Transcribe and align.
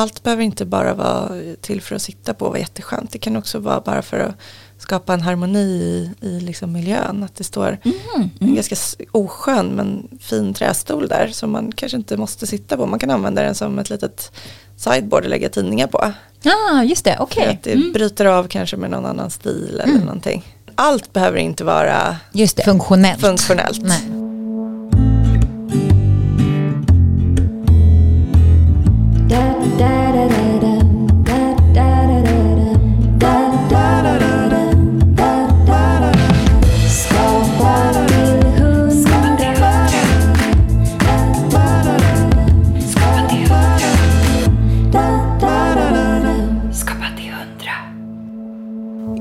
allt 0.00 0.22
behöver 0.22 0.42
inte 0.42 0.64
bara 0.64 0.94
vara 0.94 1.30
till 1.60 1.80
för 1.82 1.94
att 1.96 2.02
sitta 2.02 2.34
på 2.34 2.44
och 2.44 2.50
vara 2.50 2.60
jätteskönt. 2.60 3.12
Det 3.12 3.18
kan 3.18 3.36
också 3.36 3.58
vara 3.58 3.80
bara 3.80 4.02
för 4.02 4.18
att 4.20 4.34
skapa 4.78 5.14
en 5.14 5.20
harmoni 5.20 5.60
i, 5.60 6.10
i 6.26 6.40
liksom 6.40 6.72
miljön. 6.72 7.22
Att 7.24 7.36
det 7.36 7.44
står 7.44 7.78
Mm, 7.84 8.30
en 8.40 8.54
ganska 8.54 8.76
oskön 9.12 9.66
men 9.66 10.08
fin 10.20 10.54
trästol 10.54 11.08
där 11.08 11.28
som 11.32 11.50
man 11.50 11.72
kanske 11.72 11.96
inte 11.96 12.16
måste 12.16 12.46
sitta 12.46 12.76
på. 12.76 12.86
Man 12.86 12.98
kan 12.98 13.10
använda 13.10 13.42
den 13.42 13.54
som 13.54 13.78
ett 13.78 13.90
litet 13.90 14.32
sideboard 14.76 15.24
och 15.24 15.30
lägga 15.30 15.48
tidningar 15.48 15.86
på. 15.86 16.12
Ah, 16.44 16.82
just 16.82 17.04
det, 17.04 17.16
okej. 17.20 17.46
att 17.46 17.62
det 17.62 17.72
Mm. 17.72 17.92
bryter 17.92 18.24
av 18.24 18.48
kanske 18.48 18.76
med 18.76 18.90
någon 18.90 19.06
annan 19.06 19.30
stil 19.30 19.80
eller 19.84 19.98
någonting. 19.98 20.56
Allt 20.74 21.12
behöver 21.12 21.38
inte 21.38 21.64
vara 21.64 22.16
Just 22.32 22.56
det. 22.56 22.62
Funktionellt. 22.62 23.20
funktionellt. 23.20 23.82
Nej. 23.82 24.00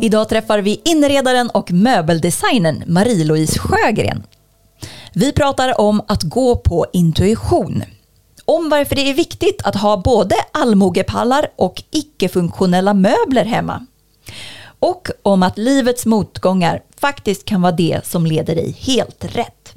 Idag 0.01 0.29
träffar 0.29 0.59
vi 0.59 0.81
inredaren 0.85 1.49
och 1.49 1.71
möbeldesignern 1.71 2.83
Marie-Louise 2.87 3.59
Sjögren. 3.59 4.23
Vi 5.13 5.31
pratar 5.31 5.81
om 5.81 6.01
att 6.07 6.23
gå 6.23 6.55
på 6.55 6.85
intuition. 6.93 7.83
Om 8.49 8.69
varför 8.69 8.95
det 8.95 9.09
är 9.09 9.13
viktigt 9.13 9.61
att 9.63 9.75
ha 9.75 9.97
både 9.97 10.35
allmogepallar 10.51 11.47
och 11.55 11.83
icke-funktionella 11.91 12.93
möbler 12.93 13.45
hemma. 13.45 13.85
Och 14.79 15.09
om 15.23 15.43
att 15.43 15.57
livets 15.57 16.05
motgångar 16.05 16.81
faktiskt 16.97 17.45
kan 17.45 17.61
vara 17.61 17.71
det 17.71 18.05
som 18.05 18.25
leder 18.25 18.55
dig 18.55 18.75
helt 18.79 19.25
rätt. 19.35 19.73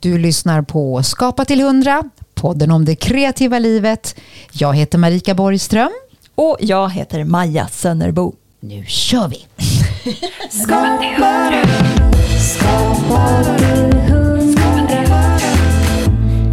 Du 0.00 0.18
lyssnar 0.18 0.62
på 0.62 1.02
Skapa 1.02 1.44
till 1.44 1.60
100, 1.60 2.10
podden 2.34 2.70
om 2.70 2.84
det 2.84 2.96
kreativa 2.96 3.58
livet. 3.58 4.16
Jag 4.52 4.76
heter 4.76 4.98
Marika 4.98 5.34
Borgström. 5.34 5.92
Och 6.34 6.56
jag 6.60 6.90
heter 6.90 7.24
Maja 7.24 7.68
Sönnerbo. 7.68 8.34
Nu 8.60 8.84
kör 8.86 9.28
vi! 9.28 9.46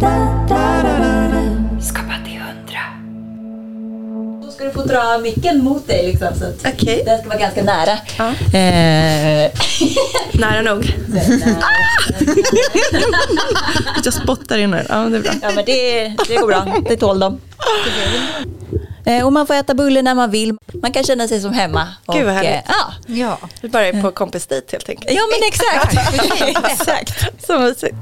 Då 0.00 0.43
ska 4.70 4.80
du 4.82 4.88
få 4.88 4.94
dra 4.94 5.18
micken 5.18 5.64
mot 5.64 5.86
dig 5.86 6.06
liksom, 6.06 6.28
så 6.38 6.44
att 6.44 6.74
Okej. 6.74 7.02
den 7.06 7.18
ska 7.18 7.28
vara 7.28 7.38
ganska 7.38 7.62
nära. 7.62 7.98
Ja. 8.18 8.28
Eh, 8.58 9.50
Nära 10.32 10.62
nog. 10.62 10.94
Jag 14.04 14.14
spottar 14.14 14.58
in 14.58 14.72
här. 14.72 14.86
Ja, 14.88 14.96
det 14.96 15.16
är 15.16 15.20
bra. 15.20 15.32
Ja 15.42 15.50
men 15.54 15.64
det, 15.64 16.08
det 16.28 16.36
går 16.36 16.46
bra, 16.46 16.66
det 16.88 16.96
tål 16.96 17.18
de. 17.20 17.40
Eh, 19.06 19.26
Och 19.26 19.32
man 19.32 19.46
får 19.46 19.54
äta 19.54 19.74
bulle 19.74 20.02
när 20.02 20.14
man 20.14 20.30
vill. 20.30 20.56
Man 20.82 20.92
kan 20.92 21.04
känna 21.04 21.28
sig 21.28 21.40
som 21.40 21.52
hemma. 21.52 21.88
Gud, 22.06 22.24
vad 22.24 22.26
Och, 22.26 22.32
härligt. 22.32 22.52
eh, 22.52 22.60
ja. 22.68 22.92
Ja. 23.06 23.38
Vi 23.60 23.68
bara 23.68 23.86
är 23.86 24.02
på 24.02 24.10
kompisdejt 24.10 24.72
helt 24.72 24.88
enkelt. 24.88 25.10
ja 25.10 25.22
men 25.30 25.48
exakt. 25.48 26.14
exakt. 26.80 27.24
Så 27.46 27.58
mysigt. 27.58 27.96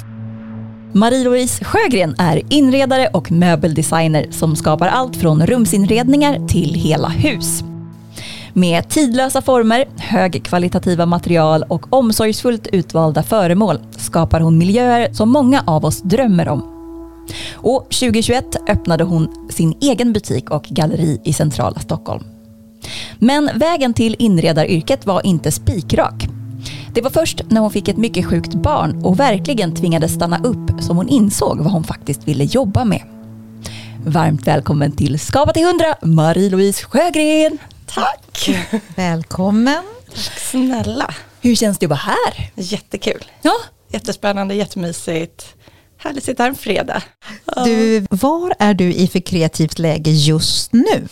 Marie-Louise 0.94 1.64
Sjögren 1.64 2.14
är 2.18 2.42
inredare 2.48 3.08
och 3.12 3.32
möbeldesigner 3.32 4.26
som 4.30 4.56
skapar 4.56 4.86
allt 4.88 5.16
från 5.16 5.46
rumsinredningar 5.46 6.48
till 6.48 6.74
hela 6.74 7.08
hus. 7.08 7.64
Med 8.52 8.88
tidlösa 8.88 9.42
former, 9.42 9.84
högkvalitativa 9.96 11.06
material 11.06 11.64
och 11.68 11.92
omsorgsfullt 11.92 12.66
utvalda 12.72 13.22
föremål 13.22 13.78
skapar 13.96 14.40
hon 14.40 14.58
miljöer 14.58 15.12
som 15.12 15.30
många 15.30 15.62
av 15.66 15.84
oss 15.84 16.02
drömmer 16.02 16.48
om. 16.48 16.62
Och 17.54 17.82
2021 17.84 18.56
öppnade 18.68 19.04
hon 19.04 19.48
sin 19.50 19.74
egen 19.80 20.12
butik 20.12 20.50
och 20.50 20.62
galleri 20.62 21.20
i 21.24 21.32
centrala 21.32 21.80
Stockholm. 21.80 22.24
Men 23.18 23.50
vägen 23.54 23.94
till 23.94 24.16
inredaryrket 24.18 25.06
var 25.06 25.26
inte 25.26 25.52
spikrak. 25.52 26.28
Det 26.94 27.00
var 27.00 27.10
först 27.10 27.42
när 27.48 27.60
hon 27.60 27.70
fick 27.70 27.88
ett 27.88 27.96
mycket 27.96 28.26
sjukt 28.26 28.54
barn 28.54 29.04
och 29.04 29.20
verkligen 29.20 29.74
tvingades 29.74 30.14
stanna 30.14 30.38
upp 30.44 30.82
som 30.82 30.96
hon 30.96 31.08
insåg 31.08 31.58
vad 31.58 31.72
hon 31.72 31.84
faktiskt 31.84 32.28
ville 32.28 32.44
jobba 32.44 32.84
med. 32.84 33.02
Varmt 34.06 34.46
välkommen 34.46 34.92
till 34.92 35.18
Skapa 35.18 35.52
till 35.52 35.62
100, 35.62 35.84
Marie-Louise 36.02 36.84
Sjögren. 36.84 37.58
Tack. 37.86 38.50
Välkommen. 38.96 39.82
Snälla. 40.50 41.14
Hur 41.40 41.54
känns 41.54 41.78
det 41.78 41.86
att 41.86 41.90
vara 41.90 42.00
här? 42.00 42.50
Jättekul. 42.54 43.24
Ja, 43.42 43.54
Jättespännande, 43.88 44.54
jättemysigt. 44.54 45.46
Härligt 45.98 46.18
att 46.18 46.24
sitta 46.24 46.42
här 46.42 46.50
en 46.50 46.56
fredag. 46.56 47.02
Du, 47.64 48.06
var 48.10 48.54
är 48.58 48.74
du 48.74 48.92
i 48.94 49.08
för 49.08 49.20
kreativt 49.20 49.78
läge 49.78 50.10
just 50.10 50.72
nu? 50.72 51.08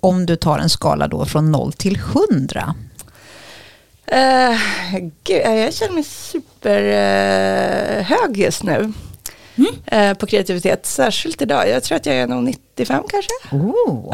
Om 0.00 0.26
du 0.26 0.36
tar 0.36 0.58
en 0.58 0.70
skala 0.70 1.08
då 1.08 1.24
från 1.24 1.52
0 1.52 1.72
till 1.72 1.98
100. 2.30 2.74
Uh, 4.12 4.58
gud, 5.24 5.42
jag 5.44 5.74
känner 5.74 5.92
mig 5.92 6.04
superhög 6.04 7.26
just 8.36 8.62
nu. 8.62 8.92
Eh, 9.86 10.14
på 10.14 10.26
kreativitet, 10.26 10.86
särskilt 10.86 11.42
idag. 11.42 11.68
Jag 11.68 11.82
tror 11.82 11.96
att 11.96 12.06
jag 12.06 12.16
är 12.16 12.26
nog 12.26 12.42
95 12.42 13.02
kanske. 13.08 13.30
Oh, 13.56 14.08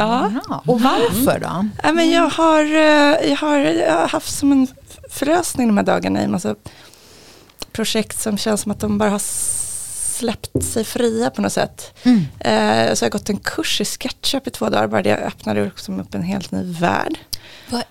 Ja. 0.48 0.62
Och 0.66 0.80
varför 0.80 1.38
då? 1.38 1.68
Ja, 1.82 1.92
men 1.92 2.10
jag, 2.10 2.30
har, 2.30 2.64
eh, 2.64 3.28
jag, 3.30 3.36
har, 3.36 3.58
jag 3.58 3.94
har 3.94 4.08
haft 4.08 4.38
som 4.38 4.52
en 4.52 4.66
förlösning 5.10 5.66
de 5.66 5.76
här 5.76 5.84
dagarna 5.84 6.20
i 6.20 6.24
en 6.24 6.30
massa 6.30 6.54
projekt 7.72 8.20
som 8.20 8.38
känns 8.38 8.60
som 8.60 8.72
att 8.72 8.80
de 8.80 8.98
bara 8.98 9.10
har 9.10 9.22
släppt 10.18 10.64
sig 10.64 10.84
fria 10.84 11.30
på 11.30 11.42
något 11.42 11.52
sätt. 11.52 11.94
Mm. 12.02 12.24
Så 12.96 13.04
jag 13.04 13.06
har 13.06 13.10
gått 13.10 13.28
en 13.28 13.38
kurs 13.38 13.80
i 13.80 13.84
SketchUp 13.84 14.46
i 14.46 14.50
två 14.50 14.68
dagar, 14.68 14.86
bara 14.86 15.02
det 15.02 15.16
öppnade 15.16 15.64
liksom 15.64 16.00
upp 16.00 16.14
en 16.14 16.22
helt 16.22 16.50
ny 16.50 16.72
värld. 16.80 17.18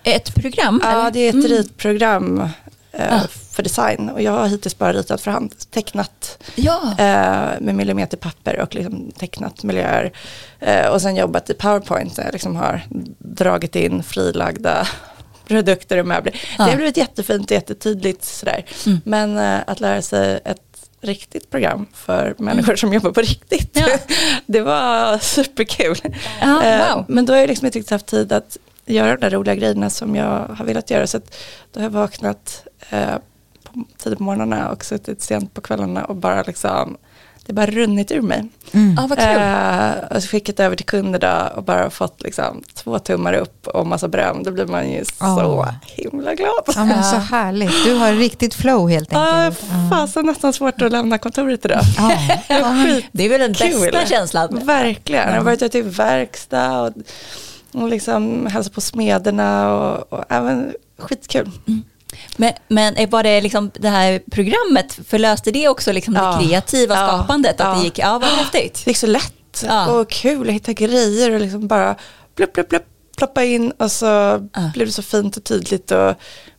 Ett 0.03 0.35
program? 0.35 0.81
Ja, 0.84 0.91
eller? 1.01 1.12
det 1.12 1.19
är 1.19 1.29
ett 1.29 1.35
Mm. 1.35 1.47
ritprogram 1.47 2.50
eh, 2.91 3.13
Ah. 3.13 3.28
för 3.51 3.63
design 3.63 4.09
och 4.09 4.22
jag 4.22 4.31
har 4.31 4.47
hittills 4.47 4.78
bara 4.78 4.94
ritat 4.94 5.22
för 5.22 5.31
hand, 5.31 5.53
tecknat 5.72 6.44
Ja, 6.56 6.81
eh, 6.97 7.59
med 7.62 7.75
millimeterpapper 7.75 8.59
och 8.59 8.75
liksom 8.75 9.12
tecknat 9.12 9.63
miljöer. 9.63 10.12
Eh, 10.59 10.88
och 10.88 11.01
sen 11.01 11.16
jobbat 11.16 11.50
i 11.50 11.53
PowerPoint 11.53 12.16
där 12.16 12.23
jag 12.23 12.34
liksom 12.34 12.56
har 12.56 12.81
dragit 13.19 13.75
in 13.75 14.03
frilagda 14.03 14.88
produkter 15.47 15.97
och 15.97 16.06
möbler. 16.07 16.41
Ja. 16.57 16.63
Det 16.63 16.69
har 16.69 16.78
blivit 16.78 16.97
jättefint 16.97 17.46
och 17.46 17.56
jättetydligt 17.56 18.23
sådär. 18.23 18.66
Mm. 18.85 19.01
Men 19.06 19.38
eh, 19.38 19.59
att 19.67 19.79
lära 19.79 20.01
sig 20.01 20.40
ett 20.46 20.61
riktigt 21.01 21.50
program 21.50 21.88
för 21.94 22.35
människor 22.38 22.75
som 22.75 22.94
jobbar 22.94 23.11
på 23.11 23.22
riktigt. 23.22 23.69
Ja. 23.73 23.88
det 24.46 24.61
var 24.61 25.17
superkul. 25.17 25.97
Ja, 26.41 26.63
Eh, 26.63 26.96
wow. 26.96 27.06
Men 27.07 27.25
då 27.25 27.34
har 27.34 27.38
jag 27.40 27.47
liksom 27.47 27.66
inte 27.66 27.79
riktigt 27.79 27.91
haft 27.91 28.06
tid 28.06 28.31
att 28.31 28.57
göra 28.94 29.16
de 29.16 29.22
där 29.22 29.30
roliga 29.30 29.56
grejerna 29.56 29.90
som 29.90 30.16
jag 30.16 30.46
har 30.58 30.66
velat 30.66 30.90
göra. 30.90 31.08
Så 31.08 31.18
att 31.18 31.36
då 31.74 31.80
har 31.80 31.84
jag 31.84 31.90
vaknat 31.92 32.64
eh, 32.90 33.16
på, 33.64 33.84
tidigt 33.98 34.18
på 34.18 34.24
morgnarna 34.24 34.70
och 34.70 34.86
suttit 34.86 35.22
sent 35.22 35.54
på 35.54 35.62
kvällarna 35.62 36.06
och 36.06 36.16
bara 36.16 36.44
liksom, 36.44 36.98
det 37.46 37.54
bara 37.54 37.66
runnit 37.66 38.12
ur 38.12 38.22
mig. 38.22 38.50
Mm. 38.72 38.96
ja 38.98 39.08
vad 39.08 39.18
kul. 39.18 39.28
Eh, 39.38 40.16
och 40.18 40.24
så 40.24 40.30
skickat 40.30 40.60
över 40.60 40.76
till 40.76 40.86
kunder 40.86 41.20
då 41.20 41.50
och 41.56 41.64
bara 41.64 41.90
fått 41.90 42.22
liksom 42.24 42.64
två 42.74 43.00
tummar 43.00 43.34
upp 43.34 43.68
och 43.68 43.88
massa 43.88 44.08
beröm. 44.08 44.44
Då 44.44 44.52
blir 44.52 44.66
man 44.66 44.92
ju 44.92 45.06
så 45.06 45.14
Ja. 45.20 45.74
himla 45.86 46.36
glad. 46.36 46.64
Ja, 46.76 46.86
men 46.86 47.04
så 47.04 47.16
härligt. 47.16 47.84
Du 47.86 47.94
har 47.94 48.14
riktigt 48.14 48.54
flow 48.54 48.90
helt 48.90 49.14
enkelt. 49.14 49.64
fasen 49.90 50.26
nästan 50.26 50.54
svårt 50.54 50.82
att 50.82 50.92
lämna 50.92 51.18
kontoret 51.18 51.66
idag. 51.66 51.82
Skit 52.86 53.06
det 53.12 53.24
är 53.26 53.30
väl 53.30 53.40
den 53.40 53.52
bästa 53.52 54.06
känslan? 54.06 54.60
Verkligen. 54.66 55.28
Jag 55.30 55.36
har 55.36 55.44
varit 55.44 55.62
ute 55.62 55.78
i 55.78 55.82
verkstad 55.82 56.82
och, 56.82 56.94
och 57.72 57.90
liksom 57.90 58.46
hälsat 58.46 58.74
på 58.74 58.82
smederna 58.82 59.74
och, 59.76 60.14
och 60.14 60.24
även 60.30 60.74
skitkul. 60.98 61.52
Men, 62.38 62.54
men 62.68 63.10
var 63.10 63.24
det 63.24 63.42
liksom 63.42 63.72
det 63.80 63.90
här 63.90 64.22
programmet, 64.32 65.00
förlöste 65.08 65.52
det 65.52 65.68
också 65.68 65.92
liksom 65.92 66.14
Ja. 66.16 66.38
det 66.42 66.48
kreativa 66.48 66.96
Ja. 66.96 67.08
skapandet? 67.08 67.62
Att 67.62 67.68
Ja. 67.68 67.74
det 67.76 67.84
gick, 67.84 68.00
ja 68.00 68.20
vad 68.20 68.30
häftigt. 68.30 68.82
Det 68.86 68.90
gick 68.92 68.98
så 68.98 69.08
lätt 69.08 69.66
och 69.90 70.10
kul 70.10 70.48
att 70.48 70.54
hitta 70.56 70.74
grejer 70.74 71.32
och 71.32 71.40
liksom 71.40 71.68
bara 71.68 71.96
plupp, 72.36 72.54
plupp, 72.54 72.70
plupp, 72.70 72.86
ploppa 73.18 73.44
in 73.44 73.72
och 73.72 73.92
så 73.92 74.38
blev 74.74 74.88
det 74.88 74.92
så 74.94 75.02
fint 75.02 75.38
och 75.38 75.44
tydligt 75.44 75.92
och 75.92 75.98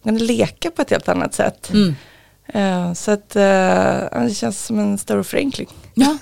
man 0.02 0.18
kunde 0.18 0.24
leka 0.24 0.70
på 0.70 0.82
ett 0.82 0.90
helt 0.90 1.08
annat 1.08 1.34
sätt. 1.34 1.70
Mm. 1.70 1.94
Eh, 2.54 2.92
så 2.92 3.10
att 3.10 3.36
eh, 3.36 4.22
det 4.26 4.34
känns 4.36 4.64
som 4.66 4.78
en 4.78 4.98
stor 4.98 5.22
förenkling. 5.22 5.68
Ja. 5.94 6.16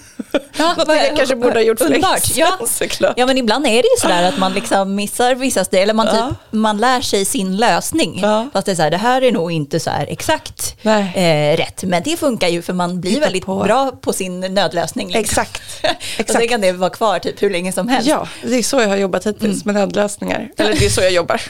Ja, 0.59 0.75
Något 0.79 0.89
jag 0.89 1.17
kanske 1.17 1.37
borde 1.37 1.55
ha 1.55 1.61
gjort 1.61 1.79
för 1.79 1.89
länge 1.89 2.07
Ja. 2.35 2.59
såklart. 2.67 3.15
Ja 3.17 3.27
men 3.27 3.39
ibland 3.39 3.67
är 3.67 3.71
det 3.71 3.77
ju 3.89 3.97
sådär 4.01 4.23
att 4.23 4.39
man 4.39 4.53
liksom 4.53 4.95
missar 4.95 5.35
vissa 5.35 5.65
steg, 5.65 5.83
eller 5.83 5.95
man, 5.95 6.07
typ, 6.07 6.17
Ja. 6.17 6.35
man 6.51 6.79
lär 6.79 7.01
sig 7.01 7.25
sin 7.25 7.57
lösning. 7.57 8.19
Ja. 8.23 8.49
Fast 8.53 8.67
det 8.67 8.73
är 8.73 8.77
så 8.77 8.83
här, 8.83 8.91
det 8.91 8.97
här 8.97 9.23
är 9.23 9.33
nog 9.33 9.53
inte 9.53 9.81
så 9.81 9.91
exakt 10.09 10.77
eh, 11.15 11.57
rätt. 11.57 11.83
Men 11.83 12.03
det 12.03 12.17
funkar 12.17 12.49
ju 12.49 12.63
för 12.63 12.73
man 12.73 13.01
blir 13.01 13.11
Hitta 13.11 13.21
väldigt 13.23 13.47
på. 13.47 13.63
bra 13.65 13.93
på 14.01 14.13
sin 14.13 14.41
nödlösning. 14.41 15.07
Liksom. 15.07 15.21
Exakt. 15.21 15.63
Och 15.85 15.91
Exakt. 16.21 16.33
sen 16.33 16.49
kan 16.49 16.61
det 16.61 16.73
vara 16.73 16.91
kvar 16.91 17.19
typ 17.19 17.43
hur 17.43 17.51
länge 17.51 17.73
som 17.73 17.89
helst. 17.89 18.09
Ja, 18.09 18.29
det 18.43 18.55
är 18.57 18.63
så 18.63 18.81
jag 18.81 18.89
har 18.89 18.97
jobbat 18.97 19.27
hittills 19.27 19.65
med 19.65 19.75
nödlösningar. 19.75 20.49
Eller 20.57 20.75
det 20.75 20.85
är 20.87 20.91
så 20.91 21.01
jag 21.01 21.13
jobbar. 21.13 21.41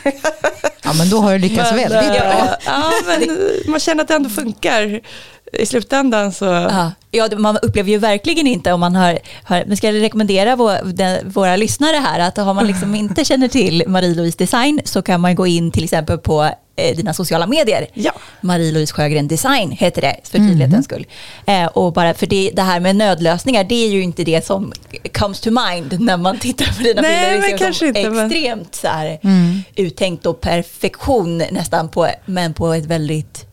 Ja, 0.82 0.92
men 0.92 1.10
då 1.10 1.18
har 1.18 1.32
du 1.32 1.38
lyckats 1.38 1.70
Men, 1.72 1.88
väldigt 1.88 2.10
eh, 2.22 2.28
bra. 2.28 2.56
Ja, 2.66 2.92
men 3.06 3.28
man 3.66 3.80
känner 3.80 4.02
att 4.02 4.08
det 4.08 4.14
ändå 4.14 4.30
funkar. 4.30 4.67
I 5.52 5.66
slutändan 5.66 6.32
så... 6.32 6.44
Ja, 6.44 6.92
ja, 7.10 7.28
man 7.38 7.58
upplever 7.62 7.90
ju 7.90 7.98
verkligen 7.98 8.46
inte 8.46 8.72
om 8.72 8.80
man 8.80 8.96
har, 8.96 9.18
har 9.42 9.64
men 9.66 9.76
ska 9.76 9.90
jag 9.90 10.02
rekommendera 10.02 10.56
vår, 10.56 10.92
den, 10.92 11.30
våra 11.30 11.56
lyssnare 11.56 11.96
här 11.96 12.20
att 12.20 12.36
har 12.36 12.54
man 12.54 12.66
liksom 12.66 12.94
inte 12.94 13.24
känner 13.24 13.48
till 13.48 13.84
Marie-Louise 13.86 14.38
Design 14.38 14.80
så 14.84 15.02
kan 15.02 15.20
man 15.20 15.34
gå 15.34 15.46
in 15.46 15.70
till 15.70 15.84
exempel 15.84 16.18
på 16.18 16.50
eh, 16.76 16.96
dina 16.96 17.14
sociala 17.14 17.46
medier. 17.46 17.86
Ja. 17.94 18.12
Marie-Louise 18.40 18.92
Sjögren 18.94 19.28
Design 19.28 19.70
heter 19.70 20.02
det 20.02 20.16
för 20.24 20.38
tydlighetens 20.38 20.84
skull. 20.84 21.06
Eh, 21.46 21.66
och 21.66 21.92
bara 21.92 22.14
för 22.14 22.26
det, 22.26 22.50
det 22.54 22.62
här 22.62 22.80
med 22.80 22.96
nödlösningar 22.96 23.64
det 23.64 23.84
är 23.84 23.88
ju 23.88 24.02
inte 24.02 24.24
det 24.24 24.46
som 24.46 24.72
comes 25.12 25.40
to 25.40 25.50
mind 25.50 26.00
när 26.00 26.16
man 26.16 26.38
tittar 26.38 26.76
på 26.76 26.82
dina 26.82 27.02
Nej, 27.02 27.30
bilder. 27.30 27.46
Det 27.46 27.50
men 27.50 27.58
kanske 27.58 27.86
inte, 27.86 28.10
men- 28.10 28.26
extremt 28.26 28.74
så 28.74 28.88
här, 28.88 29.18
uttänkt 29.76 30.26
och 30.26 30.40
perfektion 30.40 31.38
nästan 31.38 31.88
på, 31.88 32.08
men 32.26 32.54
på 32.54 32.72
ett 32.72 32.86
väldigt 32.86 33.47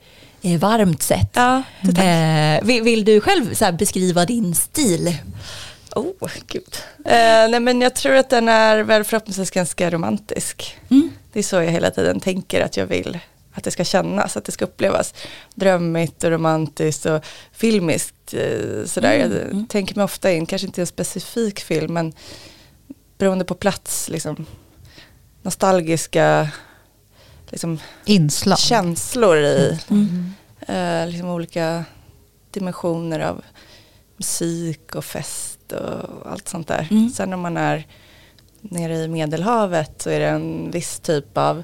varmt 0.58 1.04
sätt. 1.04 1.30
Ja. 1.34 1.64
Eh, 1.98 2.64
vill, 2.64 2.84
vill 2.84 3.06
du 3.06 3.22
själv 3.22 3.54
så 3.54 3.72
beskriva 3.72 4.26
din 4.26 4.56
stil? 4.56 5.18
Oh, 5.96 6.32
gud. 6.48 6.78
Eh, 7.06 7.50
nej, 7.50 7.60
men 7.60 7.82
jag 7.82 7.96
tror 7.96 8.16
att 8.16 8.30
den 8.30 8.50
är 8.50 8.80
väl 8.80 9.04
förhoppningsvis 9.04 9.52
ganska 9.52 9.90
romantisk. 9.90 10.78
Mm. 10.90 11.10
Det 11.34 11.40
är 11.40 11.44
så 11.44 11.56
jag 11.56 11.72
hela 11.72 11.92
tiden 11.92 12.20
tänker 12.20 12.62
att 12.62 12.78
jag 12.78 12.86
vill 12.86 13.20
att 13.56 13.64
det 13.64 13.72
ska 13.72 13.84
kännas, 13.84 14.38
att 14.38 14.46
det 14.46 14.52
ska 14.52 14.66
upplevas 14.66 15.14
drömmigt 15.56 16.24
och 16.24 16.32
romantiskt 16.32 17.06
och 17.06 17.26
filmiskt. 17.52 18.34
Eh, 18.34 18.86
sådär. 18.86 19.14
Jag 19.14 19.66
tänker 19.70 19.96
mig 19.96 20.04
ofta 20.04 20.32
in, 20.32 20.46
kanske 20.46 20.68
inte 20.68 20.82
en 20.82 20.88
specifik 20.88 21.60
film, 21.60 21.94
men 21.94 22.14
beroende 23.18 23.46
på 23.46 23.56
plats, 23.56 24.10
liksom, 24.10 24.46
nostalgiska 25.42 26.50
liksom, 27.52 27.80
Inslag. 28.06 28.60
känslor 28.60 29.38
i 29.38 29.80
Mm. 29.90 30.34
eh, 30.68 31.08
liksom 31.08 31.30
olika 31.30 31.86
dimensioner 32.52 33.20
av 33.20 33.42
musik 34.18 34.96
och 34.96 35.06
fest 35.06 35.60
och 35.72 36.32
allt 36.32 36.48
sånt 36.48 36.68
där. 36.68 36.88
Mm. 36.92 37.10
Sen 37.10 37.34
om 37.34 37.40
man 37.42 37.58
är 37.58 37.88
nere 38.62 38.96
i 38.96 39.08
Medelhavet 39.08 40.02
så 40.02 40.10
är 40.10 40.20
det 40.20 40.28
en 40.28 40.72
viss 40.72 41.00
typ 41.00 41.38
av 41.38 41.64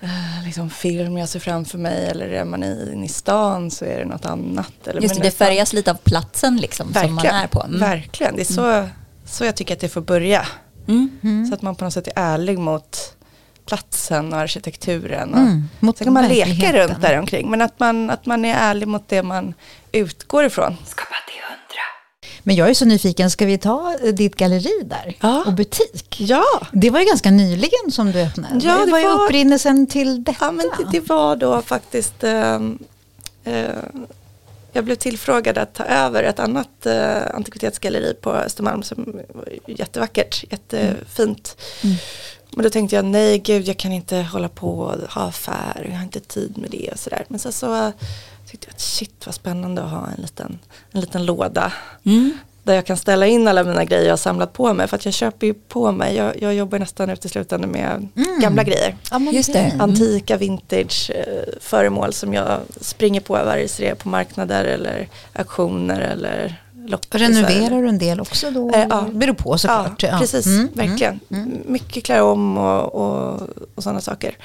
eh, 0.00 0.44
liksom 0.44 0.70
film 0.70 1.18
jag 1.18 1.28
ser 1.28 1.40
framför 1.40 1.78
mig 1.78 2.06
eller 2.06 2.28
är 2.28 2.44
man 2.44 2.64
i, 2.64 2.90
inne 2.94 3.06
i 3.06 3.08
stan 3.08 3.70
så 3.70 3.84
är 3.84 3.98
det 3.98 4.04
något 4.04 4.26
annat. 4.26 4.86
Eller, 4.86 5.00
Just 5.02 5.14
det, 5.14 5.20
det 5.20 5.30
färgas 5.30 5.72
lite 5.72 5.90
av 5.90 5.94
platsen 5.94 6.56
liksom, 6.56 6.94
som 6.94 7.14
man 7.14 7.26
är 7.26 7.46
på. 7.46 7.62
Mm. 7.62 7.80
Verkligen, 7.80 8.36
det 8.36 8.42
är 8.42 8.44
så, 8.54 8.88
så 9.26 9.44
jag 9.44 9.56
tycker 9.56 9.74
att 9.74 9.80
det 9.80 9.88
får 9.88 10.00
börja. 10.00 10.46
Mm. 10.88 11.46
Så 11.48 11.54
att 11.54 11.62
man 11.62 11.74
på 11.74 11.84
något 11.84 11.92
sätt 11.94 12.06
är 12.06 12.12
ärlig 12.16 12.58
mot 12.58 13.14
platsen 13.68 14.32
och 14.32 14.38
arkitekturen. 14.38 15.34
Och, 15.34 15.40
Mm, 15.40 15.68
mot 15.80 15.98
Sen 15.98 16.04
kan 16.04 16.14
man 16.14 16.28
leka 16.28 16.72
runt 16.72 17.00
där 17.02 17.18
omkring 17.18 17.50
men 17.50 17.62
att 17.62 17.80
man, 17.80 18.10
att 18.10 18.26
man 18.26 18.44
är 18.44 18.54
ärlig 18.54 18.88
mot 18.88 19.08
det 19.08 19.22
man 19.22 19.54
utgår 19.92 20.44
ifrån. 20.44 20.76
Men 22.42 22.56
jag 22.56 22.70
är 22.70 22.74
så 22.74 22.84
nyfiken, 22.84 23.30
ska 23.30 23.46
vi 23.46 23.58
ta 23.58 23.94
eh, 24.02 24.14
ditt 24.14 24.36
galleri 24.36 24.82
där? 24.84 25.16
Ja. 25.20 25.44
Och 25.46 25.52
butik? 25.52 26.16
Ja, 26.20 26.44
Det 26.72 26.90
var 26.90 27.00
ju 27.00 27.06
ganska 27.06 27.30
nyligen 27.30 27.90
som 27.90 28.12
du 28.12 28.20
öppnade. 28.22 28.60
Ja, 28.66 28.84
det 28.84 28.90
var 28.90 28.98
ju 28.98 29.06
upprinnelsen 29.08 29.86
till 29.86 30.24
detta? 30.24 30.44
ja 30.44 30.52
men 30.52 30.66
det, 30.78 30.98
det 30.98 31.08
var 31.08 31.36
då 31.36 31.62
faktiskt 31.62 32.24
ehm, 32.24 32.78
eh, 33.44 33.66
jag 34.72 34.84
blev 34.84 34.94
tillfrågad 34.94 35.58
att 35.58 35.74
ta 35.74 35.84
över 35.84 36.22
ett 36.22 36.38
annat 36.38 36.86
eh, 36.86 37.34
antikvitetsgalleri 37.34 38.14
på 38.14 38.32
Östermalm 38.32 38.82
som 38.82 39.20
var 39.34 39.48
jättevackert, 39.66 40.44
jättefint. 40.52 41.56
Men 42.50 42.62
då 42.64 42.70
tänkte 42.70 42.96
jag 42.96 43.04
nej 43.04 43.38
gud 43.38 43.68
jag 43.68 43.76
kan 43.76 43.92
inte 43.92 44.16
hålla 44.16 44.48
på 44.48 44.78
och 44.78 45.10
ha 45.10 45.22
affär, 45.22 45.86
jag 45.90 45.96
har 45.96 46.02
inte 46.02 46.20
tid 46.20 46.58
med 46.58 46.70
det 46.70 46.88
och 46.92 46.98
sådär. 46.98 47.24
Men 47.28 47.38
sen 47.38 47.52
så 47.52 47.92
tyckte 48.50 48.66
jag 48.66 48.74
att 48.74 48.80
shit 48.80 49.26
vad 49.26 49.34
spännande 49.34 49.82
att 49.82 49.90
ha 49.90 50.06
en 50.16 50.22
liten, 50.22 50.58
en 50.92 51.00
liten 51.00 51.26
låda 51.26 51.72
Mm. 52.04 52.38
där 52.62 52.74
jag 52.74 52.86
kan 52.86 52.96
ställa 52.96 53.26
in 53.26 53.48
alla 53.48 53.64
mina 53.64 53.84
grejer 53.84 54.04
jag 54.04 54.12
har 54.12 54.16
samlat 54.16 54.52
på 54.52 54.74
mig. 54.74 54.88
För 54.88 54.96
att 54.96 55.04
jag 55.04 55.14
köper 55.14 55.46
ju 55.46 55.54
på 55.54 55.92
mig, 55.92 56.16
jag, 56.16 56.42
jag 56.42 56.54
jobbar 56.54 56.78
nästan 56.78 57.10
uteslutande 57.10 57.66
med 57.66 58.08
gamla 58.42 58.62
grejer. 58.64 58.96
Ja, 59.10 59.20
Just 59.20 59.52
det. 59.52 59.72
Antika 59.78 60.36
vintage 60.36 61.10
eh, 61.14 61.42
föremål 61.60 62.12
som 62.12 62.34
jag 62.34 62.60
springer 62.80 63.20
på 63.20 63.32
varje 63.32 63.68
serie 63.68 63.94
på 63.94 64.08
marknader 64.08 64.64
eller 64.64 65.08
auktioner 65.32 66.00
eller 66.00 66.62
loppisar. 66.88 67.18
Renoverar 67.18 67.82
du 67.82 67.88
en 67.88 67.98
del 67.98 68.20
också 68.20 68.50
då? 68.50 68.70
Eh, 68.74 68.86
ja. 68.90 69.06
Beror 69.12 69.34
på 69.34 69.58
såklart. 69.58 70.02
Ja, 70.02 70.18
precis. 70.18 70.46
Mm, 70.46 70.68
Verkligen. 70.74 71.20
Mycket 71.66 72.04
klär 72.04 72.22
om 72.22 72.58
och, 72.58 72.94
och, 72.94 73.40
och 73.74 73.82
sådana 73.82 74.00
saker. 74.00 74.36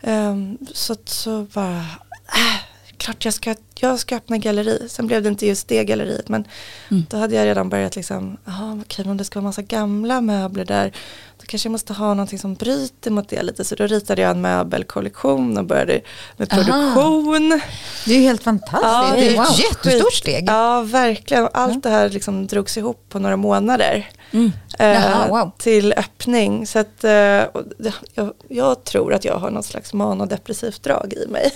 Ehm, 0.00 0.58
så, 0.72 0.96
så 1.04 1.46
bara, 1.54 1.78
äh, 1.78 2.60
klart 2.96 3.24
jag 3.24 3.34
ska, 3.34 3.54
jag 3.80 3.98
ska 3.98 4.16
öppna 4.16 4.38
galleri. 4.38 4.88
Sen 4.88 5.06
blev 5.06 5.22
det 5.22 5.28
inte 5.28 5.46
just 5.46 5.68
det 5.68 5.84
galleriet 5.84 6.28
men 6.28 6.44
Mm. 6.90 7.06
då 7.10 7.16
hade 7.16 7.34
jag 7.34 7.44
redan 7.46 7.68
börjat 7.68 7.96
liksom, 7.96 8.36
jaha 8.44 8.78
okej 8.84 9.04
men 9.04 9.10
om 9.10 9.16
det 9.16 9.24
ska 9.24 9.38
vara 9.40 9.48
massa 9.48 9.62
gamla 9.62 10.20
möbler 10.20 10.64
där 10.64 10.92
då 11.38 11.46
kanske 11.46 11.66
jag 11.66 11.72
måste 11.72 11.92
ha 11.92 12.08
någonting 12.08 12.38
som 12.38 12.54
bryter 12.54 13.10
mot 13.10 13.28
det 13.28 13.42
lite. 13.42 13.64
Så 13.64 13.74
då 13.74 13.86
ritade 13.86 14.22
jag 14.22 14.30
en 14.30 14.40
möbelkollektion 14.40 15.58
och 15.58 15.64
började 15.64 16.00
med 16.36 16.52
Aha. 16.52 16.62
produktion. 16.64 17.60
Det 18.06 18.12
är 18.12 18.16
ju 18.18 18.22
helt 18.22 18.42
fantastiskt. 18.42 19.14
det 19.14 19.28
är 19.28 19.36
wow. 19.36 19.44
ett 19.44 19.58
jättestort 19.58 20.12
steg. 20.14 20.44
Ja, 20.48 20.82
verkligen. 20.82 21.48
Allt 21.52 21.82
det 21.82 21.90
här 21.90 22.08
liksom 22.08 22.46
drogs 22.46 22.76
ihop 22.76 23.04
på 23.08 23.18
några 23.18 23.36
månader. 23.36 24.10
Mm. 24.30 24.52
eh, 24.78 24.86
Jaha, 24.86 25.28
wow. 25.28 25.50
Till 25.58 25.92
öppning. 25.92 26.66
Så 26.66 26.78
att, 26.78 27.04
eh, 27.04 27.10
jag, 27.10 28.32
jag 28.48 28.84
tror 28.84 29.14
att 29.14 29.24
jag 29.24 29.38
har 29.38 29.50
något 29.50 29.64
slags 29.66 29.92
manodepressivt 29.92 30.82
drag 30.82 31.12
i 31.12 31.26
mig. 31.28 31.50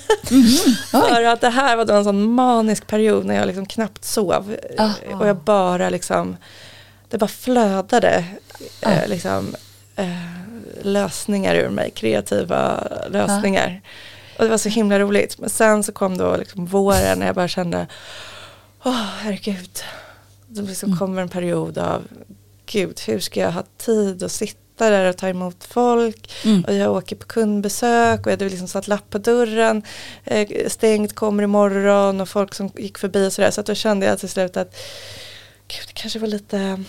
För 0.90 1.24
att 1.24 1.40
det 1.40 1.50
här 1.50 1.76
var 1.76 1.84
då 1.84 1.94
en 1.94 2.04
sån 2.04 2.11
manisk 2.12 2.86
period 2.86 3.24
när 3.26 3.34
jag 3.34 3.46
liksom 3.46 3.66
knappt 3.66 4.04
sov. 4.04 4.56
Ah. 4.78 4.90
Eh, 5.10 5.20
Och 5.20 5.28
jag 5.28 5.36
bara 5.36 5.90
liksom, 5.90 6.36
det 7.08 7.18
bara 7.18 7.28
flödade 7.28 8.24
Ah. 8.82 8.90
eh, 8.90 9.08
liksom, 9.08 9.54
eh, 9.96 10.06
lösningar 10.82 11.54
ur 11.54 11.68
mig, 11.68 11.90
kreativa 11.90 12.84
lösningar. 13.10 13.80
Och 14.38 14.44
det 14.44 14.50
var 14.50 14.58
så 14.58 14.68
himla 14.68 14.98
roligt. 14.98 15.38
Men 15.38 15.50
sen 15.50 15.82
så 15.82 15.92
kom 15.92 16.18
då 16.18 16.36
liksom 16.36 16.66
våren 16.66 17.18
när 17.18 17.26
jag 17.26 17.34
bara 17.34 17.48
kände, 17.48 17.86
åh 18.84 18.92
herregud. 19.20 19.80
Det 20.46 20.62
liksom 20.62 20.98
kommer 20.98 21.22
en 21.22 21.28
period 21.28 21.78
av, 21.78 22.02
gud 22.66 23.00
hur 23.06 23.20
ska 23.20 23.40
jag 23.40 23.52
ha 23.52 23.62
tid 23.76 24.22
att 24.22 24.32
sitta 24.32 24.58
där 24.76 25.08
och 25.08 25.16
ta 25.16 25.28
emot 25.28 25.64
folk. 25.64 26.32
Mm. 26.44 26.64
Och 26.64 26.74
jag 26.74 26.92
åker 26.92 27.16
på 27.16 27.26
kundbesök 27.26 28.20
och 28.20 28.26
jag 28.26 28.32
hade 28.32 28.48
liksom 28.48 28.68
satt 28.68 28.88
lapp 28.88 29.10
på 29.10 29.18
dörren. 29.18 29.82
Eh, 30.24 30.48
stängt, 30.66 31.14
kommer 31.14 31.42
imorgon 31.42 32.20
och 32.20 32.28
folk 32.28 32.54
som 32.54 32.70
gick 32.76 32.98
förbi 32.98 33.28
och 33.28 33.32
sådär. 33.32 33.50
Så 33.50 33.60
att 33.60 33.66
då 33.66 33.74
kände 33.74 34.06
jag 34.06 34.18
till 34.18 34.28
slut 34.28 34.56
att 34.56 34.76
gud 35.68 35.84
det 35.86 35.92
kanske 35.94 36.18
var 36.18 36.28
lite 36.28 36.84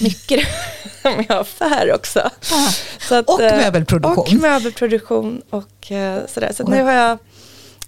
mycket 0.00 0.48
med 1.04 1.30
affär 1.30 1.92
också. 1.94 2.30
Så 3.08 3.14
att, 3.14 3.28
Och 3.28 3.42
eh, 3.42 3.56
möbelproduktion. 3.56 4.18
Och 4.18 4.32
möbelproduktion 4.32 5.42
och 5.50 5.92
eh, 5.92 6.26
sådär. 6.26 6.52
Så 6.52 6.62
att 6.62 6.68
nu 6.68 6.82
har 6.82 6.92
jag 6.92 7.18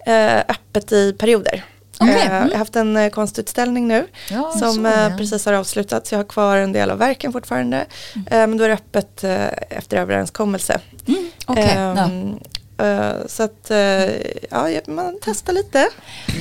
eh, 0.06 0.38
öppet 0.49 0.92
i 0.92 1.12
perioder. 1.12 1.64
Okej, 1.99 2.15
Eh, 2.15 2.27
mm. 2.27 2.43
Jag 2.43 2.51
har 2.51 2.59
haft 2.59 2.77
en 2.77 2.97
eh, 2.97 3.11
konstutställning 3.11 3.89
nu 3.89 4.07
Ja, 4.31 4.53
som 4.53 4.87
eh, 4.87 5.17
precis 5.17 5.47
har 5.47 5.53
avslutats. 5.53 6.13
Jag 6.13 6.19
har 6.19 6.25
kvar 6.25 6.57
en 6.57 6.73
del 6.73 6.91
av 6.91 6.99
verken 6.99 7.33
fortfarande. 7.33 7.87
Mm. 8.15 8.51
Men 8.51 8.59
då 8.59 8.65
är 8.65 8.69
det 8.69 8.75
öppet 8.75 9.25
efter 9.71 9.97
överenskommelse. 9.97 10.81
Mm. 11.07 11.31
Okej, 11.47 11.73
ja. 11.77 12.09
Eh, 12.78 13.12
så 13.26 13.43
att 13.43 13.71
eh, 13.71 14.04
ja, 14.50 14.69
man 14.87 15.19
testar 15.25 15.52
lite. 15.52 15.88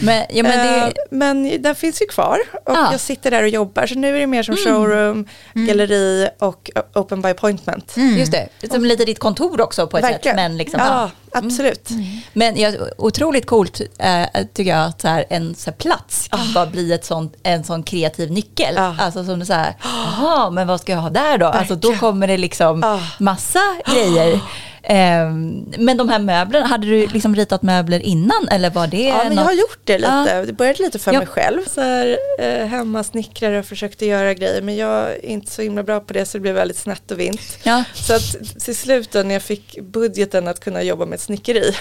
Men, 0.02 0.24
ja, 0.30 0.44
men 0.44 0.68
det, 0.68 0.74
Eh, 0.74 0.92
men 1.12 1.62
den 1.62 1.75
finns 1.75 2.02
ju 2.02 2.06
kvar 2.06 2.40
och 2.66 2.74
Ja. 2.75 2.92
jag 2.92 3.00
sitter 3.00 3.32
där 3.32 3.44
och 3.44 3.50
jobbar. 3.50 3.86
Så 3.88 3.96
nu 3.96 4.16
är 4.16 4.20
det 4.20 4.28
mer 4.28 4.44
som 4.44 4.56
showroom, 4.56 5.25
galleri 5.54 6.30
och 6.40 6.72
open 6.94 7.22
by 7.22 7.30
appointment. 7.30 7.98
Mm. 7.98 8.18
Just 8.18 8.32
det, 8.32 8.50
som 8.72 8.86
lite 8.86 9.06
ditt 9.06 9.20
kontor 9.20 9.62
också 9.62 9.88
på 9.88 9.98
ett 9.98 10.04
Verkligen. 10.04 10.22
sätt. 10.22 10.36
Men, 10.36 10.58
liksom, 10.58 10.80
ja, 10.80 11.10
absolut. 11.32 11.90
men 12.34 12.58
ja, 12.60 12.72
otroligt 12.98 13.46
coolt 13.46 13.82
eh, 14.00 14.25
tycker 14.54 14.72
jag 14.72 14.86
att 14.86 15.02
så 15.02 15.08
här, 15.08 15.25
en 15.30 15.56
så 15.56 15.70
här, 15.70 15.78
plats 15.78 16.28
kan 16.28 16.54
bara 16.54 16.66
bli 16.66 16.94
ett 16.94 17.06
sånt, 17.06 17.36
en 17.44 17.63
sån 17.63 17.84
kreativ 17.84 18.32
nyckel. 18.32 18.78
Ah. 18.78 18.96
Alltså 19.00 19.24
som 19.25 19.40
du 19.40 19.46
säger, 19.46 19.75
jaha, 19.84 20.50
men 20.50 20.68
vad 20.68 20.82
ska 20.82 20.92
jag 20.92 21.00
ha 21.00 21.10
där 21.10 21.38
då? 21.38 21.46
Alltså 21.46 21.75
då 21.75 21.88
Verkligen. 21.88 22.00
kommer 22.00 22.28
det 22.28 22.38
liksom 22.38 22.84
Ah. 22.84 23.00
massa 23.20 23.62
grejer. 23.86 24.40
Ehm, 24.86 25.66
men 25.78 25.98
de 25.98 26.10
här 26.10 26.20
möblerna, 26.20 26.66
hade 26.68 26.88
du 26.88 27.08
liksom 27.08 27.36
ritat 27.36 27.62
möbler 27.62 28.00
innan 28.00 28.48
eller 28.52 28.70
var 28.70 28.88
det 28.88 29.04
Ja, 29.04 29.24
men 29.24 29.38
jag 29.38 29.44
har 29.44 29.54
gjort 29.54 29.80
det 29.84 29.98
lite. 29.98 30.25
Ja. 30.30 30.46
Det 30.46 30.54
började 30.54 30.84
lite 30.84 31.00
för 31.00 31.13
Ja. 31.13 31.20
mig 31.20 31.28
själv. 31.28 31.60
Så 31.68 31.82
här, 31.82 32.18
eh, 32.40 32.66
hemma 32.66 33.04
snickrade 33.04 33.60
och 33.60 33.66
försökte 33.66 34.06
göra 34.06 34.34
grejer 34.34 34.62
men 34.62 34.75
jag 34.75 35.12
är 35.12 35.25
inte 35.25 35.52
så 35.52 35.62
himla 35.62 35.84
bra 35.84 36.00
på 36.00 36.13
det 36.13 36.25
så 36.25 36.38
det 36.38 36.42
blev 36.42 36.56
väldigt 36.56 36.78
snett 36.78 37.12
och 37.12 37.20
vint. 37.20 37.58
Ja, 37.63 37.84
Så 37.94 38.16
att 38.16 38.60
till 38.60 38.75
slut 38.78 39.12
då, 39.12 39.20
när 39.20 39.34
jag 39.36 39.44
fick 39.44 39.80
budgeten 39.82 40.48
att 40.48 40.60
kunna 40.60 40.84
jobba 40.84 41.06
med 41.06 41.16
ett 41.16 41.22
snickeri 41.22 41.75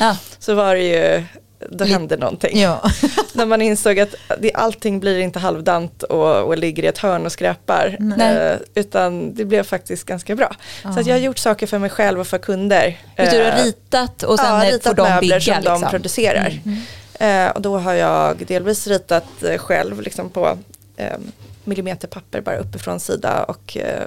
ja. 0.00 0.16
så 0.38 0.54
var 0.54 0.74
det 0.74 0.82
ju, 0.82 1.24
då 1.70 1.84
hände 1.84 2.16
någonting. 2.16 2.60
Ja. 2.60 2.90
När 3.32 3.46
man 3.46 3.62
insåg 3.62 4.00
att 4.00 4.14
det, 4.40 4.52
allting 4.54 5.00
blir 5.00 5.18
inte 5.18 5.38
halvdant 5.38 6.02
och, 6.02 6.42
och 6.42 6.58
ligger 6.58 6.82
i 6.82 6.86
ett 6.86 6.98
hörn 6.98 7.26
och 7.26 7.32
skräpar. 7.32 7.96
Eh, 8.20 8.56
utan 8.74 9.34
det 9.34 9.44
blev 9.44 9.62
faktiskt 9.62 10.04
ganska 10.04 10.34
bra. 10.36 10.56
Så 10.82 11.00
att 11.00 11.06
jag 11.06 11.14
har 11.14 11.20
gjort 11.20 11.38
saker 11.38 11.66
för 11.66 11.78
mig 11.78 11.90
själv 11.90 12.20
och 12.20 12.26
för 12.26 12.38
kunder. 12.38 12.98
Du 13.16 13.22
Eh, 13.22 13.52
har 13.52 13.64
ritat 13.64 14.22
och 14.22 14.38
sen 14.38 14.46
ja, 14.46 14.64
eh, 14.64 14.72
ritat 14.72 14.96
får 14.96 15.04
de 15.04 15.20
bygga. 15.20 15.40
som 15.40 15.54
de 15.54 15.60
liksom. 15.60 15.90
producerar. 15.90 16.60
Eh, 17.20 17.48
och 17.50 17.62
då 17.62 17.78
har 17.78 17.94
jag 17.94 18.36
delvis 18.46 18.86
ritat 18.86 19.42
eh, 19.42 19.58
själv 19.58 20.00
liksom 20.02 20.30
på 20.30 20.58
eh, 20.96 21.16
millimeterpapper 21.64 22.40
bara 22.40 22.56
uppifrån 22.56 23.00
sida 23.00 23.44
och 23.44 23.76
eh, 23.76 24.02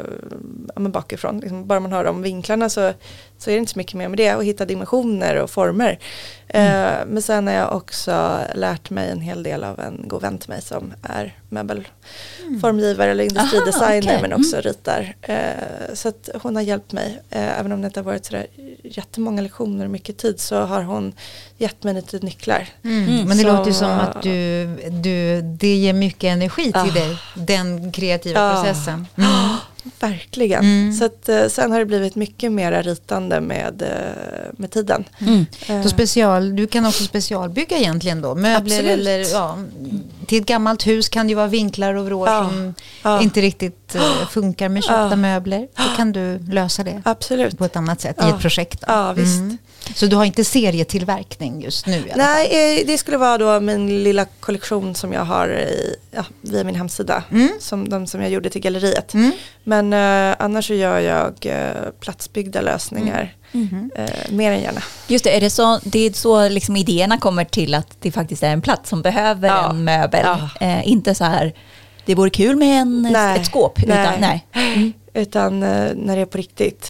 ja, 0.76 0.80
men 0.80 0.92
bakifrån. 0.92 1.40
Liksom, 1.40 1.68
bara 1.68 1.80
man 1.80 1.92
har 1.92 2.04
de 2.04 2.22
vinklarna 2.22 2.70
så, 2.70 2.94
så 3.42 3.50
är 3.50 3.54
det 3.54 3.60
inte 3.60 3.72
så 3.72 3.80
mycket 3.80 3.94
mer 3.94 4.08
med 4.08 4.18
det 4.18 4.36
och 4.36 4.44
hitta 4.46 4.66
dimensioner 4.66 5.36
och 5.36 5.50
former. 5.50 6.00
Eh, 6.48 6.92
men 7.08 7.22
sen 7.22 7.48
har 7.48 7.54
jag 7.54 7.76
också 7.76 8.40
lärt 8.56 8.90
mig 8.90 9.10
en 9.12 9.22
hel 9.22 9.44
del 9.44 9.64
av 9.64 9.80
en 9.80 10.04
god 10.08 10.22
vän 10.22 10.38
till 10.38 10.50
mig 10.50 10.62
som 10.62 10.94
är 11.04 11.36
möbelformgivare 11.50 13.12
eller 13.12 13.24
industridesigner 13.24 14.00
okej. 14.02 14.20
men 14.22 14.34
också 14.34 14.62
ritar. 14.62 15.16
Eh, 15.22 15.94
så 15.94 16.08
att 16.08 16.30
hon 16.42 16.56
har 16.56 16.64
hjälpt 16.64 16.92
mig, 16.94 17.22
eh, 17.30 17.60
även 17.60 17.72
om 17.72 17.82
det 17.82 17.86
inte 17.88 18.00
har 18.00 18.06
varit 18.06 18.26
sådär 18.26 18.48
jättemånga 18.84 19.42
lektioner 19.42 19.86
och 19.86 19.92
mycket 19.92 20.18
tid 20.18 20.40
så 20.40 20.60
har 20.62 20.82
hon 20.84 21.14
gett 21.58 21.84
mig 21.84 21.94
lite 21.94 22.18
nycklar. 22.20 22.68
Mm. 22.84 23.06
Men 23.28 23.38
det 23.38 23.44
Så- 23.44 23.48
låter 23.48 23.66
ju 23.72 23.74
som 23.74 23.92
att 23.92 24.22
du, 24.22 24.66
du, 25.04 25.42
det 25.42 25.76
ger 25.76 25.94
mycket 25.94 26.24
energi 26.24 26.64
till 26.64 26.76
Ah. 26.76 26.86
dig, 26.94 27.18
den 27.36 27.92
kreativa 27.92 28.40
Ja. 28.40 28.54
processen. 28.64 29.08
Verkligen. 30.00 30.64
Mm. 30.64 30.94
Så 30.94 31.06
att, 31.06 31.30
eh, 31.30 31.48
sen 31.48 31.72
har 31.72 31.80
det 31.80 31.86
blivit 31.86 32.16
mycket 32.16 32.52
mera 32.52 32.82
ritande 32.82 33.42
med, 33.42 33.82
eh, 33.82 34.52
med 34.58 34.72
tiden. 34.72 35.04
Mm. 35.20 35.46
Eh, 35.68 35.84
Så 35.84 35.90
special, 35.90 36.56
du 36.56 36.68
kan 36.68 36.86
också 36.86 37.04
specialbygga 37.04 37.78
egentligen 37.78 38.22
då, 38.22 38.36
möbler 38.36 38.56
Absolut. 38.58 38.92
eller 38.92 39.32
ja, 39.32 39.58
till 40.26 40.42
ett 40.42 40.46
gammalt 40.48 40.88
hus 40.88 41.10
kan 41.10 41.28
det 41.28 41.32
ju 41.32 41.36
vara 41.36 41.48
vinklar 41.48 41.94
och 41.94 42.06
vrår 42.06 42.28
Ja. 42.28 42.50
som 42.50 42.74
ja, 43.04 43.22
inte 43.22 43.42
riktigt 43.42 43.81
eh, 43.96 44.28
funkar 44.30 44.70
med 44.70 44.84
köpta 44.84 45.16
möbler. 45.16 45.68
Då 45.76 45.84
kan 45.98 46.12
du 46.12 46.40
lösa 46.40 46.84
det 46.84 47.02
Absolut. 47.06 47.58
på 47.58 47.66
ett 47.66 47.76
annat 47.76 48.02
sätt 48.02 48.18
i 48.24 48.30
ett 48.30 48.40
projekt. 48.40 48.84
Ja, 48.88 49.14
visst. 49.14 49.40
Mm. 49.40 49.58
Så 49.96 50.06
du 50.06 50.16
har 50.16 50.26
inte 50.26 50.44
serietillverkning 50.46 51.62
just 51.62 51.86
nu? 51.88 52.04
Nej, 52.16 52.80
eh, 52.80 52.88
det 52.88 52.98
skulle 52.98 53.18
vara 53.18 53.38
då 53.38 53.60
min 53.60 54.04
lilla 54.04 54.26
kollektion 54.40 54.96
som 54.96 55.14
jag 55.14 55.26
har 55.26 55.48
i, 55.50 55.96
ja, 56.12 56.24
via 56.42 56.64
min 56.64 56.76
hemsida. 56.76 57.24
Mm. 57.32 57.50
Som 57.60 57.90
de 57.90 58.08
som 58.08 58.22
jag 58.22 58.30
gjorde 58.32 58.50
till 58.50 58.62
galleriet. 58.62 59.14
Mm. 59.14 59.32
Men 59.64 59.94
eh, 59.94 60.36
annars 60.40 60.68
så 60.68 60.74
gör 60.74 61.00
jag 61.00 61.46
eh, 61.46 61.90
platsbyggda 62.00 62.62
lösningar. 62.62 63.36
Mhm. 63.52 63.92
Eh, 63.96 64.10
mer 64.30 64.52
än 64.52 64.62
gärna. 64.62 64.82
Just 65.08 65.24
det, 65.24 65.38
är 65.38 65.42
det 65.42 65.50
så, 65.50 65.80
det 65.84 66.00
är 66.00 66.14
så 66.14 66.50
liksom 66.50 66.76
idéerna 66.76 67.18
kommer 67.18 67.46
till 67.46 67.74
att 67.74 67.88
det 68.00 68.12
faktiskt 68.12 68.44
är 68.44 68.50
en 68.50 68.62
plats 68.62 68.90
som 68.90 69.02
behöver 69.02 69.48
Ja. 69.48 69.70
en 69.70 69.84
möbel. 69.84 70.22
Ja. 70.26 70.68
Eh, 70.68 70.88
inte 70.88 71.16
så 71.16 71.24
här, 71.24 71.54
det 72.06 72.16
vore 72.16 72.30
kul 72.30 72.56
med 72.56 72.82
en, 72.82 73.02
Nej. 73.12 73.40
ett 73.40 73.46
skåp. 73.46 73.80
Nej. 73.88 74.02
Utan, 74.08 74.22
nej. 74.22 74.46
Utan 75.14 75.64
eh, 75.64 75.92
när 75.96 76.16
det 76.16 76.22
är 76.22 76.26
på 76.26 76.38
riktigt. 76.38 76.88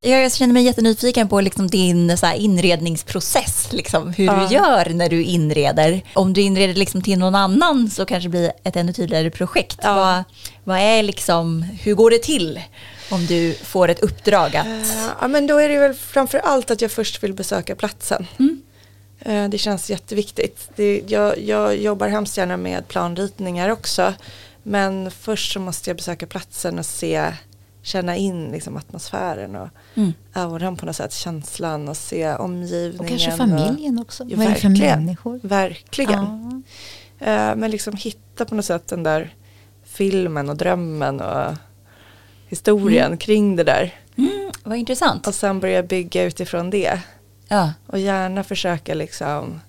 Jag, 0.00 0.24
jag 0.24 0.32
känner 0.32 0.54
mig 0.54 0.62
jättenyfiken 0.64 1.28
på 1.28 1.40
liksom 1.40 1.66
din 1.66 2.18
så 2.18 2.26
här 2.26 2.34
inredningsprocess, 2.34 3.68
liksom, 3.72 4.12
hur 4.12 4.24
Ja. 4.24 4.34
du 4.48 4.54
gör 4.54 4.90
när 4.90 5.08
du 5.08 5.22
inreder. 5.24 6.02
Om 6.14 6.32
du 6.32 6.40
inreder 6.40 6.74
liksom 6.74 7.02
till 7.02 7.18
någon 7.18 7.34
annan 7.34 7.90
så 7.90 8.04
kanske 8.06 8.24
det 8.28 8.30
blir 8.30 8.52
ett 8.64 8.76
ännu 8.76 8.92
tydligare 8.92 9.30
projekt. 9.30 9.78
Ja. 9.82 9.94
Vad, 9.94 10.24
vad 10.64 10.78
är 10.78 11.02
liksom, 11.02 11.62
hur 11.62 11.94
går 11.94 12.10
det 12.10 12.22
till 12.22 12.60
om 13.10 13.26
du 13.26 13.54
får 13.54 13.88
ett 13.88 14.00
uppdrag 14.00 14.56
att... 14.56 14.66
Eh, 14.66 15.06
ja, 15.20 15.28
men 15.28 15.46
då 15.46 15.58
är 15.58 15.68
det 15.68 15.78
väl 15.78 15.94
framför 15.94 16.38
allt 16.38 16.70
att 16.70 16.80
jag 16.82 16.92
först 16.92 17.22
vill 17.22 17.32
besöka 17.32 17.74
platsen. 17.76 18.26
Mm. 18.38 18.60
Eh, 19.24 19.48
det 19.48 19.58
känns 19.58 19.90
jätteviktigt. 19.90 20.70
Det, 20.76 21.02
jag, 21.06 21.38
jag 21.38 21.76
jobbar 21.76 22.08
hemskt 22.08 22.36
gärna 22.36 22.56
med 22.56 22.88
planritningar 22.88 23.68
också. 23.68 24.14
Men 24.62 25.10
först 25.10 25.52
så 25.52 25.60
måste 25.60 25.90
jag 25.90 25.96
besöka 25.96 26.26
platsen 26.26 26.78
och 26.78 26.86
se, 26.86 27.32
känna 27.82 28.16
in 28.16 28.48
liksom 28.52 28.76
atmosfären 28.76 29.56
och 29.56 29.68
Mm. 29.96 30.12
auran 30.32 30.76
på 30.76 30.86
något 30.86 30.96
sätt, 30.96 31.12
känslan 31.12 31.88
och 31.88 31.96
se 31.96 32.34
omgivningen. 32.34 33.00
Och 33.00 33.08
kanske 33.08 33.30
familjen 33.30 33.98
också. 33.98 34.24
Ja, 34.28 34.36
Vad 34.36 34.46
är 34.46 34.50
det 34.50 34.56
för 34.56 34.68
verkligen. 34.68 34.98
människor? 35.04 35.40
Verkligen. 35.42 36.64
Ja. 37.18 37.26
Eh, 37.26 37.56
men 37.56 37.70
liksom 37.70 37.96
hitta 37.96 38.44
på 38.44 38.54
något 38.54 38.64
sätt 38.64 38.88
den 38.88 39.02
där 39.02 39.34
filmen 39.84 40.48
och 40.48 40.56
drömmen 40.56 41.20
och 41.20 41.54
historien 42.48 43.16
kring 43.16 43.56
det 43.56 43.64
där. 43.64 43.94
Mm, 44.16 44.50
vad 44.62 44.78
intressant. 44.78 45.26
Och 45.26 45.34
sen 45.34 45.60
börja 45.60 45.82
bygga 45.82 46.22
utifrån 46.22 46.70
det. 46.70 47.00
Ja. 47.48 47.72
Och 47.86 47.98
gärna 47.98 48.44
försöka 48.44 48.94
liksom 48.94 49.60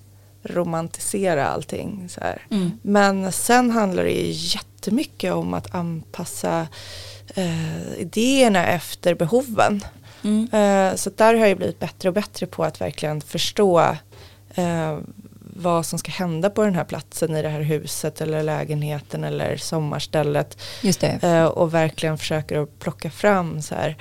romantisera 0.42 1.46
allting. 1.46 2.08
Så. 2.08 2.20
Mm. 2.50 2.78
Men 2.82 3.32
sen 3.32 3.70
handlar 3.70 4.04
det 4.04 4.10
ju 4.10 4.30
jättemycket 4.32 5.32
om 5.32 5.54
att 5.54 5.74
anpassa 5.74 6.66
eh, 7.34 7.94
idéerna 7.98 8.66
efter 8.66 9.14
behoven. 9.14 9.84
Mm. 10.24 10.48
Eh, 10.52 10.96
så 10.96 11.10
där 11.16 11.34
har 11.34 11.46
jag 11.46 11.56
blivit 11.56 11.78
bättre 11.78 12.08
och 12.08 12.14
bättre 12.14 12.46
på 12.46 12.64
att 12.64 12.80
verkligen 12.80 13.20
förstå 13.20 13.96
eh, 14.54 14.98
vad 15.58 15.86
som 15.86 15.98
ska 15.98 16.12
hända 16.12 16.50
på 16.50 16.64
den 16.64 16.74
här 16.74 16.84
platsen 16.84 17.36
i 17.36 17.42
det 17.42 17.48
här 17.48 17.60
huset 17.60 18.20
eller 18.20 18.42
lägenheten 18.42 19.24
eller 19.24 19.56
sommarstället. 19.56 20.58
Just 20.82 21.00
det. 21.00 21.18
Eh, 21.22 21.44
och 21.44 21.74
verkligen 21.74 22.18
försöker 22.18 22.62
att 22.62 22.78
plocka 22.78 23.10
fram 23.10 23.62
så 23.62 23.74
här 23.74 23.96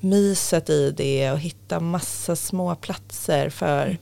myset 0.00 0.70
i 0.70 0.90
det 0.90 1.30
och 1.32 1.38
hitta 1.38 1.80
massa 1.80 2.36
små 2.36 2.74
platser 2.74 3.50
för 3.50 3.98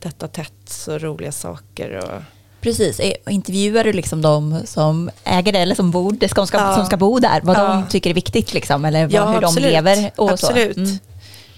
tätt 0.00 0.22
och 0.22 0.32
tätt 0.32 0.52
så 0.66 0.98
roliga 0.98 1.32
saker. 1.32 1.96
Och, 1.96 2.22
Precis, 2.60 3.00
Eh, 3.00 3.12
intervjuar 3.30 3.84
du 3.84 3.92
liksom 3.92 4.22
de 4.22 4.60
som 4.66 5.10
äger 5.24 5.52
det 5.52 5.58
eller 5.58 5.74
som 5.74 5.90
bor, 5.90 6.12
det 6.12 6.28
ska, 6.28 6.46
ska, 6.46 6.58
Ja. 6.58 6.76
som 6.76 6.86
ska 6.86 6.96
bo 6.96 7.18
där, 7.18 7.40
vad 7.44 7.56
Ja. 7.56 7.62
de 7.68 7.86
tycker 7.88 8.10
är 8.10 8.14
viktigt 8.14 8.54
liksom, 8.54 8.84
eller 8.84 9.06
vad, 9.06 9.28
hur 9.34 9.44
absolut. 9.44 9.64
de 9.64 9.70
lever 9.70 10.10
och 10.16 10.30
absolut. 10.30 10.74
så. 10.74 10.80
Mm. 10.80 10.98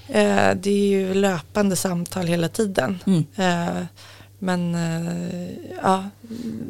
Eh, 0.08 0.56
det 0.62 0.70
är 0.70 0.86
ju 0.88 1.14
löpande 1.14 1.76
samtal 1.76 2.26
hela 2.26 2.48
tiden. 2.48 2.98
Mm. 3.06 3.24
Men 4.42 4.74
eh, 4.74 5.48
ja, 5.82 6.04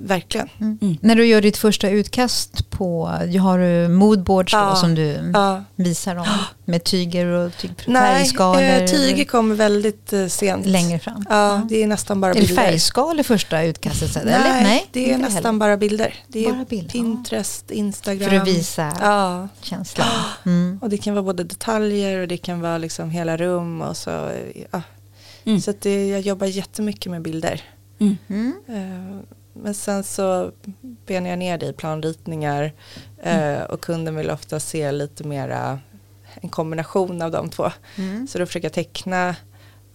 verkligen. 0.03 0.49
Mm. 0.61 0.97
När 1.01 1.15
du 1.15 1.27
gör 1.27 1.41
ditt 1.43 1.57
första 1.57 1.89
utkast 1.91 2.71
på, 2.71 3.07
har 3.41 3.59
du 3.59 3.89
moodboards 3.89 4.53
då, 4.53 4.59
Ja. 4.59 4.77
som 4.77 4.95
du 4.95 5.31
Ja. 5.35 5.65
visar 5.77 6.17
om 6.17 6.27
med 6.65 6.85
tyger 6.85 7.27
och 7.27 7.57
tyg, 7.57 7.71
Nej, 7.87 8.19
färgskalor? 8.19 8.63
eh, 8.63 8.87
tyger 8.87 9.25
kommer 9.25 9.55
väldigt 9.55 10.13
eh, 10.13 10.27
sent. 10.27 10.67
längre 10.67 10.99
fram. 10.99 11.25
Ja, 11.31 11.63
det 11.69 11.83
är 11.83 11.87
nästan 11.87 12.21
bara 12.21 12.31
Är 12.31 12.35
det 12.35 12.41
bilder. 12.41 12.55
färgskalor 12.63 13.23
första 13.23 13.63
utkastet? 13.63 14.15
Nej, 14.25 14.35
eller? 14.35 14.63
Nej, 14.63 14.87
det 14.93 15.13
är 15.13 15.19
nästan 15.19 15.45
heller. 15.45 15.59
bara 15.59 15.77
bilder. 15.77 16.15
Det 16.29 16.47
är 16.47 16.53
Bara 16.53 16.65
bilder, 16.65 16.91
Pinterest, 16.91 17.71
Instagram. 17.71 18.31
För 18.31 18.37
att 18.37 18.49
visa 18.49 18.93
Ja, 19.01 19.49
känslan. 19.63 20.07
Mm. 20.45 20.79
och 20.83 20.91
det 20.91 20.97
kan 20.99 21.15
vara 21.15 21.23
både 21.23 21.45
detaljer 21.45 22.19
och 22.21 22.29
det 22.29 22.37
kan 22.37 22.61
vara 22.61 22.79
liksom 22.79 23.11
hela 23.11 23.37
rum 23.37 23.81
och 23.83 23.97
så. 23.97 24.31
Ja. 24.71 24.83
Mm. 25.45 25.61
Så 25.61 25.71
att 25.71 25.81
det, 25.81 26.09
jag 26.09 26.21
jobbar 26.21 26.47
jättemycket 26.47 27.11
med 27.13 27.23
bilder. 27.23 27.63
Mm. 27.99 28.55
Eh, 28.69 29.21
Men 29.53 29.75
sen 29.75 30.05
så 30.05 30.53
benar 31.07 31.31
jag 31.31 31.39
ner 31.39 31.59
det 31.59 31.67
i 31.67 31.73
planritningar 31.73 32.73
eh, 33.23 33.63
och 33.63 33.81
kunden 33.81 34.17
vill 34.17 34.31
ofta 34.31 34.61
se 34.61 34.93
lite 34.93 35.25
mera 35.25 35.79
en 36.41 36.49
kombination 36.49 37.23
av 37.23 37.31
de 37.31 37.49
två. 37.51 37.71
Mm. 37.97 38.29
Så 38.29 38.39
då 38.39 38.47
försöker 38.47 38.67
jag 38.67 38.73
teckna 38.73 39.37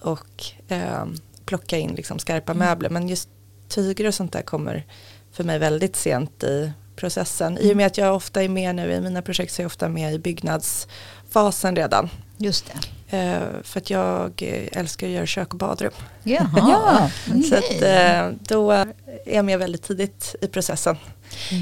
och 0.02 0.44
eh, 0.68 1.06
plocka 1.46 1.78
in 1.78 1.96
liksom 1.96 2.20
skarpa 2.20 2.54
möbler. 2.54 2.90
Men 2.90 3.08
just 3.08 3.30
tyger 3.68 4.08
och 4.08 4.14
sånt 4.14 4.34
där 4.34 4.42
kommer 4.42 4.86
för 5.32 5.44
mig 5.44 5.60
väldigt 5.60 5.96
sent 5.96 6.44
i 6.44 6.72
processen. 6.96 7.58
I 7.58 7.74
och 7.74 7.78
med 7.78 7.88
att 7.88 7.98
jag 7.98 8.16
ofta 8.16 8.44
är 8.44 8.50
med 8.50 8.76
nu 8.76 8.92
i 8.92 9.02
mina 9.02 9.22
projekt 9.22 9.54
så 9.54 9.62
är 9.62 9.64
jag 9.64 9.70
ofta 9.70 9.90
med 9.90 10.14
i 10.14 10.20
byggnadsfasen 10.20 11.76
redan. 11.76 12.10
Just 12.38 12.66
det. 12.66 12.80
Eh, 13.16 13.42
för 13.64 13.80
att 13.80 13.90
jag 13.90 14.32
eh, 14.42 14.80
älskar 14.80 15.08
att 15.08 15.14
göra 15.14 15.26
kök 15.26 15.54
och 15.54 15.60
badrum. 15.60 15.92
Jaha. 16.24 16.50
Ja, 17.34 17.42
Så 17.50 17.56
att, 17.56 17.82
eh, 17.82 18.30
då 18.40 18.72
är 18.72 18.88
jag 19.26 19.46
med 19.46 19.60
väldigt 19.60 19.84
tidigt 19.84 20.36
i 20.42 20.48
processen. 20.48 20.98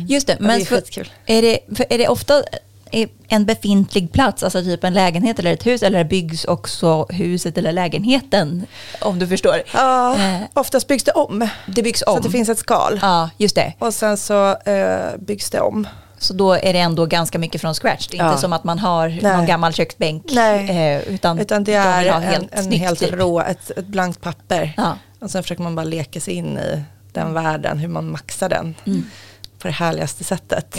Just 0.08 0.28
det, 0.28 0.34
Och 0.36 0.42
det 0.42 0.48
men 0.48 0.62
är 0.62 0.66
för, 0.66 0.84
är, 1.26 1.42
det, 1.42 1.60
för 1.76 1.86
är 1.90 1.98
det 1.98 2.08
ofta 2.08 2.44
en 3.28 3.46
befintlig 3.46 4.12
plats, 4.12 4.44
alltså 4.44 4.62
typ 4.64 4.84
en 4.84 4.94
lägenhet 4.94 5.40
eller 5.40 5.54
ett 5.54 5.66
hus, 5.66 5.84
eller 5.84 6.04
byggs 6.04 6.46
också 6.46 7.06
huset 7.10 7.58
eller 7.58 7.72
lägenheten? 7.72 8.66
Om 9.02 9.20
du 9.20 9.28
förstår. 9.28 9.62
Ja, 9.74 10.16
Eh. 10.18 10.42
oftast 10.54 10.88
byggs 10.88 11.04
det 11.04 11.12
om. 11.12 11.48
Det 11.68 11.84
byggs 11.84 12.00
Så 12.00 12.12
om. 12.12 12.18
att 12.18 12.24
det 12.24 12.30
finns 12.30 12.50
ett 12.50 12.58
skal. 12.60 13.00
Ja, 13.02 13.30
just 13.38 13.56
det. 13.56 13.74
Och 13.80 13.94
sen 13.94 14.18
så 14.18 14.50
eh, 14.56 15.18
byggs 15.20 15.50
det 15.50 15.60
om. 15.62 15.88
Så 16.24 16.34
då 16.34 16.54
är 16.54 16.74
det 16.74 16.80
ändå 16.80 17.06
ganska 17.06 17.40
mycket 17.40 17.62
från 17.62 17.74
scratch. 17.74 18.08
Det 18.08 18.18
är 18.18 18.24
Ja. 18.24 18.30
inte 18.30 18.42
som 18.42 18.54
att 18.54 18.64
man 18.64 18.80
har 18.80 19.08
Nej. 19.10 19.22
någon 19.38 19.46
gammal 19.46 19.74
köksbänk. 19.74 20.24
Nej. 20.32 20.70
Eh, 20.70 21.14
utan, 21.14 21.40
Utan 21.40 21.64
det 21.64 21.72
de 21.72 21.78
är 21.78 22.10
ha 22.12 22.22
en, 22.52 22.72
helt 22.72 23.00
typ. 23.00 23.14
rå, 23.14 23.42
ett, 23.42 23.72
ett 23.78 23.86
blankt 23.88 24.22
papper. 24.22 24.74
Ja. 24.78 24.98
Och 25.20 25.32
sen 25.32 25.44
försöker 25.44 25.64
man 25.64 25.76
bara 25.76 25.84
leka 25.86 26.20
sig 26.20 26.34
in 26.34 26.58
i 26.58 26.84
den 27.12 27.34
världen, 27.34 27.78
hur 27.80 27.88
man 27.88 28.12
maxar 28.12 28.50
den 28.50 28.76
Mm. 28.86 29.04
på 29.60 29.68
det 29.68 29.74
härligaste 29.74 30.24
sättet. 30.24 30.76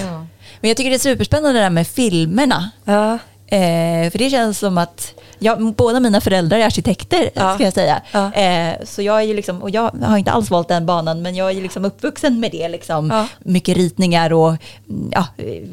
Men 0.61 0.69
jag 0.71 0.77
tycker 0.77 0.91
det 0.91 0.97
är 0.97 0.99
superspännande 0.99 1.59
det 1.59 1.65
där 1.65 1.71
med 1.71 1.87
filmerna. 1.87 2.71
Ja. 2.85 3.13
Eh, 3.47 4.11
för 4.11 4.19
det 4.19 4.31
känns 4.31 4.59
som 4.59 4.79
att, 4.79 5.15
ja, 5.45 5.57
båda 5.57 6.01
mina 6.01 6.21
föräldrar 6.21 6.59
är 6.59 6.65
arkitekter 6.67 7.31
Ja. 7.35 7.55
ska 7.55 7.65
jag 7.65 7.73
säga. 7.73 8.03
Ja. 8.13 8.33
Eh, 8.33 8.75
så 8.85 9.03
jag 9.03 9.17
är 9.19 9.23
ju 9.23 9.35
liksom, 9.35 9.63
och 9.63 9.71
jag 9.71 9.91
har 10.03 10.19
inte 10.19 10.31
alls 10.31 10.51
valt 10.51 10.69
den 10.69 10.87
banan, 10.87 11.23
men 11.23 11.35
jag 11.35 11.51
är 11.51 11.55
ju 11.55 11.63
liksom 11.63 11.85
uppvuxen 11.85 12.41
med 12.41 12.51
det. 12.53 12.69
Liksom. 12.69 13.11
Ja. 13.11 13.27
Mycket 13.39 13.77
ritningar 13.77 14.33
och 14.33 14.49
mm, 14.49 15.11
ja, 15.13 15.27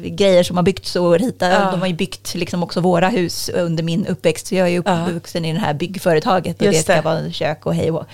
grejer 0.04 0.42
som 0.42 0.56
har 0.56 0.64
byggts 0.64 0.96
och 0.96 1.18
ritat. 1.18 1.72
De 1.72 1.80
har 1.80 1.86
ju 1.88 1.94
byggt 1.94 2.34
liksom 2.34 2.62
också 2.62 2.80
våra 2.80 3.08
hus 3.08 3.48
under 3.54 3.82
min 3.82 4.06
uppväxt. 4.06 4.46
Så 4.46 4.54
jag 4.54 4.68
är 4.68 4.78
uppvuxen 4.78 5.44
i 5.44 5.52
det 5.52 5.58
här 5.58 5.74
byggföretaget 5.74 6.60
och 6.60 6.66
Just 6.66 6.78
det 6.78 6.82
ska 6.82 6.94
det. 6.94 7.00
vara 7.02 7.30
kök 7.32 7.66
och 7.66 7.74
hej 7.74 7.90
och 7.90 8.06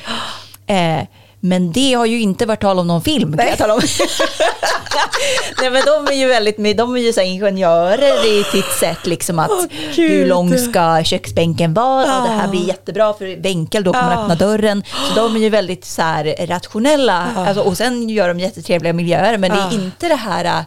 eh, 0.70 1.02
men 1.40 1.72
det 1.72 1.92
har 1.94 2.06
ju 2.06 2.20
inte 2.20 2.46
varit 2.46 2.60
tal 2.60 2.78
om 2.78 2.86
någon 2.86 3.02
film 3.02 3.28
kan 3.30 3.36
Nej. 3.36 3.48
jag 3.48 3.58
tala 3.58 3.74
om. 3.74 3.80
Nej 5.60 5.70
men 5.70 5.82
de 5.86 6.12
är 6.12 6.16
ju 6.16 6.26
väldigt, 6.26 6.76
de 6.76 6.96
är 6.96 7.00
ju 7.00 7.12
så 7.12 7.20
ingenjörer 7.20 8.26
i 8.40 8.44
sitt 8.44 8.72
sätt 8.80 9.06
liksom 9.06 9.38
att 9.38 9.50
Gud. 9.94 10.10
hur 10.10 10.26
lång 10.26 10.58
ska 10.58 11.04
köksbänken 11.04 11.74
vara 11.74 12.16
och 12.18 12.28
det 12.28 12.34
här 12.34 12.48
blir 12.48 12.68
jättebra 12.68 13.12
för 13.14 13.42
Wenkel 13.42 13.84
då 13.84 13.92
kommer 13.92 14.12
Ja. 14.12 14.20
öppna 14.22 14.34
dörren. 14.34 14.82
Så 15.08 15.14
de 15.14 15.36
är 15.36 15.40
ju 15.40 15.48
väldigt 15.48 15.84
så 15.84 16.02
rationella 16.40 17.28
Ja. 17.36 17.46
alltså, 17.46 17.62
och 17.62 17.76
sen 17.76 18.08
gör 18.08 18.28
de 18.28 18.40
jättetrevliga 18.40 18.92
miljöer 18.92 19.38
men 19.38 19.50
det 19.50 19.58
är 19.58 19.74
inte 19.74 20.08
det 20.08 20.14
här 20.14 20.64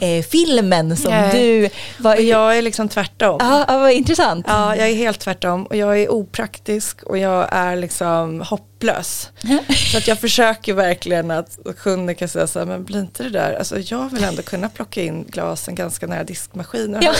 eh, 0.00 0.24
filmen 0.24 0.96
som 0.96 1.10
Nej. 1.10 1.30
du 1.32 1.70
var 1.98 2.16
Och 2.16 2.22
jag 2.22 2.58
är 2.58 2.62
liksom 2.62 2.88
tvärtom. 2.88 3.36
Ja, 3.40 3.64
ja, 3.68 3.78
vad 3.78 3.92
intressant. 3.92 4.46
Ja, 4.48 4.76
jag 4.76 4.88
är 4.88 4.94
helt 4.94 5.20
tvärtom 5.20 5.66
och 5.66 5.76
jag 5.76 6.00
är 6.00 6.12
opraktisk 6.12 7.02
och 7.02 7.18
jag 7.18 7.48
är 7.50 7.76
liksom 7.76 8.40
hopplös. 8.40 9.30
Så 9.92 9.98
att 9.98 10.08
jag 10.08 10.20
försöker 10.20 10.74
verkligen 10.74 11.30
att 11.30 11.58
kunder 11.78 12.14
kan 12.14 12.28
säga 12.28 12.46
så 12.46 12.58
här, 12.58 12.66
men 12.66 12.84
blir 12.84 13.00
inte 13.00 13.22
det 13.22 13.30
där, 13.30 13.54
alltså 13.54 13.78
jag 13.78 14.12
vill 14.12 14.24
ändå 14.24 14.42
kunna 14.42 14.68
plocka 14.68 15.02
in 15.02 15.24
glasen 15.28 15.74
ganska 15.74 16.06
nära 16.06 16.24
diskmaskinen. 16.24 17.02
Ja. 17.02 17.14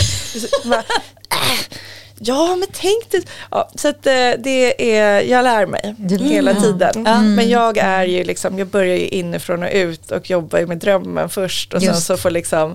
Ja 2.21 2.57
men 2.57 2.69
tänk 2.73 3.11
dig, 3.11 3.23
ja, 3.51 3.71
så 3.75 3.89
att 3.89 4.07
eh, 4.07 4.13
det 4.39 4.97
är, 4.97 5.21
jag 5.21 5.43
lär 5.45 5.67
mig 5.67 5.95
hela 6.21 6.51
Mm. 6.51 6.63
tiden. 6.63 6.93
Ja. 7.07 7.21
Men 7.21 7.49
jag 7.49 7.77
är 7.79 8.05
ju 8.05 8.25
liksom, 8.25 8.59
jag 8.59 8.69
börjar 8.69 8.97
ju 8.97 9.09
inifrån 9.09 9.63
och 9.63 9.69
ut 9.73 10.11
och 10.11 10.31
jobbar 10.31 10.59
ju 10.59 10.67
med 10.67 10.79
drömmen 10.79 11.29
först 11.29 11.75
och 11.75 11.81
sen 11.83 11.89
Just. 11.95 12.07
så 12.07 12.17
får 12.17 12.31
liksom 12.31 12.75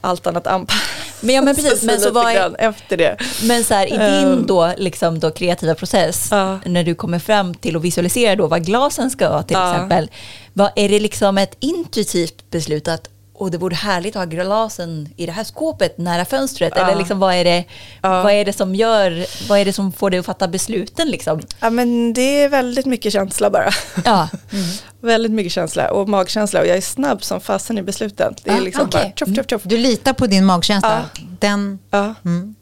allt 0.00 0.26
annat 0.26 0.46
anpassas. 0.46 0.82
Men 1.20 1.34
ja 1.34 1.42
men 1.42 1.54
precis, 1.56 1.82
men 1.82 2.00
så 2.00 2.10
vad 2.10 2.26
är, 2.36 2.56
efter 2.58 2.96
det. 2.96 3.16
Men 3.42 3.64
så 3.64 3.74
här, 3.74 3.86
i 3.86 3.90
din 3.90 4.00
Ehm. 4.32 4.46
då, 4.46 4.72
liksom 4.76 5.18
då 5.20 5.30
kreativa 5.30 5.74
process, 5.74 6.28
Ja. 6.30 6.58
när 6.64 6.84
du 6.84 6.94
kommer 6.94 7.18
fram 7.18 7.54
till 7.54 7.76
att 7.76 7.82
visualisera 7.82 8.36
då 8.36 8.46
vad 8.46 8.66
glasen 8.66 9.10
ska 9.10 9.30
vara 9.30 9.42
till 9.42 9.56
Ja. 9.56 9.72
exempel, 9.74 10.10
vad, 10.52 10.70
är 10.76 10.88
det 10.88 11.00
liksom 11.00 11.38
ett 11.38 11.56
intuitivt 11.60 12.50
beslut 12.50 12.88
att 12.88 13.08
och 13.40 13.50
det 13.50 13.58
vore 13.58 13.74
härligt 13.74 14.16
att 14.16 14.20
ha 14.20 14.26
glasen 14.26 15.08
i 15.16 15.26
det 15.26 15.32
här 15.32 15.44
skåpet 15.44 15.98
nära 15.98 16.24
fönstret? 16.24 16.72
Ja. 16.76 16.82
Eller 16.86 16.98
liksom, 16.98 17.18
vad, 17.18 17.34
är 17.34 17.44
det, 17.44 17.64
Ja. 18.02 18.22
vad 18.22 18.32
är 18.32 18.44
det 18.44 18.52
som 18.52 18.74
gör, 18.74 19.26
vad 19.48 19.58
är 19.58 19.64
det 19.64 19.72
som 19.72 19.92
får 19.92 20.10
dig 20.10 20.20
att 20.20 20.26
fatta 20.26 20.48
besluten? 20.48 21.08
Liksom? 21.08 21.40
Ja 21.60 21.70
men 21.70 22.12
det 22.12 22.42
är 22.42 22.48
väldigt 22.48 22.86
mycket 22.86 23.12
känsla 23.12 23.50
bara. 23.50 23.70
Ja. 24.04 24.28
väldigt 25.00 25.32
mycket 25.32 25.52
känsla 25.52 25.90
och 25.90 26.08
magkänsla 26.08 26.60
och 26.60 26.66
jag 26.66 26.76
är 26.76 26.80
snabb 26.80 27.24
som 27.24 27.40
fasen 27.40 27.78
i 27.78 27.82
besluten. 27.82 28.34
Det 28.44 28.50
är 28.50 28.56
Ah, 28.56 28.60
liksom 28.60 28.86
okej. 28.86 29.02
bara 29.02 29.12
tjoff, 29.26 29.36
tjoff, 29.36 29.46
tjoff. 29.50 29.62
Du 29.64 29.76
litar 29.76 30.12
på 30.12 30.26
din 30.26 30.44
magkänsla? 30.44 31.04
Den, 31.38 31.78
Ja. 31.90 32.14
mm. 32.24 32.54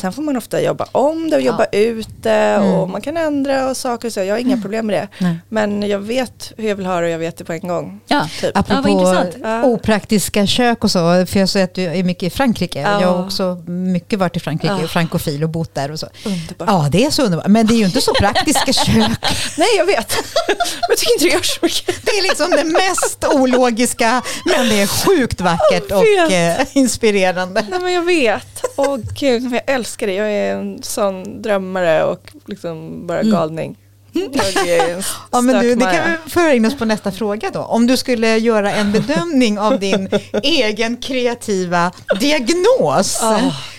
Sen 0.00 0.12
får 0.12 0.22
man 0.22 0.36
ofta 0.36 0.60
jobba 0.62 0.86
om 0.92 1.30
det 1.30 1.36
och 1.36 1.42
jobba 1.42 1.64
ut 1.72 2.08
det 2.22 2.58
och 2.58 2.88
man 2.88 3.00
kan 3.00 3.16
ändra 3.16 3.70
och 3.70 3.76
saker 3.76 4.08
och 4.08 4.12
så. 4.14 4.20
Jag 4.20 4.34
har 4.34 4.38
inga 4.38 4.60
problem 4.60 4.86
med 4.86 4.96
det. 5.02 5.08
Nej. 5.18 5.36
Men 5.48 5.82
jag 5.88 5.98
vet 5.98 6.52
hur 6.56 6.68
jag 6.68 6.76
vill 6.76 6.86
ha 6.86 7.00
det 7.00 7.06
och 7.06 7.12
jag 7.12 7.18
vet 7.18 7.36
det 7.36 7.44
på 7.44 7.52
en 7.52 7.60
gång. 7.68 8.00
Ja. 8.08 8.28
Typ. 8.40 8.50
Ja, 8.54 8.64
vad 8.68 8.78
Apropå. 8.78 9.26
Ja. 9.42 9.62
opraktiska 9.64 10.46
kök 10.46 10.84
och 10.84 10.90
så, 10.90 11.26
för 11.26 11.40
jag 11.40 11.48
ser 11.48 11.64
att 11.64 11.74
du 11.74 11.82
är 11.84 12.02
mycket 12.04 12.22
i 12.22 12.30
Frankrike. 12.30 12.80
Ja. 12.80 13.00
Jag 13.00 13.08
har 13.08 13.24
också 13.24 13.62
mycket 13.66 14.18
varit 14.18 14.36
i 14.36 14.40
Frankrike, 14.40 14.74
Ja. 14.78 14.84
och 14.84 14.90
frankofil 14.90 15.42
och 15.44 15.50
bott 15.50 15.74
där 15.74 15.90
och 15.90 16.00
så. 16.00 16.06
Underbart. 16.24 16.68
Ja, 16.68 16.88
det 16.92 17.04
är 17.04 17.10
så 17.10 17.22
underbart. 17.22 17.46
Men 17.46 17.66
det 17.66 17.74
är 17.74 17.78
ju 17.78 17.84
inte 17.84 18.00
så 18.00 18.14
praktiska 18.14 18.72
kök. 18.72 19.10
Nej 19.58 19.68
jag 19.76 19.86
vet. 19.86 20.14
men 20.48 20.56
jag 20.88 20.98
tycker 20.98 21.12
inte 21.12 21.24
det 21.24 21.30
gör 21.32 21.42
så 21.42 21.58
mycket. 21.62 21.86
Det 22.02 22.10
är 22.10 22.22
liksom 22.22 22.50
det 22.50 22.64
mest 22.64 23.24
ologiska, 23.34 24.22
men 24.56 24.68
det 24.68 24.80
är 24.82 24.86
sjukt 24.86 25.40
vackert 25.40 25.90
och 25.90 26.32
eh, 26.32 26.66
inspirerande. 26.72 27.66
Nej 27.70 27.80
men 27.80 27.92
jag 27.92 28.02
vet. 28.02 28.64
Åh 28.76 28.96
gud, 29.18 29.42
men 29.42 29.52
jag 29.52 29.62
älskar 29.80 30.06
det. 30.06 30.14
Jag 30.14 30.32
är 30.32 30.56
en 30.56 30.82
sån 30.82 31.42
drömmare 31.42 32.04
och 32.04 32.32
liksom 32.46 33.06
bara 33.06 33.22
galning. 33.22 33.76
Jag 34.12 34.68
är 34.68 34.94
en 34.94 35.02
Ja, 35.30 35.40
men 35.40 35.62
du, 35.62 35.74
det 35.74 35.84
kan 35.84 36.10
vi 36.24 36.30
föra 36.30 36.54
in 36.54 36.66
oss 36.66 36.78
på 36.78 36.84
nästa 36.84 37.12
fråga 37.12 37.50
då. 37.52 37.60
Om 37.60 37.86
du 37.86 37.96
skulle 37.96 38.38
göra 38.38 38.72
en 38.72 38.92
bedömning 38.92 39.58
av 39.58 39.80
din 39.80 40.08
egen 40.42 40.96
kreativa 40.96 41.92
diagnos, 42.20 43.20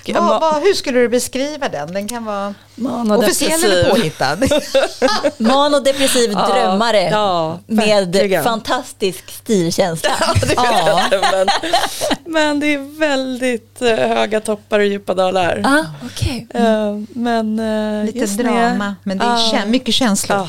gud, 0.03 0.15
vad, 0.15 0.41
vad, 0.41 0.63
hur 0.63 0.73
skulle 0.73 0.99
du 0.99 1.09
beskriva 1.09 1.69
den? 1.69 1.93
Den 1.93 2.07
kan 2.07 2.25
vara 2.25 2.53
officiell 2.87 3.63
eller 3.63 3.89
påhittad. 3.89 4.37
Manodepressiv 5.37 6.31
Ja, 6.31 6.47
drömmare 6.53 7.01
ja, 7.01 7.59
med 7.67 8.43
fantastisk 8.43 9.31
stilkänsla. 9.31 10.09
det 10.41 10.53
Ja. 10.55 11.01
jag, 11.11 11.21
men, 11.31 11.47
men 12.25 12.59
det 12.59 12.73
är 12.73 12.99
väldigt 12.99 13.81
eh, 13.81 13.95
höga 13.95 14.39
toppar 14.41 14.79
och 14.79 14.85
djupa 14.85 15.13
dalar. 15.13 15.61
Ah, 15.65 16.05
okej. 16.05 16.47
Eh, 16.53 16.97
men 17.09 17.59
eh, 17.59 18.05
Lite 18.05 18.25
drama, 18.25 18.85
jag- 18.85 18.95
men 19.03 19.17
det 19.17 19.25
är 19.25 19.65
mycket 19.65 19.93
känslor. 19.95 20.47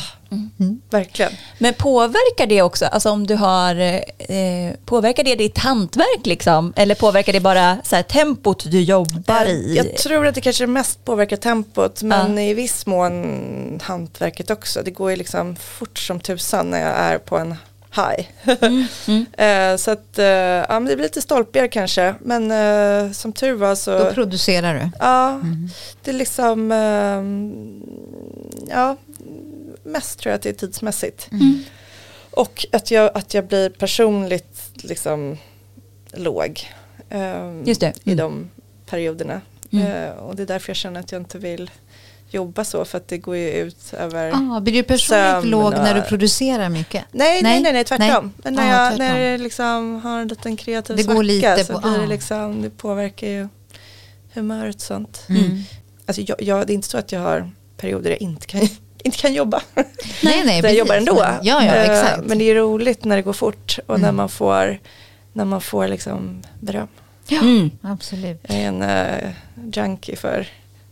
Ja, 0.57 0.67
verkligen. 0.91 1.33
Men 1.59 1.75
påverkar 1.75 2.47
det 2.47 2.63
också, 2.63 2.87
alltså 2.87 3.11
om 3.11 3.27
du 3.27 3.35
har, 3.35 3.75
eh, 4.19 4.75
påverkar 4.85 5.25
det 5.25 5.35
ditt 5.35 5.59
hantverk 5.59 6.27
liksom? 6.27 6.73
Eller 6.77 6.95
påverkar 6.95 7.33
det 7.33 7.41
bara 7.41 7.79
så 7.85 7.97
här, 7.97 8.03
tempot 8.03 8.71
du 8.71 8.81
jobbar 8.81 9.47
i? 9.47 9.75
Jag 9.77 9.97
tror 9.97 10.27
att 10.27 10.35
det 10.35 10.41
kanske 10.41 10.67
mest 10.67 11.05
påverkar 11.05 11.37
tempot 11.37 12.03
men 12.03 12.37
Ja. 12.37 12.43
i 12.43 12.55
viss 12.55 12.87
mån 12.87 13.81
hantverket 13.83 14.51
också. 14.51 14.83
Det 14.85 14.91
går 14.91 15.11
ju 15.11 15.17
liksom 15.17 15.57
fort 15.57 15.99
som 15.99 16.21
tusan 16.21 16.71
när 16.71 16.81
jag 16.81 16.97
är 16.97 17.19
på 17.19 17.39
en 17.39 17.55
high. 17.97 18.27
Mm, 18.63 18.87
mm. 19.09 19.27
Eh, 19.73 19.77
så 19.77 19.91
att 19.91 20.19
eh, 20.19 20.27
ja, 20.27 20.67
men 20.69 20.85
det 20.85 20.97
blir 20.97 21.03
lite 21.05 21.23
stolpigare 21.23 21.69
kanske 21.69 22.15
men 22.21 22.51
eh, 22.51 23.13
som 23.13 23.33
tur 23.33 23.55
var 23.55 23.75
så 23.75 23.99
Då 23.99 24.11
producerar 24.13 24.75
du. 24.75 24.91
Ja, 24.99 25.41
det 26.05 26.11
är 26.11 26.15
liksom, 26.15 26.73
ehm, 26.73 27.83
ja, 28.71 28.97
mest 29.85 30.19
tror 30.19 30.31
jag 30.31 30.37
att 30.37 30.43
det 30.43 30.49
är 30.49 30.53
tidsmässigt. 30.53 31.29
Mm. 31.33 31.65
Och 32.31 32.67
att 32.73 32.91
jag, 32.91 33.11
att 33.15 33.35
jag 33.35 33.45
blir 33.47 33.71
personligt 33.71 34.61
liksom 34.75 35.39
låg 36.13 36.67
ehm, 37.11 37.63
Just 37.67 37.81
det. 37.81 37.93
i 38.05 38.13
Mm. 38.13 38.17
de 38.17 38.51
perioderna. 38.87 39.41
Eh, 39.73 40.11
och 40.19 40.37
det 40.37 40.43
är 40.43 40.47
därför 40.47 40.71
jag 40.71 40.77
känner 40.77 41.01
att 41.01 41.13
jag 41.13 41.21
inte 41.21 41.39
vill 41.39 41.71
jobba 42.31 42.65
så 42.65 42.85
för 42.85 42.99
att 42.99 43.09
det 43.09 43.19
går 43.19 43.37
ju 43.37 43.51
ut 43.51 43.93
över 43.99 44.33
Ah, 44.35 44.61
blir 44.61 44.73
du 44.75 44.83
personligt 44.83 45.03
Sömn 45.43 45.51
låg 45.51 45.73
när 45.73 45.95
du 45.95 46.03
producerar 46.03 46.69
mycket? 46.69 47.05
Nej, 47.13 47.33
nej, 47.33 47.43
Nej, 47.43 47.63
nej, 47.63 47.73
nej, 47.73 47.85
tvärtom. 47.85 48.33
Men 48.37 48.55
när, 48.55 48.71
Ja, 48.71 48.83
jag, 48.85 48.91
tvärtom. 48.97 49.17
när 49.17 49.21
jag 49.31 49.41
liksom 49.41 50.01
har 50.05 50.21
en 50.21 50.29
liten 50.29 50.57
kreativ 50.57 50.97
Det 50.97 51.03
går 51.03 51.13
svacka 51.15 51.23
lite 51.23 51.65
så 51.65 51.73
på- 51.73 51.81
blir 51.81 51.99
det 51.99 52.05
ah. 52.05 52.07
liksom, 52.07 52.63
det 52.63 52.71
påverkar 52.71 53.27
ju 53.29 53.49
humöret 54.35 54.75
och 54.77 54.81
sånt. 54.83 55.25
Mm. 55.29 55.59
Alltså 56.07 56.23
jag, 56.23 56.43
jag, 56.43 56.67
det 56.67 56.73
är 56.73 56.75
inte 56.75 56.89
så 56.89 56.99
att 56.99 57.13
jag 57.13 57.21
har 57.21 57.51
perioder 57.77 58.11
jag 58.11 58.23
inte 58.23 58.47
kan, 58.47 58.69
inte 59.05 59.19
kan 59.19 59.35
jobba. 59.35 59.63
Nej, 60.23 60.43
nej, 60.45 60.61
jag 60.63 60.75
jobbar 60.75 60.95
ändå. 60.95 61.15
Men- 61.15 61.39
Ja, 61.43 61.65
ja, 61.65 61.75
Eh, 61.75 61.91
exakt. 61.91 62.25
Men 62.25 62.39
det 62.39 62.45
är 62.51 62.55
roligt 62.55 63.05
när 63.05 63.17
det 63.17 63.23
går 63.23 63.33
fort 63.33 63.79
och 63.87 64.01
när 64.01 64.09
Mm. 64.09 64.17
man 64.17 64.29
får, 64.29 64.81
när 65.33 65.45
man 65.45 65.61
får 65.61 65.89
liksom 65.89 66.43
beröm. 66.61 66.89
Mm. 67.31 67.71
Absolut. 67.83 68.41
Jag 68.49 68.57
är 68.57 68.67
en 68.69 68.83
uh, 68.83 69.31
junkie 69.73 70.17
för 70.17 70.47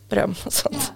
beröm 0.09 0.35
och 0.45 0.53
sånt. 0.53 0.93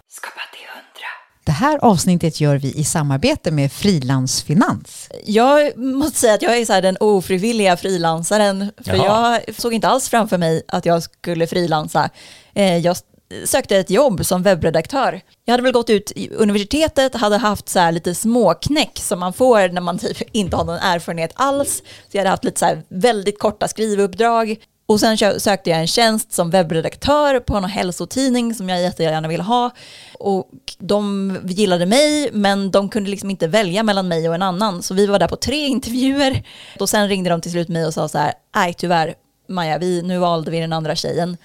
Det 1.47 1.53
här 1.53 1.79
avsnittet 1.83 2.41
gör 2.41 2.57
vi 2.59 2.73
i 2.75 2.85
samarbete 2.85 3.51
med 3.51 3.73
Frilansfinans. 3.73 5.09
Jag 5.25 5.77
måste 5.79 6.19
säga 6.19 6.35
att 6.35 6.43
jag 6.43 6.59
är 6.59 6.65
så 6.65 6.73
här 6.73 6.83
den 6.83 6.97
ofrivilliga 7.01 7.77
frilansaren. 7.77 8.71
För 8.85 8.95
Jaha. 8.97 9.41
jag 9.47 9.55
såg 9.57 9.75
inte 9.75 9.89
alls 9.89 10.09
framför 10.09 10.39
mig 10.39 10.63
att 10.69 10.87
jag 10.87 11.03
skulle 11.03 11.47
frilansa. 11.47 12.11
Eh, 12.55 12.77
Jag 12.79 12.97
sökte 13.45 13.77
ett 13.77 13.91
jobb 13.91 14.27
som 14.27 14.43
webbredaktör. 14.43 15.21
Jag 15.45 15.53
hade 15.53 15.63
väl 15.63 15.73
gått 15.73 15.91
ut 15.91 16.13
i 16.17 16.31
universitetet, 16.31 17.15
hade 17.15 17.37
haft 17.37 17.69
så 17.69 17.79
här 17.79 17.93
lite 17.93 18.15
småknäck 18.15 18.99
som 18.99 19.21
man 19.21 19.33
får 19.33 19.69
när 19.69 19.81
man 19.81 19.99
typ 19.99 20.23
inte 20.33 20.57
har 20.57 20.65
någon 20.65 20.79
erfarenhet 20.79 21.33
alls. 21.35 21.83
Så 21.85 22.17
jag 22.17 22.21
hade 22.21 22.31
haft 22.31 22.45
lite 22.45 22.59
så 22.59 22.67
här 22.67 22.83
väldigt 22.89 23.39
korta 23.39 23.69
skrivuppdrag. 23.69 24.57
Och 24.87 25.01
sen 25.01 25.41
sökte 25.41 25.71
jag 25.71 25.81
en 25.81 25.87
tjänst 25.87 26.33
som 26.33 26.51
webbredaktör 26.51 27.41
på 27.41 27.57
en 27.57 27.65
hälsotidning 27.65 28.55
som 28.55 28.69
jag 28.69 28.83
jättegärna 28.83 29.29
ville 29.29 29.43
ha. 29.43 29.71
Och 30.19 30.51
de 30.79 31.37
gillade 31.45 31.87
mig, 31.87 32.31
men 32.33 32.71
de 32.71 32.89
kunde 32.89 33.11
liksom 33.11 33.31
inte 33.31 33.47
välja 33.47 33.83
mellan 33.83 34.09
mig 34.09 34.29
och 34.29 34.35
en 34.35 34.43
annan. 34.43 34.83
Så 34.83 34.95
vi 34.95 35.07
var 35.07 35.19
där 35.19 35.29
på 35.29 35.37
tre 35.37 35.67
intervjuer. 35.67 36.47
Och 36.81 36.89
sen 36.89 37.09
ringde 37.09 37.31
de 37.31 37.41
till 37.41 37.51
slut 37.51 37.69
mig 37.69 37.87
och 37.87 37.95
sa 37.95 38.09
så 38.09 38.19
här, 38.19 38.35
nej 38.55 38.75
tyvärr, 38.75 39.15
Maja, 39.49 39.79
vi, 39.79 40.03
nu 40.03 40.19
valde 40.19 40.51
vi 40.51 40.61
den 40.61 40.73
andra 40.73 40.97
tjejen. 40.97 41.37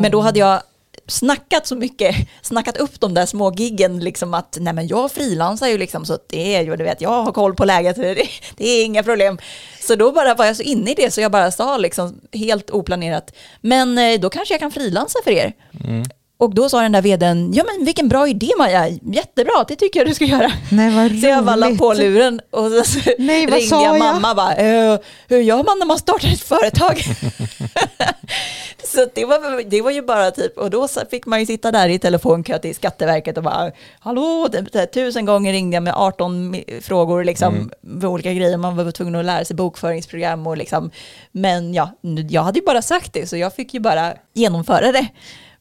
Men 0.00 0.10
då 0.10 0.20
hade 0.20 0.38
jag 0.38 0.62
snackat 1.06 1.66
så 1.66 1.76
mycket, 1.76 2.16
snackat 2.42 2.76
upp 2.76 3.00
de 3.00 3.14
där 3.14 3.26
små 3.26 3.52
giggen, 3.52 4.00
liksom 4.00 4.34
att 4.34 4.56
nej 4.60 4.72
men 4.72 4.86
jag 4.86 5.12
frilansar 5.12 5.66
ju 5.66 5.78
liksom 5.78 6.04
så 6.04 6.18
det 6.28 6.54
är 6.54 6.62
ju, 6.62 6.76
du 6.76 6.84
vet, 6.84 7.00
jag 7.00 7.22
har 7.22 7.32
koll 7.32 7.54
på 7.54 7.64
läget, 7.64 7.96
det, 7.96 8.28
det 8.56 8.68
är 8.68 8.84
inga 8.84 9.02
problem. 9.02 9.38
Så 9.80 9.94
då 9.94 10.12
bara 10.12 10.34
var 10.34 10.44
jag 10.44 10.56
så 10.56 10.62
inne 10.62 10.90
i 10.90 10.94
det 10.94 11.10
så 11.10 11.20
jag 11.20 11.32
bara 11.32 11.50
sa 11.50 11.78
liksom 11.78 12.20
helt 12.32 12.70
oplanerat, 12.70 13.34
men 13.60 13.98
eh, 13.98 14.20
då 14.20 14.30
kanske 14.30 14.54
jag 14.54 14.60
kan 14.60 14.72
frilansa 14.72 15.18
för 15.24 15.30
er. 15.30 15.52
Mm. 15.84 16.04
Och 16.42 16.54
då 16.54 16.68
sa 16.68 16.80
den 16.80 16.92
där 16.92 17.02
vdn, 17.02 17.52
ja 17.54 17.64
men 17.64 17.84
vilken 17.86 18.08
bra 18.08 18.28
idé 18.28 18.50
Maja, 18.58 18.88
jättebra, 18.88 19.64
det 19.68 19.76
tycker 19.76 20.00
jag 20.00 20.06
du 20.08 20.14
ska 20.14 20.24
göra. 20.24 20.52
Nej, 20.70 20.90
vad 20.94 21.20
Så 21.20 21.26
jag 21.26 21.44
bara 21.44 21.56
la 21.56 21.70
på 21.76 21.92
luren 21.92 22.40
och 22.50 22.86
så, 22.86 23.00
Nej, 23.18 23.46
vad 23.46 23.58
ringde 23.58 23.76
jag 23.76 23.82
jag? 23.82 23.98
mamma 23.98 24.34
bara, 24.34 24.54
"Eh, 24.56 24.98
hur 25.28 25.38
gör 25.40 25.56
man 25.64 25.78
när 25.78 25.86
man 25.86 25.98
startar 25.98 26.28
ett 26.28 26.40
företag? 26.40 27.02
så 28.84 29.06
det 29.14 29.24
var, 29.24 29.62
det 29.70 29.82
var 29.82 29.90
ju 29.90 30.02
bara 30.02 30.30
typ, 30.30 30.58
och 30.58 30.70
då 30.70 30.88
fick 31.10 31.26
man 31.26 31.40
ju 31.40 31.46
sitta 31.46 31.70
där 31.72 31.88
i 31.88 31.98
telefonkö 31.98 32.58
till 32.58 32.74
Skatteverket 32.74 33.36
och 33.36 33.42
bara, 33.42 33.70
hallå, 34.00 34.48
det, 34.52 34.60
det, 34.72 34.86
tusen 34.86 35.24
gånger 35.26 35.52
ringde 35.52 35.76
jag 35.76 35.82
med 35.82 35.94
18 35.96 36.54
mi- 36.54 36.80
frågor 36.80 37.24
liksom, 37.24 37.70
med 37.80 38.04
olika 38.04 38.32
grejer, 38.32 38.56
man 38.56 38.76
var 38.76 38.90
tvungen 38.90 39.14
att 39.14 39.24
lära 39.24 39.44
sig 39.44 39.56
bokföringsprogram 39.56 40.46
och 40.46 40.56
liksom, 40.56 40.90
men 41.32 41.74
ja, 41.74 41.90
jag 42.30 42.42
hade 42.42 42.58
ju 42.58 42.64
bara 42.66 42.82
sagt 42.82 43.12
det, 43.12 43.26
så 43.28 43.36
jag 43.36 43.54
fick 43.54 43.74
ju 43.74 43.80
bara 43.80 44.12
genomföra 44.34 44.92
det. 44.92 45.06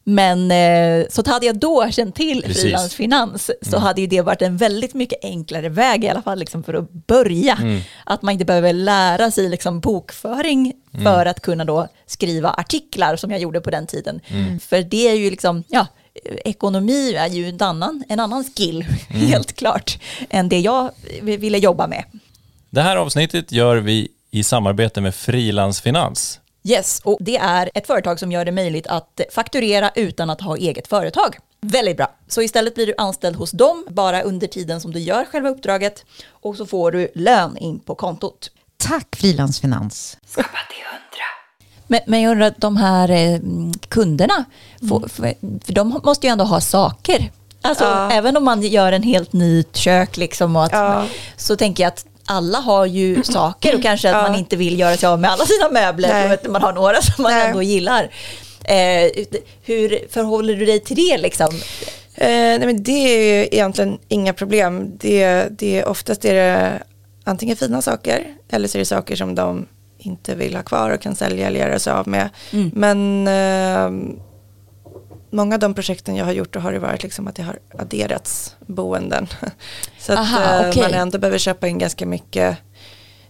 Men 0.04 0.52
eh, 0.52 1.08
så 1.10 1.24
hade 1.30 1.46
jag 1.46 1.60
då 1.60 1.88
känt 1.92 2.16
till 2.16 2.54
frilansfinans 2.54 3.52
så 3.62 3.78
hade 3.78 4.02
ju 4.02 4.08
det 4.08 4.22
varit 4.22 4.42
en 4.42 4.58
väldigt 4.58 4.94
mycket 4.94 5.26
enklare 5.26 5.70
väg 5.70 6.04
i 6.04 6.10
alla 6.10 6.22
fall 6.22 6.40
liksom 6.40 6.64
för 6.64 6.74
att 6.74 6.92
börja. 6.92 7.58
Att 8.04 8.22
man 8.22 8.34
inte 8.34 8.46
behöver 8.46 8.74
lära 8.74 9.32
sig 9.32 9.50
liksom 9.50 9.80
bokföring 9.80 10.74
för 11.04 11.26
att 11.26 11.42
kunna 11.42 11.66
då 11.66 11.88
skriva 12.06 12.50
artiklar 12.50 13.16
som 13.16 13.32
jag 13.32 13.40
gjorde 13.40 13.62
på 13.62 13.70
den 13.70 13.88
tiden. 13.88 14.22
För 14.62 14.82
det 14.82 15.10
är 15.10 15.16
ju 15.16 15.30
liksom, 15.30 15.64
ja, 15.68 15.88
ekonomi 16.46 17.14
är 17.14 17.28
ju 17.28 17.50
en 17.50 17.62
annan, 17.62 18.04
en 18.10 18.20
annan 18.20 18.44
skill, 18.44 18.82
helt 19.10 19.54
klart, 19.54 20.00
än 20.30 20.50
det 20.50 20.60
jag 20.60 20.92
ville 21.22 21.58
jobba 21.58 21.88
med. 21.88 22.04
Det 22.70 22.82
här 22.82 22.98
avsnittet 22.98 23.52
gör 23.52 23.78
vi 23.78 24.08
i 24.32 24.44
samarbete 24.44 25.02
med 25.02 25.16
Frilansfinans. 25.16 26.40
Yes, 26.64 27.02
och 27.04 27.18
det 27.22 27.38
är 27.38 27.70
ett 27.74 27.88
företag 27.88 28.20
som 28.20 28.32
gör 28.32 28.46
det 28.46 28.52
möjligt 28.52 28.88
att 28.88 29.22
fakturera 29.32 29.92
utan 29.96 30.30
att 30.30 30.42
ha 30.42 30.58
eget 30.58 30.88
företag. 30.88 31.38
Väldigt 31.62 31.98
bra. 31.98 32.12
Så 32.28 32.42
istället 32.42 32.76
blir 32.76 32.88
du 32.88 32.94
anställd 32.98 33.36
hos 33.36 33.52
dem 33.52 33.86
bara 33.90 34.22
under 34.22 34.48
tiden 34.48 34.82
som 34.82 34.94
du 34.94 35.00
gör 35.00 35.26
själva 35.26 35.50
uppdraget 35.50 36.06
och 36.30 36.56
så 36.56 36.66
får 36.66 36.92
du 36.92 37.12
lön 37.16 37.58
in 37.58 37.80
på 37.80 37.96
kontot. 37.96 38.52
Tack 38.78 39.16
Frilansfinans. 39.16 40.18
Men, 41.88 42.00
men 42.08 42.22
jag 42.22 42.32
undrar, 42.32 42.54
de 42.58 42.78
här 42.78 43.10
eh, 43.12 43.40
kunderna, 43.90 44.46
får, 44.90 45.08
för, 45.08 45.34
för 45.66 45.74
de 45.74 46.00
måste 46.04 46.28
ju 46.28 46.32
ändå 46.32 46.44
ha 46.44 46.62
saker. 46.62 47.32
Alltså, 47.62 47.84
Ja. 47.84 48.12
Även 48.12 48.38
om 48.38 48.44
man 48.44 48.62
gör 48.62 48.92
en 48.92 49.04
helt 49.04 49.34
ny 49.34 49.64
kök 49.74 50.18
liksom, 50.18 50.56
och 50.56 50.64
att, 50.64 50.72
Ja. 50.72 51.06
så 51.38 51.56
tänker 51.56 51.84
jag 51.84 51.88
att 51.88 52.06
alla 52.32 52.58
har 52.58 52.86
ju 52.86 53.24
saker 53.24 53.76
och 53.76 53.82
kanske 53.82 54.16
att 54.16 54.30
man 54.30 54.40
inte 54.40 54.56
vill 54.56 54.80
göra 54.80 54.98
sig 54.98 55.10
av 55.10 55.20
med 55.20 55.32
alla 55.32 55.46
sina 55.46 55.70
möbler 55.70 56.28
för 56.28 56.34
att 56.34 56.48
man 56.48 56.62
har 56.62 56.74
några 56.74 57.02
som 57.02 57.24
man 57.24 57.32
Nej. 57.32 57.48
ändå 57.48 57.62
gillar. 57.62 58.04
Eh, 58.64 59.26
hur 59.64 60.12
förhåller 60.12 60.56
du 60.56 60.66
dig 60.66 60.80
till 60.80 60.96
det 60.96 61.18
liksom? 61.18 61.56
Eh, 62.16 62.28
nej 62.28 62.66
men 62.66 62.84
det 62.84 62.92
är 62.92 63.24
ju 63.24 63.48
egentligen 63.52 64.00
inga 64.08 64.34
problem. 64.34 64.98
Det, 64.98 65.48
det 65.50 65.80
är 65.80 65.88
oftast 65.88 66.26
är 66.26 66.34
det 66.34 66.84
antingen 67.24 67.56
fina 67.56 67.82
saker 67.82 68.36
eller 68.50 68.68
så 68.68 68.78
är 68.78 68.80
det 68.80 68.86
saker 68.86 69.16
som 69.16 69.36
de 69.36 69.68
inte 69.98 70.36
vill 70.36 70.56
ha 70.56 70.64
kvar 70.64 70.90
och 70.90 71.02
kan 71.02 71.16
sälja 71.16 71.48
eller 71.48 71.60
göra 71.60 71.80
sig 71.80 71.94
av 71.94 72.08
med. 72.08 72.30
Mm. 72.52 72.72
Men 72.74 73.28
eh, 73.28 74.16
många 75.30 75.56
av 75.56 75.60
de 75.60 75.74
projekten 75.74 76.16
jag 76.16 76.26
har 76.26 76.32
gjort 76.32 76.54
då 76.54 76.60
har 76.60 76.72
det 76.72 76.80
varit 76.80 77.04
liksom 77.04 77.28
att 77.28 77.36
det 77.36 77.44
har 77.44 77.60
adderats 77.78 78.56
boenden. 78.60 79.28
Så 80.02 80.14
att 80.14 80.20
Aha, 80.20 80.64
eh, 80.64 80.70
okej. 80.70 80.82
man 80.82 80.94
ändå 80.94 81.18
behöver 81.18 81.38
köpa 81.38 81.68
in 81.68 81.78
ganska 81.78 82.06
mycket 82.06 82.58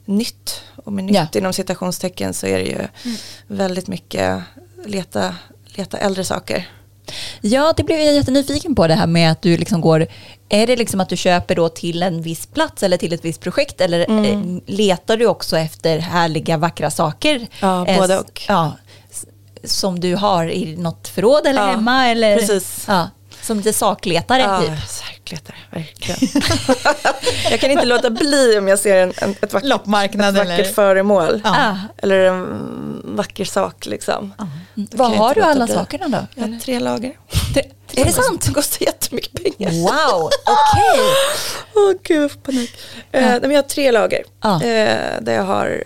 nytt. 0.05 0.61
Och 0.75 0.93
med 0.93 1.03
nytt 1.03 1.15
Ja. 1.15 1.27
inom 1.33 1.53
citationstecken 1.53 2.33
så 2.33 2.47
är 2.47 2.57
det 2.57 2.65
ju 2.65 2.87
väldigt 3.47 3.87
mycket 3.87 4.41
leta, 4.85 5.35
leta 5.65 5.97
äldre 5.97 6.23
saker. 6.23 6.69
Ja, 7.41 7.73
det 7.77 7.83
blev 7.83 7.99
jag 7.99 8.13
jättenyfiken 8.15 8.75
på 8.75 8.87
det 8.87 8.93
här 8.93 9.07
med 9.07 9.31
att 9.31 9.41
du 9.41 9.57
liksom 9.57 9.81
går, 9.81 10.07
är 10.49 10.67
det 10.67 10.75
liksom 10.75 10.99
att 11.01 11.09
du 11.09 11.17
köper 11.17 11.55
då 11.55 11.69
till 11.69 12.03
en 12.03 12.21
viss 12.21 12.45
plats 12.45 12.83
eller 12.83 12.97
till 12.97 13.13
ett 13.13 13.25
visst 13.25 13.41
projekt 13.41 13.81
eller 13.81 14.25
eh, 14.25 14.41
letar 14.65 15.17
du 15.17 15.25
också 15.25 15.57
efter 15.57 15.99
härliga 15.99 16.57
vackra 16.57 16.91
saker? 16.91 17.47
Ja, 17.59 17.87
Eh, 17.87 17.99
både 17.99 18.19
och. 18.19 18.41
Ja, 18.47 18.73
som 19.63 19.99
du 19.99 20.15
har 20.15 20.49
i 20.51 20.77
något 20.77 21.07
förråd 21.07 21.47
eller 21.47 21.61
Ja, 21.61 21.67
hemma 21.71 22.07
eller? 22.07 22.37
precis. 22.37 22.85
Ja, 22.87 23.09
som 23.41 23.57
lite 23.57 23.73
sakletare 23.73 24.39
Ja, 24.41 24.61
typ. 24.61 24.87
särkletare, 24.89 25.55
verkligen. 25.69 26.19
jag 27.51 27.59
kan 27.59 27.71
inte 27.71 27.85
låta 27.85 28.09
bli 28.09 28.57
om 28.57 28.67
jag 28.67 28.79
ser 28.79 28.97
en, 28.97 29.13
en, 29.17 29.35
ett 29.41 29.53
vackert, 29.53 29.69
Loppmarknad 29.69 30.29
ett 30.29 30.35
vackert 30.47 30.59
eller? 30.59 30.73
föremål. 30.73 31.41
Ah. 31.43 31.75
Eller 31.97 32.19
en 32.19 33.01
vacker 33.03 33.45
sak 33.45 33.85
liksom. 33.85 34.33
Då 34.75 34.97
Vad 34.97 35.07
kan 35.07 35.15
jag 35.15 35.23
har 35.23 35.33
du 35.35 35.41
alla 35.41 35.65
bli. 35.65 35.73
sakerna 35.75 36.07
då? 36.07 36.41
Jag 36.41 36.47
har 36.47 36.59
tre 36.59 36.79
lager. 36.79 37.17
Är 37.95 38.05
det 38.05 38.11
sant? 38.11 38.45
Det 38.47 38.53
kostar 38.53 38.85
jättemycket 38.85 39.43
pengar. 39.43 39.71
Wow, 39.81 40.25
okej. 40.45 41.01
Åh 41.75 41.93
gud, 42.03 42.23
jag 42.23 42.31
får 42.31 42.39
panik. 42.39 42.71
Eh, 43.11 43.21
nej, 43.21 43.39
men 43.41 43.51
jag 43.51 43.57
har 43.63 43.67
tre 43.69 43.91
lager. 43.91 44.23
Ja. 44.41 44.55
Eh, 44.63 45.21
där 45.21 45.33
jag 45.33 45.43
har 45.43 45.83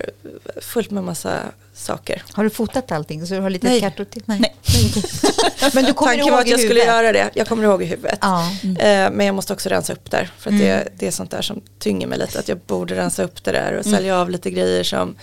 fullt 0.61 0.91
med 0.91 1.03
massa 1.03 1.39
saker. 1.77 2.23
Har 2.33 2.43
du 2.43 2.49
fotat 2.49 2.91
allting 2.91 3.25
så 3.27 3.33
du 3.33 3.39
har 3.39 3.49
lite 3.49 3.67
Nej. 3.67 3.79
kartor 3.79 4.03
till? 4.03 4.23
Nej. 4.25 4.55
Men 5.73 5.83
du 5.83 5.93
kommer 5.93 6.11
Tanken 6.11 6.19
ihåg 6.19 6.31
var 6.31 6.41
att 6.41 6.47
jag 6.47 6.59
skulle 6.59 6.79
göra 6.79 7.11
det. 7.11 7.29
Jag 7.33 7.47
kommer 7.47 7.63
ihåg 7.63 7.83
i 7.83 7.85
huvudet. 7.85 8.19
Ja. 8.21 8.51
Eh, 8.63 9.11
men 9.11 9.25
jag 9.25 9.35
måste 9.35 9.53
också 9.53 9.69
rensa 9.69 9.93
upp 9.93 10.11
där. 10.11 10.29
För 10.37 10.49
att 10.49 10.53
Mm. 10.55 10.67
det, 10.67 10.87
det 10.97 11.07
är 11.07 11.11
sånt 11.11 11.31
där 11.31 11.41
som 11.41 11.61
tynger 11.79 12.07
mig 12.07 12.17
lite. 12.19 12.39
Att 12.39 12.47
jag 12.47 12.57
borde 12.57 12.95
rensa 12.95 13.23
upp 13.23 13.43
det 13.43 13.51
där 13.51 13.73
och 13.73 13.85
sälja 13.85 14.17
av 14.19 14.29
lite 14.29 14.51
grejer 14.51 14.83
som, 14.83 15.15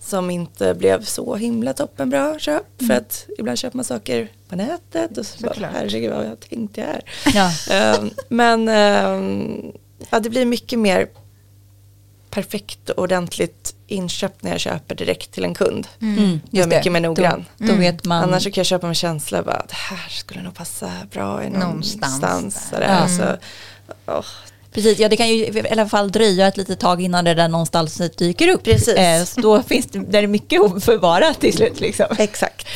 som 0.00 0.30
inte 0.30 0.74
blev 0.74 1.04
så 1.04 1.36
himla 1.36 1.72
toppenbra 1.72 2.38
köp. 2.38 2.62
För 2.86 2.94
att 2.94 3.26
ibland 3.38 3.58
köper 3.58 3.76
man 3.76 3.84
saker 3.84 4.28
på 4.48 4.56
nätet 4.56 5.18
och 5.18 5.26
så 5.26 5.38
bara, 5.46 5.70
herregud 5.74 6.12
vad 6.12 6.26
jag 6.26 6.40
tänkte 6.40 6.80
här. 6.80 7.02
Ja. 7.34 7.50
Eh, 7.70 8.04
men 8.28 8.68
eh, 8.68 9.40
ja, 10.10 10.20
det 10.20 10.30
blir 10.30 10.46
mycket 10.46 10.78
mer 10.78 11.08
perfekt 12.36 12.90
och 12.90 13.02
ordentligt 13.02 13.74
inköpt 13.86 14.42
när 14.42 14.50
jag 14.50 14.60
köper 14.60 14.94
direkt 14.94 15.32
till 15.32 15.44
en 15.44 15.54
kund. 15.54 15.88
Mm, 16.02 16.16
Jag 16.18 16.30
är 16.32 16.40
just 16.58 16.70
det. 16.70 16.76
mycket 16.76 16.92
mer 16.92 17.00
noggrann. 17.00 17.44
Då, 17.58 17.66
då 17.66 17.74
vet 17.74 18.04
man. 18.04 18.22
Annars 18.22 18.42
så 18.42 18.50
kan 18.50 18.60
jag 18.60 18.66
köpa 18.66 18.86
med 18.86 18.96
känsla 18.96 19.42
bara, 19.42 19.64
det 19.68 19.74
här 19.74 20.08
skulle 20.10 20.42
nog 20.42 20.54
passa 20.54 20.92
bra 21.12 21.44
i 21.44 21.50
Någonstans 21.50 22.70
där. 22.70 23.38
Åh, 24.06 24.24
Precis, 24.72 24.98
ja 24.98 25.08
det 25.08 25.16
kan 25.16 25.28
ju 25.28 25.34
i 25.34 25.68
alla 25.70 25.88
fall 25.88 26.12
dröja 26.12 26.46
ett 26.46 26.56
litet 26.56 26.80
tag 26.80 27.02
innan 27.02 27.24
det 27.24 27.34
där 27.34 27.48
någonstans 27.48 28.00
dyker 28.16 28.48
upp. 28.48 28.62
Precis. 28.64 28.94
Eh, 28.94 29.24
så 29.24 29.40
då 29.40 29.62
finns 29.62 29.86
det, 29.86 29.98
där 29.98 30.22
är 30.22 30.26
mycket 30.26 30.62
att 30.62 30.84
förvara 30.84 31.34
till 31.34 31.52
slut. 31.52 31.80
Liksom. 31.80 32.06
exakt. 32.18 32.66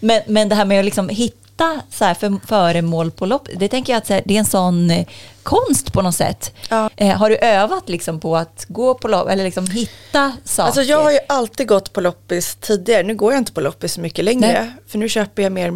Men, 0.00 0.22
men 0.26 0.48
det 0.48 0.54
här 0.54 0.64
med 0.64 0.78
att 0.78 0.84
liksom 0.84 1.08
hitta 1.08 1.41
så 1.90 2.04
här 2.04 2.14
för, 2.14 2.46
föremål 2.46 3.10
på 3.10 3.26
lopp, 3.26 3.48
det 3.56 3.68
tänker 3.68 3.92
jag 3.92 3.98
att 3.98 4.08
här, 4.08 4.22
det 4.24 4.34
är 4.34 4.38
en 4.38 4.44
sån 4.44 4.90
eh, 4.90 5.06
konst 5.42 5.92
på 5.92 6.02
något 6.02 6.14
sätt. 6.14 6.54
Ja. 6.68 6.90
Eh, 6.96 7.16
har 7.16 7.30
du 7.30 7.36
övat 7.36 7.88
liksom 7.88 8.20
på 8.20 8.36
att 8.36 8.64
gå 8.68 8.94
på 8.94 9.08
lopp 9.08 9.28
eller 9.28 9.44
liksom 9.44 9.66
hitta 9.66 10.32
saker? 10.44 10.66
Alltså 10.66 10.82
jag 10.82 11.02
har 11.02 11.10
ju 11.10 11.18
alltid 11.28 11.68
gått 11.68 11.92
på 11.92 12.00
loppis 12.00 12.54
tidigare. 12.60 13.02
Nu 13.02 13.14
går 13.14 13.32
jag 13.32 13.40
inte 13.40 13.52
på 13.52 13.60
loppis 13.60 13.92
så 13.92 14.00
mycket 14.00 14.24
längre. 14.24 14.52
Nej. 14.52 14.72
För 14.88 14.98
nu 14.98 15.08
köper 15.08 15.42
jag 15.42 15.52
mer 15.52 15.72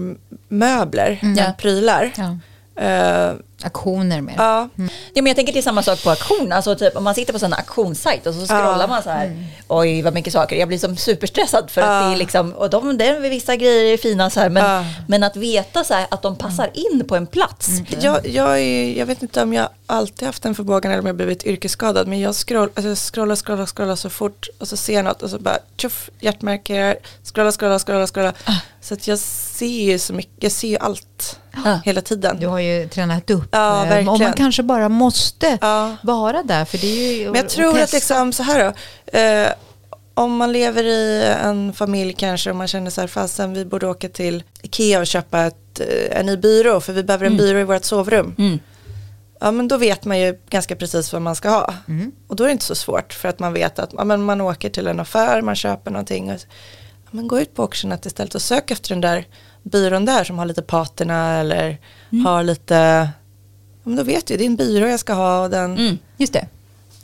möbler 0.48 1.18
än 1.22 1.36
Ja. 1.36 1.52
prylar. 1.58 2.12
Ja. 2.16 2.36
Eh, 2.82 3.32
Auktioner 3.62 4.20
med. 4.20 4.34
ja. 4.38 4.68
Ja, 4.76 5.22
men 5.22 5.26
jag 5.26 5.36
tänker 5.36 5.52
det 5.52 5.58
är 5.58 5.62
samma 5.62 5.82
sak 5.82 6.02
på 6.04 6.10
auktion. 6.10 6.52
Alltså 6.52 6.74
typ, 6.76 6.96
om 6.96 7.04
man 7.04 7.14
sitter 7.14 7.38
på 7.38 7.44
en 7.44 7.52
auktionssajt 7.52 8.26
och 8.26 8.34
så 8.34 8.46
scrollar 8.46 8.80
Ja. 8.80 8.86
man 8.86 9.02
så 9.02 9.10
här. 9.10 9.46
Oj, 9.68 10.02
vad 10.02 10.14
mycket 10.14 10.32
saker. 10.32 10.56
Jag 10.56 10.68
blir 10.68 10.78
som 10.78 10.96
superstressad 10.96 11.70
för 11.70 11.80
att 11.80 12.02
Ja. 12.02 12.08
det 12.08 12.14
är 12.14 12.18
liksom, 12.18 12.52
och 12.52 12.70
de, 12.70 12.98
det 12.98 13.06
är 13.06 13.20
vissa 13.20 13.56
grejer 13.56 13.92
är 13.92 13.96
fina 13.96 14.30
så 14.30 14.40
här, 14.40 14.48
men, 14.48 14.84
men 15.08 15.22
att 15.22 15.36
veta 15.36 15.84
så 15.84 15.94
här, 15.94 16.06
att 16.10 16.22
de 16.22 16.36
passar 16.36 16.70
in 16.74 17.04
på 17.08 17.16
en 17.16 17.26
plats. 17.26 17.68
Jag, 18.00 18.26
jag, 18.28 18.60
är, 18.60 18.98
jag 18.98 19.06
vet 19.06 19.22
inte 19.22 19.42
om 19.42 19.52
jag 19.52 19.68
alltid 19.86 20.26
haft 20.26 20.44
en 20.44 20.54
förmågan 20.54 20.92
eller 20.92 21.00
om 21.00 21.06
jag 21.06 21.16
blivit 21.16 21.44
yrkesskadad. 21.46 22.08
Men 22.08 22.20
jag 22.20 22.34
scroll, 22.34 22.68
alltså 22.74 22.88
jag 22.88 22.98
scrollar, 22.98 23.36
scrollar, 23.36 23.66
scrollar 23.66 23.96
så 23.96 24.10
fort 24.10 24.48
och 24.58 24.68
så 24.68 24.76
ser 24.76 24.94
jag 24.94 25.04
något 25.04 25.22
och 25.22 25.30
så 25.30 25.38
bara 25.38 25.58
tjoff, 25.76 26.10
hjärtmärke 26.20 26.74
här. 26.74 26.96
Scrolla, 27.24 27.52
scrolla, 27.52 27.78
scrolla, 27.78 28.06
scrolla. 28.06 28.32
Så 28.80 28.94
att 28.94 29.06
jag 29.08 29.18
ser 29.18 29.66
ju 29.66 29.98
så 29.98 30.12
mycket, 30.12 30.42
jag 30.42 30.52
ser 30.52 30.68
ju 30.68 30.76
allt 30.78 31.38
Ja. 31.64 31.80
hela 31.84 32.00
tiden. 32.00 32.40
Du 32.40 32.46
har 32.46 32.58
ju 32.58 32.88
tränat 32.88 33.30
upp. 33.30 33.45
Ja, 33.50 33.82
eh, 33.82 33.88
verkligen. 33.88 34.08
Och 34.08 34.20
man 34.20 34.32
kanske 34.32 34.62
bara 34.62 34.88
måste 34.88 35.58
Ja. 35.60 35.96
vara 36.02 36.42
där. 36.42 36.64
För 36.64 36.78
det 36.78 36.86
är 36.86 37.18
ju, 37.18 37.24
Men 37.24 37.34
jag 37.34 37.44
och 37.44 37.50
tror 37.50 37.80
att 37.80 37.92
liksom 37.92 38.32
så 38.32 38.42
här 38.42 38.64
då. 38.64 39.18
Eh, 39.18 39.48
om 40.14 40.36
man 40.36 40.52
lever 40.52 40.84
i 40.84 41.24
en 41.42 41.72
familj 41.72 42.12
kanske 42.12 42.50
och 42.50 42.56
man 42.56 42.68
känner 42.68 42.90
så 42.90 43.00
här, 43.00 43.08
fasen 43.08 43.54
vi 43.54 43.64
borde 43.64 43.86
åka 43.86 44.08
till 44.08 44.42
Ikea 44.62 45.00
och 45.00 45.06
köpa 45.06 45.40
ett, 45.44 45.80
eh, 45.80 46.18
en 46.20 46.26
ny 46.26 46.36
byrå 46.36 46.80
för 46.80 46.92
vi 46.92 47.02
behöver 47.02 47.26
en 47.26 47.36
byrå 47.36 47.58
i 47.58 47.64
vårt 47.64 47.84
sovrum. 47.84 48.34
Mm. 48.38 48.58
Ja 49.40 49.50
men 49.50 49.68
då 49.68 49.76
vet 49.76 50.04
man 50.04 50.18
ju 50.20 50.38
ganska 50.50 50.76
precis 50.76 51.12
vad 51.12 51.22
man 51.22 51.36
ska 51.36 51.48
ha. 51.48 51.74
Och 52.28 52.36
då 52.36 52.44
är 52.44 52.48
det 52.48 52.52
inte 52.52 52.64
så 52.64 52.74
svårt 52.74 53.12
för 53.12 53.28
att 53.28 53.38
man 53.38 53.52
vet 53.52 53.78
att 53.78 53.90
ja, 53.92 54.04
men 54.04 54.22
man 54.22 54.40
åker 54.40 54.70
till 54.70 54.86
en 54.86 55.00
affär, 55.00 55.42
man 55.42 55.54
köper 55.56 55.90
någonting. 55.90 56.30
Och, 56.32 56.38
men 57.10 57.28
gå 57.28 57.40
ut 57.40 57.54
på 57.54 57.62
auctionet 57.62 58.06
istället 58.06 58.34
och 58.34 58.42
sök 58.42 58.70
efter 58.70 58.88
den 58.90 59.00
där 59.00 59.26
byrån 59.62 60.04
där 60.04 60.24
som 60.24 60.38
har 60.38 60.46
lite 60.46 60.62
patina 60.62 61.38
eller 61.38 61.78
har 62.24 62.42
lite, 62.42 62.74
ja, 62.74 63.08
men 63.86 63.96
då 63.96 64.02
vet 64.02 64.26
du, 64.26 64.36
det 64.36 64.44
är 64.44 64.46
en 64.46 64.56
byrå 64.56 64.86
jag 64.86 65.00
ska 65.00 65.12
ha 65.12 65.42
och 65.42 65.50
den 65.50 65.78
Mm, 65.78 65.98
just 66.16 66.32
det. 66.32 66.46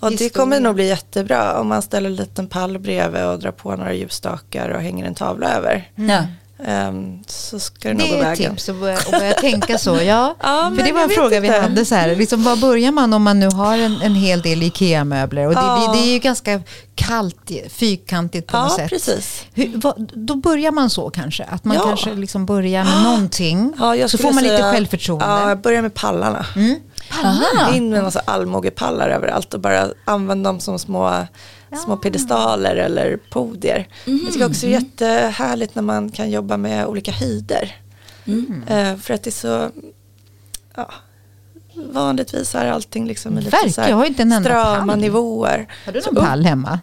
och 0.00 0.08
det 0.10 0.12
Historia. 0.14 0.30
kommer 0.30 0.60
nog 0.60 0.74
bli 0.74 0.88
jättebra 0.88 1.60
om 1.60 1.68
man 1.68 1.82
ställer 1.82 2.10
en 2.10 2.16
liten 2.16 2.46
pall 2.46 2.78
bredvid 2.78 3.24
och 3.24 3.38
drar 3.38 3.50
på 3.50 3.76
några 3.76 3.94
ljusstakar 3.94 4.68
och 4.68 4.80
hänger 4.80 5.04
en 5.06 5.14
tavla 5.14 5.48
över. 5.56 5.90
Ja. 5.94 6.26
Ehm, 6.64 7.18
så 7.26 7.58
ska 7.60 7.88
det 7.88 7.94
nog 7.94 8.02
Det 8.02 8.08
gå 8.08 8.14
är 8.14 8.18
ett 8.32 8.38
vägen. 8.40 8.50
tips 8.50 8.68
att 8.68 8.76
börja, 8.80 8.94
att 8.98 9.10
börja 9.10 9.32
tänka 9.32 9.78
så. 9.78 9.90
Ja, 10.02 10.36
Ja, 10.42 10.72
för 10.76 10.82
det 10.84 10.92
var 10.92 11.02
en 11.02 11.08
fråga 11.10 11.40
vi 11.40 11.46
inte. 11.46 11.60
hade. 11.60 11.84
Så 11.84 11.94
här, 11.94 12.16
liksom, 12.16 12.42
var 12.42 12.56
börjar 12.56 12.92
man 12.92 13.12
om 13.12 13.22
man 13.22 13.40
nu 13.40 13.46
har 13.50 13.78
en, 13.78 14.00
en 14.02 14.14
hel 14.14 14.42
del 14.42 14.62
IKEA-möbler? 14.62 15.46
Och 15.46 15.54
det, 15.54 15.60
Ja. 15.60 15.92
det, 15.94 15.98
det 15.98 16.08
är 16.08 16.12
ju 16.12 16.18
ganska 16.18 16.60
kallt, 16.94 17.50
fyrkantigt 17.70 18.46
på 18.46 18.56
något 18.58 18.70
Ja, 18.70 18.76
sätt. 18.76 18.88
precis. 18.90 19.44
Hur, 19.54 19.70
vad, 19.74 20.10
då 20.14 20.36
börjar 20.36 20.70
man 20.70 20.90
så 20.90 21.10
kanske? 21.10 21.44
Att 21.44 21.64
man 21.64 21.76
Ja. 21.76 21.82
kanske 21.84 22.14
liksom 22.14 22.46
börjar 22.46 22.84
med 22.84 23.02
någonting. 23.02 23.72
Så 24.06 24.18
får 24.18 24.32
man 24.32 24.42
lite 24.42 24.56
säga- 24.56 24.72
självförtroende. 24.72 25.24
Ja, 25.26 25.48
jag 25.48 25.60
börjar 25.60 25.82
med 25.82 25.94
pallarna. 25.94 26.46
Mm. 26.56 26.76
Aha. 27.24 27.74
In 27.74 27.88
med 27.90 27.98
en 27.98 28.04
massa 28.04 28.20
allmogepallar 28.24 29.08
överallt 29.08 29.54
och 29.54 29.60
bara 29.60 29.88
använda 30.04 30.50
dem 30.50 30.60
som 30.60 30.78
små, 30.78 31.26
små 31.84 31.96
piedestaler 31.96 32.76
eller 32.76 33.16
podier. 33.16 33.88
Jag 34.04 34.32
tycker 34.32 34.46
också 34.46 34.66
det 34.66 34.74
är 34.74 34.80
jättehärligt 34.80 35.74
när 35.74 35.82
man 35.82 36.10
kan 36.10 36.30
jobba 36.30 36.56
med 36.56 36.86
olika 36.86 37.12
höjder. 37.12 37.76
Eh, 38.66 38.96
för 38.96 39.14
att 39.14 39.22
det 39.22 39.28
är 39.30 39.32
så, 39.32 39.70
ja, 40.74 40.90
vanligtvis 41.92 42.54
är 42.54 42.66
allting 42.70 43.06
liksom 43.06 43.38
i 43.38 43.42
lite 43.42 43.56
Verkar, 43.56 43.70
så 43.70 43.80
här 43.80 43.88
jag 43.88 43.96
har 43.96 44.04
inte 44.04 44.22
en 44.22 44.40
strama 44.44 44.92
pall. 44.92 45.00
nivåer. 45.00 45.68
Har 45.86 45.92
du 45.92 46.00
Så 46.00 46.10
någon 46.10 46.18
upp- 46.22 46.28
pall 46.28 46.44
hemma? 46.44 46.80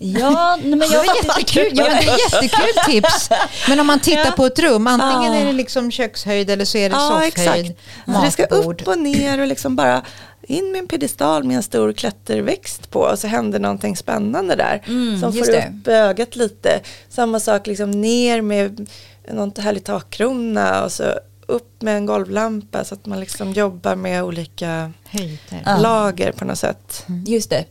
Ja, 0.00 0.58
men 0.62 0.80
jag 0.90 1.04
var 1.06 1.16
jättekul, 1.24 1.72
ja, 1.74 1.84
det 1.84 1.90
är 1.90 2.02
jättekul 2.34 2.82
tips. 2.86 3.30
Men 3.68 3.80
om 3.80 3.86
man 3.86 4.00
tittar 4.00 4.24
Ja. 4.24 4.30
på 4.30 4.46
ett 4.46 4.58
rum, 4.58 4.86
antingen 4.86 5.32
Ja. 5.34 5.40
är 5.40 5.44
det 5.46 5.52
liksom 5.52 5.90
kökshöjd 5.90 6.50
eller 6.50 6.64
så 6.64 6.78
är 6.78 6.90
det 6.90 6.96
Ja, 6.96 7.08
soffhöjd, 7.08 7.66
exakt. 7.66 7.80
Så 8.16 8.24
det 8.24 8.30
ska 8.30 8.44
upp 8.44 8.88
och 8.88 8.98
ner 8.98 9.40
och 9.40 9.46
liksom 9.46 9.76
bara 9.76 10.02
in 10.42 10.72
med 10.72 10.78
en 10.78 10.86
piedestal 10.86 11.44
med 11.44 11.56
en 11.56 11.62
stor 11.62 11.92
klätterväxt 11.92 12.90
på 12.90 13.00
och 13.00 13.18
så 13.18 13.26
händer 13.26 13.58
någonting 13.58 13.96
spännande 13.96 14.54
där. 14.56 14.82
Mm, 14.86 15.20
som 15.20 15.32
får 15.32 15.44
det. 15.52 15.72
upp 15.80 15.88
ögat 15.88 16.36
lite. 16.36 16.80
Samma 17.08 17.40
sak 17.40 17.66
liksom 17.66 17.90
ner 17.90 18.40
med 18.42 18.88
någon 19.32 19.52
härlig 19.58 19.84
takkrona 19.84 20.84
och 20.84 20.92
så 20.92 21.04
upp 21.48 21.82
med 21.82 21.96
en 21.96 22.06
golvlampa 22.06 22.84
så 22.84 22.94
att 22.94 23.06
man 23.06 23.20
liksom 23.20 23.52
jobbar 23.52 23.96
med 23.96 24.24
olika 24.24 24.92
Höjder. 25.04 25.78
Lager 25.80 26.32
på 26.32 26.44
något 26.44 26.58
sätt. 26.58 27.06
Just 27.26 27.50
det. 27.50 27.64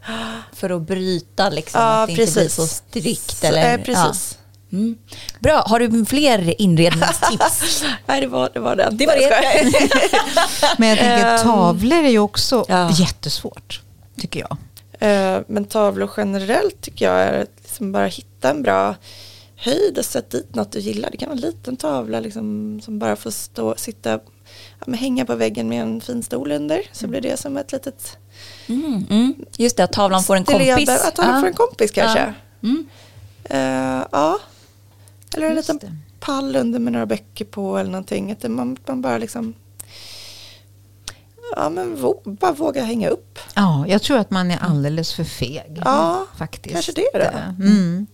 För 0.54 0.70
att 0.70 0.82
bryta 0.82 1.50
liksom. 1.50 1.82
Ja, 1.82 2.04
att 2.04 2.08
det 2.08 2.12
inte 2.12 2.24
blir 2.24 2.34
precis. 2.34 2.56
så 2.56 2.68
strikt. 2.68 3.38
Så, 3.38 3.46
Eller, 3.46 3.78
eh, 3.78 3.84
precis. 3.84 4.38
Ja. 4.70 4.78
Mm. 4.78 4.98
Bra, 5.40 5.64
har 5.68 5.80
du 5.80 6.06
fler 6.06 6.62
inredningstips? 6.62 7.84
Nej, 8.06 8.22
det 8.22 8.28
var, 8.28 8.50
det 8.54 8.60
var 8.60 8.76
den. 8.76 8.98
Det 8.98 9.06
var 9.06 9.16
det. 9.16 9.72
Men 10.78 10.90
jag 10.90 10.98
tänker 10.98 11.28
Ehm, 11.28 11.44
tavlor 11.44 11.98
är 12.04 12.10
ju 12.10 12.20
också 12.20 12.66
ja. 12.68 12.92
jättesvårt, 12.92 13.82
tycker 14.20 14.40
jag. 14.40 14.58
Eh, 15.00 15.42
Men 15.48 15.66
tavlor 15.66 16.10
generellt 16.18 16.82
tycker 16.82 17.06
jag 17.06 17.20
är 17.22 17.42
att 17.42 17.50
liksom 17.64 17.92
bara 17.92 18.06
hitta 18.06 18.50
en 18.50 18.62
bra 18.64 18.96
höjd 19.58 19.98
och 19.98 20.06
sätta 20.06 20.38
dit 20.38 20.56
något 20.56 20.72
du 20.72 20.80
gillar. 20.80 21.10
Det 21.12 21.18
kan 21.18 21.30
vara 21.30 21.36
en 21.36 21.42
liten 21.42 21.78
tavla 21.78 22.20
liksom, 22.20 22.80
som 22.84 23.00
bara 23.00 23.16
får 23.16 23.32
stå, 23.32 23.76
sitta, 23.78 24.20
ja, 24.86 24.94
hänga 24.94 25.26
på 25.26 25.36
väggen 25.36 25.70
med 25.70 25.82
en 25.82 26.02
fin 26.02 26.24
stol 26.24 26.52
under. 26.52 26.82
Så 26.92 27.08
blir 27.08 27.22
det 27.22 27.38
som 27.38 27.58
ett 27.58 27.72
litet 27.72 28.18
Mm, 28.68 29.06
mm. 29.10 29.36
Just 29.58 29.78
det, 29.78 29.84
att 29.84 29.94
tavlan 29.94 30.24
får 30.24 30.36
en 30.36 30.44
kompis. 30.46 30.90
Att 30.90 31.16
tavlan 31.16 31.36
Ja. 31.36 31.40
får 31.42 31.48
en 31.48 31.54
kompis 31.54 31.92
kanske. 31.92 32.34
Ja. 32.60 32.70
Mm. 32.70 32.88
Eh, 33.44 34.06
ja. 34.12 34.40
Eller 35.36 35.48
en 35.50 35.56
Just 35.56 35.74
liten 35.74 35.90
det. 35.90 35.98
pall 36.20 36.56
under 36.56 36.80
med 36.80 36.94
några 36.94 37.06
böcker 37.06 37.46
på 37.46 37.78
eller 37.78 37.92
någonting. 37.92 38.32
Att 38.32 38.52
man, 38.52 38.78
man 38.88 39.02
bara 39.02 39.18
liksom 39.18 39.54
Ja 41.56 41.70
men 41.70 41.98
bara 42.24 42.52
våga 42.52 42.84
hänga 42.84 43.10
upp. 43.10 43.40
Ja, 43.56 43.86
jag 43.88 44.02
tror 44.02 44.18
att 44.18 44.32
man 44.32 44.52
är 44.52 44.58
alldeles 44.58 45.14
för 45.14 45.24
feg. 45.24 45.82
Ja, 45.86 46.26
faktiskt. 46.38 46.74
kanske 46.74 46.92
det 46.92 47.10
då. 47.14 47.64
Mm. 47.66 48.08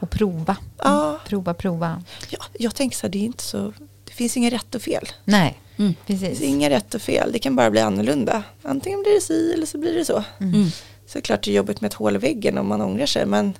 Och 0.00 0.10
prova. 0.10 0.56
Ja. 0.78 1.18
Prova, 1.26 1.54
prova. 1.54 2.02
Ja, 2.30 2.38
jag 2.58 2.74
tänker 2.74 2.96
så 2.96 3.06
här, 3.06 3.12
det 3.12 3.18
är 3.18 3.24
inte 3.24 3.42
så, 3.44 3.72
det 4.04 4.12
finns 4.12 4.36
inget 4.36 4.52
rätt 4.52 4.74
och 4.74 4.82
fel. 4.82 5.08
Nej, 5.24 5.58
Mm. 5.78 5.94
Det 6.06 6.12
precis. 6.12 6.28
finns 6.28 6.40
inget 6.50 6.70
rätt 6.72 6.94
och 6.94 7.02
fel, 7.02 7.32
det 7.32 7.38
kan 7.38 7.56
bara 7.56 7.70
bli 7.70 7.80
annorlunda. 7.80 8.42
Antingen 8.62 9.02
blir 9.02 9.14
det 9.14 9.20
si 9.20 9.52
eller 9.52 9.66
så 9.66 9.78
blir 9.78 9.94
det 9.94 10.04
så. 10.04 10.24
Mm. 10.40 10.68
Såklart 11.06 11.42
det 11.44 11.50
är 11.50 11.54
jobbigt 11.54 11.80
med 11.80 11.88
ett 11.88 11.94
hål 11.94 12.14
i 12.14 12.18
väggen 12.18 12.58
om 12.58 12.66
man 12.68 12.80
ångrar 12.80 13.06
sig 13.06 13.26
men 13.26 13.54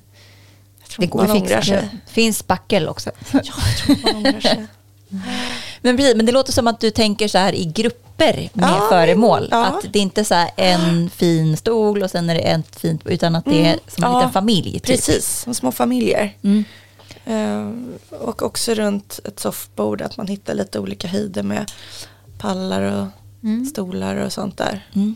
jag 0.79 0.89
tror 0.89 1.01
Det 1.01 1.05
inte 1.05 1.17
går 1.17 1.27
man 1.27 1.37
ångrar 1.37 1.61
sig. 1.61 1.89
Det 2.05 2.11
finns 2.13 2.37
spackel 2.37 2.87
också. 2.87 3.11
Ja, 3.31 3.39
jag 3.43 3.77
tror 3.77 3.97
man 4.03 4.15
ångrar 4.15 4.39
sig. 4.39 4.65
Men, 5.81 5.97
precis, 5.97 6.15
men 6.15 6.25
det 6.25 6.31
låter 6.31 6.51
som 6.53 6.67
att 6.67 6.79
du 6.79 6.91
tänker 6.91 7.27
så 7.27 7.37
här 7.37 7.53
i 7.53 7.65
grupper 8.19 8.49
med 8.53 8.69
Ja, 8.69 8.87
föremål. 8.89 9.47
ja. 9.51 9.65
Att 9.65 9.93
det 9.93 9.99
inte 9.99 10.21
är 10.21 10.25
så 10.25 10.45
en 10.57 11.09
fin 11.09 11.57
stol 11.57 12.03
och 12.03 12.11
sen 12.11 12.29
är 12.29 12.33
det 12.35 12.39
en 12.41 12.63
fint, 12.63 13.01
utan 13.05 13.35
att 13.35 13.45
det 13.45 13.59
är 13.65 13.73
Mm, 13.73 13.79
som 13.87 14.03
en 14.03 14.11
ja, 14.11 14.17
liten 14.19 14.31
familj. 14.33 14.71
Typ. 14.71 14.83
Precis, 14.85 15.39
som 15.41 15.53
små 15.53 15.71
familjer. 15.71 16.37
Mm. 16.43 16.63
Eh, 17.25 18.17
och 18.19 18.41
också 18.41 18.73
runt 18.73 19.19
ett 19.25 19.39
soffbord 19.39 20.01
att 20.01 20.17
man 20.17 20.27
hittar 20.27 20.53
lite 20.53 20.79
olika 20.79 21.07
höjder 21.07 21.43
med 21.43 21.71
pallar 22.37 22.81
och 22.81 23.07
Mm. 23.43 23.65
stolar 23.65 24.15
och 24.15 24.33
sånt 24.33 24.57
där. 24.57 24.87
Mm. 24.95 25.15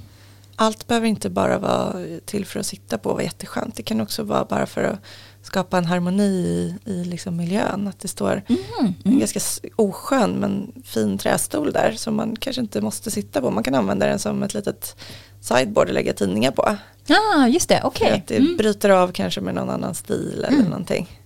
Allt 0.56 0.88
behöver 0.88 1.08
inte 1.08 1.30
bara 1.30 1.58
vara 1.58 1.94
till 2.26 2.46
för 2.46 2.60
att 2.60 2.66
sitta 2.66 2.98
på 2.98 3.10
och 3.10 3.16
vara 3.16 3.24
jätteskönt. 3.24 3.76
Det 3.76 3.84
kan 3.84 4.02
också 4.02 4.24
vara 4.24 4.46
bara 4.46 4.66
för 4.66 4.84
att 4.84 5.00
skapa 5.44 5.78
en 5.78 5.86
harmoni 5.86 6.24
i, 6.24 6.76
i 6.92 7.04
liksom 7.06 7.38
miljön. 7.38 7.88
Att 7.88 8.00
det 8.00 8.08
står 8.08 8.42
Mm. 8.80 8.94
en 9.04 9.20
ganska 9.20 9.40
oskön 9.76 10.32
men 10.32 10.72
fin 10.86 11.18
trästol 11.18 11.72
där 11.72 11.92
som 11.98 12.16
man 12.16 12.36
kanske 12.36 12.62
inte 12.62 12.82
måste 12.82 13.12
sitta 13.12 13.42
på. 13.42 13.52
Man 13.52 13.64
kan 13.64 13.76
använda 13.76 14.06
den 14.08 14.20
som 14.20 14.44
ett 14.44 14.54
litet 14.54 14.96
sideboard 15.42 15.88
och 15.88 15.94
lägga 15.94 16.14
tidningar 16.14 16.52
på. 16.52 16.78
Ah, 17.10 17.48
just 17.48 17.70
det, 17.70 17.82
okej. 17.84 18.12
att 18.12 18.28
det 18.28 18.38
Mm. 18.38 18.58
bryter 18.58 18.90
av 18.90 19.12
kanske 19.12 19.42
med 19.42 19.56
någon 19.56 19.70
annan 19.70 19.96
stil 19.96 20.46
eller 20.48 20.64
någonting. 20.64 21.20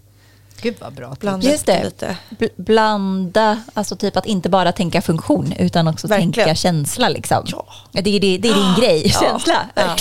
Gud 0.62 0.76
vad 0.80 0.94
bra. 0.94 1.16
Blanda 1.20 1.48
Just 1.50 1.66
det 1.66 1.84
lite. 1.84 2.18
Bl- 2.30 2.50
Blanda, 2.58 3.62
alltså 3.74 3.96
typ 3.96 4.18
att 4.18 4.26
inte 4.26 4.50
bara 4.50 4.72
tänka 4.72 5.02
funktion 5.02 5.54
utan 5.60 5.88
också 5.88 6.08
Verkligen. 6.08 6.34
tänka 6.34 6.56
känsla. 6.56 7.10
Liksom. 7.10 7.44
Ja. 7.48 7.66
Det, 7.92 8.00
är, 8.16 8.20
det, 8.20 8.38
det 8.38 8.50
är 8.50 8.54
din 8.54 8.76
grej, 8.80 9.02
Ja, 9.14 9.20
känsla. 9.22 9.66
Ja. 9.76 9.96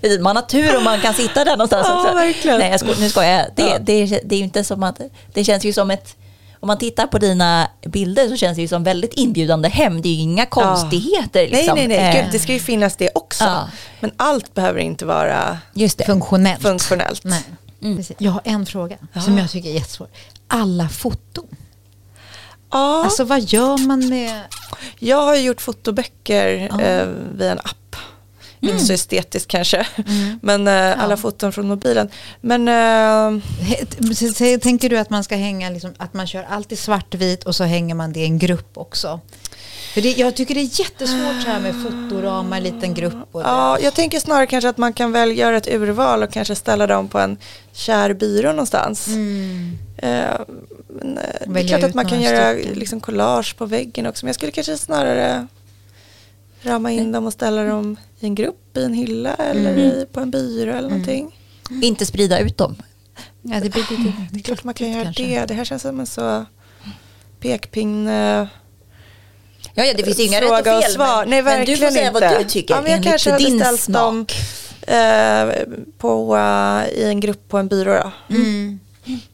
Precis, 0.00 0.20
man 0.20 0.36
har 0.36 0.42
tur 0.42 0.76
om 0.76 0.84
man 0.84 1.00
kan 1.00 1.14
sitta 1.14 1.44
där 1.44 1.52
någonstans 1.56 1.86
Ja, 1.90 2.00
också. 2.02 2.14
verkligen. 2.14 2.58
Nej, 2.58 2.70
jag 2.70 2.80
sko- 2.80 2.92
nu 3.00 3.08
skojar 3.08 3.30
jag. 3.30 3.46
Det, 3.56 3.62
Ja. 3.62 3.78
det, 3.80 4.20
det 4.24 4.34
är 4.34 4.38
ju 4.38 4.44
inte 4.44 4.64
som 4.64 4.82
att, 4.82 5.00
det 5.34 5.44
känns 5.44 5.64
ju 5.64 5.72
som 5.72 5.90
ett, 5.90 6.16
om 6.60 6.66
man 6.66 6.78
tittar 6.78 7.06
på 7.06 7.18
dina 7.18 7.68
bilder 7.86 8.28
så 8.28 8.36
känns 8.36 8.56
det 8.56 8.62
ju 8.62 8.68
som 8.68 8.84
väldigt 8.84 9.12
inbjudande 9.14 9.68
hem. 9.68 10.02
Det 10.02 10.08
är 10.08 10.12
ju 10.12 10.20
inga 10.20 10.46
konstigheter. 10.46 11.48
Liksom. 11.48 11.76
Nej, 11.76 11.88
nej, 11.88 11.98
nej. 11.98 12.16
Eh, 12.16 12.22
Gud, 12.22 12.32
det 12.32 12.38
ska 12.38 12.52
ju 12.52 12.58
finnas 12.60 12.96
det 12.96 13.10
också. 13.14 13.44
Ja. 13.44 13.68
Men 14.00 14.10
allt 14.16 14.54
behöver 14.54 14.80
inte 14.80 15.04
vara 15.06 15.58
Just 15.74 15.98
det. 15.98 16.04
Funktionellt. 16.04 16.62
funktionellt. 16.62 17.24
Nej. 17.24 17.42
Mm. 17.84 18.02
Jag 18.18 18.32
har 18.32 18.40
en 18.44 18.66
fråga 18.66 18.96
Ja. 19.12 19.20
som 19.20 19.38
jag 19.38 19.50
tycker 19.50 19.68
är 19.68 19.74
jättesvår. 19.74 20.08
Alla 20.48 20.88
foton. 20.88 21.46
Ja, 22.70 23.04
Alltså 23.04 23.24
vad 23.24 23.40
gör 23.42 23.86
man 23.86 24.08
med... 24.08 24.42
jag 24.98 25.22
har 25.22 25.36
gjort 25.36 25.60
fotoböcker 25.60 26.68
Ja. 26.70 26.80
eh, 26.80 27.06
via 27.34 27.52
en 27.52 27.58
app. 27.58 27.96
Inte 28.60 28.84
så 28.84 28.92
estetiskt 28.92 29.50
kanske, 29.50 29.86
Mm. 29.96 30.38
men 30.42 30.68
eh, 30.68 31.02
alla 31.04 31.16
foton 31.16 31.52
från 31.52 31.68
mobilen. 31.68 32.08
Men 32.40 32.68
eh, 32.68 33.42
Tänker 34.60 34.88
du 34.90 34.98
att 34.98 35.10
man 35.10 35.24
ska 35.24 35.36
hänga, 35.36 35.70
liksom, 35.70 35.94
att 35.98 36.14
man 36.14 36.26
kör 36.26 36.42
allt 36.50 36.72
i 36.72 36.76
svartvit 36.76 37.44
och 37.44 37.54
så 37.56 37.64
hänger 37.64 37.94
man 37.94 38.12
det 38.12 38.20
i 38.20 38.24
en 38.24 38.38
grupp 38.38 38.78
också? 38.78 39.20
För 39.94 40.00
det, 40.00 40.10
jag 40.18 40.34
tycker 40.36 40.54
det 40.54 40.60
är 40.60 40.80
jättesvårt 40.80 41.42
så 41.42 41.48
här 41.48 41.60
med 41.60 41.74
fotoramar, 41.82 42.60
liten 42.60 42.94
grupp 42.94 43.28
och 43.32 43.40
det. 43.42 43.48
ja, 43.48 43.78
jag 43.80 43.94
tänker 43.94 44.20
snarare 44.20 44.46
kanske 44.46 44.68
att 44.68 44.78
man 44.78 44.92
kan 44.92 45.12
väl 45.12 45.38
göra 45.38 45.56
ett 45.56 45.68
urval 45.74 46.22
och 46.22 46.32
kanske 46.32 46.54
ställa 46.54 46.86
dem 46.86 47.08
på 47.08 47.18
en 47.18 47.38
kär 47.72 48.12
byrå 48.14 48.50
någonstans. 48.50 49.06
Mm. 49.08 49.78
Eh, 49.96 50.24
men, 50.88 51.18
eh, 51.18 51.24
det 51.46 51.60
är 51.60 51.68
klart 51.68 51.82
att 51.82 51.94
man 51.94 52.06
kan 52.08 52.20
göra 52.22 52.52
liksom 52.52 53.00
collage 53.00 53.56
på 53.56 53.66
väggen 53.66 54.06
också. 54.06 54.24
Men 54.26 54.28
jag 54.28 54.34
skulle 54.36 54.52
kanske 54.52 54.78
snarare 54.78 55.46
rama 56.62 56.92
in 56.92 57.12
dem 57.12 57.26
och 57.26 57.32
ställa 57.32 57.64
dem 57.64 57.96
i 58.20 58.26
en 58.26 58.34
grupp, 58.34 58.76
i 58.76 58.84
en 58.84 58.94
hylla 58.94 59.34
eller 59.34 59.70
Mm. 59.76 60.06
på 60.12 60.20
en 60.20 60.30
byrå 60.30 60.72
eller 60.72 60.88
någonting. 60.88 61.38
Inte 61.82 62.06
sprida 62.06 62.38
ut 62.38 62.56
dem. 62.58 62.76
Ja, 63.42 63.60
det 63.60 63.70
blir 63.70 63.82
lite 63.90 64.12
Det 64.30 64.38
är 64.38 64.42
klart 64.42 64.64
man 64.64 64.74
kan 64.74 64.90
göra 64.90 65.04
kanske. 65.04 65.22
det. 65.40 65.46
Det 65.46 65.54
här 65.54 65.64
känns 65.64 65.82
som 65.82 66.00
en 66.00 66.06
så 66.06 66.44
pekpinne. 67.40 68.48
Ja, 69.74 69.84
ja 69.84 69.94
det 69.96 70.02
finns 70.04 70.18
inga 70.20 70.40
rätt 70.40 70.50
och 70.50 70.58
och 70.58 70.64
fel. 70.82 70.92
svar. 70.92 71.20
Men, 71.26 71.30
Nej, 71.30 71.42
men 71.42 71.66
du 71.66 71.76
får 71.76 71.82
verkligen 71.82 71.92
säga 71.92 72.06
inte. 72.08 72.20
vad 72.20 72.38
du 72.38 72.44
tycker 72.44 72.74
Ja, 72.74 72.80
men 72.80 72.90
jag 72.90 72.96
enligt 72.96 73.10
kanske 73.10 73.30
hade 73.30 73.44
din 73.44 73.60
ställt 73.60 73.80
smak. 73.80 73.94
dem 74.02 74.26
eh, 74.86 75.54
på, 75.98 76.36
eh, 76.36 76.88
i 77.00 77.04
en 77.08 77.20
grupp 77.20 77.48
på 77.48 77.58
en 77.58 77.68
byrå. 77.68 77.92
Då. 78.28 78.34
Mm. 78.34 78.80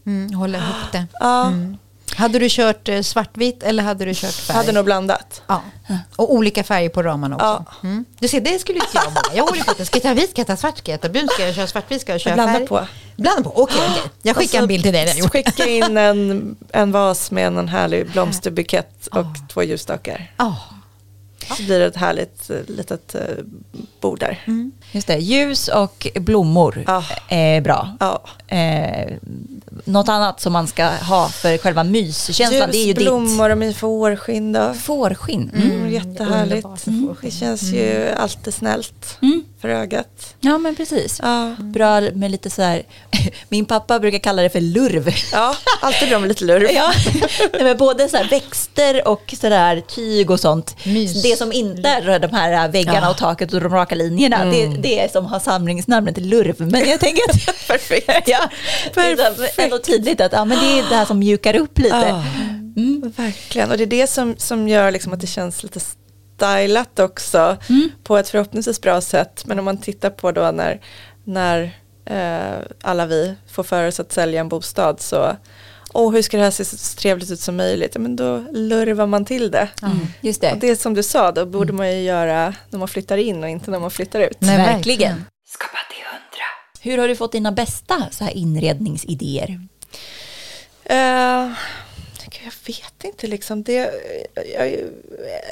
Mm, 0.06 0.32
hålla 0.34 0.58
ihop 0.58 0.92
det. 0.92 1.06
Ja, 1.20 1.46
Mm. 1.46 1.78
Hade 2.14 2.38
du 2.38 2.46
kört 2.50 2.88
eh, 2.88 3.02
svartvit 3.02 3.62
eller 3.62 3.82
hade 3.82 4.04
du 4.04 4.14
kört 4.14 4.30
färg? 4.32 4.56
hade 4.56 4.72
nog 4.72 4.84
blandat. 4.84 5.42
Ja. 5.46 5.62
Och 6.16 6.34
olika 6.34 6.64
färger 6.64 6.88
på 6.88 7.02
ramarna 7.02 7.36
också. 7.36 7.64
Ja. 7.82 7.88
Mm. 7.88 8.04
Du 8.18 8.28
ser, 8.28 8.40
det 8.40 8.58
skulle 8.58 8.78
inte 8.78 8.90
jag 8.94 9.04
våga. 9.04 9.20
Jag 9.34 9.46
håller 9.46 9.62
på 9.62 9.70
att 9.70 9.86
ska 9.86 9.96
jag 9.96 10.02
ta 10.02 10.14
vit, 10.14 10.30
ska 10.30 10.40
jag 10.40 10.46
ta 10.46 10.56
svart, 10.56 10.78
ska 10.78 10.90
jag 10.90 11.00
ta 11.00 11.08
brun, 11.08 11.28
ska 11.28 11.46
jag 11.46 11.54
köra 11.54 11.66
svartvit, 11.66 12.00
ska 12.00 12.12
jag 12.12 12.14
Jag 12.14 12.20
köra 12.20 12.34
blandar 12.34 12.54
färg? 12.54 12.66
på. 12.66 12.86
Blanda 13.20 13.42
på, 13.42 13.62
okej 13.62 13.80
okej. 13.90 14.02
Jag 14.22 14.36
skickar 14.36 14.58
en 14.58 14.66
bild 14.68 14.82
till 14.84 14.92
dig. 14.92 15.18
gjort. 15.18 15.32
Skicka 15.32 15.66
in 15.68 15.96
en, 15.96 16.56
en 16.72 16.92
vas 16.92 17.30
med 17.30 17.46
en 17.46 17.68
härlig 17.68 18.10
blomsterbukett 18.12 19.06
och 19.06 19.26
två 19.52 19.62
ljusstakar. 19.62 20.32
Ja. 20.36 20.56
Så 21.56 21.62
blir 21.62 21.78
det 21.78 21.86
ett 21.86 21.96
härligt 21.96 22.50
eh, 22.50 22.56
litet 22.66 23.14
eh, 23.14 23.20
bord 24.00 24.20
där. 24.20 24.44
Just 24.92 25.06
det, 25.06 25.16
ljus 25.18 25.68
och 25.68 26.06
blommor 26.14 26.84
Ja. 26.86 27.04
är 27.28 27.60
bra. 27.60 27.96
Ja. 28.00 28.22
Eh, 28.56 29.12
något 29.84 30.08
annat 30.08 30.40
som 30.40 30.52
man 30.52 30.66
ska 30.66 30.84
ha 30.86 31.28
för 31.28 31.58
själva 31.58 31.84
myskänslan, 31.84 32.70
det 32.70 32.76
är 32.76 32.80
ju 32.80 32.86
Ljus, 32.86 32.96
ditt 32.96 32.96
blommor 32.96 33.50
och 33.50 33.58
min 33.58 33.74
fårskinn 33.74 34.52
då. 34.52 34.74
fårskinn. 34.74 35.50
Mm. 35.54 35.70
Mm, 35.70 35.90
jättehärligt. 35.92 36.62
fårskinn. 36.68 37.16
Det 37.22 37.30
känns 37.30 37.62
ju 37.62 38.08
alltid 38.16 38.54
snällt 38.54 39.18
Mm. 39.22 39.44
för 39.60 39.68
ögat. 39.68 40.34
Ja 40.40 40.58
men 40.58 40.76
precis. 40.76 41.20
Ja. 41.22 41.54
Bra 41.58 42.00
med 42.00 42.30
lite 42.30 42.50
så 42.50 42.62
här, 42.62 42.82
min 43.48 43.64
pappa 43.64 43.98
brukar 44.00 44.18
kalla 44.18 44.42
det 44.42 44.50
för 44.50 44.60
lurv. 44.60 45.14
ja, 45.32 45.56
alltid 45.80 46.08
bra 46.08 46.18
med 46.18 46.28
lite 46.28 46.44
lurv. 46.44 46.68
Ja, 46.74 46.92
Nej, 47.52 47.64
men 47.64 47.76
både 47.76 48.08
så 48.08 48.18
växter 48.30 49.08
och 49.08 49.34
så 49.40 49.48
där 49.48 49.80
tyg 49.80 50.30
och 50.30 50.40
sånt. 50.40 50.76
Mys. 50.84 51.22
Det 51.22 51.38
som 51.38 51.52
inte 51.52 51.88
är 51.88 52.18
de 52.18 52.32
här 52.32 52.68
väggarna 52.68 52.98
Ja. 53.02 53.10
och 53.10 53.16
taket 53.16 53.52
och 53.52 53.60
de 53.60 53.72
raka 53.72 53.94
linjerna, 53.94 54.44
det, 54.44 54.66
det 54.66 55.00
är 55.00 55.08
som 55.08 55.26
har 55.26 55.40
samlingsnamnet 55.40 56.18
lurv. 56.18 56.54
Men 56.58 56.88
jag 56.88 57.00
tänker 57.00 57.22
att 57.30 57.36
Perfekt. 57.66 58.28
ja, 58.28 58.38
så 58.94 59.00
ändå 59.64 59.78
tydligt 59.78 60.20
att 60.20 60.32
ja, 60.32 60.44
men 60.44 60.58
det 60.58 60.78
är 60.78 60.88
det 60.88 60.96
här 60.96 61.04
som 61.04 61.18
mjukar 61.18 61.56
upp 61.56 61.78
lite. 61.78 61.96
Ja, 61.96 62.24
verkligen. 63.16 63.70
Och 63.70 63.76
det 63.76 63.84
är 63.84 63.86
det 63.86 64.06
som, 64.06 64.34
som 64.38 64.68
gör 64.68 64.90
liksom 64.90 65.12
att 65.12 65.20
det 65.20 65.26
känns 65.26 65.62
lite 65.62 65.80
stylat 65.80 66.98
också 66.98 67.56
på 68.04 68.16
ett 68.16 68.28
förhoppningsvis 68.28 68.80
bra 68.80 69.00
sätt. 69.00 69.42
Men 69.46 69.58
om 69.58 69.64
man 69.64 69.78
tittar 69.78 70.10
på 70.10 70.32
då 70.32 70.50
när, 70.50 70.80
när 71.24 71.76
eh, 72.04 72.58
alla 72.82 73.06
vi 73.06 73.34
får 73.50 73.62
för 73.62 73.86
oss 73.88 74.00
att 74.00 74.12
sälja 74.12 74.40
en 74.40 74.48
bostad 74.48 75.00
så 75.00 75.36
Åh, 75.92 76.12
hur 76.12 76.22
ska 76.22 76.36
det 76.36 76.42
här 76.42 76.50
se 76.50 76.64
så 76.64 76.96
trevligt 77.00 77.30
ut 77.30 77.40
som 77.40 77.56
möjligt? 77.56 77.90
Ja, 77.94 78.00
men 78.00 78.16
då 78.16 78.44
lurvar 78.52 79.06
man 79.06 79.24
till 79.24 79.50
det. 79.50 79.68
Mm, 79.82 79.98
just 80.20 80.42
Och 80.42 80.48
det. 80.50 80.56
det 80.60 80.70
är 80.70 80.76
som 80.76 80.94
du 80.94 81.02
sa, 81.02 81.32
då 81.32 81.46
borde 81.46 81.72
man 81.72 81.92
ju 81.92 82.02
göra 82.02 82.54
när 82.70 82.78
man 82.78 82.88
flyttar 82.88 83.16
in 83.16 83.42
och 83.42 83.48
inte 83.48 83.70
när 83.70 83.78
man 83.78 83.90
flyttar 83.90 84.20
ut. 84.20 84.36
Nej, 84.40 84.56
verkligen. 84.56 85.24
Skapa 85.48 85.76
hundra. 85.76 85.99
Hur 86.80 86.98
har 86.98 87.08
du 87.08 87.16
fått 87.16 87.32
dina 87.32 87.52
bästa 87.52 88.06
så 88.10 88.24
här 88.24 88.36
inredningsidéer? 88.36 89.60
Gud, 92.30 92.42
jag 92.44 92.52
vet 92.74 93.04
inte 93.04 93.26
liksom. 93.26 93.62
Det, 93.62 93.90
jag 94.54 94.74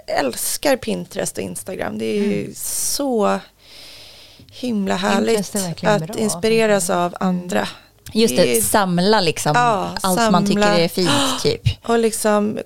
älskar 0.07 0.77
Pinterest 0.77 1.38
och 1.38 1.45
Instagram. 1.45 1.99
Det 1.99 2.05
är 2.05 2.23
ju 2.23 2.53
så 2.57 3.41
himla 4.51 4.97
härligt 4.97 5.57
att 5.57 6.07
bra. 6.07 6.19
inspireras 6.19 6.91
av 6.91 7.14
andra. 7.21 7.69
Just 8.12 8.37
Det 8.37 8.55
det, 8.55 8.62
samla 8.62 9.21
liksom 9.21 9.53
Ja, 9.55 9.95
allt 10.03 10.33
man 10.33 10.47
tycker 10.47 10.62
samla. 10.62 10.79
är 10.79 10.88
fint 10.88 11.43
typ. 11.43 11.88
Och 11.88 11.99
liksom 11.99 12.59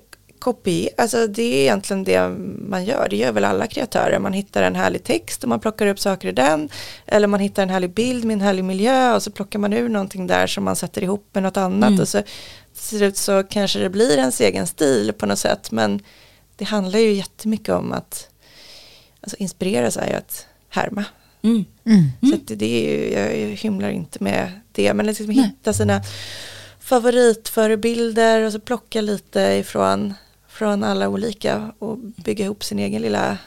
kopi, 0.43 0.89
alltså 0.97 1.27
det 1.27 1.43
är 1.43 1.61
egentligen 1.61 2.03
det 2.03 2.29
man 2.69 2.85
gör. 2.85 3.07
Det 3.09 3.15
gör 3.15 3.31
väl 3.31 3.45
alla 3.45 3.67
kreatörer. 3.67 4.19
Man 4.19 4.33
hittar 4.33 4.63
en 4.63 4.75
härlig 4.75 5.03
text 5.03 5.43
och 5.43 5.49
man 5.49 5.59
plockar 5.59 5.87
upp 5.87 5.99
saker 5.99 6.27
i 6.27 6.31
den. 6.31 6.69
Eller 7.05 7.27
man 7.27 7.39
hittar 7.39 7.63
en 7.63 7.69
härlig 7.69 7.93
bild 7.93 8.25
med 8.25 8.33
en 8.33 8.41
härlig 8.41 8.63
miljö 8.63 9.15
och 9.15 9.23
så 9.23 9.31
plockar 9.31 9.59
man 9.59 9.73
ur 9.73 9.89
någonting 9.89 10.27
där 10.27 10.47
som 10.47 10.63
man 10.63 10.75
sätter 10.75 11.03
ihop 11.03 11.29
med 11.33 11.43
något 11.43 11.57
annat. 11.57 11.89
Mm. 11.89 12.01
Och 12.01 12.07
så 12.07 12.21
till 12.73 12.97
slut 12.97 13.17
så 13.17 13.43
kanske 13.43 13.79
det 13.79 13.89
blir 13.89 14.17
ens 14.17 14.41
egen 14.41 14.67
stil 14.67 15.13
på 15.17 15.25
något 15.25 15.39
sätt. 15.39 15.71
Men 15.71 15.99
det 16.55 16.65
handlar 16.65 16.99
ju 16.99 17.13
jättemycket 17.13 17.69
om 17.69 17.91
att 17.91 18.29
alltså 19.21 19.37
inspireras 19.37 19.97
är 19.97 20.07
ju 20.07 20.13
att 20.13 20.45
härma. 20.69 21.05
Mm. 21.41 21.65
Mm. 21.85 22.03
Så 22.29 22.35
att 22.35 22.47
det, 22.47 22.55
det 22.55 22.65
är 22.65 23.31
ju, 23.31 23.41
jag 23.41 23.55
hymlar 23.55 23.89
inte 23.89 24.23
med 24.23 24.51
det. 24.71 24.93
Men 24.93 25.05
liksom 25.05 25.29
hitta 25.29 25.73
sina 25.73 26.01
favoritförebilder 26.79 28.41
och 28.41 28.51
så 28.51 28.59
plocka 28.59 29.01
lite 29.01 29.41
ifrån 29.41 30.13
från 30.53 30.83
alla 30.83 31.09
olika 31.09 31.71
och 31.79 31.97
bygga 31.97 32.45
ihop 32.45 32.63
sin 32.63 32.79
egen 32.79 33.01
lilla 33.01 33.37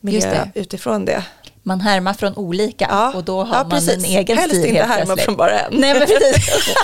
miljö 0.00 0.20
det. 0.54 0.60
utifrån 0.60 1.04
det. 1.04 1.24
Man 1.64 1.80
härmar 1.80 2.14
från 2.14 2.34
olika 2.36 2.86
Ja, 2.90 3.12
och 3.14 3.24
då 3.24 3.42
har 3.44 3.54
ja, 3.56 3.60
man 3.62 3.70
precis. 3.70 3.94
en 3.94 4.04
egen 4.04 4.38
Helst 4.38 4.56
stil 4.56 4.66
inte 4.68 4.82
helt 4.82 4.94
härma 4.94 5.16
från 5.16 5.36
bara 5.36 5.60
en. 5.60 5.74
Nej 5.80 5.94
men 5.94 6.06
precis. 6.06 6.74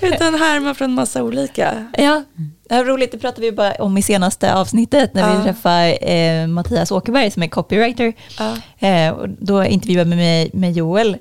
Utan 0.00 0.34
härma 0.34 0.74
från 0.74 0.94
massa 0.94 1.22
olika. 1.22 1.86
ja, 1.98 2.24
det 2.68 2.84
roligt, 2.84 3.12
det 3.12 3.18
pratade 3.18 3.40
vi 3.40 3.52
bara 3.52 3.72
om 3.72 3.98
i 3.98 4.02
senaste 4.02 4.54
avsnittet 4.54 5.14
när 5.14 5.30
vi 5.30 5.36
Ja. 5.36 5.42
träffade 5.44 5.92
eh, 5.92 6.46
Mattias 6.46 6.90
Åkerberg 6.92 7.30
som 7.30 7.42
är 7.42 7.48
copywriter. 7.48 8.12
Ja. 8.38 8.56
Eh, 8.88 9.10
och 9.12 9.28
då 9.28 9.64
intervjuade 9.64 10.10
vi 10.10 10.16
med, 10.16 10.54
med 10.54 10.72
Joel. 10.72 11.16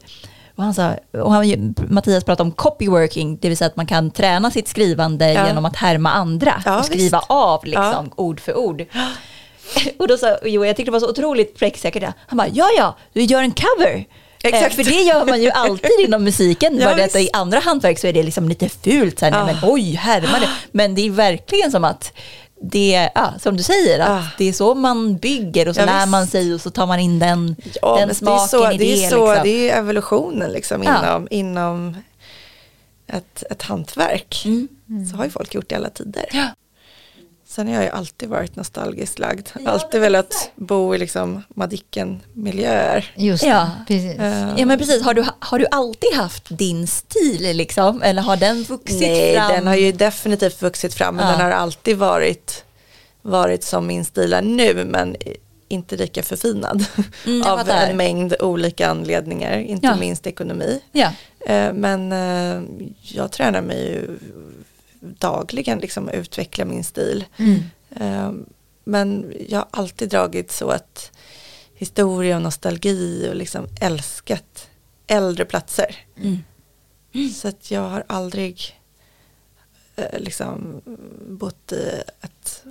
Och 0.56 0.64
han 0.64 0.74
sa, 0.74 0.94
och 1.12 1.34
han, 1.34 1.76
Mattias 1.90 2.24
pratade 2.24 2.48
om 2.48 2.52
copyworking, 2.52 3.38
det 3.42 3.48
vill 3.50 3.58
säga 3.58 3.68
att 3.68 3.76
man 3.76 3.86
kan 3.88 4.12
träna 4.12 4.52
sitt 4.52 4.68
skrivande 4.68 5.34
Ja. 5.34 5.48
genom 5.48 5.66
att 5.66 5.76
härma 5.76 6.12
andra 6.12 6.62
Ja, 6.66 6.80
och 6.80 6.86
skriva 6.86 7.18
visst. 7.20 7.30
av 7.30 7.66
liksom, 7.66 8.12
ord 8.16 8.40
för 8.40 8.58
ord. 8.58 8.86
Och 10.00 10.08
då 10.08 10.18
sa 10.18 10.38
Joel, 10.46 10.68
jag 10.68 10.76
tyckte 10.76 10.88
det 10.90 10.94
var 10.94 11.00
så 11.00 11.10
otroligt 11.10 11.58
pricksäkert, 11.60 12.14
han 12.28 12.38
bara, 12.38 12.48
ja 12.48 12.66
ja, 12.78 12.96
du 13.14 13.22
gör 13.24 13.42
en 13.42 13.52
cover. 13.52 14.06
Exakt. 14.44 14.80
Eh, 14.80 14.84
för 14.84 14.92
det 14.92 15.02
gör 15.02 15.26
man 15.26 15.42
ju 15.42 15.50
alltid 15.50 15.92
inom 16.00 16.24
musiken, 16.24 16.78
Ja, 16.80 16.86
bara 16.86 16.96
det 16.96 17.04
att 17.04 17.16
visst. 17.16 17.30
i 17.30 17.30
andra 17.34 17.60
hantverk 17.60 18.00
så 18.00 18.08
är 18.08 18.14
det 18.14 18.24
liksom 18.24 18.50
lite 18.50 18.70
fult, 18.70 19.20
så 19.20 19.26
här, 19.26 19.32
nej, 19.32 19.42
Ah. 19.42 19.46
men 19.46 19.56
oj, 19.64 19.92
härma 19.96 20.40
det. 20.40 20.50
Men 20.72 20.96
det 20.96 21.02
är 21.08 21.10
verkligen 21.12 21.72
som 21.72 21.84
att 21.84 22.14
det, 22.70 23.10
ja, 23.16 23.34
som 23.40 23.58
du 23.58 23.64
säger, 23.64 24.00
att 24.00 24.10
Ah. 24.10 24.28
det 24.38 24.46
är 24.46 24.54
så 24.54 24.76
man 24.76 25.18
bygger 25.18 25.68
och 25.68 25.76
så 25.76 25.82
Ja, 25.82 25.86
lär 25.86 26.00
visst. 26.00 26.10
man 26.10 26.28
sig 26.28 26.54
och 26.54 26.62
så 26.62 26.70
tar 26.70 26.88
man 26.88 27.00
in 27.00 27.20
den, 27.20 27.56
Ja, 27.82 27.96
den 28.00 28.16
smaken 28.16 28.48
det 28.60 28.66
är 28.66 28.68
så, 28.68 28.72
i 28.72 28.78
det. 28.78 28.84
det. 28.84 29.06
Är 29.06 29.10
så, 29.10 29.26
liksom. 29.28 29.44
det 29.44 29.70
är 29.70 29.78
evolutionen 29.80 30.52
liksom 30.52 30.84
Ja. 30.84 31.00
inom, 31.00 31.28
inom 31.32 31.98
ett, 33.08 33.44
ett 33.52 33.62
hantverk. 33.62 34.42
Mm. 34.46 34.68
Så 35.12 35.18
har 35.18 35.24
ju 35.26 35.30
folk 35.32 35.54
gjort 35.54 35.70
det 35.70 35.74
i 35.74 35.78
alla 35.78 35.90
tider. 35.90 36.26
Ja. 37.58 37.64
Sen 37.64 37.68
har 37.68 37.74
jag 37.74 37.84
ju 37.84 37.90
alltid 37.90 38.30
varit 38.30 38.56
nostalgiskt 38.56 39.20
lagd. 39.20 39.48
Alltid 39.66 40.02
velat 40.02 40.50
bo 40.56 40.96
i 40.96 40.98
liksom 40.98 41.44
Madicken-miljöer. 41.56 43.12
Just 43.16 43.44
det, 43.44 43.50
Ja. 43.50 43.72
precis. 43.88 44.20
Eh, 44.20 44.54
Ja 44.58 44.66
men 44.66 44.78
precis, 44.80 45.04
har 45.04 45.14
du, 45.14 45.26
har 45.40 45.60
du 45.60 45.66
alltid 45.72 46.14
haft 46.14 46.58
din 46.58 46.88
stil 46.88 47.58
liksom? 47.58 48.02
Eller 48.02 48.22
har 48.22 48.38
den 48.38 48.64
vuxit 48.64 49.00
Nej, 49.02 49.36
fram? 49.36 49.52
den 49.52 49.68
har 49.68 49.76
ju 49.76 49.92
definitivt 49.92 50.62
vuxit 50.62 50.94
fram. 50.94 51.16
Men 51.16 51.26
Ja. 51.26 51.32
den 51.32 51.42
har 51.42 51.52
alltid 51.52 51.98
varit, 51.98 52.64
varit 53.22 53.64
som 53.64 53.88
min 53.88 54.06
stil 54.06 54.34
är 54.34 54.42
nu. 54.42 54.86
Men 54.86 55.16
inte 55.68 55.96
lika 55.98 56.24
förfinad. 56.24 56.86
Mm, 57.26 57.42
av 57.48 57.70
en 57.70 57.98
mängd 57.98 58.36
olika 58.40 58.88
anledningar. 58.90 59.58
Inte 59.58 59.88
Ja. 59.88 59.96
minst 59.96 60.28
ekonomi. 60.28 60.80
Ja. 60.92 61.08
Eh, 61.48 61.74
Men 61.74 62.12
eh, 62.12 62.62
jag 63.02 63.32
tränar 63.32 63.62
mig 63.62 63.86
ju 63.92 64.18
dagligen 65.20 65.80
liksom 65.80 66.08
att 66.08 66.14
utveckla 66.14 66.66
min 66.66 66.84
stil. 66.84 67.26
Mm. 67.38 67.60
Eh, 67.96 68.32
Men 68.84 69.34
jag 69.50 69.60
har 69.60 69.68
alltid 69.72 70.10
dragits 70.10 70.62
åt 70.62 71.12
historia 71.74 72.36
och 72.36 72.42
nostalgi 72.42 73.28
och 73.30 73.36
liksom 73.36 73.68
älskat 73.82 74.70
äldre 75.08 75.46
platser. 75.46 75.96
Mm. 76.18 76.38
Så 77.34 77.48
att 77.48 77.72
jag 77.72 77.82
har 77.90 78.04
aldrig 78.08 78.80
eh, 79.96 80.20
liksom 80.20 80.82
bott 81.30 81.72
i 81.72 82.02
ett 82.22 82.64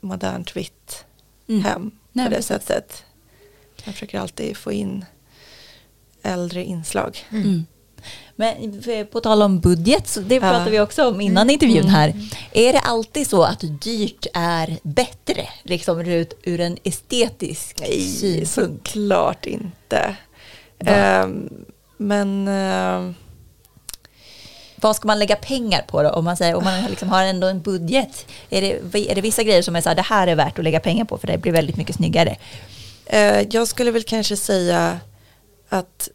modernt 0.00 0.56
vitt 0.56 1.04
Mm. 1.48 1.64
hem 1.64 1.90
Nej, 2.12 2.24
på 2.26 2.30
det 2.30 2.36
precis. 2.36 2.48
sättet. 2.48 3.04
Jag 3.84 3.94
försöker 3.94 4.18
alltid 4.20 4.56
få 4.56 4.72
in 4.72 5.04
äldre 6.22 6.64
inslag. 6.64 7.18
Mm. 8.38 8.80
Men 8.86 9.06
på 9.06 9.20
tal 9.20 9.42
om 9.42 9.60
budget, 9.60 10.08
så 10.08 10.20
det 10.20 10.34
Ja. 10.34 10.40
pratade 10.40 10.70
vi 10.70 10.80
också 10.80 11.08
om 11.08 11.20
innan 11.20 11.50
intervjun 11.50 11.88
här. 11.88 12.12
Är 12.52 12.72
det 12.72 12.78
alltid 12.78 13.26
så 13.26 13.42
att 13.42 13.64
dyrt 13.82 14.26
är 14.34 14.78
bättre, 14.82 15.48
liksom 15.62 16.00
ur, 16.00 16.26
ur 16.42 16.60
en 16.60 16.76
estetisk 16.84 17.78
synpunkt? 18.18 18.50
såklart 18.50 19.46
inte. 19.46 20.16
Ehm, 20.78 21.48
men 21.96 22.48
ehm, 22.48 23.14
Vad 24.80 24.96
ska 24.96 25.06
man 25.06 25.18
lägga 25.18 25.36
pengar 25.36 25.82
på 25.88 26.02
då? 26.02 26.10
Om 26.10 26.24
man, 26.24 26.36
säger, 26.36 26.54
om 26.54 26.64
man 26.64 26.84
liksom 26.84 27.08
har 27.08 27.22
ändå 27.24 27.46
en 27.46 27.60
budget, 27.60 28.26
är 28.50 28.60
det, 28.60 29.10
är 29.10 29.14
det 29.14 29.20
vissa 29.20 29.42
grejer 29.42 29.62
som 29.62 29.76
är 29.76 29.80
så 29.80 29.88
här, 29.88 29.96
det 29.96 30.02
här 30.02 30.26
är 30.26 30.34
värt 30.34 30.58
att 30.58 30.64
lägga 30.64 30.80
pengar 30.80 31.04
på 31.04 31.18
för 31.18 31.26
det 31.26 31.38
blir 31.38 31.52
väldigt 31.52 31.76
mycket 31.76 31.96
snyggare? 31.96 32.36
eh, 33.06 33.40
jag 33.50 33.68
skulle 33.68 33.90
väl 33.90 34.02
kanske 34.02 34.36
säga 34.36 35.00
att 35.68 36.08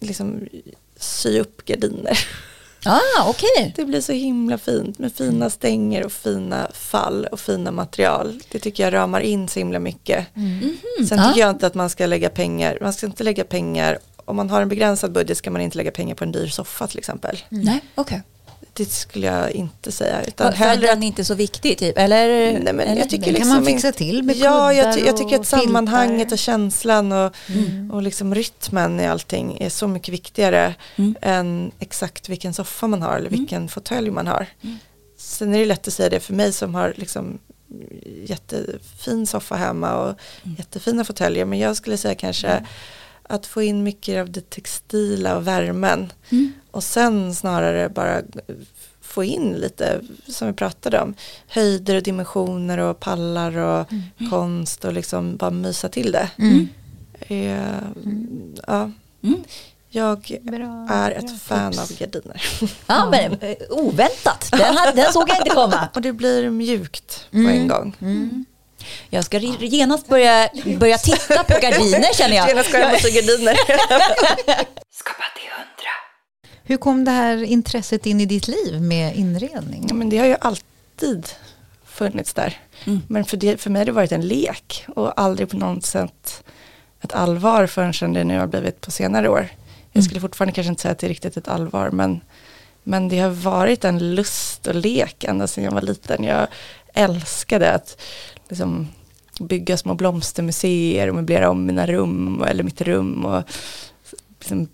liksom 0.00 0.48
sy 0.96 1.40
upp 1.40 1.64
gardiner. 1.64 2.18
Ah, 2.84 3.28
okej. 3.28 3.72
Det 3.76 3.84
blir 3.84 4.00
så 4.00 4.12
himla 4.12 4.58
fint 4.58 4.98
med 4.98 5.12
fina 5.12 5.50
stänger 5.50 6.04
och 6.04 6.12
fina 6.12 6.70
fall 6.72 7.26
och 7.32 7.40
fina 7.40 7.70
material. 7.70 8.40
Det 8.48 8.58
tycker 8.58 8.84
jag 8.84 8.92
ramar 8.92 9.20
in 9.20 9.48
så 9.48 9.58
himla 9.58 9.78
mycket. 9.78 10.26
Sen 11.08 11.18
ja. 11.18 11.28
tycker 11.28 11.40
jag 11.40 11.50
inte 11.50 11.66
att 11.66 11.74
man 11.74 11.90
ska 11.90 12.06
lägga 12.06 12.30
pengar, 12.30 12.78
man 12.80 12.92
ska 12.92 13.06
inte 13.06 13.24
lägga 13.24 13.44
pengar, 13.44 13.98
om 14.24 14.36
man 14.36 14.50
har 14.50 14.62
en 14.62 14.68
begränsad 14.68 15.12
budget 15.12 15.38
ska 15.38 15.50
man 15.50 15.60
inte 15.60 15.76
lägga 15.76 15.90
pengar 15.90 16.14
på 16.14 16.24
en 16.24 16.32
dyr 16.32 16.46
soffa 16.46 16.86
till 16.86 16.98
exempel. 16.98 17.38
Nej, 17.48 17.80
okej. 17.94 18.22
Viktigt 18.78 18.92
skulle 18.94 19.26
jag 19.26 19.50
inte 19.50 19.92
säga. 19.92 20.22
Utan 20.22 20.52
För 20.52 20.64
att 20.66 20.80
den 20.80 21.02
inte 21.02 21.22
är 21.22 21.24
så 21.24 21.34
viktig 21.34 21.78
typ? 21.78 21.98
Eller, 21.98 22.52
Nej, 22.52 22.72
men 22.72 22.80
eller? 22.80 22.96
jag 22.96 23.10
tycker 23.10 23.24
Den 23.24 23.34
kan 23.34 23.34
liksom 23.34 23.54
man 23.56 23.64
fixa 23.66 23.86
inte- 23.86 23.98
till 23.98 24.22
med 24.22 24.36
Ja, 24.36 24.72
jag, 24.72 24.94
ty- 24.94 25.04
jag 25.06 25.16
tycker 25.16 25.40
att 25.40 25.46
sammanhanget 25.46 26.18
filtar. 26.20 26.34
och 26.34 26.38
känslan 26.38 27.12
och, 27.12 27.34
Mm. 27.48 27.90
och 27.90 28.02
liksom 28.02 28.34
rytmen 28.34 29.00
i 29.00 29.06
allting 29.06 29.56
är 29.60 29.68
så 29.70 29.88
mycket 29.88 30.14
viktigare 30.14 30.74
Mm. 30.96 31.14
än 31.22 31.70
exakt 31.78 32.28
vilken 32.28 32.54
soffa 32.54 32.86
man 32.86 33.02
har 33.02 33.16
eller 33.16 33.28
Mm. 33.28 33.40
vilken 33.40 33.68
fåtölj 33.68 34.10
man 34.10 34.26
har. 34.26 34.46
Mm. 34.62 34.76
Sen 35.18 35.54
är 35.54 35.58
det 35.58 35.64
lätt 35.66 35.88
att 35.88 35.94
säga 35.94 36.10
det 36.10 36.20
för 36.20 36.34
mig 36.34 36.52
som 36.52 36.74
har 36.74 36.92
liksom 36.96 37.38
jättefin 38.26 39.26
soffa 39.26 39.54
hemma 39.56 39.94
och 39.94 40.08
Mm. 40.44 40.56
jättefina 40.58 41.04
fåtöljer. 41.04 41.44
Men 41.44 41.58
jag 41.58 41.76
skulle 41.76 41.96
säga 41.96 42.14
kanske 42.14 42.66
att 43.28 43.46
få 43.46 43.62
in 43.62 43.82
mycket 43.82 44.20
av 44.20 44.30
det 44.30 44.50
textila 44.50 45.36
och 45.36 45.46
värmen. 45.46 46.12
Mm. 46.30 46.52
Och 46.70 46.84
sen 46.84 47.34
snarare 47.34 47.88
bara 47.88 48.22
få 49.00 49.24
in 49.24 49.52
lite, 49.52 50.00
som 50.28 50.46
vi 50.48 50.54
pratade 50.54 51.00
om, 51.00 51.14
höjder 51.48 51.96
och 51.96 52.02
dimensioner 52.02 52.78
och 52.78 53.00
pallar 53.00 53.56
och 53.56 53.86
konst 54.30 54.84
och 54.84 54.92
liksom 54.92 55.36
bara 55.36 55.50
mysa 55.50 55.88
till 55.88 56.12
det. 56.12 56.30
Mm. 56.38 56.68
Eh, 57.20 57.82
ja, 58.66 58.90
Mm. 59.22 59.44
jag 59.88 60.38
Bra, 60.42 60.86
är 60.90 61.10
bra 61.10 61.18
ett 61.18 61.40
fan 61.42 61.72
tips. 61.72 61.90
av 61.90 61.98
gardiner. 61.98 62.42
Ja, 62.86 63.08
men, 63.10 63.32
eh, 63.40 63.56
oväntat. 63.70 64.48
Den, 64.52 64.76
hade- 64.76 64.92
den 65.02 65.12
såg 65.12 65.28
jag 65.28 65.36
inte 65.38 65.50
komma. 65.50 65.88
och 65.94 66.02
det 66.02 66.12
blir 66.12 66.50
mjukt 66.50 67.26
på 67.30 67.36
Mm. 67.36 67.50
en 67.60 67.68
gång. 67.68 67.94
Jag 69.10 69.24
ska 69.24 69.38
genast 69.38 70.08
börja, 70.08 70.48
börja 70.78 70.98
titta 70.98 71.44
på 71.44 71.52
gardiner 71.60 72.14
känner 72.14 72.36
jag. 72.36 72.48
Genast 72.48 72.68
ska 72.68 72.78
jag 72.78 72.92
mot 72.92 73.02
gardiner. 73.02 73.54
Skapa 74.90 75.24
till 75.36 75.50
hundra. 75.50 75.90
Hur 76.64 76.76
kom 76.76 77.04
det 77.04 77.10
här 77.10 77.42
intresset 77.42 78.06
in 78.06 78.20
i 78.20 78.26
ditt 78.26 78.48
liv 78.48 78.80
med 78.82 79.16
inredning? 79.16 79.86
Ja, 79.88 79.94
men 79.94 80.10
det 80.10 80.18
har 80.18 80.26
ju 80.26 80.36
alltid 80.40 81.28
funnits 81.86 82.34
där. 82.34 82.58
Mm. 82.84 83.00
Men 83.08 83.24
för, 83.24 83.36
det, 83.36 83.60
för 83.60 83.70
mig 83.70 83.80
har 83.80 83.86
det 83.86 83.92
varit 83.92 84.12
en 84.12 84.28
lek 84.28 84.84
och 84.96 85.20
aldrig 85.20 85.50
på 85.50 85.56
något 85.56 85.86
sätt 85.86 86.44
ett 87.02 87.12
allvar 87.12 87.66
förrän 87.66 88.12
det 88.12 88.24
nu 88.24 88.38
har 88.38 88.46
blivit 88.46 88.80
på 88.80 88.90
senare 88.90 89.28
år. 89.28 89.48
Jag 89.92 90.00
Mm. 90.00 90.04
skulle 90.04 90.20
fortfarande 90.20 90.52
kanske 90.52 90.68
inte 90.68 90.82
säga 90.82 90.92
att 90.92 90.98
det 90.98 91.06
är 91.06 91.08
riktigt 91.08 91.36
ett 91.36 91.48
allvar 91.48 91.90
men, 91.90 92.20
men 92.82 93.08
det 93.08 93.18
har 93.18 93.30
varit 93.30 93.84
en 93.84 94.14
lust 94.14 94.66
och 94.66 94.74
lek 94.74 95.24
ända 95.24 95.46
sedan 95.46 95.64
jag 95.64 95.70
var 95.72 95.82
liten. 95.82 96.24
Jag 96.24 96.46
älskade 96.94 97.72
att 97.72 98.00
liksom, 98.48 98.88
bygga 99.40 99.76
små 99.76 99.94
blomstermuseer 99.94 101.08
och 101.08 101.14
möblera 101.14 101.50
om 101.50 101.66
mina 101.66 101.86
rum 101.86 102.44
eller 102.48 102.62
mitt 102.64 102.80
rum 102.80 103.24
och 103.24 103.42
liksom, 104.40 104.68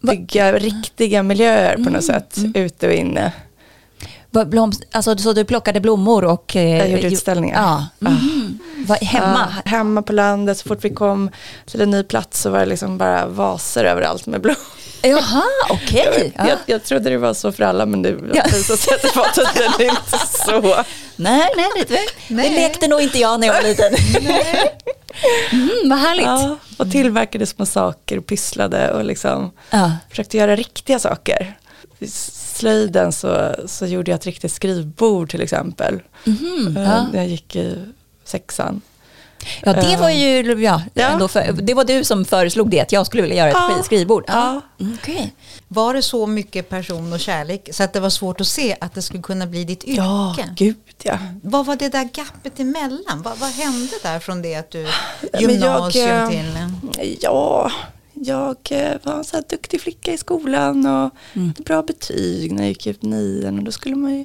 Va- 0.00 0.12
bygga 0.12 0.52
riktiga 0.58 1.22
miljöer 1.22 1.74
på 1.74 1.80
Mm, 1.80 1.92
något 1.92 2.04
sätt 2.04 2.36
mm. 2.36 2.52
ute 2.54 2.86
och 2.86 2.92
inne. 2.94 3.32
Blomst, 4.46 4.82
alltså, 4.92 5.16
så 5.18 5.32
du 5.32 5.44
plockade 5.44 5.80
blommor 5.80 6.24
och... 6.24 6.56
eh, 6.56 6.78
Jag 6.78 6.90
gjorde 6.90 7.06
utställningar. 7.14 7.62
Ja. 7.62 7.86
Mhm. 8.10 8.37
Var, 8.86 8.96
hemma? 8.96 9.52
Ja, 9.64 9.70
hemma 9.70 10.02
på 10.02 10.12
landet, 10.12 10.58
så 10.58 10.68
fort 10.68 10.84
vi 10.84 10.90
kom 10.90 11.30
till 11.66 11.80
en 11.80 11.90
ny 11.90 12.02
plats 12.02 12.40
så 12.40 12.50
var 12.50 12.58
det 12.58 12.66
liksom 12.66 12.98
bara 12.98 13.26
vaser 13.26 13.84
överallt 13.84 14.26
med 14.26 14.40
blom. 14.40 14.54
Jaha, 15.02 15.42
okej. 15.70 16.32
Ja. 16.36 16.48
Jag, 16.48 16.58
jag 16.66 16.84
trodde 16.84 17.10
det 17.10 17.18
var 17.18 17.34
så 17.34 17.52
för 17.52 17.64
alla 17.64 17.86
men 17.86 18.02
det 18.02 18.08
Ja. 18.34 18.42
visade 18.52 18.78
sig 18.78 18.94
att 18.94 19.02
det 19.02 19.16
var 19.16 19.28
tydligen 19.28 19.94
inte 19.96 20.18
så. 20.26 20.84
Nej, 21.16 21.48
nej, 21.56 21.66
det, 21.76 21.94
det 21.94 22.00
Nej. 22.34 22.54
lekte 22.54 22.88
nog 22.88 23.00
inte 23.00 23.18
jag 23.18 23.40
när 23.40 23.46
jag 23.46 23.54
var 23.54 23.62
liten. 23.62 23.94
Mm, 25.52 25.70
vad 25.90 25.98
härligt. 25.98 26.26
Ja. 26.26 26.42
Ja, 26.48 26.56
och 26.84 26.90
tillverkade 26.90 27.46
små 27.46 27.66
saker 27.66 28.18
och 28.18 28.26
pysslade 28.26 28.92
och 28.92 29.04
liksom 29.04 29.50
försökte 30.10 30.36
göra 30.36 30.56
riktiga 30.56 30.98
saker. 30.98 31.56
I 31.98 32.06
slöjden 32.08 33.12
så, 33.12 33.54
så 33.66 33.86
gjorde 33.86 34.10
jag 34.10 34.18
ett 34.18 34.26
riktigt 34.26 34.52
skrivbord 34.52 35.30
till 35.30 35.40
exempel. 35.42 36.00
Eh, 36.26 36.32
ja. 36.84 37.06
Jag 37.14 37.26
gick 37.28 37.56
i 37.56 37.84
sexan. 38.28 38.80
ja, 39.62 39.72
det 39.72 39.96
var 39.96 40.10
ju... 40.10 40.62
Ja, 40.62 40.82
Ja. 40.94 41.28
För, 41.28 41.52
det 41.52 41.74
var 41.74 41.84
du 41.84 42.04
som 42.04 42.24
föreslog 42.24 42.70
det, 42.70 42.80
att 42.80 42.92
jag 42.92 43.06
skulle 43.06 43.22
vilja 43.22 43.36
göra 43.36 43.48
ett 43.48 43.76
Ja. 43.76 43.82
skrivbord. 43.82 44.24
Ja. 44.26 44.60
Mm, 44.80 44.98
Okej. 45.02 45.32
Var 45.68 45.94
det 45.94 46.02
så 46.02 46.26
mycket 46.26 46.68
person 46.68 47.12
och 47.12 47.20
kärlek 47.20 47.68
så 47.72 47.82
att 47.82 47.92
det 47.92 48.00
var 48.00 48.10
svårt 48.10 48.40
att 48.40 48.46
se 48.46 48.76
att 48.80 48.94
det 48.94 49.02
skulle 49.02 49.22
kunna 49.22 49.46
bli 49.46 49.64
ditt 49.64 49.84
yrke? 49.84 50.02
Ja, 50.02 50.36
gud 50.56 50.76
ja. 51.02 51.18
Vad 51.42 51.66
var 51.66 51.76
det 51.76 51.88
där 51.88 52.04
gappet 52.14 52.60
emellan? 52.60 53.22
Vad, 53.22 53.38
vad 53.38 53.50
hände 53.50 53.92
där 54.02 54.18
från 54.20 54.42
det 54.42 54.54
att 54.54 54.70
du 54.70 54.86
jag, 55.32 55.42
gymnasium 55.42 56.08
eh, 56.16 56.28
till... 56.28 57.16
Ja, 57.20 57.72
jag 58.14 58.56
var 59.02 59.12
en 59.14 59.24
så 59.24 59.36
här 59.36 59.44
duktig 59.50 59.80
flicka 59.80 60.12
i 60.12 60.18
skolan 60.18 60.86
och 60.86 61.10
Mm. 61.34 61.52
bra 61.64 61.82
betyg 61.82 62.52
när 62.52 62.62
jag 62.62 62.68
gick 62.68 62.86
ut 62.86 63.02
nian 63.02 63.58
och 63.58 63.64
då 63.64 63.72
skulle 63.72 63.96
man 63.96 64.14
ju 64.18 64.24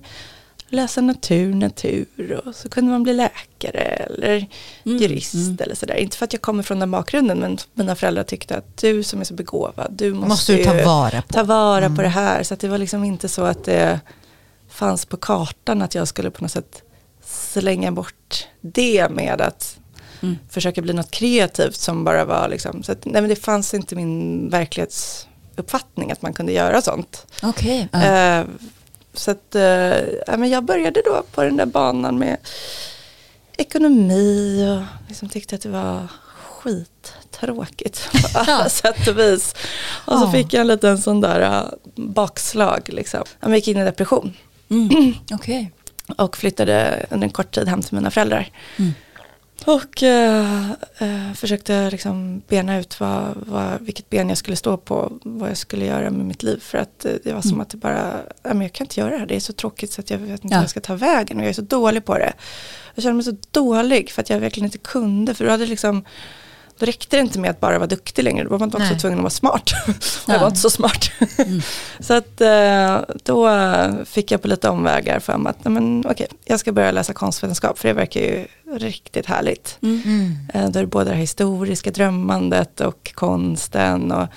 läsa 0.73 1.01
natur, 1.01 1.53
natur 1.55 2.41
och 2.45 2.55
så 2.55 2.69
kunde 2.69 2.91
man 2.91 3.03
bli 3.03 3.13
läkare 3.13 3.79
eller 3.81 4.45
Mm, 4.85 4.97
jurist 4.97 5.33
mm. 5.33 5.57
eller 5.61 5.75
sådär. 5.75 5.95
Inte 5.95 6.17
för 6.17 6.25
att 6.25 6.33
jag 6.33 6.41
kommer 6.41 6.63
från 6.63 6.79
den 6.79 6.91
bakgrunden 6.91 7.39
men 7.39 7.57
mina 7.73 7.95
föräldrar 7.95 8.23
tyckte 8.23 8.57
att 8.57 8.77
du 8.77 9.03
som 9.03 9.19
är 9.19 9.23
så 9.23 9.33
begåvad, 9.33 9.91
du 9.91 10.13
måste, 10.13 10.27
Måste 10.27 10.55
du 10.57 10.63
ta 10.63 10.73
vara 10.85 11.21
på. 11.21 11.33
ta 11.33 11.43
vara 11.43 11.85
Mm. 11.85 11.95
på 11.95 12.01
det 12.01 12.07
här. 12.07 12.43
Så 12.43 12.55
det 12.55 12.67
var 12.67 12.77
liksom 12.77 13.03
inte 13.03 13.29
så 13.29 13.43
att 13.43 13.63
det 13.63 13.99
fanns 14.69 15.05
på 15.05 15.17
kartan 15.17 15.81
att 15.81 15.95
jag 15.95 16.07
skulle 16.07 16.31
på 16.31 16.43
något 16.43 16.51
sätt 16.51 16.81
slänga 17.25 17.91
bort 17.91 18.47
det 18.61 19.09
med 19.11 19.41
att 19.41 19.77
Mm. 20.21 20.35
försöka 20.49 20.81
bli 20.81 20.93
något 20.93 21.11
kreativt 21.11 21.75
som 21.75 22.03
bara 22.03 22.25
var 22.25 22.47
liksom, 22.49 22.83
så 22.83 22.91
att, 22.91 23.05
nej 23.05 23.21
men 23.21 23.29
det 23.29 23.35
fanns 23.35 23.73
inte 23.73 23.95
min 23.95 24.49
verklighetsuppfattning 24.49 26.11
att 26.11 26.21
man 26.21 26.33
kunde 26.33 26.51
göra 26.51 26.81
sånt. 26.81 27.27
Okej. 27.43 27.87
Ja. 27.91 28.43
Så 29.13 29.31
att, 29.31 29.55
eh, 29.55 29.97
ja, 30.27 30.37
men 30.37 30.49
jag 30.49 30.63
började 30.63 31.01
då 31.05 31.23
på 31.31 31.43
den 31.43 31.57
där 31.57 31.65
banan 31.65 32.19
med 32.19 32.37
ekonomi 33.57 34.67
och 34.69 35.07
liksom 35.09 35.29
tyckte 35.29 35.55
att 35.55 35.61
det 35.61 35.69
var 35.69 36.07
skittråkigt 36.37 38.09
på 38.11 38.39
alla 38.39 38.69
sätt 38.69 39.07
och 39.07 39.19
vis. 39.19 39.55
Och 40.05 40.19
så 40.19 40.31
fick 40.31 40.53
jag 40.53 40.61
en 40.61 40.67
liten 40.67 40.97
sån 40.97 41.21
där 41.21 41.41
eh, 41.41 41.63
bakslag 41.95 42.89
liksom. 42.93 43.23
Jag 43.39 43.55
gick 43.55 43.67
in 43.67 43.77
i 43.77 43.83
depression 43.83 44.33
Mm. 44.69 45.13
Okej. 45.31 45.71
och 46.17 46.37
flyttade 46.37 47.05
under 47.09 47.27
en 47.27 47.33
kort 47.33 47.55
tid 47.55 47.67
hem 47.67 47.81
till 47.81 47.95
mina 47.95 48.11
föräldrar. 48.11 48.49
Mm. 48.77 48.91
Och 49.65 50.03
eh, 50.03 50.71
eh, 50.97 51.33
försökte 51.35 51.91
liksom 51.91 52.41
bena 52.47 52.79
ut 52.79 52.99
vad, 52.99 53.33
vad, 53.35 53.81
vilket 53.81 54.09
ben 54.09 54.29
jag 54.29 54.37
skulle 54.37 54.57
stå 54.57 54.77
på, 54.77 55.11
vad 55.23 55.49
jag 55.49 55.57
skulle 55.57 55.85
göra 55.85 56.09
med 56.09 56.25
mitt 56.25 56.43
liv. 56.43 56.59
För 56.59 56.77
att 56.77 57.05
eh, 57.05 57.11
det 57.23 57.33
var 57.33 57.41
som 57.41 57.51
Mm. 57.51 57.61
att 57.61 57.69
det 57.69 57.77
bara, 57.77 58.13
men 58.43 58.61
jag 58.61 58.73
kan 58.73 58.85
inte 58.85 58.99
göra 58.99 59.09
det 59.11 59.17
här, 59.17 59.25
det 59.25 59.35
är 59.35 59.39
så 59.39 59.53
tråkigt 59.53 59.91
så 59.91 60.01
att 60.01 60.09
jag 60.09 60.17
vet 60.17 60.29
inte 60.43 60.47
Ja. 60.53 60.57
hur 60.57 60.63
jag 60.63 60.69
ska 60.69 60.79
ta 60.81 60.95
vägen 60.95 61.37
och 61.37 61.43
jag 61.43 61.49
är 61.49 61.53
så 61.53 61.61
dålig 61.61 62.05
på 62.05 62.17
det. 62.17 62.33
Jag 62.95 63.03
kände 63.03 63.13
mig 63.15 63.23
så 63.23 63.35
dålig 63.51 64.11
för 64.11 64.21
att 64.21 64.29
jag 64.29 64.39
verkligen 64.39 64.65
inte 64.65 64.77
kunde, 64.77 65.33
för 65.33 65.45
då 65.45 65.51
hade 65.51 65.65
liksom 65.65 66.05
då 66.79 66.85
räckte 66.85 67.17
det 67.17 67.21
inte 67.21 67.39
med 67.39 67.49
att 67.49 67.59
bara 67.59 67.77
vara 67.77 67.87
duktig 67.87 68.23
längre, 68.23 68.43
då 68.43 68.49
var 68.49 68.59
man 68.59 68.67
också 68.67 68.79
Nej. 68.79 68.99
tvungen 68.99 69.19
att 69.19 69.23
vara 69.23 69.29
smart. 69.29 69.71
Ja. 70.27 70.33
jag 70.33 70.39
var 70.39 70.47
inte 70.47 70.59
så 70.59 70.69
smart. 70.69 71.11
Mm. 71.37 71.61
så 71.99 72.13
att 72.13 72.41
eh, 72.41 73.15
då 73.23 73.49
fick 74.05 74.31
jag 74.31 74.41
på 74.41 74.47
lite 74.47 74.69
omvägar 74.69 75.19
för 75.19 75.37
mig 75.37 75.49
att 75.49 75.71
men, 75.71 76.05
okej, 76.09 76.27
jag 76.45 76.59
ska 76.59 76.71
börja 76.71 76.91
läsa 76.91 77.13
konstvetenskap 77.13 77.79
för 77.79 77.87
det 77.87 77.93
verkar 77.93 78.21
ju 78.21 78.47
riktigt 78.77 79.25
härligt. 79.25 79.77
Mm. 79.81 80.01
Mm. 80.05 80.37
Eh, 80.53 80.69
Då 80.69 80.79
är 80.79 80.83
det 80.83 80.87
både 80.87 81.05
det 81.05 81.13
här 81.15 81.21
historiska 81.21 81.91
drömmandet 81.91 82.81
och 82.81 83.11
konsten 83.15 84.11
och 84.11 84.27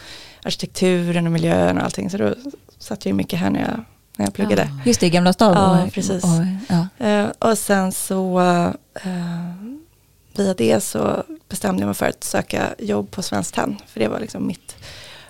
arkitekturen 0.43 1.26
och 1.26 1.32
miljön 1.32 1.78
och 1.78 1.84
allting. 1.84 2.11
Så 2.11 2.16
då 2.16 2.34
satt 2.78 3.05
jag 3.05 3.11
ju 3.11 3.16
mycket 3.16 3.39
här 3.39 3.51
när 3.51 3.61
jag, 3.61 3.84
när 4.16 4.26
jag 4.26 4.34
pluggade. 4.34 4.68
Just 4.84 5.01
det, 5.01 5.07
i 5.07 5.11
Gamla 5.11 5.32
stan. 5.32 5.80
Ja, 5.80 5.89
precis. 5.93 6.24
Och, 6.24 6.30
ja. 6.68 7.07
Eh, 7.07 7.26
och 7.39 7.59
sen 7.59 7.93
så 7.93 8.41
via 10.39 10.55
det 10.55 10.80
så 10.80 11.22
bestämde 11.49 11.80
jag 11.82 11.87
mig 11.87 11.95
för 11.95 12.07
att 12.07 12.24
söka 12.24 12.74
jobb 12.78 13.11
på 13.11 13.22
Svenskt 13.22 13.55
Tenn. 13.55 13.76
För 13.89 14.01
det 14.01 14.09
var 14.09 14.20
liksom 14.20 14.47
mitt 14.47 14.76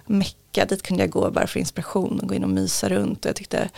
mecka. 0.06 0.64
Dit 0.68 0.82
kunde 0.82 1.02
jag 1.02 1.10
gå 1.10 1.30
bara 1.30 1.46
för 1.46 1.60
inspiration 1.60 2.20
och 2.20 2.28
gå 2.28 2.34
in 2.34 2.44
och 2.44 2.50
mysa 2.50 2.88
runt. 2.88 3.24
Och 3.24 3.28
jag 3.28 3.36
tyckte 3.36 3.68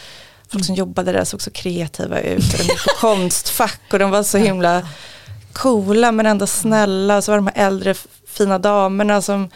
folk 0.49 0.65
som 0.65 0.75
jobbade 0.75 1.13
där 1.13 1.25
såg 1.25 1.43
så 1.43 1.51
kreativa 1.51 2.21
ut. 2.21 2.53
Och 2.53 2.59
de 2.59 2.63
gick 2.65 2.85
på 2.85 2.91
konstfack 3.01 3.81
och 3.93 3.99
de 3.99 4.11
var 4.11 4.23
så 4.23 4.39
himla 4.39 4.89
coola 5.53 6.13
men 6.13 6.27
ändå 6.27 6.47
snälla. 6.47 7.17
Och 7.17 7.25
så 7.25 7.31
var 7.33 7.39
de 7.39 7.47
här 7.55 7.67
äldre 7.67 7.95
fina 8.27 8.59
damerna 8.59 9.23
som 9.23 9.49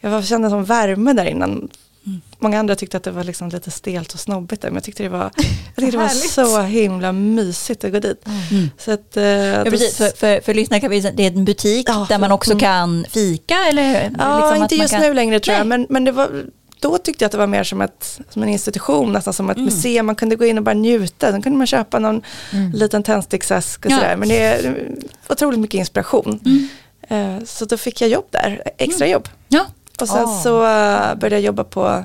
jag 0.00 0.10
var- 0.10 0.22
kände 0.22 0.50
som 0.50 0.64
värme 0.64 1.12
där 1.12 1.24
innan. 1.26 1.68
Mm. 2.06 2.20
Många 2.38 2.58
andra 2.58 2.74
tyckte 2.76 2.96
att 2.96 3.02
det 3.02 3.10
var 3.10 3.24
liksom 3.24 3.48
lite 3.48 3.70
stelt 3.70 4.14
och 4.14 4.20
snobbigt 4.20 4.62
där, 4.62 4.68
men 4.68 4.74
jag 4.74 4.84
tyckte 4.84 5.02
det 5.02 5.08
var, 5.08 5.18
jag 5.74 5.84
tyckte 5.84 5.90
det 5.90 5.96
var 5.96 6.08
så 6.08 6.60
himla 6.62 7.12
mysigt 7.12 7.84
att 7.84 7.92
gå 7.92 7.98
dit. 7.98 8.26
Mm. 8.50 8.70
Så 8.78 8.92
att, 8.92 9.16
eh, 9.16 9.22
Ja, 9.24 9.64
precis. 9.64 9.96
För, 9.96 10.08
för, 10.16 10.40
för 10.40 10.54
lyssnare 10.54 10.80
kan 10.80 10.90
vi 10.90 11.00
säga 11.00 11.10
att 11.10 11.16
det 11.16 11.22
är 11.26 11.30
en 11.30 11.44
butik 11.44 11.88
Ja, 11.88 12.06
där 12.08 12.18
man 12.18 12.32
också 12.32 12.50
mm. 12.50 12.60
kan 12.60 13.06
fika 13.10 13.56
eller? 13.70 14.10
Ja, 14.18 14.40
liksom 14.40 14.62
inte 14.62 14.74
just 14.76 14.92
kan... 14.94 15.00
nu 15.02 15.14
längre 15.14 15.40
tror 15.40 15.56
jag, 15.56 15.66
Nej. 15.66 15.78
men, 15.78 15.86
men 15.90 16.04
det 16.04 16.12
var, 16.12 16.44
då 16.80 16.98
tyckte 16.98 17.24
jag 17.24 17.26
att 17.26 17.32
det 17.32 17.38
var 17.38 17.46
mer 17.46 17.64
som, 17.64 17.80
ett, 17.80 18.20
som 18.30 18.42
en 18.42 18.48
institution, 18.48 19.12
nästan 19.12 19.32
som 19.34 19.50
ett 19.50 19.56
Mm. 19.56 19.64
museum. 19.64 20.06
Man 20.06 20.14
kunde 20.16 20.36
gå 20.36 20.44
in 20.46 20.58
och 20.58 20.64
bara 20.64 20.74
njuta, 20.74 21.30
sen 21.32 21.42
kunde 21.42 21.58
man 21.58 21.66
köpa 21.66 21.98
någon 21.98 22.22
Mm. 22.52 22.72
liten 22.72 23.02
tändsticksask 23.02 23.84
och 23.86 23.90
Ja. 23.90 23.96
sådär. 23.96 24.16
Men 24.16 24.28
det 24.28 24.38
är 24.38 24.84
otroligt 25.28 25.60
mycket 25.60 25.78
inspiration. 25.78 26.40
Mm. 26.44 26.68
Eh, 27.10 27.44
Så 27.44 27.64
då 27.64 27.76
fick 27.76 28.00
jag 28.00 28.10
jobb 28.10 28.24
där, 28.30 28.62
extra 28.78 29.06
jobb. 29.06 29.28
Ja. 29.48 29.66
Och 30.00 30.08
sen 30.08 30.24
Ah. 30.28 30.42
så 30.42 30.62
eh, 30.64 31.14
började 31.14 31.36
jag 31.36 31.40
jobba 31.40 31.64
på 31.64 32.04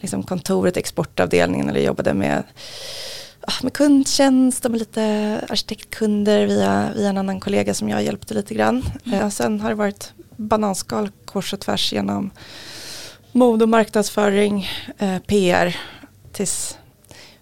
liksom 0.00 0.22
kontoret, 0.22 0.76
exportavdelningen 0.76 1.68
eller 1.68 1.80
jobbade 1.80 2.14
med, 2.14 2.42
ah, 3.40 3.52
med 3.62 3.72
kundtjänst 3.72 4.64
och 4.64 4.70
med 4.70 4.78
lite 4.80 5.02
arkitektkunder 5.48 6.46
via, 6.46 6.90
via 6.96 7.08
en 7.08 7.18
annan 7.18 7.40
kollega 7.40 7.74
som 7.74 7.88
jag 7.88 8.02
hjälpte 8.02 8.34
lite 8.34 8.54
grann. 8.54 8.82
Eh, 9.12 9.28
sen 9.28 9.60
har 9.60 9.68
det 9.68 9.74
varit 9.74 10.12
bananskal 10.36 11.10
kors 11.24 11.52
och 11.52 11.60
tvärs 11.60 11.92
genom 11.92 12.30
mode 13.32 13.64
och 13.64 13.68
marknadsföring, 13.68 14.68
eh, 14.98 15.18
PR 15.18 15.76
tills 16.32 16.78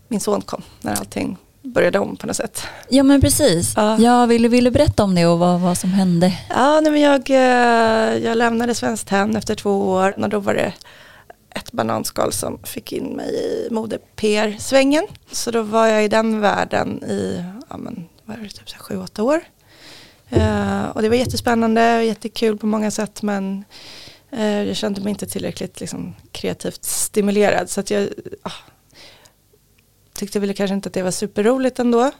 min 0.08 0.20
son 0.20 0.40
kom 0.40 0.62
när 0.80 0.92
allting 0.94 1.36
började 1.62 1.98
om 1.98 2.16
på 2.16 2.26
något 2.26 2.36
sätt. 2.36 2.62
Ja 2.88 3.02
men 3.02 3.20
precis. 3.20 3.72
Ja. 3.76 3.98
Jag 3.98 4.26
ville, 4.26 4.48
ville 4.48 4.70
berätta 4.70 5.04
om 5.04 5.14
det 5.14 5.26
och 5.26 5.38
vad, 5.38 5.60
vad 5.60 5.78
som 5.78 5.90
hände. 5.90 6.32
Ja, 6.48 6.80
nej, 6.80 6.92
men 6.92 7.00
jag, 7.00 7.30
eh, 7.30 8.18
jag 8.24 8.38
lämnade 8.38 8.74
Svenskt 8.74 9.08
Tenn 9.08 9.36
efter 9.36 9.54
två 9.54 9.88
år 9.88 10.14
och 10.22 10.28
då 10.28 10.38
var 10.38 10.54
det 10.54 10.72
ett 11.50 11.72
bananskal 11.72 12.32
som 12.32 12.58
fick 12.62 12.92
in 12.92 13.04
mig 13.04 13.34
i 13.34 13.68
mode-PR-svängen. 13.70 15.06
Så 15.30 15.50
då 15.50 15.62
var 15.62 15.86
jag 15.86 16.04
i 16.04 16.08
den 16.08 16.40
världen 16.40 17.04
i 17.04 17.44
ja, 17.68 17.76
men, 17.76 18.08
vad 18.24 18.38
är 18.38 18.42
det, 18.42 18.48
typ 18.48 18.76
sju, 18.76 18.98
åtta 18.98 19.22
år. 19.22 19.40
Eh, 20.28 20.84
och 20.84 21.02
det 21.02 21.08
var 21.08 21.16
jättespännande 21.16 21.96
och 21.96 22.04
jättekul 22.04 22.58
på 22.58 22.66
många 22.66 22.90
sätt 22.90 23.22
men 23.22 23.64
eh, 24.30 24.62
jag 24.62 24.76
kände 24.76 25.00
mig 25.00 25.10
inte 25.10 25.26
tillräckligt 25.26 25.80
liksom, 25.80 26.14
kreativt 26.32 26.84
stimulerad. 26.84 27.70
Så 27.70 27.80
att 27.80 27.90
jag 27.90 28.08
ah, 28.42 28.52
tyckte 30.22 30.40
väl 30.40 30.54
kanske 30.54 30.74
inte 30.74 30.88
att 30.88 30.92
det 30.92 31.02
var 31.02 31.10
superroligt 31.10 31.78
ändå. 31.78 32.10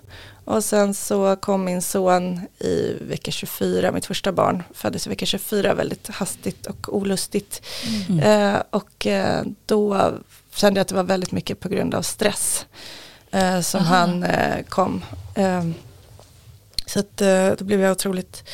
Och 0.44 0.64
sen 0.64 0.94
så 0.94 1.36
kom 1.36 1.64
min 1.64 1.82
son 1.82 2.40
i 2.58 2.96
vecka 3.00 3.30
24, 3.30 3.92
mitt 3.92 4.06
första 4.06 4.32
barn 4.32 4.62
föddes 4.74 5.06
i 5.06 5.10
vecka 5.10 5.26
24 5.26 5.74
väldigt 5.74 6.08
hastigt 6.08 6.66
och 6.66 6.96
olustigt. 6.96 7.62
Eh, 8.22 8.56
och 8.70 9.06
eh, 9.06 9.42
då 9.66 10.12
kände 10.54 10.78
jag 10.78 10.82
att 10.82 10.88
det 10.88 10.94
var 10.94 11.02
väldigt 11.02 11.32
mycket 11.32 11.60
på 11.60 11.68
grund 11.68 11.94
av 11.94 12.02
stress 12.02 12.66
eh, 13.30 13.60
som 13.60 13.80
Aha. 13.80 13.96
han 13.96 14.22
eh, 14.24 14.64
kom. 14.68 15.04
Eh, 15.34 15.64
så 16.86 17.00
att, 17.00 17.20
eh, 17.20 17.50
då 17.58 17.64
blev 17.64 17.80
jag 17.80 17.92
otroligt 17.92 18.48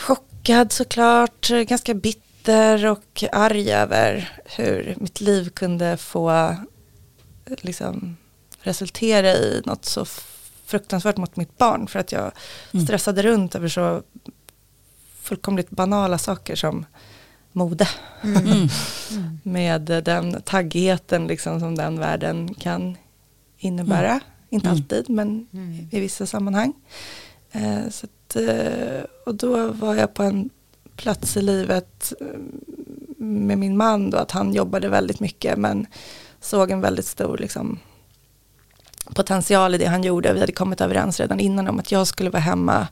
chockad 0.00 0.72
såklart, 0.72 1.48
ganska 1.48 1.94
bitter 1.94 2.86
och 2.86 3.24
arg 3.32 3.72
över 3.72 4.38
hur 4.44 4.94
mitt 4.98 5.20
liv 5.20 5.50
kunde 5.50 5.96
få 5.96 6.56
liksom, 7.64 8.16
resultera 8.62 9.28
i 9.32 9.62
något 9.66 9.84
så 9.84 10.04
fruktansvärt 10.66 11.16
mot 11.16 11.36
mitt 11.36 11.58
barn 11.58 11.86
för 11.86 11.98
att 11.98 12.12
jag 12.12 12.32
Mm. 12.72 12.86
stressade 12.86 13.22
runt 13.22 13.54
över 13.54 13.68
så 13.68 14.02
fullkomligt 15.20 15.70
banala 15.70 16.18
saker 16.18 16.54
som 16.56 16.86
mode 17.52 17.88
Mm. 18.22 18.68
med 19.42 19.82
den 20.04 20.42
taggigheten 20.42 21.26
liksom 21.26 21.60
som 21.60 21.74
den 21.74 21.98
världen 21.98 22.54
kan 22.54 22.96
innebära. 23.58 24.20
Inte 24.50 24.68
Mm. 24.68 24.76
alltid 24.76 25.10
men 25.10 25.46
i 25.90 26.00
vissa 26.00 26.26
sammanhang. 26.26 26.72
Eh, 27.52 27.88
så 27.90 28.06
att, 28.06 28.36
eh, 28.36 29.02
och 29.26 29.34
då 29.34 29.68
var 29.72 29.94
jag 29.94 30.14
på 30.14 30.22
en 30.22 30.50
plats 30.96 31.36
i 31.36 31.42
livet 31.42 32.12
eh, 32.20 32.26
med 33.16 33.58
min 33.58 33.76
man 33.76 34.10
då 34.10 34.16
att 34.18 34.30
han 34.30 34.54
jobbade 34.54 34.88
väldigt 34.88 35.20
mycket 35.20 35.58
men 35.58 35.86
såg 36.40 36.70
en 36.70 36.80
väldigt 36.80 37.06
stor 37.06 37.38
liksom, 37.38 37.78
potential 39.14 39.74
i 39.74 39.78
det 39.78 39.86
han 39.86 40.02
gjorde. 40.04 40.32
Vi 40.32 40.40
hade 40.40 40.52
kommit 40.52 40.80
överens 40.80 41.20
redan 41.20 41.40
innan 41.40 41.68
om 41.68 41.78
att 41.78 41.92
jag 41.92 42.06
skulle 42.06 42.30
vara 42.30 42.40
hemma 42.42 42.88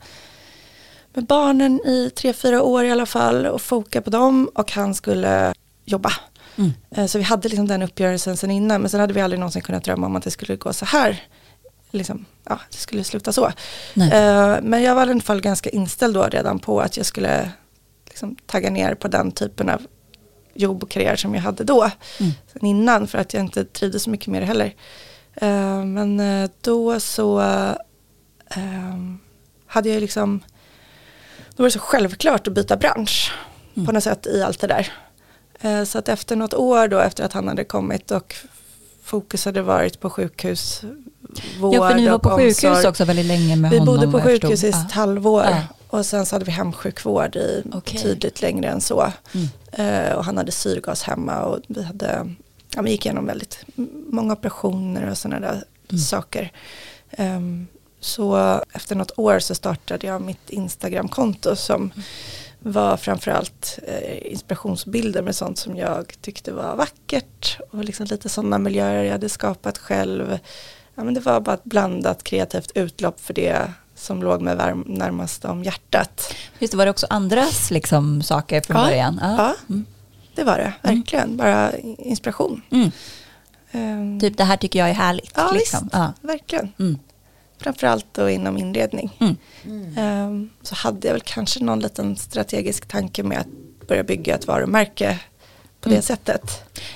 med 1.14 1.26
barnen 1.26 1.80
i 1.86 2.10
tre, 2.16 2.32
fyra 2.32 2.62
år 2.62 2.84
i 2.84 2.90
alla 2.90 3.06
fall 3.06 3.46
och 3.46 3.62
foka 3.62 4.00
på 4.02 4.10
dem 4.10 4.50
och 4.54 4.72
han 4.72 4.94
skulle 4.94 5.54
jobba. 5.84 6.12
Mm. 6.56 6.70
Eh, 6.90 7.06
Så 7.06 7.18
vi 7.18 7.24
hade 7.24 7.48
liksom 7.48 7.66
den 7.68 7.82
uppgörelsen 7.82 8.36
sen 8.36 8.50
innan 8.50 8.80
men 8.80 8.90
sen 8.90 9.00
hade 9.00 9.12
vi 9.12 9.20
aldrig 9.20 9.40
någonsin 9.40 9.62
kunnat 9.62 9.84
drömma 9.84 10.06
om 10.06 10.16
att 10.16 10.22
det 10.24 10.30
skulle 10.30 10.56
gå 10.56 10.72
så 10.72 10.84
här. 10.84 11.22
Liksom, 11.90 12.24
ja, 12.44 12.60
det 12.70 12.76
skulle 12.76 13.04
sluta 13.04 13.32
så. 13.32 13.52
Nej. 13.94 14.10
Eh, 14.12 14.56
Men 14.62 14.82
jag 14.82 14.94
var 14.94 15.06
i 15.06 15.10
alla 15.10 15.20
fall 15.20 15.40
ganska 15.40 15.70
inställd 15.70 16.14
då 16.14 16.22
redan 16.22 16.58
på 16.58 16.80
att 16.80 16.96
jag 16.96 17.06
skulle 17.06 17.50
liksom 18.06 18.36
tagga 18.46 18.70
ner 18.70 18.94
på 18.94 19.08
den 19.08 19.32
typen 19.32 19.68
av 19.68 19.82
jobb 20.58 20.82
och 20.82 20.90
karriär 20.90 21.16
som 21.16 21.34
jag 21.34 21.42
hade 21.42 21.64
då. 21.64 21.90
Mm. 22.20 22.32
Innan 22.60 23.06
för 23.06 23.18
att 23.18 23.34
jag 23.34 23.40
inte 23.44 23.64
trivdes 23.64 24.02
så 24.02 24.10
mycket 24.10 24.26
med 24.26 24.42
det 24.42 24.46
heller. 24.46 24.74
Eh, 25.34 25.84
Men 25.84 26.20
eh, 26.20 26.50
då 26.60 27.00
så 27.00 27.40
eh, 27.40 28.94
hade 29.66 29.88
jag 29.88 30.00
liksom, 30.00 30.40
då 31.56 31.62
var 31.62 31.68
det 31.68 31.70
så 31.72 31.78
självklart 31.78 32.46
att 32.46 32.52
byta 32.54 32.76
bransch 32.76 33.32
Mm. 33.76 33.86
på 33.86 33.92
något 33.92 34.04
sätt 34.04 34.26
i 34.26 34.42
allt 34.42 34.60
det 34.60 34.66
där. 34.66 34.92
Eh, 35.60 35.84
Så 35.84 35.98
att 35.98 36.08
efter 36.08 36.36
något 36.36 36.54
år 36.54 36.88
då, 36.88 36.98
efter 36.98 37.24
att 37.24 37.32
han 37.32 37.48
hade 37.48 37.64
kommit 37.64 38.10
och 38.10 38.34
fokus 39.04 39.44
hade 39.44 39.62
varit 39.62 40.00
på 40.00 40.10
sjukhus, 40.10 40.82
vård 41.60 41.74
Ja 41.74 41.88
för 41.88 41.96
ni 41.96 42.08
var 42.08 42.14
och 42.14 42.22
på 42.22 42.30
sjukhus 42.30 42.64
omsorg. 42.64 42.86
också 42.88 43.04
väldigt 43.04 43.26
länge 43.26 43.56
med 43.56 43.70
Vi 43.70 43.78
honom. 43.78 43.94
bodde 43.94 44.12
på 44.12 44.20
sjukhus 44.20 44.64
i 44.64 44.68
ett 44.68 44.92
halvår 44.92 45.42
Ja. 45.44 45.62
Och 45.88 46.06
sen 46.06 46.26
så 46.26 46.34
hade 46.34 46.44
vi 46.44 46.50
hemsjukvård 46.50 47.36
i 47.36 47.62
Okej. 47.72 47.94
betydligt 47.94 48.42
längre 48.42 48.68
än 48.68 48.80
så. 48.80 49.12
Mm. 49.34 49.48
Eh, 50.06 50.12
och 50.12 50.24
han 50.24 50.36
hade 50.36 50.52
syrgas 50.52 51.02
hemma 51.02 51.42
och 51.42 51.58
vi 51.68 51.82
hade, 51.82 52.34
ja, 52.74 52.82
vi 52.82 52.90
gick 52.90 53.06
igenom 53.06 53.26
väldigt 53.26 53.58
många 54.10 54.32
operationer 54.32 55.10
och 55.10 55.18
sådana 55.18 55.40
där 55.40 55.64
Mm. 55.90 55.98
saker. 56.00 56.52
Ehm, 57.10 57.66
så 58.00 58.60
efter 58.72 58.94
något 58.96 59.18
år 59.18 59.38
så 59.38 59.54
startade 59.54 60.06
jag 60.06 60.22
mitt 60.22 60.50
Instagramkonto 60.50 61.56
som 61.56 61.90
var 62.60 62.96
framförallt 62.96 63.78
eh, 63.86 64.32
inspirationsbilder 64.32 65.22
med 65.22 65.36
sånt 65.36 65.58
som 65.58 65.76
jag 65.76 66.14
tyckte 66.20 66.52
var 66.52 66.76
vackert 66.76 67.58
och 67.70 67.84
liksom 67.84 68.06
lite 68.06 68.28
sådana 68.28 68.58
miljöer 68.58 69.02
jag 69.04 69.12
hade 69.12 69.28
skapat 69.28 69.78
själv. 69.78 70.38
Ja, 70.94 71.04
men 71.04 71.14
det 71.14 71.20
var 71.20 71.40
bara 71.40 71.54
ett 71.54 71.64
blandat 71.64 72.24
kreativt 72.24 72.70
utlopp 72.74 73.20
för 73.20 73.34
det 73.34 73.72
som 73.98 74.22
låg 74.22 74.42
mig 74.42 74.56
varm, 74.56 74.84
närmast 74.86 75.44
om 75.44 75.64
hjärtat. 75.64 76.34
Just 76.58 76.70
det, 76.70 76.76
var 76.76 76.84
det 76.84 76.90
också 76.90 77.06
andras 77.10 77.70
liksom, 77.70 78.22
saker 78.22 78.60
från 78.60 78.76
Ja. 78.76 78.82
början? 78.86 79.18
Ja, 79.22 79.54
Mm. 79.68 79.84
det 80.34 80.44
var 80.44 80.58
det, 80.58 80.72
verkligen. 80.82 81.36
Bara 81.36 81.72
inspiration. 81.98 82.62
Mm. 82.70 82.90
Ehm, 83.72 84.20
Typ 84.20 84.36
det 84.36 84.44
här 84.44 84.56
tycker 84.56 84.78
jag 84.78 84.88
är 84.90 84.94
härligt. 84.94 85.32
Ja, 85.36 85.50
liksom. 85.52 85.80
visst. 85.82 85.94
Ja. 85.94 86.12
Verkligen. 86.20 86.72
Mm. 86.78 86.98
Framförallt 87.60 88.06
då 88.12 88.30
inom 88.30 88.58
inredning. 88.58 89.16
Mm. 89.64 89.96
Ehm, 89.96 90.50
så 90.62 90.74
hade 90.74 91.06
jag 91.06 91.14
väl 91.14 91.22
kanske 91.24 91.64
någon 91.64 91.80
liten 91.80 92.16
strategisk 92.16 92.86
tanke 92.88 93.22
med 93.22 93.38
att 93.38 93.88
börja 93.88 94.04
bygga 94.04 94.34
ett 94.34 94.46
varumärke 94.46 95.18
på 95.88 95.94
det 95.94 95.94
Mm. 95.94 96.02
sättet. 96.02 96.50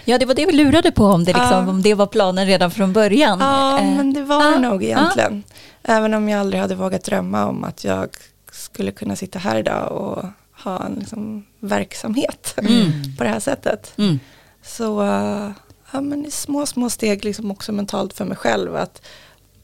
ja, 0.04 0.18
det 0.18 0.26
var 0.26 0.34
det 0.34 0.46
vi 0.46 0.52
lurade 0.52 0.92
på 0.92 1.04
om 1.04 1.24
det, 1.24 1.32
liksom, 1.32 1.64
Ja. 1.64 1.70
om 1.70 1.82
det 1.82 1.94
var 1.94 2.06
planen 2.06 2.46
redan 2.46 2.70
från 2.70 2.92
början. 2.92 3.38
Ja, 3.40 3.78
Eh, 3.78 3.96
men 3.96 4.12
det 4.12 4.22
var 4.22 4.44
ja, 4.44 4.50
det 4.50 4.58
nog 4.58 4.82
ja. 4.84 4.88
egentligen. 4.88 5.42
Även 5.82 6.14
om 6.14 6.28
jag 6.28 6.40
aldrig 6.40 6.60
hade 6.60 6.74
vågat 6.74 7.04
drömma 7.04 7.46
om 7.46 7.64
att 7.64 7.84
jag 7.84 8.08
skulle 8.52 8.90
kunna 8.92 9.16
sitta 9.16 9.38
här 9.38 9.56
idag 9.58 9.92
och 9.92 10.24
ha 10.64 10.84
en 10.86 10.94
liksom, 10.94 11.46
verksamhet 11.60 12.54
Mm. 12.58 12.92
på 13.18 13.24
det 13.24 13.30
här 13.30 13.40
sättet. 13.40 13.92
Mm. 13.98 14.18
Så 14.64 15.02
uh, 15.02 15.50
ja, 15.92 16.00
men 16.00 16.26
i 16.26 16.30
små, 16.30 16.66
små 16.66 16.90
steg 16.90 17.24
liksom 17.24 17.50
också 17.50 17.72
mentalt 17.72 18.12
för 18.14 18.24
mig 18.24 18.36
själv 18.36 18.76
att 18.76 19.02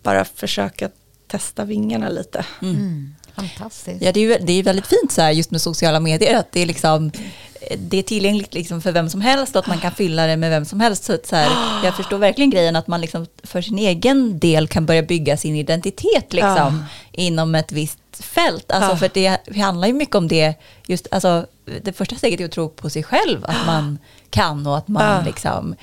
bara 0.03 0.24
försöka 0.24 0.89
testa 1.26 1.64
vingarna 1.64 2.09
lite. 2.09 2.45
Mm. 2.62 3.14
Fantastiskt. 3.39 4.03
Ja, 4.03 4.12
det 4.12 4.20
är 4.20 4.24
ju 4.24 4.39
det 4.41 4.53
är 4.53 4.62
väldigt 4.62 4.86
fint 4.86 5.12
så 5.12 5.22
här 5.22 5.30
just 5.30 5.51
med 5.51 5.61
sociala 5.61 6.01
medier 6.01 6.39
att 6.39 6.53
det 6.53 6.61
är 6.62 6.66
liksom 6.66 7.11
det 7.78 7.99
är 7.99 8.03
tillgängligt 8.03 8.55
liksom 8.55 8.82
för 8.82 8.93
vem 8.93 9.11
som 9.11 9.20
helst 9.20 9.57
och 9.57 9.61
att 9.61 9.66
man 9.66 9.78
kan 9.78 9.93
fylla 9.93 10.26
det 10.26 10.36
med 10.36 10.51
vem 10.51 10.64
som 10.64 10.80
helst. 10.80 11.05
Så 11.05 11.18
så 11.24 11.36
här, 11.36 11.51
jag 11.84 11.97
förstår 11.97 12.18
verkligen 12.18 12.51
grejen 12.51 12.76
att 12.76 12.86
man 12.86 13.01
liksom 13.01 13.26
för 13.43 13.61
sin 13.62 13.78
egen 13.78 14.39
del 14.39 14.68
kan 14.68 14.86
börja 14.86 15.03
bygga 15.03 15.36
sin 15.36 15.57
identitet 15.57 16.32
liksom, 16.32 16.84
inom 17.12 17.55
ett 17.55 17.72
visst 17.72 17.99
fält. 18.20 18.72
Alltså 18.72 18.91
Ja. 18.91 18.97
för 18.97 19.11
det, 19.14 19.57
handlar 19.61 19.89
ju 19.89 19.95
mycket 19.95 20.14
om 20.14 20.28
det. 20.28 20.55
Just, 20.86 21.07
alltså, 21.11 21.47
det 21.82 21.93
första 21.93 22.16
steget 22.16 22.41
är 22.41 22.45
att 22.45 22.53
tro 22.53 22.68
på 22.68 22.91
sig 22.91 23.03
själv, 23.03 23.45
att 23.45 23.66
man 23.66 23.99
kan 24.30 24.66
och 24.66 24.78
att 24.78 24.89
man 24.89 25.16
Ja. 25.16 25.22
liksom 25.26 25.74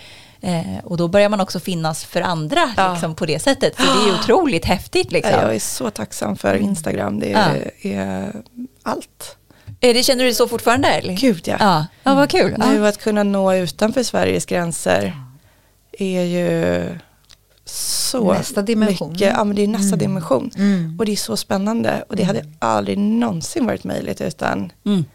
eh, 0.45 0.77
och 0.83 0.97
då 0.97 1.07
börjar 1.07 1.29
man 1.29 1.41
också 1.41 1.59
finnas 1.59 2.05
för 2.05 2.21
andra 2.21 2.73
Ja. 2.77 2.91
liksom, 2.91 3.15
på 3.15 3.25
det 3.25 3.39
sättet. 3.39 3.75
Så 3.75 3.81
det 3.81 3.89
är 4.03 4.07
ju 4.07 4.13
otroligt 4.19 4.65
häftigt. 4.65 5.11
Liksom. 5.11 5.33
Ja, 5.33 5.41
Jag 5.41 5.55
är 5.55 5.59
så 5.59 5.89
tacksam 5.89 6.35
för 6.35 6.55
Instagram, 6.55 7.19
det 7.19 7.33
är, 7.33 7.71
är 7.81 8.33
allt. 8.83 9.37
Eh, 9.79 9.93
Det 9.93 10.03
känner 10.03 10.23
du 10.23 10.33
så 10.33 10.47
fortfarande? 10.47 10.87
Eller? 10.87 11.13
Gud 11.13 11.41
ja. 11.47 11.55
Ja, 11.59 11.85
ja 12.03 12.15
vad 12.15 12.29
kul. 12.29 12.55
Ja. 12.59 12.65
Nu 12.71 12.87
att 12.87 12.97
kunna 12.97 13.23
nå 13.23 13.53
utanför 13.55 14.03
Sveriges 14.03 14.45
gränser 14.45 15.13
är 15.99 16.21
ju 16.23 16.85
så 17.65 18.33
Nästa 18.33 18.61
dimension. 18.61 19.11
mycket, 19.11 19.33
ja 19.37 19.43
men 19.43 19.55
det 19.55 19.63
är 19.63 19.67
nästa 19.67 19.95
dimension. 19.95 20.51
Mm. 20.57 20.95
Och 20.99 21.05
det 21.05 21.11
är 21.11 21.15
så 21.15 21.37
spännande 21.37 22.03
och 22.09 22.15
det 22.15 22.23
hade 22.23 22.45
aldrig 22.59 22.97
någonsin 22.97 23.65
varit 23.65 23.83
möjligt 23.83 24.21
utan 24.21 24.71
Mm. 24.85 25.05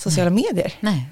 Sociala 0.00 0.30
medier. 0.30 0.72
Nej. 0.80 1.08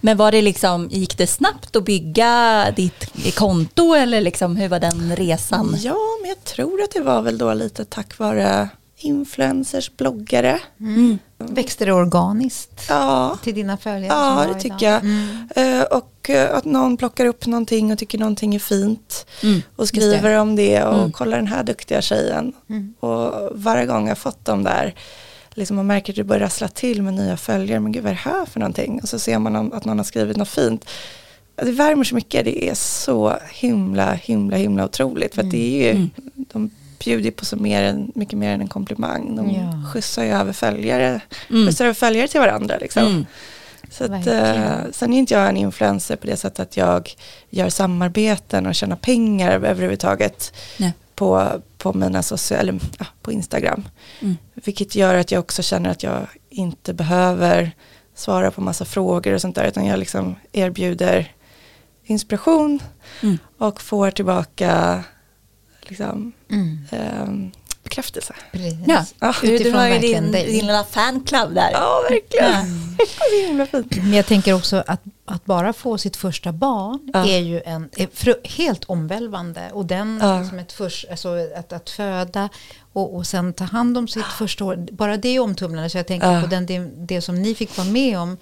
Men 0.00 0.16
var 0.16 0.32
det 0.32 0.42
liksom, 0.42 0.88
gick 0.90 1.18
det 1.18 1.26
snabbt 1.26 1.76
att 1.76 1.84
bygga 1.84 2.66
ditt 2.76 3.34
konto 3.34 3.94
eller 3.94 4.20
liksom, 4.20 4.56
hur 4.56 4.68
var 4.68 4.80
den 4.80 5.16
resan? 5.16 5.76
Ja, 5.78 5.96
men 6.20 6.28
jag 6.28 6.44
tror 6.44 6.82
att 6.82 6.90
det 6.90 7.00
var 7.00 7.22
väl 7.22 7.38
då 7.38 7.54
lite 7.54 7.84
tack 7.84 8.18
vare 8.18 8.68
influencers, 9.02 9.90
bloggare. 9.96 10.60
Växte 11.38 11.84
det 11.84 11.92
organiskt 11.92 12.86
Ja, 12.88 13.38
till 13.42 13.54
dina 13.54 13.76
följare? 13.76 14.06
ja 14.06 14.40
det 14.44 14.50
idag? 14.50 14.60
tycker 14.60 14.86
jag. 14.90 15.00
Mm. 15.04 15.48
Eh, 15.56 15.82
och 15.82 16.30
eh, 16.30 16.54
att 16.56 16.64
någon 16.64 16.96
plockar 16.96 17.26
upp 17.26 17.46
någonting 17.46 17.92
och 17.92 17.98
tycker 17.98 18.18
någonting 18.18 18.54
är 18.54 18.58
fint 18.58 19.26
Mm. 19.42 19.62
och 19.76 19.88
skriver 19.88 20.38
om 20.38 20.56
det 20.56 20.84
och 20.84 20.98
Mm. 20.98 21.12
kollar 21.12 21.36
den 21.36 21.46
här 21.46 21.62
duktiga 21.62 22.02
tjejen. 22.02 22.52
Mm. 22.70 22.94
Och 23.00 23.48
varje 23.54 23.86
gång 23.86 24.08
jag 24.08 24.18
fått 24.18 24.44
dem 24.44 24.62
där, 24.64 24.94
liksom 25.54 25.76
man 25.76 25.86
märker 25.86 26.12
att 26.12 26.16
det 26.16 26.24
börjar 26.24 26.40
rassla 26.40 26.68
till 26.68 27.02
med 27.02 27.14
nya 27.14 27.36
följare, 27.36 27.80
men 27.80 27.92
gud 27.92 28.02
vad 28.02 28.10
är 28.12 28.14
det 28.24 28.30
här 28.30 28.46
för 28.46 28.60
någonting? 28.60 29.00
Och 29.02 29.08
så 29.08 29.18
ser 29.18 29.38
man 29.38 29.72
att 29.72 29.84
någon 29.84 29.98
har 29.98 30.04
skrivit 30.04 30.36
något 30.36 30.48
fint. 30.48 30.84
Det 31.56 31.72
värmer 31.72 32.04
så 32.04 32.14
mycket, 32.14 32.44
det 32.44 32.68
är 32.68 32.74
så 32.74 33.36
himla, 33.52 34.12
himla, 34.12 34.56
himla 34.56 34.84
otroligt. 34.84 35.34
För 35.34 35.42
att 35.42 35.50
det 35.50 35.82
är 35.82 35.84
ju, 35.84 35.90
Mm. 35.90 36.10
de 36.36 36.70
bjuder 37.04 37.30
på 37.30 37.44
så 37.44 37.56
mer 37.56 37.82
än, 37.82 38.12
mycket 38.14 38.38
mer 38.38 38.50
än 38.54 38.60
en 38.60 38.68
komplimang. 38.68 39.36
De 39.36 39.50
Ja. 39.50 39.82
skjutsar 39.92 40.24
ju 40.24 40.30
över 40.30 40.52
följare, 40.52 41.20
Mm. 41.50 41.66
skjutsar 41.66 41.84
över 41.84 41.94
följare 41.94 42.28
till 42.28 42.40
varandra. 42.40 42.76
Liksom. 42.80 43.02
Mm. 43.06 43.26
Så 43.90 44.04
att, 44.04 44.26
eh, 44.26 44.70
sen 44.92 45.12
är 45.12 45.18
inte 45.18 45.34
jag 45.34 45.48
en 45.48 45.56
influencer 45.56 46.16
på 46.16 46.26
det 46.26 46.36
sättet 46.36 46.60
att 46.60 46.76
jag 46.76 47.14
gör 47.50 47.68
samarbeten 47.68 48.66
och 48.66 48.74
tjänar 48.74 48.96
pengar 48.96 49.52
överhuvudtaget 49.52 50.52
Nej. 50.76 50.92
på, 51.14 51.50
på 51.80 51.92
mina 51.92 52.22
sociala, 52.22 52.72
ja, 52.98 53.06
på 53.22 53.32
Instagram. 53.32 53.88
Mm. 54.20 54.36
Vilket 54.54 54.94
gör 54.94 55.14
att 55.14 55.30
jag 55.32 55.40
också 55.40 55.62
känner 55.62 55.90
att 55.90 56.02
jag 56.02 56.26
inte 56.50 56.94
behöver 56.94 57.70
svara 58.14 58.50
på 58.50 58.60
massa 58.60 58.84
frågor 58.84 59.32
och 59.34 59.40
sånt 59.40 59.56
där 59.56 59.64
utan 59.68 59.86
jag 59.86 59.98
liksom 59.98 60.36
erbjuder 60.52 61.34
inspiration 62.04 62.80
Mm. 63.22 63.38
och 63.58 63.80
får 63.80 64.10
tillbaka 64.10 65.04
liksom, 65.82 66.32
Mm. 66.50 66.78
ehm, 66.90 67.50
bekräftelse. 67.90 68.34
Precis. 68.52 68.74
Ja, 68.86 69.04
Ja, 69.20 69.34
du, 69.40 69.46
du 69.46 69.54
Utifrån 69.54 69.74
har 69.80 69.88
ju 69.88 69.98
din, 69.98 70.32
dig. 70.32 70.46
din 70.46 70.66
lilla 70.66 70.84
fanclub 70.84 71.54
där. 71.54 71.70
Ja, 71.72 72.02
verkligen. 72.10 72.50
Ja. 72.98 73.06
det 73.30 73.36
är 73.42 73.46
himla 73.46 73.66
fint. 73.66 73.96
Men 73.96 74.12
jag 74.12 74.26
tänker 74.26 74.52
också 74.52 74.82
att, 74.86 75.00
att 75.24 75.44
bara 75.44 75.72
få 75.72 75.98
sitt 75.98 76.16
första 76.16 76.52
barn 76.52 77.10
Ja. 77.14 77.26
är 77.28 77.38
ju 77.38 77.60
en, 77.64 77.88
är 77.96 78.48
helt 78.56 78.84
omvälvande. 78.84 79.70
Och 79.72 79.86
den, 79.86 80.18
Ja. 80.22 80.44
som 80.48 80.58
ett 80.58 80.72
först, 80.72 81.04
alltså 81.10 81.28
att, 81.56 81.72
att 81.72 81.90
föda 81.90 82.48
och, 82.92 83.16
och 83.16 83.26
sen 83.26 83.52
ta 83.52 83.64
hand 83.64 83.98
om 83.98 84.08
sitt 84.08 84.26
första 84.26 84.64
år, 84.64 84.86
bara 84.92 85.16
det 85.16 85.28
är 85.28 85.40
omtumlande. 85.40 85.90
Så 85.90 85.98
jag 85.98 86.06
tänker 86.06 86.32
Ja. 86.32 86.40
på 86.40 86.46
den, 86.46 86.66
det, 86.66 86.78
det 86.96 87.20
som 87.20 87.42
ni 87.42 87.54
fick 87.54 87.76
vara 87.76 87.88
med 87.88 88.18
om. 88.18 88.36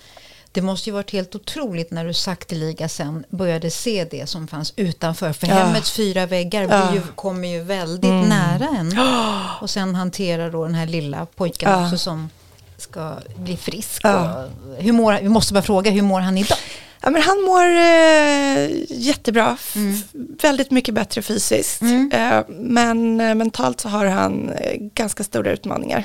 Det 0.52 0.62
måste 0.62 0.90
ju 0.90 0.94
varit 0.94 1.10
helt 1.10 1.34
otroligt 1.34 1.90
när 1.90 2.04
du 2.04 2.14
sakteliga 2.14 2.88
sen 2.88 3.24
började 3.30 3.70
se 3.70 4.04
det 4.10 4.26
som 4.28 4.48
fanns 4.48 4.72
utanför. 4.76 5.32
För 5.32 5.46
Ja. 5.46 5.54
hemmets 5.54 5.90
fyra 5.90 6.26
väggar 6.26 6.62
Ja. 6.70 6.94
ju, 6.94 7.00
kommer 7.14 7.48
ju 7.48 7.62
väldigt 7.62 8.10
Mm. 8.10 8.28
nära 8.28 8.68
en. 8.78 8.98
Och 9.60 9.70
sen 9.70 9.94
hantera 9.94 10.50
då 10.50 10.64
den 10.64 10.74
här 10.74 10.86
lilla 10.86 11.26
pojken 11.26 11.70
Ja. 11.70 11.84
också 11.84 11.98
som 11.98 12.30
ska 12.76 13.12
bli 13.36 13.56
frisk. 13.56 14.04
Och 14.04 14.44
hur 14.82 14.92
mår, 14.92 15.18
vi 15.22 15.28
måste 15.28 15.54
bara 15.54 15.62
fråga, 15.62 15.90
hur 15.90 16.02
mår 16.02 16.20
han 16.20 16.38
idag? 16.38 16.58
Ja, 17.00 17.10
men 17.10 17.22
han 17.22 17.40
mår 17.42 17.64
eh, 17.64 18.70
jättebra, 18.98 19.56
Mm. 19.76 20.02
väldigt 20.42 20.70
mycket 20.70 20.94
bättre 20.94 21.22
fysiskt. 21.22 21.80
Mm. 21.80 22.10
Eh, 22.12 22.42
men 22.48 23.20
eh, 23.20 23.34
mentalt 23.34 23.80
så 23.80 23.88
har 23.88 24.06
han 24.06 24.48
eh, 24.50 24.72
ganska 24.78 25.24
stora 25.24 25.50
utmaningar. 25.50 26.04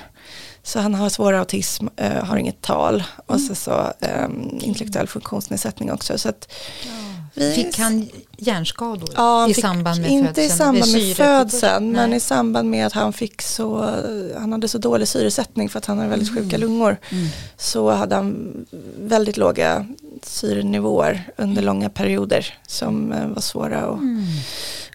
Så 0.66 0.80
han 0.80 0.94
har 0.96 1.10
svår 1.10 1.34
autism, 1.34 1.88
eh, 1.96 2.12
har 2.26 2.38
inget 2.38 2.62
tal 2.62 3.04
och 3.26 3.36
Mm. 3.36 3.48
så, 3.48 3.56
så 3.56 3.94
eh, 4.00 4.28
intellektuell 4.60 5.08
funktionsnedsättning 5.08 5.92
också. 5.92 6.18
Så 6.18 6.30
att 6.30 6.52
vi, 7.36 7.52
Fick 7.56 7.80
han 7.80 8.10
hjärnskador 8.38 9.10
Ja, 9.16 9.50
i 9.50 9.54
samband 9.54 10.02
med 10.02 10.12
inte 10.12 10.34
födseln? 10.34 10.46
i 10.46 10.50
samband 10.58 10.92
med 10.94 11.16
födseln, 11.18 11.92
men 11.92 12.10
Nej. 12.10 12.18
i 12.18 12.20
samband 12.20 12.70
med 12.70 12.88
att 12.88 12.94
han 12.94 13.14
fick 13.14 13.42
så, 13.42 13.90
han 14.38 14.52
hade 14.52 14.68
så 14.68 14.78
dålig 14.78 15.08
syresättning 15.08 15.70
för 15.70 15.78
att 15.80 15.86
han 15.86 15.98
hade 15.98 16.10
väldigt 16.10 16.30
Mm. 16.30 16.44
sjuka 16.44 16.58
lungor. 16.58 16.98
Så 17.58 17.90
hade 17.92 18.16
han 18.16 18.66
väldigt 19.00 19.38
låga 19.38 19.86
syrenivåer 20.24 21.24
under 21.38 21.62
långa 21.62 21.90
perioder 21.90 22.54
som 22.68 23.12
eh, 23.12 23.28
var 23.28 23.42
svåra 23.42 23.78
att 23.82 24.00
Mm. 24.00 24.24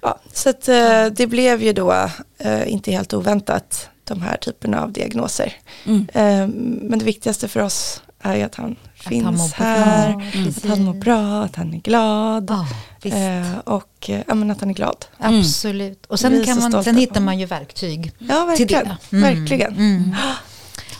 Ja, 0.03 0.19
så 0.33 0.51
att, 0.51 0.69
eh, 0.69 1.07
det 1.07 1.27
blev 1.27 1.63
ju 1.63 1.73
då 1.73 1.93
eh, 2.39 2.73
inte 2.73 2.93
helt 2.93 3.15
oväntat 3.15 3.89
de 4.09 4.23
här 4.23 4.37
typerna 4.37 4.83
av 4.83 4.93
diagnoser. 4.93 5.53
Mm. 5.87 6.07
Eh, 6.15 6.47
men 6.89 6.99
det 6.99 7.05
viktigaste 7.05 7.49
för 7.49 7.61
oss 7.61 8.03
är 8.21 8.37
ju 8.37 8.43
att 8.43 8.55
han 8.55 8.77
Att 8.99 9.09
finns 9.09 9.25
han 9.55 9.67
här, 9.67 10.31
precis. 10.33 10.65
att 10.65 10.71
han 10.71 10.85
mår 10.85 10.95
bra, 10.95 11.43
att 11.45 11.57
han 11.57 11.75
är 11.75 11.79
glad 11.79 12.51
eh, 12.51 13.59
och 13.65 14.11
eh, 14.11 14.21
ja, 14.29 14.35
men 14.35 14.51
att 14.51 14.61
han 14.61 14.71
är 14.71 14.75
glad. 14.75 15.05
Absolut. 15.19 16.07
Och 16.07 16.21
sen, 16.21 16.45
kan 16.45 16.59
man, 16.71 16.85
sen 16.85 16.97
hittar 16.97 17.21
man 17.21 17.39
ju 17.39 17.47
verktyg 17.47 18.13
Ja, 18.19 18.55
till 18.57 18.67
verkligen. 18.67 18.97
det. 19.11 19.17
Mm. 19.17 19.35
verkligen. 19.39 19.73
Mm. 19.77 20.15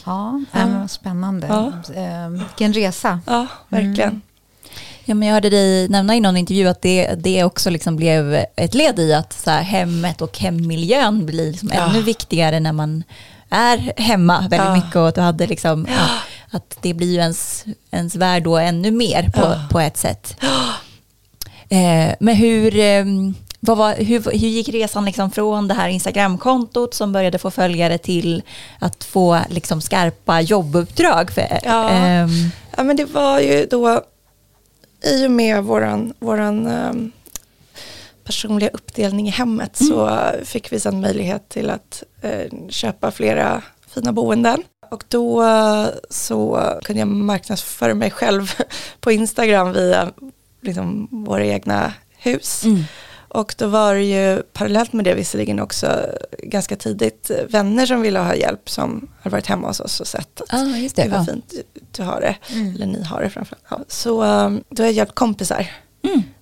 Ja, 0.07 0.41
Ja. 0.53 0.61
äh, 0.61 0.87
spännande. 0.87 1.47
Ja. 1.47 1.73
Eh, 1.95 2.29
vilken 2.29 2.73
resa. 2.73 3.21
Ja, 3.27 3.47
verkligen. 3.69 4.21
Ja, 5.09 5.15
men 5.15 5.29
jag 5.29 5.35
hörde 5.35 5.51
dig 5.51 5.89
nämna 5.89 6.17
i 6.17 6.21
någon 6.21 6.37
intervju 6.37 6.69
att 6.69 6.83
det, 6.83 7.07
det 7.15 7.45
också 7.45 7.71
liksom 7.71 7.97
blev 7.97 8.45
ett 8.57 8.75
led 8.75 8.99
i 8.99 9.15
att 9.15 9.33
så 9.33 9.51
här, 9.51 9.63
hemmet 9.63 10.23
och 10.23 10.39
hemmiljön 10.39 11.27
blir 11.27 11.51
liksom 11.53 11.71
Ja. 11.75 11.81
ännu 11.91 12.03
viktigare 12.03 12.61
när 12.61 12.73
man 12.73 13.03
är 13.51 13.93
hemma 14.01 14.41
väldigt 14.41 14.59
Ja. 14.69 14.75
mycket 14.77 14.97
och 14.97 15.09
att, 15.09 15.15
du 15.15 15.21
hade 15.21 15.47
liksom, 15.47 15.87
ja, 15.91 16.09
att 16.51 16.79
det 16.83 16.95
blir 16.95 17.13
ju 17.13 17.19
ens, 17.19 17.65
ens 17.91 18.15
värld 18.17 18.43
då 18.43 18.57
ännu 18.59 18.91
mer 18.91 19.31
på, 19.35 19.55
på 19.71 19.81
ett 19.81 19.97
sätt. 19.97 20.37
Eh, 21.69 22.15
men 22.21 22.37
hur, 22.37 22.79
eh, 22.79 23.05
vad 23.61 23.77
var, 23.77 23.95
hur, 23.95 24.23
hur 24.25 24.49
gick 24.49 24.69
resan 24.69 25.05
liksom 25.05 25.31
från 25.31 25.69
det 25.69 25.75
här 25.75 25.89
Instagramkontot 25.89 26.95
som 26.95 27.13
började 27.13 27.39
få 27.39 27.51
följare 27.51 27.99
till 27.99 28.43
att 28.79 29.05
få 29.05 29.41
liksom 29.49 29.81
skarpa 29.81 30.41
jobbuppdrag? 30.41 31.31
För, 31.31 31.59
ehm, 31.67 32.29
Ja, 32.77 32.83
men 32.85 32.97
det 32.97 33.05
var 33.05 33.41
ju 33.41 33.67
då 33.71 34.03
i 35.05 35.27
och 35.27 35.31
med 35.31 35.65
våran, 35.65 36.13
våran 36.19 36.67
ehm, 36.67 37.13
personliga 38.25 38.71
uppdelning 38.71 39.29
i 39.29 39.31
hemmet 39.31 39.77
så 39.77 40.21
fick 40.45 40.73
vi 40.73 40.81
sedan 40.81 41.01
möjlighet 41.01 41.49
till 41.49 41.71
att 41.71 42.03
eh, 42.23 42.69
köpa 42.69 43.11
flera 43.11 43.63
fina 43.87 44.13
boenden. 44.13 44.63
Och 44.91 45.05
då 45.09 45.43
eh, 45.43 45.87
så 46.11 46.63
kunde 46.85 47.01
jag 47.01 47.09
marknadsföra 47.09 47.95
mig 47.95 48.11
själv 48.11 48.53
på 49.01 49.13
Instagram 49.13 49.73
via 49.73 50.13
liksom, 50.61 51.09
våra 51.11 51.45
egna 51.45 51.93
hus. 52.17 52.65
mm. 52.65 52.85
Och 53.29 53.55
då 53.59 53.67
var 53.67 53.95
det 53.95 54.03
ju 54.05 54.43
parallellt 54.53 54.93
med 54.93 55.05
det 55.05 55.15
visserligen 55.15 55.61
också 55.61 55.87
ganska 56.43 56.77
tidigt 56.77 57.31
eh, 57.31 57.37
vänner 57.49 57.87
som 57.87 58.01
ville 58.01 58.19
ha 58.19 58.35
hjälp 58.35 58.71
som 58.71 59.09
har 59.23 59.31
varit 59.31 59.47
hemma 59.47 59.67
hos 59.69 59.81
oss 59.81 60.01
och 60.01 60.07
sett 60.07 60.41
att 60.49 60.79
just 60.81 60.97
det. 60.97 61.03
Gud 61.03 61.11
vad 61.13 61.21
Ja. 61.21 61.25
fint 61.25 61.55
du- 61.93 62.03
har 62.03 62.21
det. 62.21 62.37
Mm. 62.55 62.75
Eller 62.75 62.87
ni 62.87 63.03
har 63.03 63.23
det 63.23 63.31
framförallt. 63.31 63.65
Ja, 63.71 63.81
så 63.89 64.23
um, 64.25 64.65
då 64.71 64.83
har 64.83 64.89
jag 64.89 64.95
hjälpt 64.95 65.15
kompisar. 65.15 65.71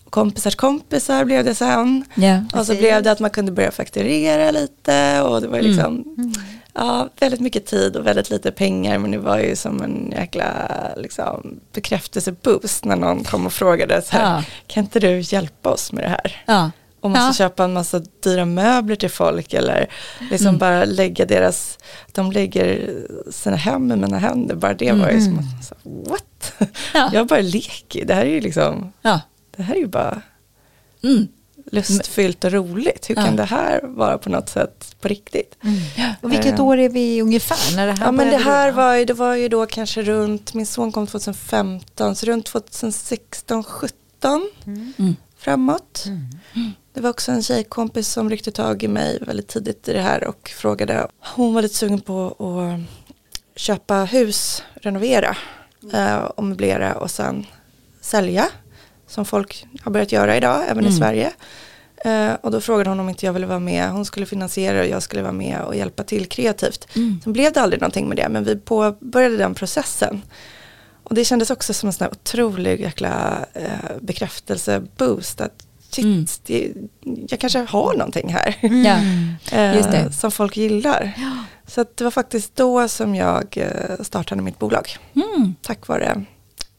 Mm. 0.07 0.11
Kompisars 0.11 0.55
kompisar 0.57 1.25
blev 1.25 1.45
det 1.45 1.55
sen. 1.55 2.05
Ja. 2.15 2.41
Och 2.61 2.67
så 2.67 2.75
blev 2.75 3.03
det 3.03 3.11
att 3.13 3.21
man 3.21 3.31
kunde 3.31 3.53
börja 3.53 3.71
fakturera 3.71 4.51
lite. 4.51 5.21
Och 5.23 5.41
det 5.41 5.49
var 5.49 5.59
Mm. 5.59 5.67
liksom 5.71 5.95
Mm. 6.19 6.33
ja, 6.75 7.09
väldigt 7.21 7.41
mycket 7.41 7.67
tid 7.67 7.97
och 7.97 8.07
väldigt 8.07 8.31
lite 8.31 8.51
pengar. 8.53 8.99
Men 8.99 9.11
det 9.11 9.19
var 9.19 9.39
ju 9.39 9.57
som 9.57 9.83
en 9.83 10.13
jäkla 10.17 10.69
liksom, 10.97 11.61
bekräftelseboost 11.73 12.85
när 12.85 12.97
någon 12.97 13.25
kom 13.25 13.47
och 13.47 13.53
frågade 13.53 14.03
så 14.03 14.13
här, 14.17 14.37
Ja. 14.37 14.43
kan 14.67 14.85
inte 14.85 15.01
du 15.01 15.21
hjälpa 15.21 15.71
oss 15.71 15.93
med 15.93 16.05
det 16.05 16.09
här? 16.09 16.43
Ja. 16.47 16.71
Om 17.01 17.13
man 17.13 17.27
Ja. 17.27 17.33
köpa 17.33 17.65
en 17.65 17.73
massa 17.73 17.99
dyra 18.25 18.45
möbler 18.45 18.97
till 18.97 19.11
folk 19.11 19.55
eller 19.55 19.87
liksom 20.31 20.47
Mm. 20.49 20.59
bara 20.59 20.85
lägga 20.85 21.25
deras, 21.25 21.79
de 22.13 22.33
lägger 22.33 22.95
sina 23.31 23.57
hem 23.57 23.93
i 23.93 23.97
mina 23.97 24.19
händer. 24.19 24.55
Bara 24.55 24.75
det 24.75 24.93
var 24.93 25.11
ju 25.11 25.21
som 25.21 25.39
att, 25.39 25.65
så, 25.65 25.75
what? 26.11 26.53
Ja. 26.95 27.11
Jag 27.13 27.27
bara 27.27 27.41
leker, 27.41 28.05
det 28.05 28.15
här 28.15 28.23
är 28.25 28.31
ju 28.31 28.41
liksom. 28.41 28.93
Det 29.57 29.63
här 29.63 29.75
är 29.75 29.79
ju 29.81 29.87
bara 29.87 30.23
Mm. 31.05 31.29
lustfyllt 31.73 32.45
och 32.45 32.53
roligt. 32.53 33.11
Hur 33.11 33.15
Ja. 33.17 33.25
kan 33.25 33.37
det 33.37 33.45
här 33.45 33.81
vara 33.83 34.19
på 34.19 34.29
något 34.31 34.49
sätt 34.49 34.97
på 35.01 35.09
riktigt? 35.09 35.57
Mm. 35.63 36.13
Och 36.23 36.33
vilket 36.33 36.59
Eh. 36.59 36.65
år 36.67 36.79
är 36.79 36.89
vi 36.89 37.23
ungefär? 37.23 37.77
När 37.77 37.87
det 37.87 37.93
här 37.93 38.07
Ja 38.07 38.13
men 38.13 38.31
det 38.31 38.37
här 38.37 38.73
var 38.73 38.95
ju, 38.95 39.05
det 39.05 39.15
var 39.15 39.35
ju 39.35 39.49
då 39.49 39.67
kanske 39.67 40.03
runt, 40.03 40.55
min 40.55 40.67
son 40.67 40.93
kom 40.93 41.07
2015, 41.07 42.17
så 42.17 42.27
runt 42.27 42.47
2016, 42.47 43.65
17 43.65 44.51
Mm. 44.67 44.93
Mm. 44.99 45.17
framåt. 45.39 46.05
Mm. 46.07 46.71
Det 46.93 47.01
var 47.01 47.11
också 47.11 47.33
en 47.33 47.43
tjejkompis 47.43 48.09
som 48.09 48.31
ryckte 48.31 48.51
tag 48.51 48.83
i 48.83 48.89
mig 48.89 49.19
väldigt 49.27 49.49
tidigt 49.49 49.89
i 49.89 49.93
det 49.93 50.01
här 50.03 50.25
och 50.25 50.53
frågade. 50.57 51.09
Hon 51.21 51.55
var 51.55 51.63
lite 51.63 51.75
sugen 51.75 52.01
på 52.01 52.27
att 52.29 52.81
köpa 53.61 53.95
hus, 54.05 54.63
renovera 54.75 55.37
eh, 55.93 56.17
och 56.17 56.45
möblera 56.45 56.95
och 56.95 57.11
sen 57.11 57.47
sälja. 58.01 58.49
Som 59.17 59.25
folk 59.25 59.67
har 59.83 59.91
börjat 59.93 60.12
göra 60.12 60.37
idag, 60.37 60.62
även 60.69 60.85
i 60.85 60.89
Mm. 60.89 60.99
Sverige. 60.99 61.31
Eh, 62.05 62.35
och 62.41 62.51
då 62.51 62.61
frågade 62.61 62.91
hon 62.91 63.01
om 63.01 63.09
inte 63.09 63.27
jag 63.27 63.33
ville 63.33 63.47
vara 63.47 63.59
med. 63.59 63.91
Hon 63.91 64.05
skulle 64.05 64.27
finansiera 64.27 64.81
och 64.81 64.87
jag 64.87 65.03
skulle 65.03 65.23
vara 65.23 65.33
med 65.33 65.61
och 65.61 65.77
hjälpa 65.77 66.03
till 66.03 66.27
kreativt. 66.27 66.89
Mm. 66.97 67.21
Sen 67.25 67.33
blev 67.33 67.53
det 67.53 67.61
aldrig 67.61 67.81
någonting 67.81 68.09
med 68.09 68.17
det, 68.17 68.29
men 68.29 68.45
vi 68.45 68.57
påbörjade 68.57 69.37
den 69.37 69.55
processen. 69.55 70.23
Och 71.03 71.14
det 71.14 71.25
kändes 71.25 71.51
också 71.51 71.75
som 71.75 71.87
en 71.87 71.93
sån 71.93 72.05
här 72.05 72.12
otrolig 72.12 72.81
jäkla 72.81 73.45
eh, 73.55 73.62
bekräftelseboost. 74.01 75.41
Att 75.41 75.67
shit, 75.91 76.05
Mm. 76.05 76.27
det, 76.47 76.73
jag 77.31 77.41
kanske 77.41 77.59
har 77.59 77.93
någonting 77.95 78.29
här. 78.33 78.57
Ja. 78.85 79.73
Just 79.75 79.91
det. 79.91 80.12
Som 80.12 80.31
folk 80.31 80.57
gillar. 80.57 81.12
Så 81.67 81.81
att 81.81 81.97
det 81.97 82.05
var 82.05 82.11
faktiskt 82.11 82.57
då 82.57 82.89
som 82.89 83.14
jag 83.14 83.59
startade 84.01 84.43
mitt 84.43 84.59
bolag. 84.59 84.97
Mm. 85.14 85.55
Tack 85.62 85.87
vare 85.89 86.25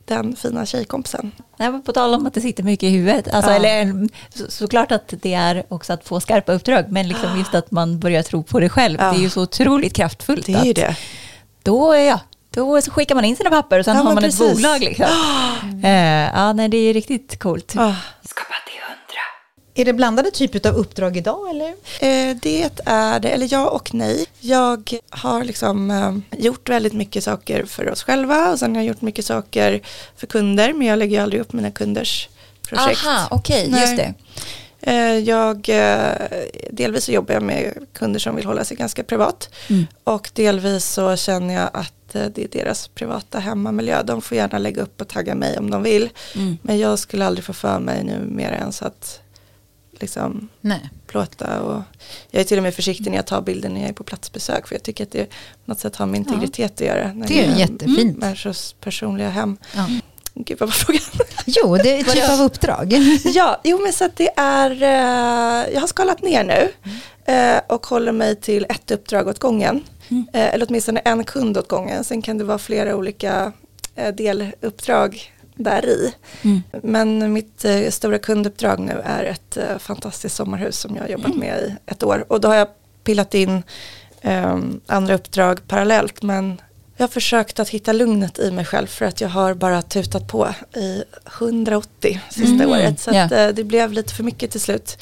den 0.08 0.36
fina 0.36 0.66
tjejkompisen. 0.66 1.32
Nej, 1.58 1.72
men 1.72 1.82
på 1.82 1.92
tal 1.94 2.14
om 2.14 2.26
att 2.28 2.34
det 2.34 2.42
sitter 2.42 2.64
mycket 2.64 2.84
i 2.84 2.90
huvudet. 2.90 3.34
Alltså, 3.34 3.52
Ja. 3.52 3.56
eller, 3.58 4.08
så, 4.36 4.52
såklart 4.52 4.92
att 4.92 5.14
det 5.22 5.34
är 5.34 5.64
också 5.70 5.94
att 5.94 6.08
få 6.08 6.20
skarpa 6.20 6.52
uppdrag, 6.54 6.86
men 6.90 7.08
liksom 7.08 7.38
just 7.40 7.56
att 7.56 7.72
man 7.72 8.00
börjar 8.00 8.24
tro 8.24 8.44
på 8.44 8.60
det 8.60 8.70
själv. 8.70 8.98
Ja. 9.02 9.12
Det 9.12 9.18
är 9.18 9.22
ju 9.22 9.30
så 9.30 9.42
otroligt 9.42 9.94
kraftfullt. 9.94 10.46
Det 10.46 10.54
är 10.54 10.64
ju 10.64 10.70
att 10.70 10.76
det. 10.76 10.96
Då, 11.64 11.96
ja, 11.96 12.20
då 12.52 12.82
så 12.82 12.92
skickar 12.92 13.16
man 13.16 13.26
in 13.26 13.36
sina 13.36 13.50
papper 13.50 13.80
och 13.80 13.86
sen 13.86 13.96
Ja, 13.98 14.04
har 14.04 14.14
man 14.14 14.24
precis. 14.24 14.42
ett 14.42 14.56
bolag. 14.56 14.80
Liksom. 14.80 15.06
Eh, 15.84 16.30
ja, 16.36 16.54
nej, 16.54 16.70
det 16.70 16.78
är 16.78 16.94
riktigt 16.94 17.40
coolt. 17.40 17.74
Ah. 17.78 17.94
Är 19.80 19.86
det 19.86 19.94
blandade 19.94 20.32
typer 20.32 20.70
av 20.70 20.76
uppdrag 20.76 21.18
idag 21.18 21.50
eller? 21.50 21.70
Eh, 22.02 22.38
det 22.42 22.70
är 22.86 23.20
det, 23.20 23.30
eller 23.30 23.48
ja 23.52 23.70
och 23.70 23.94
nej. 23.94 24.26
Jag 24.40 24.94
har 25.10 25.44
liksom 25.44 25.92
eh, 25.92 26.40
gjort 26.44 26.70
väldigt 26.70 26.94
mycket 26.94 27.24
saker 27.24 27.66
för 27.66 27.92
oss 27.92 28.04
själva 28.04 28.52
och 28.52 28.60
sen 28.60 28.76
har 28.76 28.84
jag 28.84 28.88
gjort 28.88 29.02
mycket 29.02 29.26
saker 29.26 29.82
för 30.16 30.28
kunder 30.28 30.74
men 30.74 30.88
jag 30.88 31.00
lägger 31.00 31.22
aldrig 31.22 31.42
upp 31.42 31.54
mina 31.54 31.72
kunders 31.72 32.30
projekt. 32.62 33.06
Aha, 33.06 33.28
okej, 33.32 33.68
Nej. 33.70 33.82
just 33.82 33.98
det. 33.98 34.14
Eh, 34.82 35.18
jag, 35.20 35.70
delvis 36.72 37.04
så 37.04 37.12
jobbar 37.12 37.34
jag 37.34 37.44
med 37.44 37.74
kunder 37.94 38.20
som 38.20 38.36
vill 38.36 38.46
hålla 38.46 38.64
sig 38.66 38.78
ganska 38.78 39.04
privat 39.04 39.50
Mm. 39.70 39.86
och 40.04 40.30
delvis 40.34 40.86
så 40.86 41.16
känner 41.16 41.54
jag 41.54 41.70
att 41.74 41.94
det 42.14 42.38
är 42.38 42.48
deras 42.52 42.88
privata 42.88 43.40
hemmamiljö. 43.40 44.04
De 44.04 44.22
får 44.22 44.38
gärna 44.38 44.58
lägga 44.58 44.82
upp 44.82 45.02
och 45.02 45.08
tagga 45.08 45.36
mig 45.36 45.58
om 45.58 45.70
de 45.70 45.84
vill. 45.84 46.10
Mm. 46.36 46.58
Men 46.62 46.80
jag 46.80 47.00
skulle 47.00 47.26
aldrig 47.26 47.46
få 47.46 47.54
för 47.54 47.80
mig 47.80 48.04
nu 48.04 48.20
mer 48.20 48.52
än 48.52 48.74
så 48.74 48.86
att 48.86 49.20
liksom 50.02 50.50
Nej. 50.62 50.90
plåta 51.08 51.62
och 51.62 51.82
jag 52.32 52.40
är 52.40 52.44
till 52.44 52.58
och 52.58 52.64
med 52.64 52.74
försiktig 52.74 53.10
när 53.10 53.16
jag 53.18 53.28
tar 53.28 53.42
bilder 53.42 53.70
när 53.70 53.82
jag 53.82 53.90
är 53.90 53.94
på 53.94 54.04
platsbesök 54.04 54.68
för 54.68 54.76
jag 54.76 54.84
tycker 54.84 55.04
att 55.04 55.12
det 55.12 55.26
på 55.26 55.32
något 55.66 55.80
sätt 55.80 55.96
har 55.96 56.06
med 56.06 56.18
integritet 56.18 56.72
att 56.74 56.88
göra. 56.88 57.14
När 57.14 57.28
Det 57.28 57.46
är 57.46 57.52
är 57.52 57.56
jättefint. 57.56 58.18
Människors 58.18 58.74
personliga 58.74 59.30
hem. 59.30 59.58
Ja. 59.76 59.88
Gud 60.34 60.60
vad 60.60 60.70
var 60.70 60.74
frågan? 60.74 61.02
Jo, 61.46 61.78
det 61.78 61.90
är 61.90 62.00
ett 62.00 62.12
typ 62.12 62.30
av 62.30 62.42
uppdrag. 62.42 62.94
ja, 63.24 63.62
jo 63.64 63.80
men 63.84 63.94
så 63.94 64.06
att 64.06 64.16
det 64.16 64.30
är, 64.36 64.72
eh, 64.72 65.74
jag 65.74 65.80
har 65.80 65.88
skalat 65.88 66.22
ner 66.22 66.44
nu 66.44 66.72
eh, 67.34 67.62
och 67.68 67.86
håller 67.86 68.12
mig 68.12 68.36
till 68.36 68.66
ett 68.70 68.92
uppdrag 68.92 69.28
åt 69.28 69.40
gången. 69.40 69.84
Eh, 70.10 70.54
eller 70.54 70.66
åtminstone 70.70 71.00
en 71.00 71.24
kund 71.24 71.58
åt 71.58 71.68
gången. 71.68 72.04
Sen 72.04 72.22
kan 72.22 72.38
det 72.38 72.44
vara 72.44 72.58
flera 72.58 72.96
olika 72.96 73.52
eh, 73.96 74.16
deluppdrag 74.16 75.34
där 75.58 75.86
i. 75.86 76.14
Mm. 76.42 76.62
Men 76.84 77.34
mitt 77.34 77.66
eh, 77.66 77.90
stora 77.90 78.18
kunduppdrag 78.20 78.80
nu 78.80 79.02
är 79.06 79.24
ett 79.24 79.58
eh, 79.58 79.78
fantastiskt 79.78 80.36
sommarhus 80.36 80.80
som 80.80 80.96
jag 80.96 81.04
har 81.04 81.10
jobbat 81.10 81.36
med 81.36 81.60
i 81.64 81.76
ett 81.92 82.04
år. 82.04 82.26
Och 82.28 82.42
då 82.42 82.48
har 82.48 82.56
jag 82.56 82.68
pillat 83.04 83.34
in 83.34 83.64
eh, 84.22 84.60
andra 84.88 85.14
uppdrag 85.16 85.68
parallellt. 85.68 86.22
Men 86.24 86.62
jag 87.00 87.04
har 87.04 87.12
försökt 87.12 87.60
att 87.60 87.70
hitta 87.70 87.94
lugnet 87.94 88.40
i 88.40 88.52
mig 88.52 88.66
själv 88.66 88.88
för 88.88 89.06
att 89.06 89.22
jag 89.22 89.30
har 89.30 89.54
bara 89.54 89.82
tutat 89.82 90.28
på 90.28 90.50
i 90.76 91.04
180 91.40 92.22
sista 92.30 92.54
Mm. 92.64 92.70
året. 92.70 93.00
Så 93.00 93.10
att, 93.10 93.32
eh, 93.32 93.48
det 93.48 93.64
blev 93.64 93.92
lite 93.94 94.14
för 94.14 94.24
mycket 94.24 94.52
till 94.52 94.62
slut. 94.62 94.98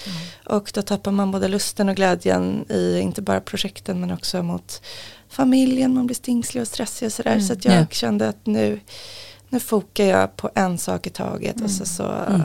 Och 0.45 0.71
då 0.73 0.81
tappar 0.81 1.11
man 1.11 1.31
både 1.31 1.47
lusten 1.47 1.89
och 1.89 1.95
glädjen 1.95 2.65
i 2.69 2.99
inte 2.99 3.21
bara 3.21 3.41
projekten 3.41 3.99
men 3.99 4.11
också 4.11 4.43
mot 4.43 4.81
familjen. 5.29 5.93
Man 5.93 6.05
blir 6.05 6.15
stingslig 6.15 6.61
och 6.61 6.67
stressig 6.67 7.05
och 7.05 7.13
sådär. 7.13 7.31
Mm. 7.31 7.43
Så 7.43 7.53
att 7.53 7.65
jag 7.65 7.75
Ja. 7.81 7.85
kände 7.91 8.27
att 8.29 8.45
nu, 8.45 8.79
nu 9.49 9.59
fokar 9.59 10.03
jag 10.05 10.37
på 10.37 10.49
en 10.55 10.77
sak 10.77 11.07
i 11.07 11.09
taget 11.09 11.61
och 11.61 11.69
så, 11.71 11.85
så 11.85 12.03
Mm. 12.03 12.41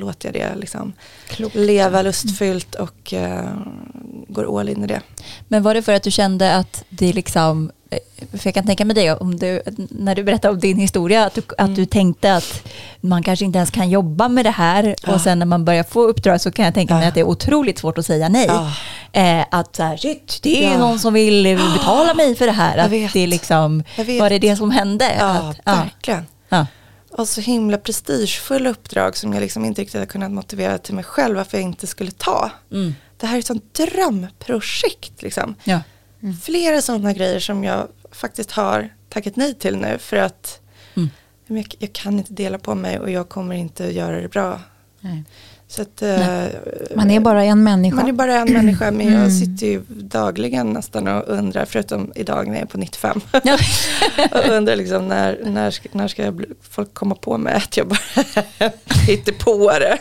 låter 0.00 0.28
jag 0.28 0.34
det 0.54 0.60
liksom 0.60 0.92
Klokt. 1.28 1.54
leva 1.54 2.02
lustfyllt 2.02 2.74
och 2.74 3.14
eh, 3.14 3.50
går 4.28 4.60
all 4.60 4.68
in 4.68 4.84
i 4.84 4.86
det. 4.86 5.00
Men 5.48 5.62
var 5.62 5.74
det 5.74 5.82
för 5.82 5.92
att 5.92 6.02
du 6.02 6.10
kände 6.10 6.56
att 6.56 6.84
det 6.88 7.12
liksom, 7.12 7.70
för 8.32 8.40
jag 8.46 8.54
kan 8.54 8.66
tänka 8.66 8.84
mig 8.84 8.94
det, 8.94 9.12
om 9.12 9.36
du, 9.36 9.62
när 9.90 10.14
du 10.14 10.24
berättade 10.24 10.54
om 10.54 10.60
din 10.60 10.78
historia, 10.78 11.24
att 11.26 11.34
du, 11.34 11.42
att 11.58 11.76
du 11.76 11.86
tänkte 11.86 12.34
att 12.36 12.62
man 13.00 13.22
kanske 13.22 13.44
inte 13.44 13.56
ens 13.58 13.70
kan 13.70 13.90
jobba 13.90 14.28
med 14.28 14.44
det 14.46 14.50
här 14.50 14.94
Ja. 15.02 15.14
och 15.14 15.20
sen 15.20 15.38
när 15.38 15.46
man 15.46 15.64
börjar 15.64 15.82
få 15.84 16.02
uppdrag 16.02 16.40
så 16.40 16.50
kan 16.50 16.64
jag 16.64 16.74
tänka 16.74 16.94
mig 16.94 17.02
Ja. 17.02 17.08
att 17.08 17.14
det 17.14 17.20
är 17.20 17.24
otroligt 17.28 17.78
svårt 17.78 17.98
att 17.98 18.06
säga 18.06 18.28
nej. 18.28 18.46
Ja. 18.46 18.72
Eh, 19.12 19.44
att 19.50 19.76
så 19.76 19.82
här, 19.82 19.96
shit, 19.96 20.38
det 20.42 20.64
är 20.64 20.78
någon 20.78 20.98
som 20.98 21.14
vill 21.14 21.46
eh, 21.46 21.72
betala 21.72 22.14
mig 22.14 22.34
för 22.36 22.46
det 22.46 22.52
här. 22.52 22.78
Att 22.78 22.90
det 22.90 23.16
är 23.22 23.26
liksom, 23.26 23.82
var 23.96 24.30
det 24.30 24.38
det 24.38 24.56
som 24.56 24.70
hände? 24.70 25.12
Ja, 25.18 25.54
att, 25.64 25.78
verkligen. 25.84 26.26
Och 27.10 27.28
så 27.28 27.40
himla 27.40 27.78
prestigefulla 27.78 28.70
uppdrag 28.70 29.16
som 29.16 29.32
jag 29.32 29.40
liksom 29.40 29.64
inte 29.64 29.80
riktigt 29.82 29.98
har 30.00 30.06
kunnat 30.06 30.30
motivera 30.30 30.78
till 30.78 30.94
mig 30.94 31.04
själv 31.04 31.36
varför 31.36 31.58
jag 31.58 31.62
inte 31.64 31.86
skulle 31.86 32.10
ta. 32.10 32.50
Mm. 32.72 32.94
Det 33.16 33.26
här 33.26 33.34
är 33.34 33.38
ett 33.38 33.46
sånt 33.46 33.74
drömprojekt 33.74 35.22
liksom. 35.22 35.54
Ja. 36.26 36.32
Flera 36.42 36.82
sådana 36.82 37.12
grejer 37.12 37.40
som 37.40 37.64
jag 37.64 37.88
faktiskt 38.10 38.50
har 38.50 38.88
tackat 39.08 39.36
nej 39.36 39.54
till 39.54 39.76
nu 39.76 39.98
för 39.98 40.16
att 40.16 40.60
Mm. 40.94 41.10
jag, 41.46 41.74
jag 41.78 41.92
kan 41.92 42.18
inte 42.18 42.32
dela 42.32 42.58
på 42.58 42.74
mig 42.74 42.98
och 42.98 43.10
jag 43.10 43.28
kommer 43.28 43.54
inte 43.54 43.84
göra 43.84 44.20
det 44.20 44.28
bra. 44.28 44.60
Nej. 45.00 45.24
Att, 45.78 46.02
eh, 46.02 46.18
Man 46.94 47.10
är 47.10 47.20
bara 47.20 47.44
en 47.44 47.64
människa. 47.64 47.96
man 47.96 48.08
är 48.08 48.12
bara 48.12 48.34
en 48.38 48.52
människa 48.52 48.90
men 48.90 49.00
Mm. 49.08 49.22
jag 49.22 49.32
sitter 49.32 49.66
ju 49.66 49.82
dagligen 49.88 50.70
nästan 50.72 51.08
och 51.08 51.24
undrar, 51.28 51.64
förutom 51.64 52.12
idag 52.14 52.46
när 52.46 52.54
jag 52.54 52.62
är 52.62 52.66
på 52.66 52.78
95. 52.78 53.20
Ja. 53.44 53.58
och 54.32 54.48
undrar 54.56 54.76
liksom 54.76 55.08
när, 55.08 55.38
när, 55.44 55.70
ska, 55.70 55.88
när 55.92 56.08
ska 56.08 56.24
jag 56.24 56.34
bli, 56.34 56.46
folk 56.70 56.94
komma 56.94 57.14
på 57.14 57.38
mig 57.38 57.54
att 57.54 57.76
jag 57.76 57.86
bara 57.88 57.98
hittar 59.06 59.32
på 59.32 59.70
det. 59.70 59.98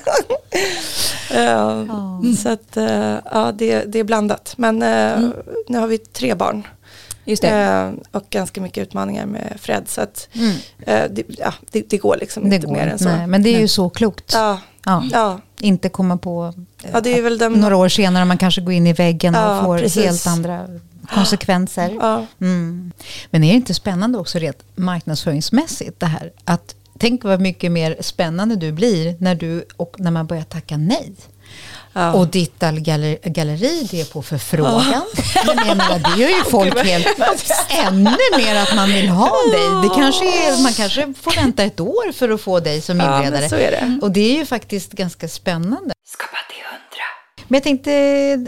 ja, 1.34 1.86
Ja. 1.88 2.22
Så 2.38 2.50
att 2.50 2.78
eh, 2.78 3.16
ja, 3.32 3.52
det, 3.56 3.84
det 3.84 4.00
är 4.00 4.04
blandat. 4.04 4.54
Men 4.58 4.82
eh, 4.82 5.30
nu 5.68 5.78
har 5.78 5.88
vi 5.88 5.98
tre 5.98 6.34
barn. 6.36 6.68
Eh, 7.28 7.92
och 8.12 8.24
ganska 8.30 8.62
mycket 8.62 8.82
utmaningar 8.82 9.26
med 9.26 9.58
Fred. 9.60 9.84
Så 9.88 10.02
att 10.02 10.28
Mm. 10.34 10.56
eh, 10.80 11.04
det, 11.12 11.24
ja, 11.28 11.54
det, 11.72 11.90
det 11.90 11.98
går 11.98 12.18
liksom 12.20 12.50
Det 12.50 12.56
inte 12.56 12.68
går 12.68 12.74
mer 12.76 12.88
än 12.88 13.00
så. 13.00 13.06
Nej, 13.10 13.28
men 13.28 13.44
det 13.44 13.50
är 13.50 13.54
ju 13.54 13.58
Nej. 13.58 13.68
så 13.68 13.90
klokt. 13.90 14.32
Ja, 14.34 14.60
Ja. 14.86 15.04
ja, 15.12 15.40
Inte 15.60 15.90
komma 15.90 16.18
på 16.18 16.54
eh, 16.84 16.90
ja, 16.94 17.02
det 17.02 17.18
är 17.18 17.22
väl 17.22 17.38
den... 17.38 17.54
några 17.54 17.76
år 17.78 17.90
senare 17.90 18.26
man 18.26 18.38
kanske 18.38 18.62
går 18.62 18.74
in 18.74 18.88
i 18.88 18.94
väggen 18.94 19.36
och 19.36 19.64
får 19.64 19.78
precis. 19.80 20.06
helt 20.06 20.28
andra 20.28 20.68
konsekvenser. 21.14 21.90
Mm. 22.42 22.92
Men 23.32 23.44
är 23.44 23.48
det 23.50 23.56
inte 23.56 23.74
spännande 23.74 24.18
också 24.18 24.40
rent 24.40 24.64
marknadsföringsmässigt 24.76 26.00
det 26.00 26.06
här? 26.06 26.32
Att 26.46 26.76
tänk 27.00 27.24
vad 27.24 27.42
mycket 27.42 27.72
mer 27.72 27.98
spännande 28.00 28.56
du 28.56 28.72
blir 28.72 29.16
när, 29.20 29.36
du, 29.36 29.66
och 29.78 29.96
när 29.98 30.12
man 30.12 30.28
börjar 30.28 30.44
tacka 30.44 30.78
nej. 30.78 31.14
Ja. 31.96 32.14
Och 32.14 32.28
ditt 32.28 32.64
all- 32.64 32.80
galler, 32.80 33.18
galleri, 33.24 33.88
det 33.92 34.02
är 34.02 34.06
på 34.06 34.22
förfrågan. 34.22 35.06
Men 35.46 35.58
jag 35.68 35.78
menar, 35.78 36.00
det 36.16 36.22
gör 36.22 36.30
ju 36.30 36.44
folk 36.52 36.86
helt 36.86 37.08
ännu 37.88 38.12
mer 38.38 38.56
att 38.56 38.76
man 38.76 38.90
vill 38.94 39.10
ha 39.10 39.32
dig. 39.52 39.90
Det 39.90 39.96
kanske 39.96 40.26
är, 40.26 40.64
man 40.64 40.74
kanske 40.74 41.14
får 41.22 41.32
vänta 41.36 41.64
ett 41.64 41.80
år 41.80 42.12
för 42.12 42.30
att 42.30 42.42
få 42.42 42.60
dig 42.60 42.82
som 42.82 43.00
ja, 43.00 43.18
inredare. 43.18 43.50
så 43.50 43.56
är 43.56 43.72
det. 43.72 44.00
Och 44.02 44.12
det 44.12 44.20
är 44.36 44.40
ju 44.40 44.46
faktiskt 44.46 44.92
ganska 44.92 45.28
spännande. 45.28 45.94
Men 47.48 47.56
jag 47.58 47.64
tänkte, 47.64 47.92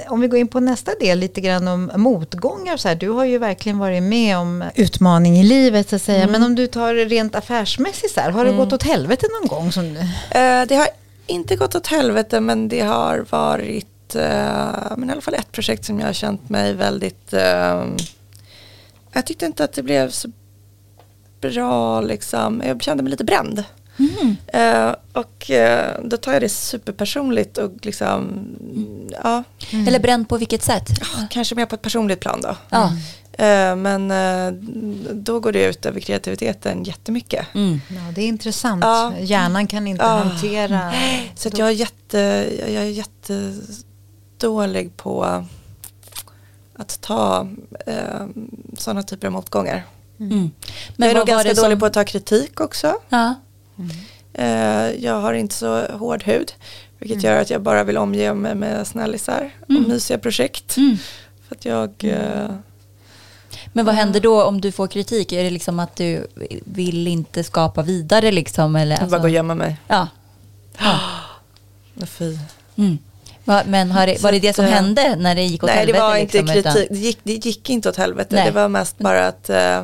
om 0.08 0.20
vi 0.22 0.28
går 0.28 0.40
in 0.40 0.48
på 0.48 0.60
nästa 0.60 0.92
del, 1.00 1.20
lite 1.20 1.42
grann 1.42 1.68
om 1.68 1.92
motgångar. 1.96 2.78
Så 2.78 2.88
här, 2.88 2.96
du 2.96 3.10
har 3.10 3.26
ju 3.26 3.38
verkligen 3.38 3.78
varit 3.78 4.04
med 4.04 4.38
om 4.38 4.64
utmaning 4.76 5.38
i 5.40 5.44
livet, 5.44 5.90
så 5.90 5.96
att 5.96 6.02
säga. 6.02 6.28
Men 6.28 6.44
om 6.44 6.56
du 6.56 6.68
tar 6.68 6.94
det 6.94 7.06
rent 7.06 7.36
affärsmässigt, 7.36 8.14
så 8.14 8.22
här, 8.22 8.32
har 8.32 8.46
det 8.46 8.52
gått 8.52 8.74
åt 8.74 8.84
helvete 8.84 9.26
någon 9.42 9.48
gång? 9.48 9.72
Som, 9.72 9.86
Eh, 10.32 10.66
det 10.68 10.76
har 10.76 10.88
inte 11.28 11.56
gått 11.56 11.76
åt 11.76 11.88
helvete 11.88 12.40
men 12.40 12.68
det 12.68 12.82
har 12.82 13.26
varit 13.30 14.16
eh, 14.16 14.96
men 14.98 15.10
i 15.10 15.12
alla 15.12 15.22
fall 15.22 15.34
ett 15.34 15.52
projekt 15.52 15.86
som 15.86 16.00
jag 16.00 16.08
har 16.08 16.14
känt 16.14 16.50
mig 16.50 16.74
väldigt 16.74 17.34
eh, 17.34 17.86
jag 19.12 19.26
tyckte 19.26 19.46
inte 19.46 19.64
att 19.64 19.74
det 19.74 19.84
blev 19.84 20.10
så 20.10 20.32
bra 21.42 22.02
liksom. 22.02 22.64
Jag 22.66 22.84
kände 22.84 23.04
mig 23.04 23.12
lite 23.12 23.24
bränd. 23.24 23.64
Eh, 24.48 24.96
och 25.14 25.52
eh, 25.52 26.00
då 26.04 26.18
tar 26.18 26.34
jag 26.34 26.42
det 26.42 26.50
superpersonligt 26.50 27.58
och 27.58 27.72
liksom 27.82 28.40
ja, 29.24 29.44
Eller 29.88 30.00
bränd 30.00 30.30
på 30.30 30.38
vilket 30.38 30.64
sätt? 30.64 30.88
kanske 31.30 31.56
mer 31.56 31.66
på 31.66 31.76
ett 31.76 31.82
personligt 31.82 32.20
plan 32.20 32.42
då. 32.42 32.56
Eh, 33.44 33.76
men 33.76 34.12
eh, 34.12 34.52
då 35.14 35.40
går 35.40 35.52
det 35.52 35.66
ut 35.66 35.86
över 35.86 36.00
kreativiteten 36.00 36.84
jättemycket. 36.84 37.46
Mm. 37.56 37.82
ja, 37.90 38.12
det 38.16 38.22
är 38.22 38.28
intressant. 38.28 38.84
Ja. 38.84 39.14
Hjärnan 39.20 39.68
kan 39.68 39.88
inte 39.88 40.04
Ja. 40.06 40.10
hantera... 40.18 40.94
Så 41.36 41.48
att 41.48 41.58
jag 41.58 41.68
är, 41.68 41.72
jätte, 41.72 42.18
jag 42.60 42.84
är 42.84 43.06
jättedålig 44.38 44.98
på 44.98 45.44
att 46.76 47.02
ta 47.02 47.48
eh, 47.86 48.26
sådana 48.78 49.04
typer 49.04 49.28
av 49.28 49.34
motgångar. 49.34 49.84
Mm. 50.20 50.52
jag 50.98 51.10
är 51.10 51.14
nog 51.16 51.28
ganska 51.28 51.54
dålig 51.54 51.72
som- 51.72 51.80
på 51.80 51.86
att 51.86 51.94
ta 51.94 52.04
kritik 52.04 52.60
också. 52.60 52.94
Ja. 53.10 53.36
Eh, 54.34 54.92
jag 55.06 55.22
har 55.22 55.34
inte 55.34 55.56
så 55.56 55.86
hård 55.86 56.24
hud. 56.24 56.54
Vilket 57.00 57.24
gör 57.24 57.42
att 57.42 57.50
jag 57.50 57.62
bara 57.62 57.84
vill 57.84 57.98
omge 57.98 58.34
mig 58.34 58.56
med 58.56 58.88
snällisar 58.88 59.52
Mm. 59.70 59.84
och 59.84 59.90
mysiga 59.90 60.18
projekt. 60.18 60.78
Mm. 60.78 60.98
För 61.48 61.56
att 61.56 61.66
jag... 61.66 61.92
Eh, 62.04 62.50
Men 63.74 63.86
vad 63.86 63.96
händer 63.96 64.20
då 64.20 64.44
om 64.44 64.62
du 64.62 64.72
får 64.72 64.88
kritik? 64.88 65.32
Är 65.32 65.44
det 65.44 65.50
liksom 65.50 65.80
att 65.80 65.96
du 65.96 66.28
vill 66.66 67.08
inte 67.08 67.44
skapa 67.44 67.82
vidare 67.82 68.32
liksom? 68.32 68.76
Eller, 68.76 69.00
jag 69.00 69.10
bara 69.10 69.18
går 69.18 69.28
och 69.28 69.34
gömmer 69.34 69.56
mig. 69.56 69.78
ja. 69.88 70.08
ja. 70.80 71.00
Fy. 72.08 72.38
Mm. 72.76 72.98
Va, 73.46 73.64
Men 73.68 73.90
det, 73.90 74.22
var 74.24 74.32
det 74.32 74.40
det 74.40 74.54
som 74.54 74.66
eh, 74.66 74.72
hände 74.72 75.16
när 75.16 75.36
det 75.36 75.44
gick 75.44 75.64
åt 75.64 75.68
Nej 75.68 75.76
det 75.76 75.80
helvete? 75.94 76.02
var 76.04 76.16
inte 76.18 76.38
liksom, 76.38 76.54
kritik. 76.54 76.76
utan- 76.86 76.96
Det, 76.98 77.02
gick, 77.02 77.20
det 77.24 77.34
gick 77.46 77.70
inte 77.70 77.90
åt 77.90 77.96
helvete. 77.96 78.36
Nej. 78.36 78.46
Det 78.46 78.52
var 78.52 78.68
mest 78.68 78.98
bara 78.98 79.28
att 79.28 79.50
eh, 79.50 79.84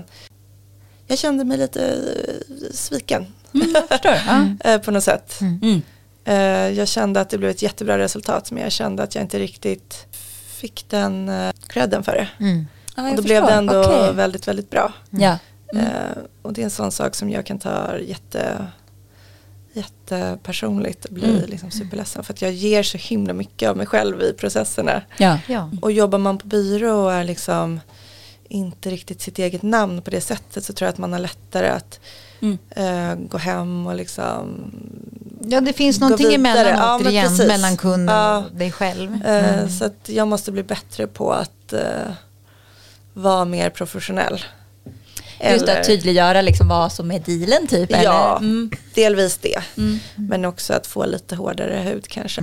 jag 1.07 1.17
kände 1.19 1.43
mig 1.45 1.57
lite 1.57 1.85
eh, 1.85 2.73
sviken. 2.73 3.25
Mm, 3.53 4.57
eh, 4.63 4.77
på 4.81 4.91
något 4.91 5.03
sätt. 5.03 5.41
Mm. 5.41 5.81
Eh, 6.25 6.77
jag 6.77 6.87
kände 6.87 7.21
att 7.21 7.29
det 7.29 7.37
blev 7.37 7.51
ett 7.51 7.61
jättebra 7.61 7.97
resultat 7.97 8.51
men 8.51 8.63
jag 8.63 8.71
kände 8.71 9.03
att 9.03 9.15
jag 9.15 9.23
inte 9.23 9.39
riktigt 9.39 10.07
fick 10.47 10.85
den 10.89 11.29
uh, 11.29 11.51
credden 11.67 12.03
för 12.03 12.11
det. 12.11 12.27
Mm. 12.39 12.67
Ja, 12.95 13.09
och 13.09 13.15
då 13.15 13.21
blev 13.21 13.45
det 13.45 13.51
ändå 13.51 13.79
Okej. 13.83 14.13
väldigt, 14.13 14.47
väldigt 14.47 14.69
bra. 14.69 14.93
Ja. 15.09 15.37
Mm. 15.73 15.85
Eh, 15.85 16.17
och 16.41 16.53
det 16.53 16.61
är 16.61 16.63
en 16.63 16.69
sån 16.71 16.91
sak 16.91 17.15
som 17.15 17.29
jag 17.29 17.45
kan 17.45 17.59
ta 17.59 17.97
jätte, 17.97 18.67
jättepersonligt 19.73 21.05
och 21.05 21.13
bli 21.13 21.29
Mm. 21.29 21.49
liksom 21.49 21.71
superledsen 21.71 22.23
för 22.23 22.33
att 22.33 22.41
jag 22.41 22.51
ger 22.51 22.83
så 22.83 22.97
himla 22.97 23.33
mycket 23.33 23.69
av 23.69 23.77
mig 23.77 23.85
själv 23.85 24.21
i 24.21 24.33
processerna. 24.33 25.01
Ja. 25.17 25.39
Ja. 25.47 25.69
Och 25.81 25.91
jobbar 25.91 26.19
man 26.19 26.37
på 26.37 26.47
byrå 26.47 27.03
och 27.03 27.13
är 27.13 27.23
liksom 27.23 27.79
inte 28.47 28.89
riktigt 28.89 29.21
sitt 29.21 29.39
eget 29.39 29.61
namn 29.61 30.01
på 30.01 30.11
det 30.11 30.21
sättet 30.21 30.65
så 30.65 30.73
tror 30.73 30.85
jag 30.85 30.93
att 30.93 30.97
man 30.97 31.13
har 31.13 31.19
lättare 31.19 31.67
att 31.67 31.99
Mm. 32.43 32.57
eh, 32.69 33.27
gå 33.29 33.37
hem 33.37 33.87
och 33.87 33.95
liksom 33.95 34.71
ja, 35.47 35.61
det 35.61 35.73
finns 35.73 35.99
någonting 35.99 36.27
vidare. 36.27 36.39
emellan 36.69 36.79
Ja, 36.79 36.95
återigen, 37.01 37.27
precis. 37.27 37.47
mellan 37.47 37.77
kunden 37.77 38.15
Ja. 38.15 38.37
och 38.37 38.51
dig 38.55 38.71
själv. 38.71 39.25
Eh, 39.25 39.53
Mm. 39.53 39.69
Så 39.69 39.85
att 39.85 40.09
jag 40.09 40.27
måste 40.27 40.51
bli 40.51 40.63
bättre 40.63 41.07
på 41.07 41.33
att 41.33 41.73
eh, 41.73 42.11
vara 43.13 43.45
mer 43.45 43.69
professionell. 43.69 44.43
Just 45.51 45.69
att 45.69 45.83
tydliggöra 45.83 46.41
liksom 46.41 46.67
vad 46.67 46.91
som 46.91 47.11
är 47.11 47.19
dealen 47.19 47.67
typ. 47.67 47.91
Ja, 47.91 47.97
Eller? 47.99 48.37
Mm. 48.37 48.71
delvis 48.93 49.37
det. 49.37 49.61
Mm. 49.77 49.99
Men 50.15 50.45
också 50.45 50.73
att 50.73 50.87
få 50.87 51.05
lite 51.05 51.35
hårdare 51.35 51.73
hud 51.75 52.07
kanske. 52.07 52.41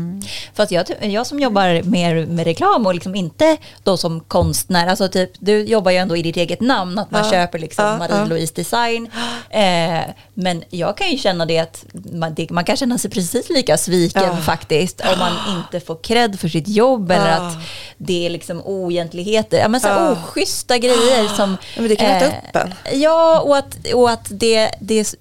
Fast 0.55 0.73
jag, 0.73 0.87
jag 1.01 1.27
som 1.27 1.41
jobbar 1.41 1.83
mer 1.83 2.27
med 2.27 2.45
reklam 2.45 2.87
och 2.87 2.95
liksom 2.95 3.15
inte 3.15 3.57
då 3.83 3.97
som 3.97 4.21
konstnär, 4.21 4.87
alltså 4.87 5.09
typ, 5.09 5.31
du 5.39 5.65
jobbar 5.65 5.91
ju 5.91 5.97
ändå 5.97 6.17
i 6.17 6.23
ditt 6.23 6.37
eget 6.37 6.61
namn, 6.61 6.99
att 6.99 7.11
man 7.11 7.25
Ja. 7.25 7.31
köper 7.31 7.59
liksom 7.59 7.85
Ja, 7.85 7.99
Marie-Louise 7.99 8.55
Design. 8.55 9.09
Eh, 9.51 10.01
men 10.43 10.65
jag 10.71 10.97
kan 10.97 11.11
ju 11.11 11.19
känna 11.19 11.47
det 11.47 11.59
att 11.59 11.85
man, 12.13 12.35
det, 12.35 12.51
man 12.51 12.65
kan 12.65 12.77
känna 12.77 12.99
sig 12.99 13.11
precis 13.11 13.49
lika 13.51 13.77
sviken 13.79 14.23
Ja. 14.23 14.37
faktiskt 14.37 15.01
om 15.01 15.19
man 15.19 15.33
inte 15.57 15.87
får 15.87 15.99
cred 16.03 16.41
för 16.41 16.49
sitt 16.49 16.69
jobb 16.69 17.11
eller 17.11 17.29
Ja. 17.31 17.35
att 17.37 17.55
det 17.99 18.27
är 18.27 18.31
liksom 18.31 18.63
oegentligheter, 18.65 19.59
ja, 19.59 19.69
men 19.69 19.81
så 19.81 19.89
Ja. 19.89 20.13
oschyssta 20.13 20.79
grejer 20.79 21.29
som... 21.37 21.57
Ja, 21.77 21.81
men 21.81 21.89
det 21.89 21.97
kan 21.97 22.07
äta 22.11 22.27
upp 22.27 22.57
en. 22.57 22.75
Ja, 23.01 23.41
och 23.41 23.57
att, 23.57 23.93
och 23.95 24.11
att 24.11 24.27
det, 24.31 24.71
det 24.81 25.15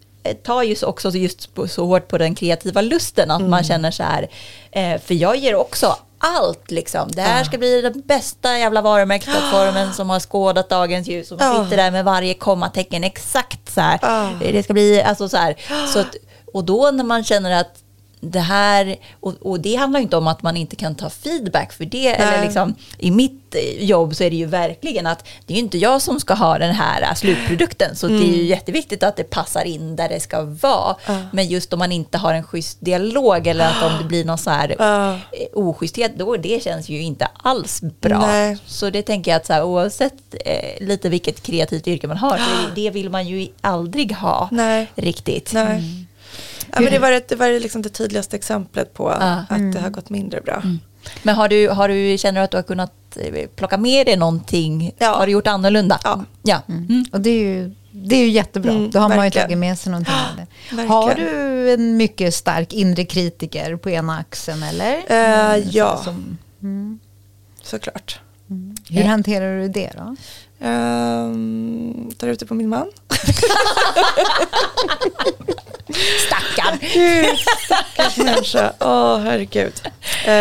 tar 0.43 0.63
ju 0.63 0.75
så 0.75 0.87
också 0.87 1.09
just 1.09 1.49
så 1.69 1.85
hårt 1.85 2.07
på 2.07 2.17
den 2.17 2.35
kreativa 2.35 2.81
lusten 2.81 3.31
att 3.31 3.39
Mm. 3.39 3.51
man 3.51 3.63
känner 3.63 3.91
så 3.91 4.03
här, 4.03 4.27
eh, 4.71 5.01
för 5.01 5.13
jag 5.13 5.35
ger 5.37 5.55
också 5.55 5.95
allt 6.21 6.71
liksom. 6.71 7.11
Det 7.11 7.21
här 7.21 7.43
ska 7.43 7.57
bli 7.57 7.81
den 7.81 8.01
bästa 8.05 8.57
jävla 8.57 8.81
varumärkesplattformen 8.81 9.93
som 9.93 10.09
har 10.09 10.19
skådat 10.19 10.69
dagens 10.69 11.07
ljus 11.07 11.27
som 11.27 11.37
Ja. 11.41 11.63
sitter 11.63 11.77
där 11.77 11.91
med 11.91 12.05
varje 12.05 12.33
kommatecken 12.33 13.03
exakt 13.03 13.58
så 13.71 13.81
här. 13.81 13.99
Ja. 14.01 14.29
Det 14.39 14.63
ska 14.63 14.73
bli, 14.73 15.01
alltså 15.01 15.29
så 15.29 15.37
här. 15.37 15.55
Så 15.93 15.99
att, 15.99 16.15
och 16.53 16.63
då 16.63 16.91
när 16.91 17.03
man 17.03 17.23
känner 17.23 17.61
att 17.61 17.83
det 18.21 18.39
här, 18.39 18.95
och, 19.19 19.33
och 19.41 19.59
det 19.59 19.75
handlar 19.75 19.99
inte 19.99 20.17
om 20.17 20.27
att 20.27 20.43
man 20.43 20.57
inte 20.57 20.75
kan 20.75 20.95
ta 20.95 21.09
feedback 21.09 21.73
för 21.73 21.85
det, 21.85 22.07
eller 22.07 22.43
liksom 22.43 22.75
i 22.97 23.11
mitt 23.11 23.55
eh, 23.55 23.83
jobb 23.85 24.15
så 24.15 24.23
är 24.23 24.29
det 24.29 24.35
ju 24.35 24.45
verkligen 24.45 25.07
att 25.07 25.27
det 25.45 25.53
är 25.53 25.57
ju 25.57 25.63
inte 25.63 25.77
jag 25.77 26.01
som 26.01 26.19
ska 26.19 26.33
ha 26.33 26.57
den 26.57 26.75
här 26.75 27.01
eh, 27.01 27.13
slutprodukten, 27.13 27.95
så 27.95 28.07
det 28.07 28.13
är 28.23 28.35
ju 28.37 28.43
jätteviktigt 28.43 29.03
att 29.03 29.15
det 29.15 29.23
passar 29.23 29.63
in 29.65 29.95
där 29.95 30.09
det 30.09 30.19
ska 30.19 30.41
vara. 30.43 30.95
Ja. 31.07 31.17
Men 31.33 31.47
just 31.47 31.73
om 31.73 31.79
man 31.79 31.91
inte 31.91 32.17
har 32.17 32.33
en 32.33 32.43
schysst 32.43 32.77
dialog 32.81 33.47
eller 33.47 33.65
att 33.65 33.83
om 33.83 33.97
det 34.01 34.03
blir 34.03 34.25
någon 34.25 34.37
så 34.37 34.49
här 34.49 34.75
Ja. 34.79 35.13
eh, 35.13 35.17
oschysthet, 35.53 36.11
då 36.17 36.37
det 36.37 36.63
känns 36.63 36.89
ju 36.89 37.01
inte 37.01 37.27
alls 37.43 37.81
bra. 38.01 38.19
Nej. 38.19 38.57
Så 38.65 38.89
det 38.89 39.01
tänker 39.01 39.31
jag 39.31 39.37
att 39.39 39.45
så 39.45 39.53
här, 39.53 39.63
oavsett 39.63 40.35
eh, 40.45 40.85
lite 40.87 41.09
vilket 41.09 41.41
kreativt 41.43 41.87
yrke 41.87 42.07
man 42.07 42.17
har, 42.17 42.37
så 42.37 42.43
det, 42.75 42.81
det 42.81 42.89
vill 42.89 43.09
man 43.09 43.27
ju 43.27 43.47
aldrig 43.61 44.11
ha 44.15 44.49
Nej. 44.51 44.87
riktigt. 44.95 45.53
Nej. 45.53 46.05
Ja, 46.73 46.81
men 46.81 46.91
det 46.93 46.99
var, 46.99 47.11
det, 47.11 47.27
det 47.27 47.35
var 47.35 47.59
liksom 47.59 47.81
det 47.81 47.89
tydligaste 47.89 48.35
exemplet 48.35 48.93
på 48.93 49.09
Ja. 49.19 49.43
att 49.49 49.73
det 49.73 49.79
har 49.79 49.89
gått 49.89 50.09
mindre 50.09 50.41
bra. 50.41 50.63
Men 51.23 51.35
har 51.35 51.47
du, 51.47 51.69
har 51.69 51.89
du, 51.89 52.17
känner 52.17 52.41
du 52.41 52.45
att 52.45 52.51
du 52.51 52.57
har 52.57 52.63
kunnat 52.63 52.93
eh, 53.17 53.47
plocka 53.55 53.77
med 53.77 54.05
dig 54.05 54.17
någonting? 54.17 54.91
Ja. 54.97 55.15
Har 55.17 55.25
du 55.25 55.31
gjort 55.31 55.47
annorlunda? 55.47 55.99
Ja. 56.03 56.23
ja. 56.43 56.61
Mm. 56.69 57.05
Och 57.11 57.21
det 57.21 57.29
är 57.29 57.39
ju, 57.43 57.71
det 57.91 58.15
är 58.15 58.19
ju 58.19 58.29
jättebra. 58.29 58.71
Mm, 58.71 58.91
Då 58.91 58.99
har 58.99 59.09
man 59.09 59.17
ju 59.17 59.21
verkligen. 59.21 59.45
tagit 59.47 59.57
med 59.57 59.79
sig 59.79 59.91
någonting. 59.91 60.13
Verkligen. 60.71 60.89
Har 60.89 61.15
du 61.15 61.73
en 61.73 61.97
mycket 61.97 62.35
stark 62.35 62.73
inre 62.73 63.05
kritiker 63.05 63.75
på 63.75 63.89
ena 63.89 64.17
axeln 64.17 64.63
eller? 64.63 64.93
Eh, 65.07 65.55
Mm, 65.55 65.63
så- 65.63 65.69
ja. 65.77 66.01
Som, 66.03 66.37
mm. 66.61 66.99
Såklart. 67.61 68.19
Hur 68.89 69.03
hanterar 69.03 69.59
du 69.61 69.67
det 69.67 69.91
då? 69.97 70.15
Um, 70.67 72.11
tar 72.17 72.27
ut 72.27 72.39
det 72.39 72.45
på 72.45 72.53
min 72.53 72.69
man. 72.69 72.87
Stackarn! 76.27 76.79
Gud, 76.93 77.37
stackars 77.65 78.17
människa. 78.17 78.73
Åh, 78.79 79.19
herregud. 79.19 79.73
Uh, 80.27 80.33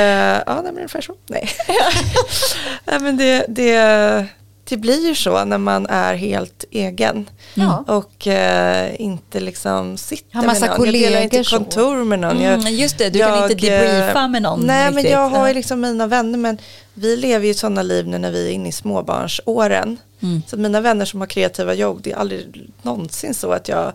ja, 0.47 0.61
men 0.65 0.77
ungefär 0.77 1.01
så. 1.01 1.15
Nej. 1.27 1.49
nej, 2.85 3.01
men 3.01 3.17
det, 3.17 3.45
det, 3.49 4.27
det 4.65 4.77
blir 4.77 5.09
ju 5.09 5.15
så 5.15 5.45
när 5.45 5.59
man 5.59 5.87
är 5.87 6.15
helt 6.15 6.65
egen. 6.71 7.31
Ja. 7.55 7.85
Och 7.87 8.27
eh, 8.27 9.01
inte 9.01 9.41
liksom 9.41 9.97
sitter 9.97 10.37
med 10.37 10.61
någon. 10.61 10.85
Jag 10.85 10.93
delar 10.93 11.21
inte 11.21 11.45
kontor 11.45 12.05
med 12.05 12.19
någon. 12.19 12.41
Jag, 12.41 12.55
Mm, 12.55 12.75
just 12.75 12.99
det, 12.99 13.11
du 13.11 13.19
kan 13.19 13.29
jag, 13.29 13.51
inte 13.51 13.55
debriefa 13.55 14.29
med 14.29 14.43
någon 14.43 14.61
Nej, 14.61 14.85
men 14.85 14.95
riktigt. 14.95 15.13
jag 15.13 15.29
har 15.29 15.49
ju 15.49 15.55
liksom 15.55 15.81
mina 15.81 16.07
vänner. 16.07 16.39
Men 16.39 16.59
vi 16.95 17.17
lever 17.17 17.47
ju 17.47 17.55
sådana 17.55 17.83
liv 17.83 18.07
nu 18.07 18.19
när 18.19 18.31
vi 18.31 18.49
är 18.49 18.53
inne 18.53 18.69
i 18.69 18.73
småbarnsåren. 18.73 19.97
Mm. 20.23 20.43
Så 20.47 20.57
mina 20.57 20.81
vänner 20.81 21.05
som 21.05 21.21
har 21.21 21.27
kreativa 21.27 21.75
jobb, 21.75 22.01
det 22.03 22.13
är 22.13 22.17
aldrig 22.17 22.71
någonsin 22.83 23.35
så 23.35 23.53
att 23.53 23.69
jag 23.69 23.93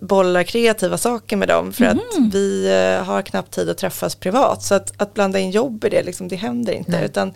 bollar 0.00 0.42
kreativa 0.42 0.98
saker 0.98 1.36
med 1.36 1.48
dem 1.48 1.72
för 1.72 1.84
Mhm. 1.84 1.98
att 1.98 2.34
vi 2.34 2.66
eh, 2.98 3.04
har 3.04 3.22
knappt 3.22 3.50
tid 3.54 3.68
att 3.68 3.78
träffas 3.78 4.14
privat. 4.14 4.62
Så 4.62 4.74
att, 4.74 4.92
att 4.96 5.14
blanda 5.14 5.38
in 5.38 5.50
jobb 5.50 5.84
i 5.84 5.88
det, 5.88 6.02
liksom, 6.02 6.28
det 6.28 6.36
händer 6.36 6.72
inte. 6.72 6.90
Nej. 6.90 7.04
Utan 7.04 7.32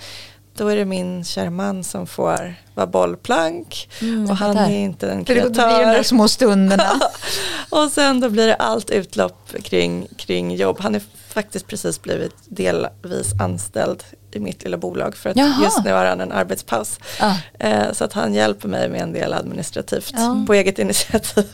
då 0.57 0.69
är 0.69 0.77
det 0.77 0.85
min 0.85 1.25
kära 1.25 1.51
man 1.51 1.85
som 1.85 2.07
får 2.07 2.55
vara 2.75 2.87
bollplank 2.87 3.89
Mm, 4.03 4.31
och 4.31 4.37
han 4.37 4.57
är 4.57 4.79
inte 4.79 5.11
en 5.11 5.25
För 5.27 5.35
det 5.35 5.41
blir 5.41 5.51
de 5.51 5.57
där 5.61 5.83
kreatör. 5.85 6.03
små 6.03 6.29
stunderna. 6.29 6.91
och 7.71 7.91
sen 7.93 8.21
då 8.21 8.29
blir 8.29 8.47
det 8.47 8.55
allt 8.55 8.91
utlopp 8.91 9.53
kring, 9.63 10.07
kring 10.17 10.55
jobb. 10.57 10.77
Han 10.81 10.95
är 10.95 11.03
faktiskt 11.37 11.67
precis 11.67 12.03
blivit 12.03 12.35
delvis 12.49 13.33
anställd 13.41 14.03
i 14.33 14.41
mitt 14.41 14.63
lilla 14.65 14.77
bolag 14.77 15.17
för 15.17 15.31
att 15.31 15.37
Jaha. 15.37 15.63
just 15.63 15.85
nu 15.85 15.93
har 15.93 16.05
han 16.05 16.21
en 16.21 16.33
arbetspaus. 16.33 16.99
Ja. 17.21 17.37
Eh, 17.59 17.93
så 17.93 18.05
att 18.05 18.13
han 18.13 18.35
hjälper 18.35 18.69
mig 18.69 18.89
med 18.89 19.01
en 19.01 19.13
del 19.13 19.33
administrativt 19.33 20.13
Ja. 20.17 20.45
på 20.47 20.55
eget 20.55 20.79
initiativ. 20.79 21.45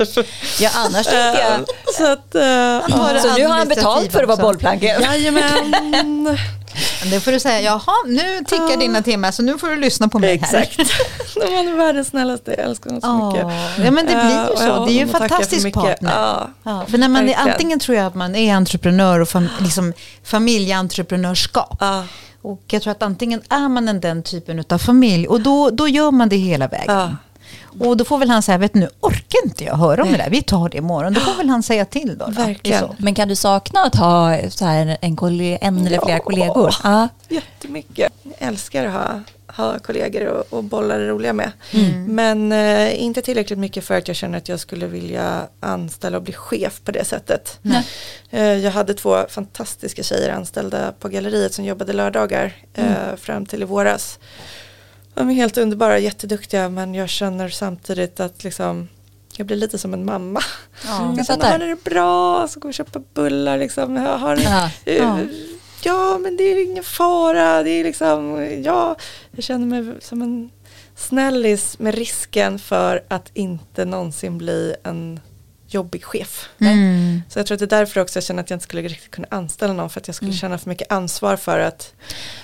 ja, 0.61 0.71
annars 0.75 1.07
Eh, 1.07 1.15
jag... 1.15 1.65
så 1.97 2.13
att, 2.13 2.35
eh, 2.35 2.43
ja. 2.43 2.83
Så 3.23 3.37
nu 3.39 3.47
har 3.47 3.59
han 3.59 3.69
betalt 3.69 4.13
för 4.13 4.21
att 4.23 4.29
vara 4.29 4.35
också. 4.35 4.43
bollplanken? 4.47 5.03
Jajamän. 5.03 6.39
Det 7.11 7.21
får 7.21 7.33
du 7.33 7.41
säga, 7.41 7.61
jaha, 7.61 7.93
nu 8.07 8.45
tickar 8.47 8.77
dina 8.81 9.03
timmar 9.03 9.31
så 9.31 9.43
nu 9.43 9.59
får 9.59 9.69
du 9.69 9.77
lyssna 9.77 10.09
på 10.09 10.19
mig 10.19 10.39
här. 10.43 10.59
Exakt. 10.63 10.93
Han 11.57 11.69
är 11.69 11.77
världens 11.77 12.09
snällaste, 12.09 12.51
jag 12.51 12.61
älskar 12.67 12.91
honom 12.91 13.01
så 13.01 13.07
Ja, 13.09 13.29
mycket. 13.31 13.85
ja 13.85 13.91
men 13.91 14.07
det 14.07 14.13
blir 14.13 14.51
ju 14.51 14.57
så. 14.57 14.85
Det 14.85 14.93
är 14.93 14.95
ju 14.95 15.01
en 15.01 15.09
fantastisk 15.09 15.73
partner. 15.73 16.13
Ja. 16.17 16.49
Ja, 16.63 16.85
för 16.89 16.99
när 16.99 17.09
man 17.09 17.29
är, 17.29 17.35
antingen 17.37 17.79
tror 17.81 17.97
jag 17.97 18.07
att 18.07 18.15
man 18.15 18.35
är 18.37 18.55
entreprenör 18.55 19.21
och 19.21 19.29
fam, 19.29 19.49
liksom 19.61 19.93
familjeentreprenörskap. 20.25 21.83
Och 22.43 22.63
jag 22.67 22.83
tror 22.83 22.91
att 22.91 23.03
antingen 23.03 23.43
är 23.49 23.69
man 23.69 23.89
en 23.89 24.01
den 24.01 24.23
typen 24.23 24.65
av 24.71 24.79
familj 24.79 25.29
och 25.29 25.41
då, 25.41 25.71
då 25.71 25.89
gör 25.89 26.11
man 26.11 26.29
det 26.29 26.37
hela 26.37 26.69
vägen. 26.69 27.17
Och 27.81 27.97
då 27.97 28.05
får 28.05 28.19
väl 28.19 28.29
han 28.31 28.43
säga, 28.43 28.59
vet 28.59 28.75
nu 28.75 28.89
orkar 29.01 29.45
inte 29.45 29.65
jag 29.65 29.77
höra 29.77 30.03
om 30.03 30.13
det 30.13 30.19
där, 30.19 30.31
vi 30.31 30.43
tar 30.43 30.69
det 30.69 30.79
imorgon. 30.79 31.13
Då 31.15 31.21
får 31.21 31.35
väl 31.37 31.49
han 31.49 31.63
säga 31.63 31.85
till 31.85 32.19
då. 32.19 32.25
då. 32.27 32.33
Verkligen. 32.33 32.81
Så. 32.81 32.95
Men 32.99 33.15
kan 33.15 33.29
du 33.29 33.37
sakna 33.37 33.81
att 33.81 33.95
ha 33.95 34.39
så 34.51 34.65
här 34.65 34.97
en, 35.01 35.17
kolle- 35.17 35.59
en 35.61 35.87
eller 35.87 36.01
flera 36.01 36.17
Ja. 36.17 36.23
kollegor? 36.25 36.75
Ja. 36.85 37.09
Jättemycket. 37.29 38.13
Jag 38.23 38.49
älskar 38.49 38.87
att 38.87 38.93
ha, 38.93 39.21
ha 39.65 39.79
kollegor 39.79 40.27
och, 40.27 40.59
och 40.59 40.65
bollar 40.65 40.99
det 40.99 41.07
roliga 41.09 41.33
med. 41.33 41.53
Mm. 41.73 42.05
Men 42.15 42.53
eh, 42.53 43.03
inte 43.03 43.23
tillräckligt 43.23 43.59
mycket 43.59 43.85
för 43.85 43.99
att 43.99 44.09
jag 44.09 44.17
känner 44.17 44.39
att 44.39 44.49
jag 44.49 44.61
skulle 44.61 44.87
vilja 44.87 45.41
anställa 45.61 46.17
och 46.17 46.23
bli 46.23 46.33
chef 46.33 46.81
på 46.85 46.91
det 46.93 47.05
sättet. 47.05 47.59
Nej. 47.63 47.87
Eh, 48.31 48.43
jag 48.43 48.71
hade 48.71 48.95
två 48.95 49.17
fantastiska 49.29 50.03
tjejer 50.03 50.33
anställda 50.33 50.93
på 51.01 51.09
galleriet 51.09 51.55
som 51.55 51.65
jobbade 51.65 51.93
lördagar 51.93 52.53
eh, 52.75 52.85
fram 53.17 53.47
till 53.47 53.63
i 53.63 53.65
våras. 53.65 54.19
De 55.15 55.31
är 55.31 55.35
helt 55.35 55.59
underbara, 55.59 55.99
jätteduktiga 55.99 56.69
men 56.69 56.95
jag 56.95 57.09
känner 57.09 57.49
samtidigt 57.49 58.21
att 58.21 58.45
liksom 58.45 58.89
jag 59.37 59.47
blir 59.47 59.57
lite 59.57 59.79
som 59.79 59.95
en 59.95 60.05
mamma. 60.05 60.41
Ja. 60.87 61.15
Jag 61.17 61.27
känner, 61.27 61.51
har 61.51 61.59
ni 61.59 61.67
det 61.69 61.85
bra? 61.85 62.49
Så 62.49 62.61
går 62.61 62.69
vi 62.69 62.73
köpa 62.73 63.01
bullar 63.15 63.59
liksom. 63.59 63.97
Jag 63.97 64.19
har, 64.19 64.37
Ja. 64.37 64.71
Eh, 64.85 64.97
Ja. 64.97 65.19
ja. 65.83 66.19
men 66.19 66.37
det 66.37 66.45
är 66.45 66.71
ingen 66.71 66.85
fara. 66.85 67.63
Det 67.63 67.71
är 67.71 67.85
liksom, 67.85 68.47
ja, 68.65 68.97
jag 69.31 69.45
känner 69.45 69.67
mig 69.67 69.95
som 70.01 70.23
en 70.23 70.51
snällis 70.97 71.79
med 71.79 71.95
risken 71.95 72.59
för 72.59 73.05
att 73.09 73.31
inte 73.35 73.85
någonsin 73.85 74.39
bli 74.39 74.75
en 74.83 75.21
jobbig 75.75 76.05
chef. 76.05 76.49
Mm. 76.61 77.23
Så 77.29 77.39
jag 77.39 77.47
tror 77.47 77.55
att 77.55 77.59
det 77.59 77.65
är 77.65 77.79
därför 77.79 78.01
också 78.01 78.17
jag 78.17 78.25
känner 78.25 78.43
att 78.43 78.51
jag 78.51 78.57
inte 78.57 78.65
skulle 78.65 78.83
riktigt 78.83 79.11
kunna 79.11 79.27
anställa 79.31 79.73
någon 79.73 79.91
för 79.91 80.01
att 80.01 80.07
jag 80.07 80.15
skulle 80.15 80.33
känna 80.33 80.59
för 80.59 80.69
mycket 80.69 80.93
ansvar 80.93 81.37
för 81.37 81.59
att 81.59 81.93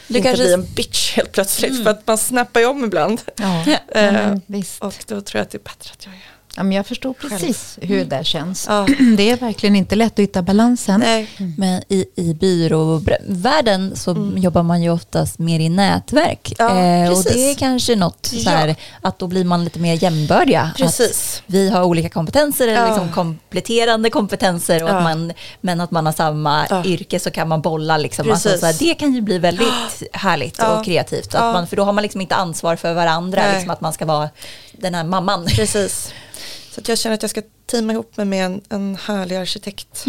Du 0.08 0.16
inte 0.16 0.28
kanske- 0.28 0.44
bli 0.44 0.52
en 0.52 0.74
bitch 0.74 1.16
helt 1.16 1.32
plötsligt 1.32 1.82
för 1.84 1.90
att 1.90 2.06
man 2.06 2.18
snappar 2.18 2.60
ju 2.60 2.66
om 2.66 2.84
ibland. 2.84 3.20
Ja. 3.36 3.64
Ja, 3.66 3.78
men 4.12 4.42
visst. 4.46 4.82
Och 4.82 4.94
då 5.06 5.20
tror 5.20 5.38
jag 5.38 5.42
att 5.44 5.50
det 5.50 5.58
är 5.58 5.62
bättre 5.62 5.90
att 5.92 6.04
jag 6.06 6.14
är 6.14 6.18
Ja, 6.18 6.22
men 6.62 6.72
jag 6.72 6.86
förstår 6.86 7.12
precis 7.12 7.78
hur 7.82 7.96
det 7.98 8.04
där 8.04 8.22
känns. 8.24 8.66
Ja. 8.68 8.86
Det 9.16 9.30
är 9.30 9.36
verkligen 9.36 9.76
inte 9.76 9.96
lätt 9.96 10.12
att 10.12 10.18
hitta 10.18 10.42
balansen. 10.42 11.00
Nej. 11.00 11.28
Men 11.56 11.82
i, 11.88 12.04
i 12.16 12.34
byråvärlden 12.34 13.96
så 13.96 14.32
jobbar 14.36 14.62
man 14.62 14.82
ju 14.82 14.90
oftast 14.90 15.38
mer 15.38 15.60
i 15.60 15.68
nätverk. 15.68 16.52
Ja, 16.58 16.68
eh, 16.78 17.12
och 17.12 17.24
det 17.24 17.50
är 17.50 17.54
kanske 17.54 17.96
något 17.96 18.26
så 18.26 18.50
här, 18.50 18.68
Ja. 18.68 18.74
att 19.00 19.18
då 19.18 19.26
blir 19.26 19.44
man 19.44 19.64
lite 19.64 19.78
mer 19.78 20.02
jämbördiga. 20.02 20.70
Precis. 20.76 21.42
Att 21.46 21.54
vi 21.54 21.70
har 21.70 21.82
olika 21.82 22.08
kompetenser, 22.08 22.68
eller 22.68 22.80
Ja. 22.80 22.86
liksom 22.86 23.12
kompletterande 23.12 24.10
kompetenser, 24.10 24.82
och 24.82 24.88
Ja. 24.90 24.94
att 24.96 25.02
man, 25.02 25.32
men 25.60 25.80
att 25.80 25.90
man 25.90 26.06
har 26.06 26.12
samma 26.12 26.66
Ja. 26.70 26.84
yrke 26.84 27.20
så 27.20 27.30
kan 27.30 27.48
man 27.48 27.60
bolla. 27.62 27.96
Liksom. 27.96 28.30
Alltså, 28.30 28.58
så 28.58 28.66
här, 28.66 28.76
det 28.78 28.94
kan 28.94 29.14
ju 29.14 29.20
bli 29.20 29.38
väldigt 29.38 29.68
härligt 30.12 30.56
Ja. 30.58 30.78
och 30.78 30.84
kreativt. 30.84 31.26
Att 31.34 31.40
Ja. 31.40 31.52
man, 31.52 31.66
för 31.66 31.76
då 31.76 31.84
har 31.84 31.92
man 31.92 32.02
liksom 32.02 32.20
inte 32.20 32.34
ansvar 32.34 32.76
för 32.76 32.94
varandra, 32.94 33.42
liksom 33.52 33.70
att 33.70 33.80
man 33.80 33.92
ska 33.92 34.04
vara 34.06 34.28
den 34.72 34.94
här 34.94 35.04
mamman. 35.04 35.46
Precis. 35.46 36.12
Så 36.70 36.80
att 36.80 36.88
jag 36.88 36.98
känner 36.98 37.14
att 37.14 37.22
jag 37.22 37.30
ska 37.30 37.42
teama 37.66 37.92
ihop 37.92 38.16
mig 38.16 38.26
med 38.26 38.44
en, 38.46 38.60
en 38.68 38.96
härlig 39.06 39.36
arkitekt. 39.36 40.04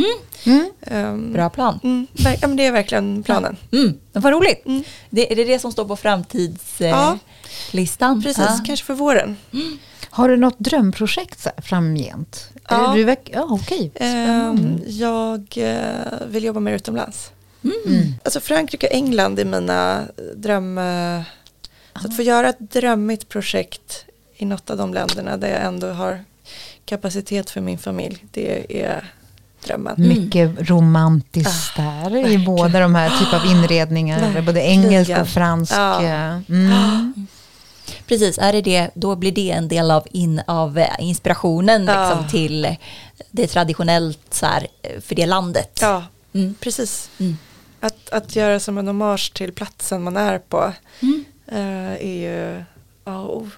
Mm. 0.46 0.70
Ehm, 0.82 1.34
Bra 1.34 1.50
plan. 1.50 1.80
Mm, 1.84 2.08
ja, 2.14 2.36
men 2.48 2.56
det 2.56 2.66
är 2.66 2.72
verkligen 2.72 3.24
planen. 3.24 3.58
Mm, 3.72 4.00
vad 4.14 4.34
roligt. 4.34 4.66
Mm. 4.66 4.84
Det, 5.10 5.32
är 5.32 5.36
det 5.36 5.44
det 5.44 5.60
som 5.60 5.72
står 5.72 5.86
på 5.86 5.96
framtidslistan? 5.96 6.90
Ja. 7.70 8.18
Eh? 8.18 8.22
Precis, 8.24 8.44
Ja. 8.48 8.60
kanske 8.66 8.86
för 8.86 8.94
våren. 8.94 9.38
Har 10.10 10.30
du 10.30 10.38
något 10.38 10.60
drömprojekt 10.60 11.40
så 11.40 11.50
här 11.56 11.62
framgent? 11.62 12.50
Ja. 12.70 12.94
Du 12.96 13.16
ja, 13.32 13.48
okej. 13.50 13.92
Ehm, 13.96 14.82
jag 14.88 15.54
eh, 15.58 16.28
vill 16.28 16.44
jobba 16.44 16.60
mer 16.60 16.74
utomlands. 16.74 17.32
Mm. 17.64 18.14
Alltså 18.24 18.40
Frankrike 18.40 18.88
och 18.88 18.94
England 18.94 19.40
är 19.40 19.46
mina 19.46 20.04
dröm... 20.36 20.78
eh, 20.78 21.22
Så 22.02 22.08
att 22.08 22.16
få 22.16 22.22
göra 22.22 22.50
ett 22.50 22.60
drömmigt 22.72 23.30
projekt 23.30 24.06
i 24.36 24.46
något 24.46 24.70
av 24.70 24.78
de 24.78 24.94
länderna 24.94 25.38
där 25.38 25.50
jag 25.50 25.62
ändå 25.62 25.88
har 25.88 26.24
kapacitet 26.90 27.50
för 27.50 27.62
min 27.62 27.78
familj. 27.78 28.26
Det 28.32 28.82
är 28.84 29.12
drömmen. 29.66 29.96
Mycket 29.98 30.70
romantiskt 30.70 31.76
där 31.76 32.28
i 32.28 32.38
båda 32.38 32.80
de 32.80 32.96
här 32.96 33.10
typ 33.20 33.34
av 33.34 33.46
inredningar. 33.46 34.20
Verkligen. 34.20 34.46
Både 34.46 34.62
engelsk 34.62 35.12
och 35.22 35.28
fransk. 35.28 35.74
Ja. 35.74 36.00
Mm. 36.50 37.28
Precis, 38.08 38.38
är 38.38 38.54
det 38.54 38.62
det, 38.62 38.90
då 38.94 39.16
blir 39.16 39.32
det 39.32 39.52
en 39.52 39.68
del 39.68 39.92
av, 39.92 40.08
in, 40.12 40.42
av 40.48 40.78
eh, 40.78 40.88
inspirationen 41.00 41.86
Ja. 41.86 42.10
liksom, 42.10 42.28
till 42.30 42.76
det 43.32 43.48
traditionellt 43.48 44.20
så 44.32 44.46
här, 44.46 44.68
eh, 44.82 45.02
för 45.02 45.16
det 45.16 45.26
landet. 45.26 45.80
Ja, 45.82 46.04
Mm. 46.34 46.56
precis. 46.60 47.10
Mm. 47.20 47.38
Att, 47.80 48.10
att 48.10 48.36
göra 48.36 48.60
som 48.60 48.78
en 48.78 48.88
hommage 48.88 49.34
till 49.34 49.54
platsen 49.54 50.04
man 50.04 50.18
är 50.18 50.38
på 50.40 50.74
Mm. 51.02 51.26
eh, 51.48 51.94
är 52.08 52.16
ju 52.16 52.64
A 53.04 53.20
och 53.20 53.38
O, 53.38 53.50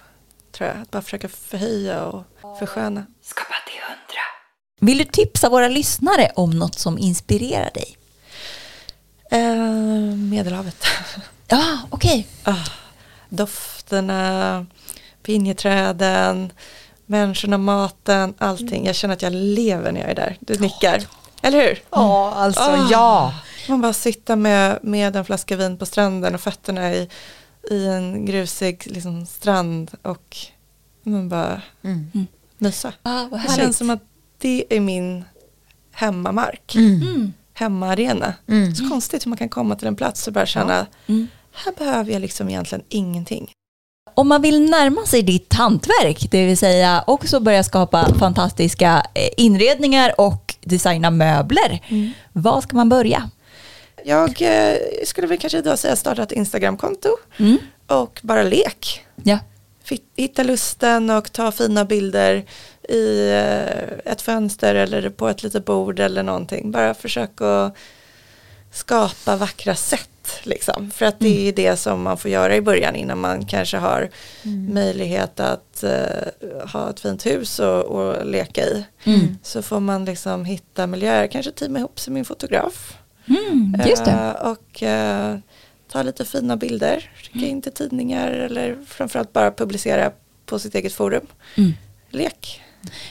tror 0.62 0.74
jag. 0.74 0.82
Att 0.82 0.90
bara 0.90 1.02
försöka 1.02 1.28
förhöja 1.28 2.04
och 2.04 2.24
försköna. 2.58 3.06
Skapa 3.22 3.54
till 3.66 3.80
hundra. 3.82 4.22
Vill 4.80 4.98
du 4.98 5.04
tipsa 5.04 5.48
våra 5.48 5.68
lyssnare 5.68 6.30
om 6.34 6.50
något 6.50 6.78
som 6.78 6.98
inspirerar 6.98 7.70
dig? 7.74 7.96
Eh, 9.30 10.16
Medelhavet. 10.16 10.84
Ja, 11.48 11.78
okej. 11.90 12.26
Ah, 12.44 12.54
dofterna, 13.28 14.66
pinjeträden, 15.22 16.52
människorna, 17.06 17.58
maten, 17.58 18.34
allting. 18.38 18.86
Jag 18.86 18.94
känner 18.96 19.14
att 19.14 19.22
jag 19.22 19.32
lever 19.32 19.92
när 19.92 20.00
jag 20.00 20.10
är 20.10 20.14
där. 20.14 20.36
Du 20.40 20.54
nickar. 20.58 21.02
Eller 21.42 21.62
hur? 21.62 21.82
Ja, 21.90 22.32
alltså 22.34 22.62
Ah. 22.62 22.88
ja. 22.90 23.34
Man 23.68 23.80
bara 23.80 23.92
sitta 23.92 24.36
med, 24.36 24.78
med 24.82 25.16
en 25.16 25.24
flaska 25.24 25.56
vin 25.56 25.78
på 25.78 25.86
stranden 25.86 26.34
och 26.34 26.40
fötterna 26.40 26.92
i, 26.94 27.08
i 27.70 27.86
en 27.86 28.24
grusig 28.26 28.82
liksom, 28.86 29.26
strand 29.26 29.90
och 30.02 30.36
man 31.02 31.28
bara 31.28 31.62
Mm. 31.84 32.26
mysa. 32.58 32.92
Ah, 33.02 33.24
Det 33.24 33.36
härligt. 33.36 33.56
känns 33.56 33.76
som 33.78 33.90
att 33.90 34.02
det 34.38 34.64
är 34.76 34.80
min 34.80 35.24
hemmamark, 35.92 36.74
Mm. 36.74 37.02
Mm. 37.02 37.32
hemmaarena. 37.54 38.34
Mm. 38.48 38.74
Så 38.74 38.88
konstigt 38.88 39.26
hur 39.26 39.28
man 39.28 39.38
kan 39.38 39.48
komma 39.48 39.76
till 39.76 39.88
en 39.88 39.96
plats 39.96 40.26
och 40.26 40.32
bara 40.32 40.46
känna, 40.46 40.86
Mm. 41.06 41.28
här 41.52 41.72
behöver 41.78 42.12
jag 42.12 42.20
liksom 42.20 42.48
egentligen 42.48 42.84
ingenting. 42.88 43.50
Om 44.14 44.28
man 44.28 44.42
vill 44.42 44.70
närma 44.70 45.06
sig 45.06 45.22
ditt 45.22 45.52
hantverk, 45.52 46.30
det 46.30 46.46
vill 46.46 46.56
säga 46.58 47.04
också 47.06 47.40
börja 47.40 47.64
skapa 47.64 48.14
fantastiska 48.18 49.06
eh, 49.14 49.28
inredningar 49.36 50.20
och 50.20 50.54
designa 50.60 51.10
möbler, 51.10 51.80
var 52.32 52.60
ska 52.60 52.76
man 52.76 52.88
börja? 52.88 53.30
Jag 54.04 54.42
eh, 54.42 54.76
skulle 55.04 55.26
väl 55.26 55.38
kanske 55.38 55.58
idag 55.58 55.78
säga 55.78 55.96
starta 55.96 56.22
ett 56.22 56.32
Instagramkonto 56.32 57.08
Mm. 57.38 57.58
och 57.86 58.20
bara 58.22 58.42
lek. 58.42 59.06
Ja. 59.24 59.38
Hitta 60.16 60.42
lusten 60.42 61.10
och 61.10 61.32
ta 61.32 61.52
fina 61.52 61.84
bilder 61.84 62.44
i 62.88 63.28
eh, 63.30 64.12
ett 64.12 64.22
fönster 64.22 64.74
eller 64.74 65.10
på 65.10 65.28
ett 65.28 65.42
litet 65.42 65.64
bord 65.64 66.00
eller 66.00 66.22
någonting. 66.22 66.70
Bara 66.70 66.94
försök 66.94 67.40
att 67.40 67.76
skapa 68.72 69.36
vackra 69.36 69.74
sätt. 69.74 70.08
Liksom. 70.42 70.90
För 70.90 71.06
att 71.06 71.20
det 71.20 71.48
är 71.48 71.52
det 71.52 71.76
som 71.76 72.02
man 72.02 72.18
får 72.18 72.30
göra 72.30 72.56
i 72.56 72.60
början 72.60 72.96
innan 72.96 73.18
man 73.18 73.46
kanske 73.46 73.76
har 73.76 74.08
möjlighet 74.68 75.40
att 75.40 75.82
eh, 75.82 76.68
ha 76.72 76.90
ett 76.90 77.00
fint 77.00 77.26
hus 77.26 77.58
och, 77.58 77.82
och 77.84 78.26
leka 78.26 78.64
i. 78.66 78.84
Mm. 79.04 79.38
Så 79.42 79.62
får 79.62 79.80
man 79.80 80.04
liksom 80.04 80.44
hitta 80.44 80.86
miljöer, 80.86 81.26
kanske 81.26 81.52
teama 81.52 81.78
ihop 81.78 82.00
sig 82.00 82.12
med 82.12 82.18
en 82.20 82.24
fotograf. 82.24 82.96
Mm, 83.28 83.74
just 83.86 84.04
det. 84.04 84.10
Eh, 84.10 84.30
och 84.50 84.82
eh, 84.82 85.38
ta 85.92 86.02
lite 86.02 86.24
fina 86.24 86.56
bilder, 86.56 87.10
skicka 87.16 87.46
in 87.46 87.62
till 87.62 87.72
tidningar 87.72 88.28
eller 88.30 88.76
framförallt 88.86 89.32
bara 89.32 89.50
publicera 89.50 90.12
på 90.46 90.58
sitt 90.58 90.74
eget 90.74 90.92
forum. 90.92 91.26
Mm. 91.56 91.72
Lek. 92.10 92.62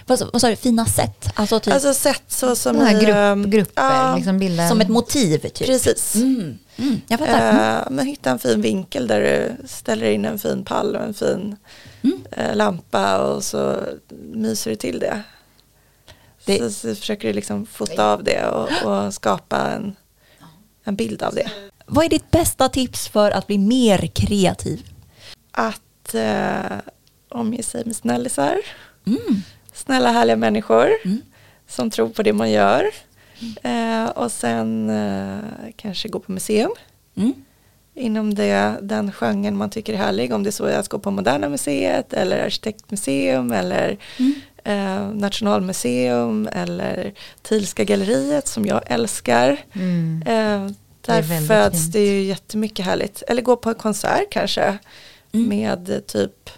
Vad, 0.08 0.30
vad 0.34 0.42
sa 0.42 0.50
du, 0.50 0.56
fina 0.56 0.86
sätt? 0.86 1.30
Alltså 1.36 1.60
typ 1.60 1.74
Alltså 1.74 1.94
sätt 1.94 2.24
så 2.28 2.56
som 2.56 2.80
här 2.80 3.02
i, 3.02 3.06
grupp, 3.06 3.16
ehm, 3.16 3.50
grupper. 3.50 3.84
ja, 3.84 4.16
liksom 4.16 4.38
bilda 4.40 4.70
som 4.70 4.82
ett 4.82 4.90
motiv 4.90 5.38
typ? 5.38 5.58
Precis. 5.68 6.16
Mm. 6.16 6.58
Mm. 6.78 7.02
Jag 7.08 7.20
fattar. 7.20 7.50
Mm. 7.52 7.76
Eh, 7.78 7.88
men 7.90 8.06
hitta 8.08 8.32
en 8.32 8.40
fin 8.40 8.62
vinkel 8.62 9.08
där 9.08 9.22
du 9.22 9.68
ställer 9.68 10.10
in 10.12 10.26
en 10.26 10.40
fin 10.40 10.64
pall 10.66 10.96
och 10.96 11.04
en 11.04 11.14
fin 11.14 11.56
Mm. 12.04 12.24
eh, 12.32 12.56
lampa 12.56 13.18
och 13.18 13.44
så 13.44 13.80
myser 14.34 14.70
du 14.72 14.76
till 14.76 15.00
det. 15.00 15.22
Det- 16.46 16.58
Så, 16.60 16.70
så 16.72 16.96
försöker 16.96 17.28
du 17.28 17.34
liksom 17.34 17.66
fota 17.66 18.14
av 18.14 18.24
det 18.24 18.46
och, 18.48 18.70
och 18.86 19.14
skapa 19.14 19.58
en, 19.72 19.96
en 20.84 20.96
bild 20.96 21.24
av 21.24 21.36
det. 21.36 21.52
Vad 21.86 22.06
är 22.06 22.10
ditt 22.10 22.32
bästa 22.32 22.70
tips 22.70 23.08
för 23.08 23.32
att 23.32 23.48
bli 23.48 23.58
mer 23.58 24.08
kreativ? 24.08 24.86
Att 25.52 26.14
eh, 26.16 26.78
omge 27.30 27.64
sig 27.64 27.86
med 27.86 27.96
snällisar, 27.96 28.58
Mm. 29.08 29.42
snälla 29.74 30.12
härliga 30.12 30.36
människor 30.36 30.88
Mm. 31.06 31.22
som 31.68 31.90
tror 31.90 32.10
på 32.10 32.24
det 32.24 32.34
man 32.34 32.52
gör. 32.52 32.86
Eh, 33.64 34.06
och 34.06 34.32
sen 34.32 34.90
eh, 34.90 35.40
kanske 35.76 36.08
gå 36.10 36.20
på 36.20 36.32
museum 36.32 36.72
Mm. 37.18 37.34
inom 37.96 38.34
det, 38.34 38.78
den 38.82 39.12
genren 39.12 39.58
man 39.58 39.70
tycker 39.70 39.94
är 39.94 39.98
härlig. 39.98 40.34
Om 40.34 40.44
det 40.44 40.50
är 40.50 40.52
så 40.52 40.66
att 40.66 40.88
gå 40.90 41.00
på 41.00 41.12
Moderna 41.12 41.50
Museet 41.50 42.14
eller 42.14 42.46
Arkitektmuseum 42.46 43.52
eller 43.52 43.98
Mm. 44.20 44.34
Eh, 44.64 45.08
Nationalmuseum 45.14 46.50
eller 46.52 47.14
Thielska 47.42 47.84
galleriet 47.84 48.48
som 48.48 48.66
jag 48.66 48.82
älskar. 48.86 49.58
Mm. 49.74 50.22
Eh, 50.26 50.72
Det 51.02 51.12
är 51.12 51.16
där 51.16 51.22
väldigt 51.22 51.48
föds 51.48 51.82
fint. 51.84 51.94
det 51.94 52.06
ju 52.06 52.22
jättemycket 52.24 52.86
härligt. 52.86 53.22
Eller 53.28 53.42
gå 53.42 53.56
på 53.56 53.70
en 53.70 53.76
konsert 53.76 54.28
kanske 54.32 54.78
Mm. 55.34 55.50
med 55.50 56.08
typ 56.08 56.50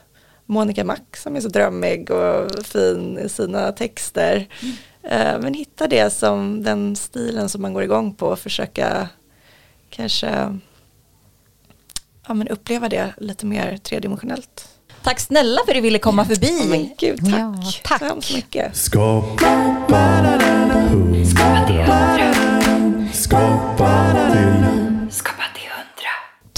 Monica 0.45 0.84
Mack 0.84 1.18
som 1.18 1.36
är 1.36 1.41
så 1.41 1.47
drömmig 1.47 2.12
och 2.12 2.66
fin 2.66 3.18
i 3.20 3.30
sina 3.30 3.72
texter. 3.72 4.47
Mm. 4.62 4.76
Eh, 5.04 5.39
men 5.41 5.54
hitta 5.54 5.88
det 5.88 6.10
som 6.14 6.64
den 6.64 6.95
stilen 6.95 7.49
som 7.49 7.62
man 7.62 7.74
går 7.74 7.84
igång 7.84 8.14
på 8.14 8.28
och 8.28 8.39
försöka 8.39 9.10
kanske 9.89 10.60
ja, 12.28 12.34
men 12.34 12.47
uppleva 12.47 12.89
det 12.89 13.14
lite 13.18 13.45
mer 13.45 13.78
tredimensionellt. 13.78 14.70
Tack 15.04 15.20
snälla 15.20 15.62
för 15.66 15.72
att 15.72 15.76
du 15.76 15.82
ville 15.82 15.99
komma 15.99 16.26
Men 16.28 16.36
förbi. 16.36 16.93
gud, 16.97 17.20
tack. 17.20 17.39
Ja, 17.39 17.56
tack. 17.84 17.99
Så 17.99 18.06
hemskt 18.06 18.34
mycket. 18.36 18.76
Skapa 18.76 19.45
hundra. 20.91 22.34
Skapa 23.14 24.14
till 24.32 24.82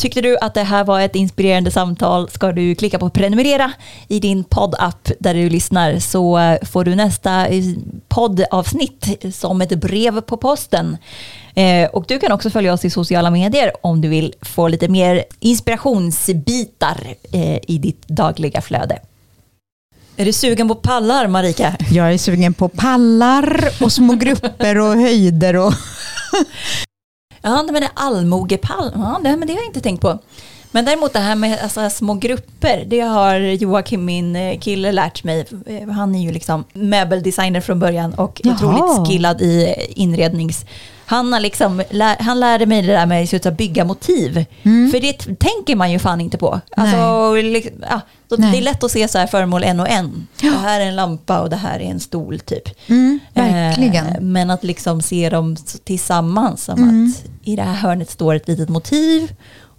Tyckte 0.05 0.21
du 0.21 0.37
att 0.41 0.53
det 0.53 0.63
här 0.63 0.83
var 0.83 0.99
ett 1.01 1.15
inspirerande 1.15 1.71
samtal 1.71 2.29
ska 2.29 2.51
du 2.51 2.75
klicka 2.75 2.99
på 2.99 3.09
prenumerera 3.09 3.71
i 4.07 4.19
din 4.19 4.43
poddapp 4.43 5.09
där 5.19 5.33
du 5.33 5.49
lyssnar 5.49 5.99
så 5.99 6.57
får 6.61 6.83
du 6.83 6.95
nästa 6.95 7.47
eh, 7.47 7.63
poddavsnitt 8.07 9.25
som 9.35 9.61
ett 9.61 9.69
brev 9.69 10.21
på 10.21 10.37
posten. 10.37 10.97
Eh, 11.55 11.89
Och 11.89 12.05
du 12.07 12.19
kan 12.19 12.31
också 12.31 12.49
följa 12.49 12.73
oss 12.73 12.85
i 12.85 12.89
sociala 12.89 13.31
medier 13.31 13.71
om 13.81 14.01
du 14.01 14.07
vill 14.07 14.33
få 14.41 14.67
lite 14.67 14.87
mer 14.87 15.23
inspirationsbitar 15.39 17.15
eh, 17.31 17.59
i 17.67 17.77
ditt 17.77 18.07
dagliga 18.07 18.61
flöde. 18.61 18.99
Är 20.17 20.25
du 20.25 20.33
sugen 20.33 20.67
på 20.67 20.75
pallar 20.75 21.27
Marika? 21.27 21.75
Jag 21.91 22.13
är 22.13 22.17
sugen 22.17 22.53
på 22.53 22.69
pallar 22.69 23.69
och 23.81 23.91
små 23.91 24.13
grupper 24.13 24.77
och 24.77 24.95
höjder. 24.95 25.55
Och 25.55 25.73
Ja, 27.45 27.63
men 27.63 27.73
det 27.73 27.79
är 27.83 27.89
allmogepall. 27.93 28.91
Ja, 28.95 29.19
det, 29.23 29.37
men 29.37 29.47
det 29.47 29.53
har 29.53 29.59
jag 29.59 29.67
inte 29.67 29.81
tänkt 29.81 30.01
på. 30.01 30.19
Men 30.71 30.85
däremot 30.85 31.13
det 31.13 31.19
här 31.19 31.35
med 31.35 31.59
alltså, 31.63 31.89
små 31.89 32.13
grupper, 32.13 32.83
det 32.87 32.99
har 32.99 33.35
Joakim, 33.35 34.05
min 34.05 34.35
eh, 34.35 34.59
kille, 34.59 34.91
lärt 34.91 35.23
mig. 35.23 35.45
Eh, 35.65 35.89
Han 35.89 36.15
är 36.15 36.19
ju 36.19 36.31
liksom 36.31 36.63
möbeldesigner 36.73 37.61
från 37.61 37.79
början 37.79 38.13
och 38.13 38.41
Jaha. 38.43 38.55
otroligt 38.55 39.07
skillad 39.07 39.41
i 39.41 39.75
inrednings... 39.89 40.65
Han, 41.05 41.33
har 41.33 41.39
liksom, 41.39 41.83
han 42.19 42.39
lärde 42.39 42.65
mig 42.65 42.81
det 42.81 42.93
där 42.93 43.05
med 43.05 43.45
att 43.45 43.57
bygga 43.57 43.85
motiv. 43.85 44.45
För 44.63 45.01
det 45.01 45.13
tänker 45.39 45.75
man 45.75 45.91
ju 45.91 45.99
fan 45.99 46.21
inte 46.21 46.37
på. 46.37 46.61
Alltså, 46.77 47.33
liksom, 47.35 47.73
ja, 47.89 48.01
det 48.27 48.57
är 48.57 48.61
lätt 48.61 48.83
att 48.83 48.91
se 48.91 49.07
så 49.07 49.17
här 49.17 49.27
föremål 49.27 49.63
en 49.63 49.79
och 49.79 49.89
en. 49.89 50.27
Det 50.41 50.49
här 50.49 50.81
är 50.81 50.85
en 50.85 50.95
lampa 50.95 51.41
och 51.41 51.49
det 51.49 51.55
här 51.55 51.79
är 51.79 51.83
en 51.83 51.99
stol 51.99 52.39
typ. 52.39 52.89
Mm, 52.89 53.19
verkligen. 53.33 54.05
Eh, 54.05 54.21
men 54.21 54.49
att 54.49 54.63
liksom 54.63 55.01
se 55.01 55.29
dem 55.29 55.55
tillsammans. 55.83 56.63
Som 56.63 56.83
Mm. 56.83 57.13
att 57.19 57.47
i 57.47 57.55
det 57.55 57.61
här 57.61 57.73
hörnet 57.73 58.09
står 58.09 58.35
ett 58.35 58.47
litet 58.47 58.69
motiv 58.69 59.31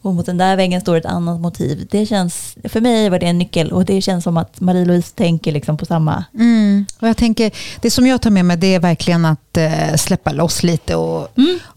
och 0.06 0.14
mot 0.14 0.26
den 0.26 0.38
där 0.38 0.56
väggen 0.56 0.80
står 0.80 0.96
ett 0.96 1.06
annat 1.06 1.40
motiv. 1.40 1.86
Det 1.90 2.06
känns, 2.06 2.56
för 2.64 2.80
mig 2.80 3.10
var 3.10 3.18
det 3.18 3.26
en 3.26 3.38
nyckel 3.38 3.72
och 3.72 3.84
det 3.84 4.02
känns 4.02 4.24
som 4.24 4.36
att 4.36 4.60
Marie-Louise 4.60 5.14
tänker 5.14 5.52
liksom 5.52 5.76
på 5.76 5.86
samma. 5.86 6.24
Mm. 6.34 6.86
Och 7.00 7.08
jag 7.08 7.16
tänker, 7.16 7.50
det 7.80 7.90
som 7.90 8.06
jag 8.06 8.22
tar 8.22 8.30
med 8.30 8.44
mig 8.44 8.56
det 8.56 8.74
är 8.74 8.80
verkligen 8.80 9.24
att 9.24 9.56
eh, 9.56 9.94
släppa 9.96 10.32
loss 10.32 10.62
lite. 10.62 10.96
Och, 10.96 11.28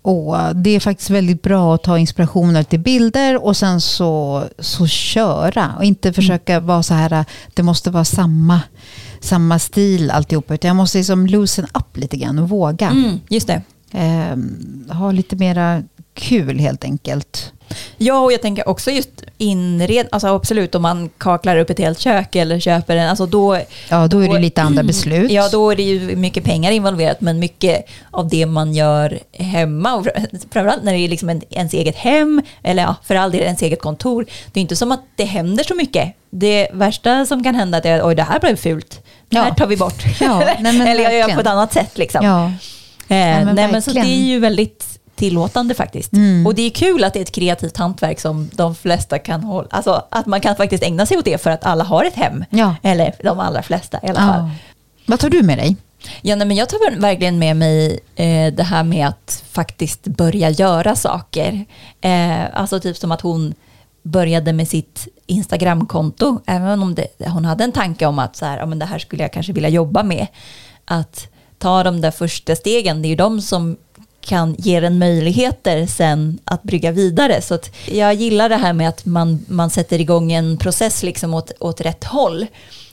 och 0.01 0.55
Det 0.55 0.69
är 0.69 0.79
faktiskt 0.79 1.09
väldigt 1.09 1.41
bra 1.41 1.75
att 1.75 1.83
ta 1.83 1.97
inspirationer 1.97 2.63
till 2.63 2.79
bilder 2.79 3.45
och 3.45 3.57
sen 3.57 3.81
så, 3.81 4.43
så 4.59 4.87
köra. 4.87 5.73
Och 5.77 5.83
inte 5.83 6.13
försöka 6.13 6.59
vara 6.59 6.83
så 6.83 6.93
här, 6.93 7.25
det 7.53 7.63
måste 7.63 7.91
vara 7.91 8.05
samma, 8.05 8.61
samma 9.19 9.59
stil 9.59 10.11
alltihop. 10.11 10.51
Utan 10.51 10.67
jag 10.67 10.75
måste 10.75 10.97
liksom 10.97 11.27
loosen 11.27 11.67
up 11.73 11.97
lite 11.97 12.17
grann 12.17 12.39
och 12.39 12.49
våga. 12.49 12.89
Mm, 12.89 13.19
just 13.29 13.47
det. 13.47 13.61
Eh, 13.91 14.37
ha 14.95 15.11
lite 15.11 15.35
mera 15.35 15.83
kul 16.13 16.59
helt 16.59 16.83
enkelt. 16.83 17.53
Ja, 17.97 18.19
och 18.19 18.33
jag 18.33 18.41
tänker 18.41 18.69
också 18.69 18.91
just 18.91 19.09
inred, 19.37 20.07
alltså 20.11 20.27
absolut 20.27 20.75
om 20.75 20.81
man 20.81 21.09
kaklar 21.17 21.57
upp 21.57 21.69
ett 21.69 21.79
helt 21.79 21.99
kök 21.99 22.35
eller 22.35 22.59
köper 22.59 22.95
en, 22.97 23.09
alltså 23.09 23.25
då 23.25 23.59
Ja, 23.89 24.07
då 24.07 24.19
är 24.23 24.29
det 24.33 24.39
lite 24.39 24.61
andra 24.61 24.83
beslut. 24.83 25.31
Ja, 25.31 25.49
då 25.51 25.71
är 25.71 25.75
det 25.75 25.83
ju 25.83 26.15
mycket 26.15 26.43
pengar 26.43 26.71
involverat, 26.71 27.21
men 27.21 27.39
mycket 27.39 27.85
av 28.11 28.27
det 28.29 28.45
man 28.45 28.73
gör 28.73 29.19
hemma, 29.33 29.95
och 29.95 30.07
framförallt 30.51 30.83
när 30.83 30.93
det 30.93 30.99
är 30.99 31.07
liksom 31.07 31.29
en, 31.29 31.41
ens 31.49 31.73
eget 31.73 31.95
hem, 31.95 32.41
eller 32.63 32.83
ja, 32.83 32.95
för 33.03 33.15
all 33.15 33.31
del 33.31 33.41
ens 33.41 33.61
eget 33.61 33.81
kontor, 33.81 34.25
det 34.51 34.59
är 34.59 34.61
inte 34.61 34.75
som 34.75 34.91
att 34.91 35.03
det 35.15 35.25
händer 35.25 35.63
så 35.63 35.75
mycket. 35.75 36.13
Det 36.29 36.67
värsta 36.73 37.25
som 37.25 37.43
kan 37.43 37.55
hända 37.55 37.77
är 37.79 37.99
att 37.99 38.05
oj, 38.05 38.15
det 38.15 38.23
här 38.23 38.39
blev 38.39 38.55
fult. 38.55 39.03
Det 39.29 39.37
här 39.39 39.47
Ja. 39.47 39.53
tar 39.55 39.67
vi 39.67 39.77
bort. 39.77 40.03
Ja, 40.19 40.43
nej, 40.59 40.81
eller 40.91 41.03
jag 41.03 41.13
gör 41.13 41.35
på 41.35 41.41
ett 41.41 41.47
annat 41.47 41.73
sätt. 41.73 41.97
Liksom. 41.97 42.25
Ja. 42.25 42.45
Eh, 43.15 43.45
men 43.45 43.55
nej, 43.55 43.67
men 43.71 43.81
så 43.81 43.91
det 43.91 43.99
är 43.99 44.23
ju 44.27 44.39
väldigt 44.39 44.98
tillåtande 45.19 45.73
faktiskt. 45.73 46.13
Mm. 46.13 46.47
Och 46.47 46.55
det 46.55 46.61
är 46.61 46.69
kul 46.69 47.03
att 47.03 47.13
det 47.13 47.19
är 47.19 47.21
ett 47.21 47.31
kreativt 47.31 47.77
hantverk 47.77 48.19
som 48.19 48.49
de 48.53 48.75
flesta 48.75 49.19
kan 49.19 49.43
hålla, 49.43 49.67
alltså 49.71 50.05
att 50.11 50.25
man 50.25 50.41
kan 50.41 50.55
faktiskt 50.55 50.83
ägna 50.83 51.05
sig 51.05 51.17
åt 51.17 51.25
det 51.25 51.41
för 51.41 51.51
att 51.51 51.65
alla 51.65 51.83
har 51.83 52.05
ett 52.05 52.15
hem. 52.15 52.45
Ja. 52.49 52.75
Eller 52.83 53.15
de 53.23 53.39
allra 53.39 53.61
flesta 53.61 53.99
i 54.03 54.07
alla 54.07 54.19
fall. 54.19 54.39
Ja. 54.39 54.49
Vad 55.05 55.19
tar 55.19 55.29
du 55.29 55.43
med 55.43 55.57
dig? 55.57 55.75
Ja, 56.21 56.35
nej, 56.35 56.47
men 56.47 56.57
jag 56.57 56.69
tar 56.69 56.99
verkligen 56.99 57.39
med 57.39 57.55
mig 57.57 57.99
eh, 58.15 58.53
det 58.53 58.63
här 58.63 58.83
med 58.83 59.07
att 59.07 59.43
faktiskt 59.51 60.03
börja 60.03 60.49
göra 60.49 60.95
saker. 60.95 61.65
Eh, 62.01 62.59
alltså 62.59 62.79
typ 62.79 62.97
som 62.97 63.11
att 63.11 63.21
hon 63.21 63.53
började 64.03 64.53
med 64.53 64.67
sitt 64.67 65.07
Instagramkonto, 65.25 66.41
även 66.45 66.81
om 66.81 66.95
det, 66.95 67.07
hon 67.27 67.45
hade 67.45 67.63
en 67.63 67.71
tanke 67.71 68.05
om 68.05 68.19
att 68.19 68.35
så 68.35 68.45
här, 68.45 68.57
ja, 68.57 68.65
men 68.65 68.79
det 68.79 68.85
här 68.85 68.99
skulle 68.99 69.23
jag 69.23 69.33
kanske 69.33 69.53
vilja 69.53 69.69
jobba 69.69 70.03
med. 70.03 70.27
Att 70.85 71.27
ta 71.57 71.83
de 71.83 72.01
där 72.01 72.11
första 72.11 72.55
stegen, 72.55 73.01
det 73.01 73.07
är 73.07 73.09
ju 73.09 73.15
de 73.15 73.41
som 73.41 73.77
kan 74.29 74.55
ge 74.57 74.75
en 74.75 74.99
möjligheter 74.99 75.85
sen 75.85 76.39
att 76.43 76.63
brygga 76.63 76.91
vidare. 76.91 77.41
Så 77.41 77.59
jag 77.91 78.13
gillar 78.13 78.49
det 78.49 78.55
här 78.55 78.73
med 78.73 78.89
att 78.89 79.05
man, 79.05 79.45
man 79.47 79.69
sätter 79.69 80.01
igång 80.01 80.31
en 80.31 80.57
process 80.57 81.03
liksom 81.03 81.33
åt, 81.33 81.51
åt 81.59 81.81
rätt 81.81 82.03
håll. 82.03 82.45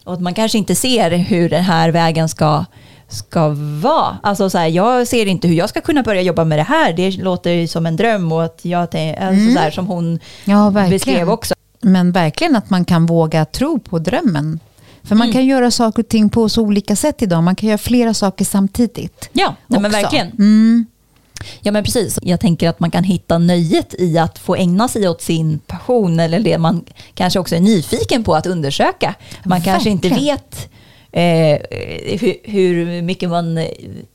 Och 0.05 0.12
att 0.12 0.20
man 0.20 0.34
kanske 0.34 0.59
inte 0.59 0.74
ser 0.74 1.11
hur 1.11 1.49
den 1.49 1.62
här 1.64 1.89
vägen 1.91 2.28
ska, 2.28 2.64
ska 3.09 3.49
vara. 3.82 4.16
Alltså 4.22 4.51
så 4.51 4.59
här, 4.59 4.66
jag 4.66 5.09
ser 5.09 5.26
inte 5.26 5.49
hur 5.49 5.55
jag 5.55 5.68
ska 5.68 5.80
kunna 5.80 6.03
börja 6.03 6.22
jobba 6.22 6.45
med 6.45 6.59
det 6.59 6.62
här. 6.62 6.93
Det 6.93 7.11
låter 7.11 7.51
ju 7.51 7.68
som 7.68 7.87
en 7.87 7.97
dröm 7.97 8.32
och 8.32 8.45
att 8.45 8.61
jag 8.62 8.91
tänker, 8.91 9.22
alltså 9.22 9.53
så 9.55 9.59
här, 9.59 9.70
som 9.70 9.87
hon 9.87 10.18
Ja, 10.45 10.70
beskrev 10.91 11.30
också. 11.30 11.55
Men 11.80 12.12
verkligen 12.12 12.57
att 12.57 12.70
man 12.70 12.84
kan 12.84 13.07
våga 13.07 13.45
tro 13.45 13.78
på 13.78 13.99
drömmen. 13.99 14.61
För 15.03 15.14
man 15.14 15.32
kan 15.32 15.47
göra 15.47 15.70
saker 15.70 16.03
och 16.03 16.09
ting 16.09 16.28
på 16.28 16.49
så 16.49 16.62
olika 16.62 16.97
sätt 16.97 17.22
idag. 17.22 17.43
Man 17.43 17.57
kan 17.57 17.68
göra 17.68 17.78
flera 17.78 18.14
saker 18.14 18.45
samtidigt. 18.45 19.28
Ja, 19.32 19.55
nej, 19.66 19.80
men 19.80 19.91
verkligen. 19.91 20.26
Mm. 20.26 20.87
Ja 21.61 21.72
men 21.72 21.84
precis. 21.84 22.18
Jag 22.22 22.41
tänker 22.41 22.68
att 22.68 22.80
man 22.80 22.91
kan 22.91 23.05
hitta 23.05 23.39
nöjet 23.39 23.95
i 23.99 24.18
att 24.18 24.39
få 24.39 24.55
ägna 24.55 24.89
sig 24.89 25.09
åt 25.09 25.22
sin 25.22 25.59
passion 25.59 26.20
eller 26.20 26.41
det 26.41 26.59
man 26.59 26.84
kanske 27.14 27.39
också 27.39 27.57
är 27.57 27.61
nyfiken 27.61 28.24
på 28.24 28.34
att 28.34 28.47
undersöka. 28.47 29.14
Man 29.45 29.62
kanske 29.62 29.91
inte 29.91 30.09
Verkligen. 30.09 30.37
vet 30.37 30.68
eh, 31.12 32.18
hur, 32.20 32.37
hur 32.45 33.03
mycket 33.03 33.28
man 33.28 33.66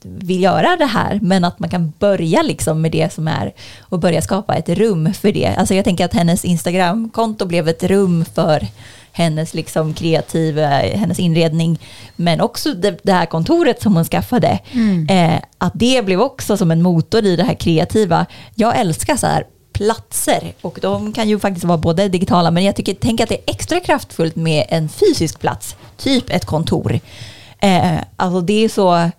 vill 0.02 0.42
göra 0.42 0.76
det 0.76 0.86
här 0.86 1.18
men 1.22 1.44
att 1.44 1.58
man 1.58 1.70
kan 1.70 1.92
börja 1.98 2.42
liksom 2.42 2.80
med 2.80 2.92
det 2.92 3.12
som 3.12 3.28
är 3.28 3.52
och 3.80 3.98
börja 3.98 4.22
skapa 4.22 4.54
ett 4.54 4.68
rum 4.68 5.14
för 5.14 5.32
det. 5.32 5.46
Alltså 5.46 5.74
jag 5.74 5.84
tänker 5.84 6.04
att 6.04 6.14
hennes 6.14 6.44
Instagramkonto 6.44 7.46
blev 7.46 7.68
ett 7.68 7.82
rum 7.82 8.24
för 8.34 8.66
hennes 9.12 9.54
liksom 9.54 9.94
kreativa, 9.94 10.66
hennes 10.68 11.18
inredning, 11.18 11.78
men 12.16 12.40
också 12.40 12.74
det, 12.74 12.98
det 13.02 13.12
här 13.12 13.26
kontoret 13.26 13.82
som 13.82 13.94
hon 13.94 14.04
skaffade. 14.04 14.58
Eh, 15.08 15.42
att 15.58 15.72
det 15.74 16.04
blev 16.04 16.20
också 16.20 16.56
som 16.56 16.70
en 16.70 16.82
motor 16.82 17.24
i 17.24 17.36
det 17.36 17.44
här 17.44 17.54
kreativa. 17.54 18.26
Jag 18.54 18.80
älskar 18.80 19.16
så 19.16 19.26
här 19.26 19.46
platser 19.72 20.52
och 20.60 20.78
de 20.82 21.12
kan 21.12 21.28
ju 21.28 21.38
faktiskt 21.38 21.64
vara 21.64 21.78
både 21.78 22.08
digitala 22.08 22.50
men 22.50 22.64
jag 22.64 22.76
tycker, 22.76 22.96
tänk 23.00 23.20
att 23.20 23.28
det 23.28 23.34
är 23.34 23.52
extra 23.54 23.80
kraftfullt 23.80 24.36
med 24.36 24.66
en 24.68 24.88
fysisk 24.88 25.40
plats, 25.40 25.76
typ 25.96 26.30
ett 26.30 26.44
kontor. 26.44 27.00
Eh, 27.58 27.98
alltså 28.16 28.40
det 28.40 28.64
är 28.64 28.68
så, 28.68 29.10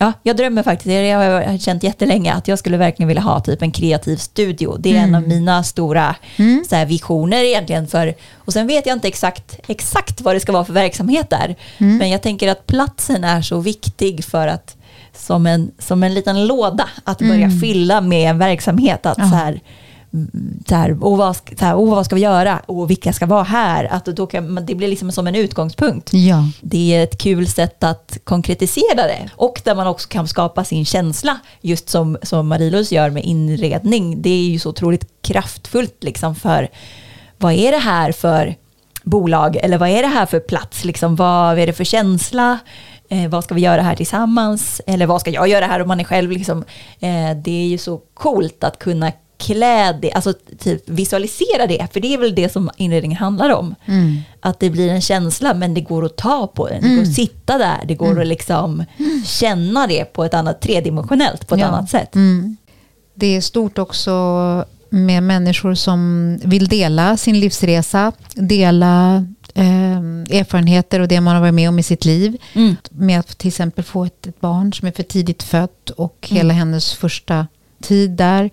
ja, 0.00 0.12
jag 0.22 0.36
drömmer 0.36 0.62
faktiskt, 0.62 0.86
det 0.86 1.10
har 1.10 1.22
jag 1.24 1.60
känt 1.60 1.82
jättelänge, 1.82 2.32
att 2.32 2.48
jag 2.48 2.58
skulle 2.58 2.76
verkligen 2.76 3.08
vilja 3.08 3.22
ha 3.22 3.40
typ 3.40 3.62
en 3.62 3.72
kreativ 3.72 4.16
studio. 4.16 4.76
Det 4.78 4.96
är 4.96 5.00
en 5.00 5.14
av 5.14 5.22
mina 5.28 5.64
stora 5.64 6.14
så 6.68 6.76
här, 6.76 6.86
visioner 6.86 7.44
egentligen. 7.44 7.88
För, 7.88 8.14
och 8.36 8.52
sen 8.52 8.66
vet 8.66 8.86
jag 8.86 8.96
inte 8.96 9.08
exakt, 9.08 9.58
exakt 9.66 10.20
vad 10.20 10.36
det 10.36 10.40
ska 10.40 10.52
vara 10.52 10.64
för 10.64 10.72
verksamhet 10.72 11.30
där. 11.30 11.56
Men 11.98 12.10
jag 12.10 12.22
tänker 12.22 12.48
att 12.48 12.66
platsen 12.66 13.24
är 13.24 13.42
så 13.42 13.60
viktig 13.60 14.24
för 14.24 14.48
att 14.48 14.76
som 15.14 15.46
en, 15.46 15.70
som 15.78 16.02
en 16.02 16.14
liten 16.14 16.46
låda 16.46 16.88
att 17.04 17.18
börja 17.18 17.50
fylla 17.60 18.00
med 18.00 18.30
en 18.30 18.38
verksamhet. 18.38 19.06
Att 19.06 19.16
så 19.16 19.22
här, 19.36 19.48
mm, 19.48 19.60
så 20.68 20.74
här, 20.74 21.04
och 21.04 21.18
vad, 21.18 21.36
ska- 21.36 21.56
så 21.56 21.64
här, 21.64 21.74
och 21.74 21.88
vad 21.88 22.04
ska 22.06 22.14
vi 22.14 22.20
göra? 22.20 22.60
Och 22.66 22.90
vilka 22.90 23.12
ska 23.12 23.26
vara 23.26 23.42
här? 23.42 23.84
Att 23.84 24.04
då 24.04 24.26
kan, 24.26 24.66
det 24.66 24.74
blir 24.74 24.88
liksom 24.88 25.12
som 25.12 25.26
en 25.26 25.34
utgångspunkt. 25.34 26.10
Ja. 26.12 26.44
Det 26.60 26.94
är 26.94 27.02
ett 27.04 27.18
kul 27.18 27.46
sätt 27.48 27.84
att 27.84 28.18
konkretisera 28.24 29.02
det. 29.06 29.30
Och 29.36 29.60
där 29.64 29.74
man 29.74 29.86
också 29.86 30.08
kan 30.08 30.28
skapa 30.28 30.64
sin 30.64 30.84
känsla, 30.84 31.38
just 31.60 31.88
som, 31.88 32.18
som 32.22 32.52
Marie-Louise 32.52 32.94
gör 32.94 33.10
med 33.10 33.24
inredning. 33.24 34.22
Det 34.22 34.30
är 34.30 34.48
ju 34.48 34.58
så 34.58 34.68
otroligt 34.70 35.04
kraftfullt 35.22 36.04
liksom 36.04 36.34
för 36.34 36.68
vad 37.38 37.52
är 37.52 37.72
det 37.72 37.78
här 37.78 38.12
för 38.12 38.54
bolag 39.02 39.56
eller 39.56 39.78
vad 39.78 39.88
är 39.88 40.02
det 40.02 40.08
här 40.08 40.26
för 40.26 40.40
plats? 40.40 40.84
Liksom, 40.84 41.16
vad 41.16 41.58
är 41.58 41.66
det 41.66 41.72
för 41.72 41.84
känsla? 41.84 42.58
Eh, 43.08 43.28
vad 43.28 43.44
ska 43.44 43.54
vi 43.54 43.60
göra 43.60 43.82
här 43.82 43.96
tillsammans? 43.96 44.80
Eller 44.86 45.06
vad 45.06 45.20
ska 45.20 45.30
jag 45.30 45.48
göra 45.48 45.66
här 45.66 45.82
om 45.82 45.88
man 45.88 46.00
är 46.00 46.04
själv? 46.04 46.30
Liksom? 46.30 46.64
Eh, 47.00 47.36
det 47.44 47.50
är 47.62 47.66
ju 47.66 47.78
så 47.78 48.00
coolt 48.14 48.64
att 48.64 48.78
kunna 48.78 49.12
klä 49.40 49.92
det, 49.92 50.12
alltså 50.12 50.32
typ 50.58 50.88
visualisera 50.88 51.66
det, 51.66 51.86
för 51.92 52.00
det 52.00 52.14
är 52.14 52.18
väl 52.18 52.34
det 52.34 52.52
som 52.52 52.70
inredningen 52.76 53.16
handlar 53.18 53.50
om. 53.50 53.74
Att 54.40 54.60
det 54.60 54.70
blir 54.70 54.88
en 54.90 55.00
känsla, 55.00 55.54
men 55.54 55.74
det 55.74 55.80
går 55.80 56.04
att 56.06 56.16
ta 56.16 56.46
på 56.46 56.68
den, 56.68 56.82
det 56.82 56.94
går 56.94 57.02
att 57.02 57.14
sitta 57.14 57.58
där, 57.58 57.78
det 57.84 57.94
går 57.94 58.20
att 58.20 58.26
liksom 58.26 58.84
känna 59.24 59.86
det 59.86 60.04
på 60.04 60.24
ett 60.24 60.34
annat, 60.34 60.60
tredimensionellt 60.60 61.48
på 61.48 61.54
ett 61.54 61.60
Ja. 61.60 61.66
annat 61.66 61.90
sätt. 61.90 62.14
Mm. 62.14 62.56
Det 63.14 63.36
är 63.36 63.40
stort 63.40 63.78
också 63.78 64.10
med 64.90 65.22
människor 65.22 65.74
som 65.74 66.36
vill 66.44 66.68
dela 66.68 67.16
sin 67.16 67.40
livsresa, 67.40 68.12
dela 68.34 69.24
eh, 69.54 69.96
erfarenheter 70.40 71.00
och 71.00 71.08
det 71.08 71.20
man 71.20 71.34
har 71.34 71.40
varit 71.40 71.54
med 71.54 71.68
om 71.68 71.78
i 71.78 71.82
sitt 71.82 72.04
liv. 72.04 72.36
Mm. 72.54 72.76
Med 72.90 73.20
att 73.20 73.38
till 73.38 73.48
exempel 73.48 73.84
få 73.84 74.04
ett, 74.04 74.26
ett 74.26 74.40
barn 74.40 74.72
som 74.72 74.88
är 74.88 74.92
för 74.92 75.02
tidigt 75.02 75.42
fött 75.42 75.90
och 75.90 76.28
Mm. 76.30 76.36
hela 76.36 76.54
hennes 76.54 76.92
första 76.92 77.46
tid 77.82 78.10
där. 78.10 78.50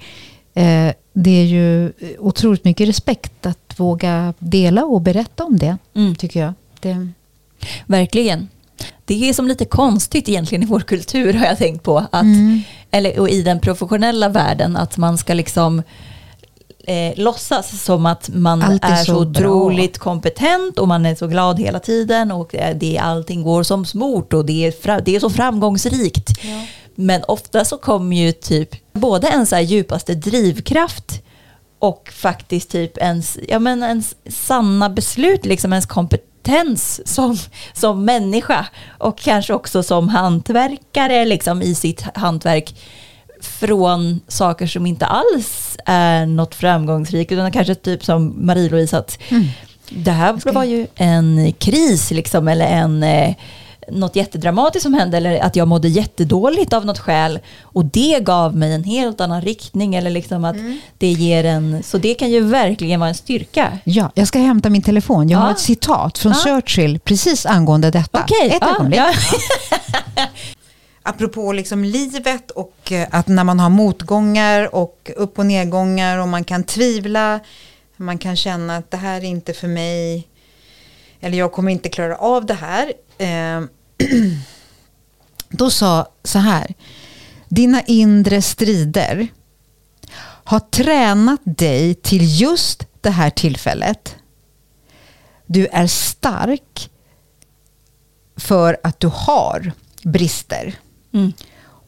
Eh, 0.57 0.93
det 1.13 1.29
är 1.41 1.45
ju 1.45 1.91
otroligt 2.19 2.63
mycket 2.63 2.87
respekt 2.89 3.45
att 3.45 3.73
våga 3.79 4.33
dela 4.39 4.85
och 4.85 5.01
berätta 5.01 5.43
om 5.43 5.57
det, 5.57 5.77
Mm. 5.95 6.15
tycker 6.15 6.39
jag. 6.39 6.53
Det, 6.79 7.07
Verkligen. 7.85 8.47
Det 9.05 9.29
är 9.29 9.33
som 9.33 9.47
lite 9.47 9.65
konstigt 9.65 10.29
egentligen 10.29 10.63
i 10.63 10.65
vår 10.65 10.79
kultur 10.79 11.33
har 11.33 11.45
jag 11.45 11.57
tänkt 11.57 11.83
på. 11.83 11.97
Att, 11.97 12.23
Mm. 12.23 12.61
Eller 12.91 13.19
och 13.19 13.29
i 13.29 13.41
den 13.41 13.59
professionella 13.59 14.29
världen 14.29 14.77
att 14.77 14.97
man 14.97 15.17
ska 15.17 15.33
liksom 15.33 15.83
eh, 16.87 17.13
låtsas 17.15 17.83
som 17.83 18.05
att 18.05 18.29
man 18.33 18.61
Allt 18.61 18.83
är 18.83 18.91
är, 18.91 18.95
så 18.95 19.05
så, 19.05 19.25
bra. 19.25 19.49
otroligt 19.51 19.97
kompetent 19.97 20.79
och 20.79 20.87
man 20.87 21.05
är 21.05 21.15
så 21.15 21.27
glad 21.27 21.59
hela 21.59 21.79
tiden 21.79 22.31
och 22.31 22.55
eh, 22.55 22.75
det, 22.77 22.97
allting 22.97 23.43
går 23.43 23.63
som 23.63 23.85
smort 23.85 24.33
och 24.33 24.45
det 24.45 24.65
är, 24.65 25.01
det 25.01 25.15
är 25.15 25.19
så 25.19 25.29
framgångsrikt. 25.29 26.29
Men 26.99 27.23
ofta 27.27 27.65
så 27.65 27.77
kommer 27.77 28.15
ju 28.15 28.31
typ 28.31 28.93
både 28.93 29.27
en 29.27 29.45
så 29.45 29.55
här 29.55 29.63
djupaste 29.63 30.15
drivkraft 30.15 31.21
och 31.79 32.09
faktiskt 32.13 32.71
typ 32.71 32.97
ens, 32.97 33.37
ja 33.47 33.59
men 33.59 33.83
ens 33.83 34.15
sanna 34.29 34.89
beslut, 34.89 35.45
liksom 35.45 35.73
ens 35.73 35.85
kompetens 35.85 37.07
som, 37.13 37.37
som 37.73 38.05
människa 38.05 38.65
och 38.97 39.17
kanske 39.17 39.53
också 39.53 39.83
som 39.83 40.09
hantverkare 40.09 41.25
liksom 41.25 41.61
i 41.61 41.75
sitt 41.75 42.01
hantverk 42.01 42.75
från 43.41 44.19
saker 44.27 44.67
som 44.67 44.85
inte 44.85 45.05
alls 45.05 45.77
är 45.85 46.25
något 46.25 46.55
framgångsrikt 46.55 47.31
utan 47.31 47.51
kanske 47.51 47.75
typ 47.75 48.03
som 48.03 48.33
Marie-Louise 48.49 48.97
att 48.97 49.19
mm. 49.29 49.45
det 49.89 50.11
här 50.11 50.53
var 50.53 50.63
ju 50.63 50.87
en 50.95 51.53
kris 51.53 52.11
liksom 52.11 52.47
eller 52.47 52.65
en 52.65 53.03
eh, 53.03 53.35
något 53.91 54.15
jättedramatiskt 54.15 54.83
som 54.83 54.93
hände 54.93 55.17
eller 55.17 55.39
att 55.39 55.55
jag 55.55 55.67
mådde 55.67 55.87
jättedåligt 55.87 56.73
av 56.73 56.85
något 56.85 56.99
skäl 56.99 57.39
och 57.61 57.85
det 57.85 58.19
gav 58.19 58.55
mig 58.55 58.73
en 58.73 58.83
helt 58.83 59.21
annan 59.21 59.41
riktning 59.41 59.95
eller 59.95 60.09
liksom 60.09 60.45
att 60.45 60.55
mm. 60.55 60.79
det 60.97 61.11
ger 61.11 61.43
en, 61.43 61.83
så 61.83 61.97
det 61.97 62.13
kan 62.13 62.29
ju 62.29 62.41
verkligen 62.41 62.99
vara 62.99 63.09
en 63.09 63.15
styrka. 63.15 63.77
Ja, 63.83 64.11
jag 64.15 64.27
ska 64.27 64.39
hämta 64.39 64.69
min 64.69 64.81
telefon. 64.81 65.29
Jag 65.29 65.39
har 65.39 65.51
ett 65.51 65.59
citat 65.59 66.17
från 66.17 66.31
ja. 66.31 66.37
Churchill 66.37 66.99
precis 66.99 67.45
angående 67.45 67.91
detta. 67.91 68.23
Okay. 68.23 68.47
Ett 68.47 68.57
ja, 68.61 68.89
ja. 68.91 69.13
Apropå 71.03 71.53
liksom 71.53 71.83
livet 71.83 72.51
och 72.51 72.91
eh, 72.91 73.07
att 73.11 73.27
när 73.27 73.43
man 73.43 73.59
har 73.59 73.69
motgångar 73.69 74.75
och 74.75 75.11
upp 75.15 75.39
och 75.39 75.45
nedgångar 75.45 76.17
och 76.17 76.27
man 76.27 76.43
kan 76.43 76.63
tvivla, 76.63 77.39
man 77.97 78.17
kan 78.17 78.35
känna 78.35 78.77
att 78.77 78.91
det 78.91 78.97
här 78.97 79.17
är 79.17 79.23
inte 79.23 79.53
för 79.53 79.67
mig, 79.67 80.27
eller 81.19 81.37
jag 81.37 81.51
kommer 81.51 81.71
inte 81.71 81.89
klara 81.89 82.15
av 82.15 82.45
det 82.45 82.53
här. 82.53 82.93
Eh, 83.17 83.67
då 85.49 85.69
sa 85.69 86.11
så 86.23 86.39
här, 86.39 86.73
dina 87.49 87.81
inre 87.81 88.41
strider 88.41 89.27
har 90.43 90.59
tränat 90.59 91.41
dig 91.43 91.95
till 91.95 92.41
just 92.41 92.87
det 93.01 93.09
här 93.09 93.29
tillfället. 93.29 94.15
Du 95.45 95.67
är 95.67 95.87
stark 95.87 96.89
för 98.35 98.77
att 98.83 98.99
du 98.99 99.07
har 99.13 99.71
brister. 100.03 100.75
Mm. 101.13 101.33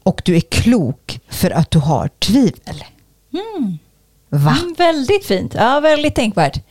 Och 0.04 0.22
du 0.26 0.36
är 0.36 0.42
klok 0.42 1.20
för 1.30 1.52
att 1.52 1.72
du 1.72 1.80
har 1.80 2.08
tvivel. 2.08 2.84
Mm. 3.34 3.78
Va? 4.30 4.58
Mm, 4.62 4.76
väldigt 4.78 5.26
fint. 5.26 5.54
Ja, 5.54 5.80
väldigt 5.80 6.16
tänkvärt. 6.16 6.64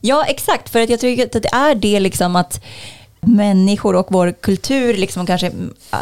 Ja, 0.00 0.24
exakt. 0.24 0.68
För 0.68 0.80
att 0.80 0.90
jag 0.90 1.00
tycker 1.00 1.24
att 1.24 1.32
det 1.32 1.54
är 1.54 1.74
det 1.74 2.00
liksom 2.00 2.36
att 2.36 2.64
människor 3.26 3.96
och 3.96 4.06
vår 4.10 4.32
kultur, 4.32 4.94
liksom 4.94 5.26
kanske 5.26 5.52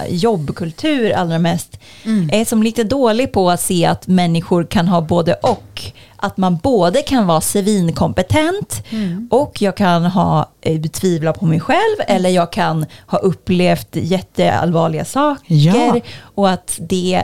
jobbkultur 0.09 1.13
allra 1.13 1.39
mest, 1.39 1.79
mm. 2.05 2.31
är 2.33 2.45
som 2.45 2.63
lite 2.63 2.85
dålig 2.85 3.33
på 3.33 3.51
att 3.51 3.61
se 3.61 3.87
att 3.87 4.07
människor 4.07 4.65
kan 4.65 4.89
ha 4.89 5.01
både 5.01 5.35
och. 5.35 5.83
Att 6.17 6.37
man 6.37 6.57
både 6.57 7.03
kan 7.03 7.27
vara 7.27 7.41
svinkompetent 7.41 8.85
mm. 8.91 9.29
och 9.31 9.63
jag 9.63 9.77
kan 9.77 10.05
ha 10.05 10.51
eh, 10.61 10.81
tvivla 10.81 11.33
på 11.33 11.47
mig 11.47 11.61
själv 11.61 11.97
mm. 11.99 12.17
eller 12.17 12.31
jag 12.31 12.53
kan 12.53 12.87
ha 13.07 13.19
upplevt 13.19 13.97
jätteallvarliga 13.97 15.05
saker 15.05 15.45
ja. 15.55 16.01
och 16.35 16.51
att 16.51 16.79
det 16.81 17.23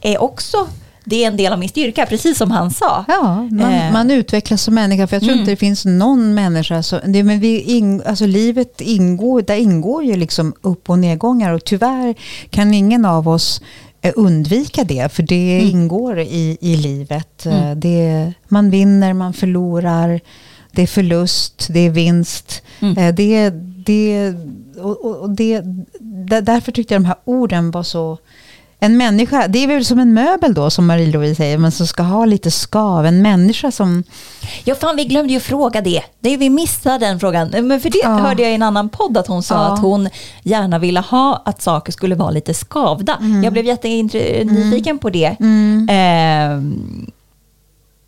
är 0.00 0.22
också 0.22 0.68
det 1.04 1.24
är 1.24 1.28
en 1.28 1.36
del 1.36 1.52
av 1.52 1.58
min 1.58 1.68
styrka, 1.68 2.06
precis 2.06 2.38
som 2.38 2.50
han 2.50 2.70
sa. 2.70 3.04
Ja, 3.08 3.48
man, 3.50 3.72
eh. 3.72 3.92
man 3.92 4.10
utvecklas 4.10 4.62
som 4.62 4.74
människa, 4.74 5.06
för 5.06 5.16
jag 5.16 5.22
tror 5.22 5.32
mm. 5.32 5.40
inte 5.40 5.52
det 5.52 5.56
finns 5.56 5.84
någon 5.84 6.34
människa 6.34 6.82
som... 6.82 7.00
Det, 7.04 7.22
men 7.22 7.40
vi 7.40 7.60
in, 7.60 8.02
alltså 8.06 8.26
livet 8.26 8.80
ingår, 8.80 9.42
där 9.42 9.56
ingår 9.56 10.04
ju 10.04 10.16
liksom 10.16 10.54
upp 10.60 10.90
och 10.90 10.98
nedgångar 10.98 11.52
och 11.52 11.64
tyvärr 11.64 12.14
kan 12.50 12.74
ingen 12.74 13.04
av 13.04 13.28
oss 13.28 13.62
eh, 14.00 14.12
undvika 14.16 14.84
det, 14.84 15.12
för 15.12 15.22
det 15.22 15.58
mm. 15.58 15.70
ingår 15.70 16.18
i, 16.20 16.58
i 16.60 16.76
livet. 16.76 17.46
Mm. 17.46 17.58
Eh, 17.58 17.76
det, 17.76 18.32
man 18.48 18.70
vinner, 18.70 19.12
man 19.12 19.32
förlorar, 19.32 20.20
det 20.72 20.82
är 20.82 20.86
förlust, 20.86 21.66
det 21.70 21.80
är 21.80 21.90
vinst. 21.90 22.62
Mm. 22.80 22.98
Eh, 22.98 23.14
det, 23.14 23.50
det, 23.86 24.34
och, 24.80 25.04
och 25.04 25.30
det, 25.30 25.62
därför 26.42 26.72
tyckte 26.72 26.94
jag 26.94 27.02
de 27.02 27.06
här 27.06 27.16
orden 27.24 27.70
var 27.70 27.82
så 27.82 28.18
en 28.84 28.96
människa, 28.96 29.48
det 29.48 29.58
är 29.58 29.66
väl 29.66 29.84
som 29.84 29.98
en 29.98 30.14
möbel 30.14 30.54
då 30.54 30.70
som 30.70 30.90
Marie-Louise 30.90 31.34
säger, 31.34 31.58
men 31.58 31.72
som 31.72 31.86
ska 31.86 32.02
ha 32.02 32.24
lite 32.24 32.50
skav. 32.50 33.06
En 33.06 33.22
människa 33.22 33.70
som... 33.70 34.04
Ja, 34.64 34.74
fan 34.74 34.96
vi 34.96 35.04
glömde 35.04 35.32
ju 35.32 35.40
fråga 35.40 35.80
det. 35.80 36.02
det 36.20 36.36
vi 36.36 36.50
missade 36.50 37.06
den 37.06 37.20
frågan. 37.20 37.48
Men 37.48 37.80
för 37.80 37.90
det 37.90 38.00
ja. 38.02 38.08
hörde 38.08 38.42
jag 38.42 38.52
i 38.52 38.54
en 38.54 38.62
annan 38.62 38.88
podd 38.88 39.16
att 39.16 39.26
hon 39.26 39.42
sa 39.42 39.54
ja. 39.54 39.60
att 39.60 39.80
hon 39.80 40.08
gärna 40.42 40.78
ville 40.78 41.00
ha 41.00 41.42
att 41.44 41.62
saker 41.62 41.92
skulle 41.92 42.14
vara 42.14 42.30
lite 42.30 42.54
skavda. 42.54 43.16
Mm. 43.20 43.44
Jag 43.44 43.52
blev 43.52 43.64
jättenyfiken 43.64 44.90
mm. 44.90 44.98
på 44.98 45.10
det. 45.10 45.36
Mm. 45.40 45.88
Eh, 45.88 47.14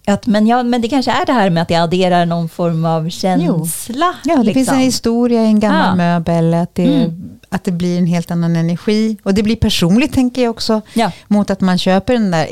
att, 0.07 0.27
men, 0.27 0.47
ja, 0.47 0.63
men 0.63 0.81
det 0.81 0.89
kanske 0.89 1.11
är 1.11 1.27
det 1.27 1.33
här 1.33 1.51
med 1.51 1.63
att 1.63 1.69
det 1.69 1.75
adderar 1.75 2.27
någon 2.27 2.49
form 2.49 2.85
av 2.85 3.11
känsla. 3.11 4.15
Jo. 4.25 4.31
Ja, 4.31 4.37
det 4.37 4.43
liksom. 4.43 4.55
finns 4.55 4.69
en 4.69 4.79
historia 4.79 5.43
i 5.43 5.47
en 5.47 5.61
gammal 5.61 5.89
ja. 5.89 5.95
möbel. 5.95 6.55
Att 6.55 6.75
det, 6.75 6.85
mm. 6.85 7.39
att 7.49 7.65
det 7.65 7.73
blir 7.73 7.99
en 7.99 8.07
helt 8.07 8.31
annan 8.31 8.57
energi. 8.57 9.17
Och 9.23 9.35
det 9.35 9.43
blir 9.43 9.57
personligt 9.57 10.13
tänker 10.13 10.43
jag 10.43 10.51
också. 10.51 10.81
Ja. 10.95 11.13
Mot 11.29 11.51
att 11.51 11.61
man 11.61 11.79
köper 11.79 12.13
den 12.13 12.31
där 12.31 12.47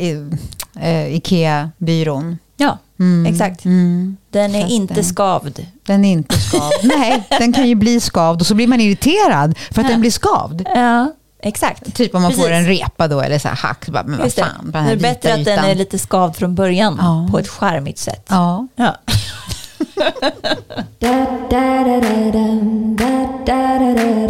äh, 0.81 1.15
Ikea-byrån. 1.15 2.39
Ja, 2.57 2.79
mm. 2.99 3.33
exakt. 3.33 3.65
Mm. 3.65 4.17
Den 4.31 4.55
är 4.55 4.71
inte 4.71 4.95
den, 4.95 5.05
skavd. 5.05 5.61
Den 5.87 6.05
är 6.05 6.13
inte 6.13 6.39
skavd. 6.39 6.73
Nej, 6.99 7.23
den 7.39 7.53
kan 7.53 7.69
ju 7.69 7.75
bli 7.75 8.01
skavd 8.01 8.41
och 8.41 8.47
så 8.47 8.55
blir 8.55 8.67
man 8.67 8.81
irriterad 8.81 9.59
för 9.71 9.81
att 9.81 9.87
ja. 9.87 9.93
den 9.93 10.01
blir 10.01 10.11
skavd. 10.11 10.63
Ja. 10.75 11.13
Exakt. 11.45 11.95
Typ 11.95 12.15
om 12.15 12.23
man 12.23 12.31
Precis. 12.31 12.45
får 12.45 12.53
en 12.53 12.67
repa 12.67 13.09
då 13.09 13.21
eller 13.21 13.39
så 13.39 13.49
här 13.49 13.57
hack. 13.57 13.89
Bara, 13.89 14.03
men 14.03 14.21
Just 14.25 14.39
vad 14.39 14.47
fan, 14.47 14.71
det. 14.71 14.79
det 14.79 14.93
är 14.93 14.97
bättre 14.97 15.35
att 15.35 15.39
ytan. 15.39 15.57
den 15.57 15.65
är 15.65 15.75
lite 15.75 15.99
skavd 15.99 16.37
från 16.37 16.55
början 16.55 16.99
ja. 17.01 17.29
på 17.31 17.39
ett 17.39 17.49
charmigt 17.49 17.99
sätt. 17.99 18.27
Ja. 18.29 18.69
ja. 18.77 18.97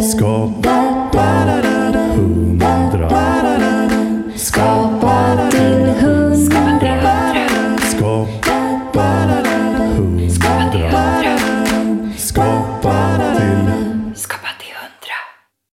Skapa 0.01 0.85
Skapa 4.35 5.04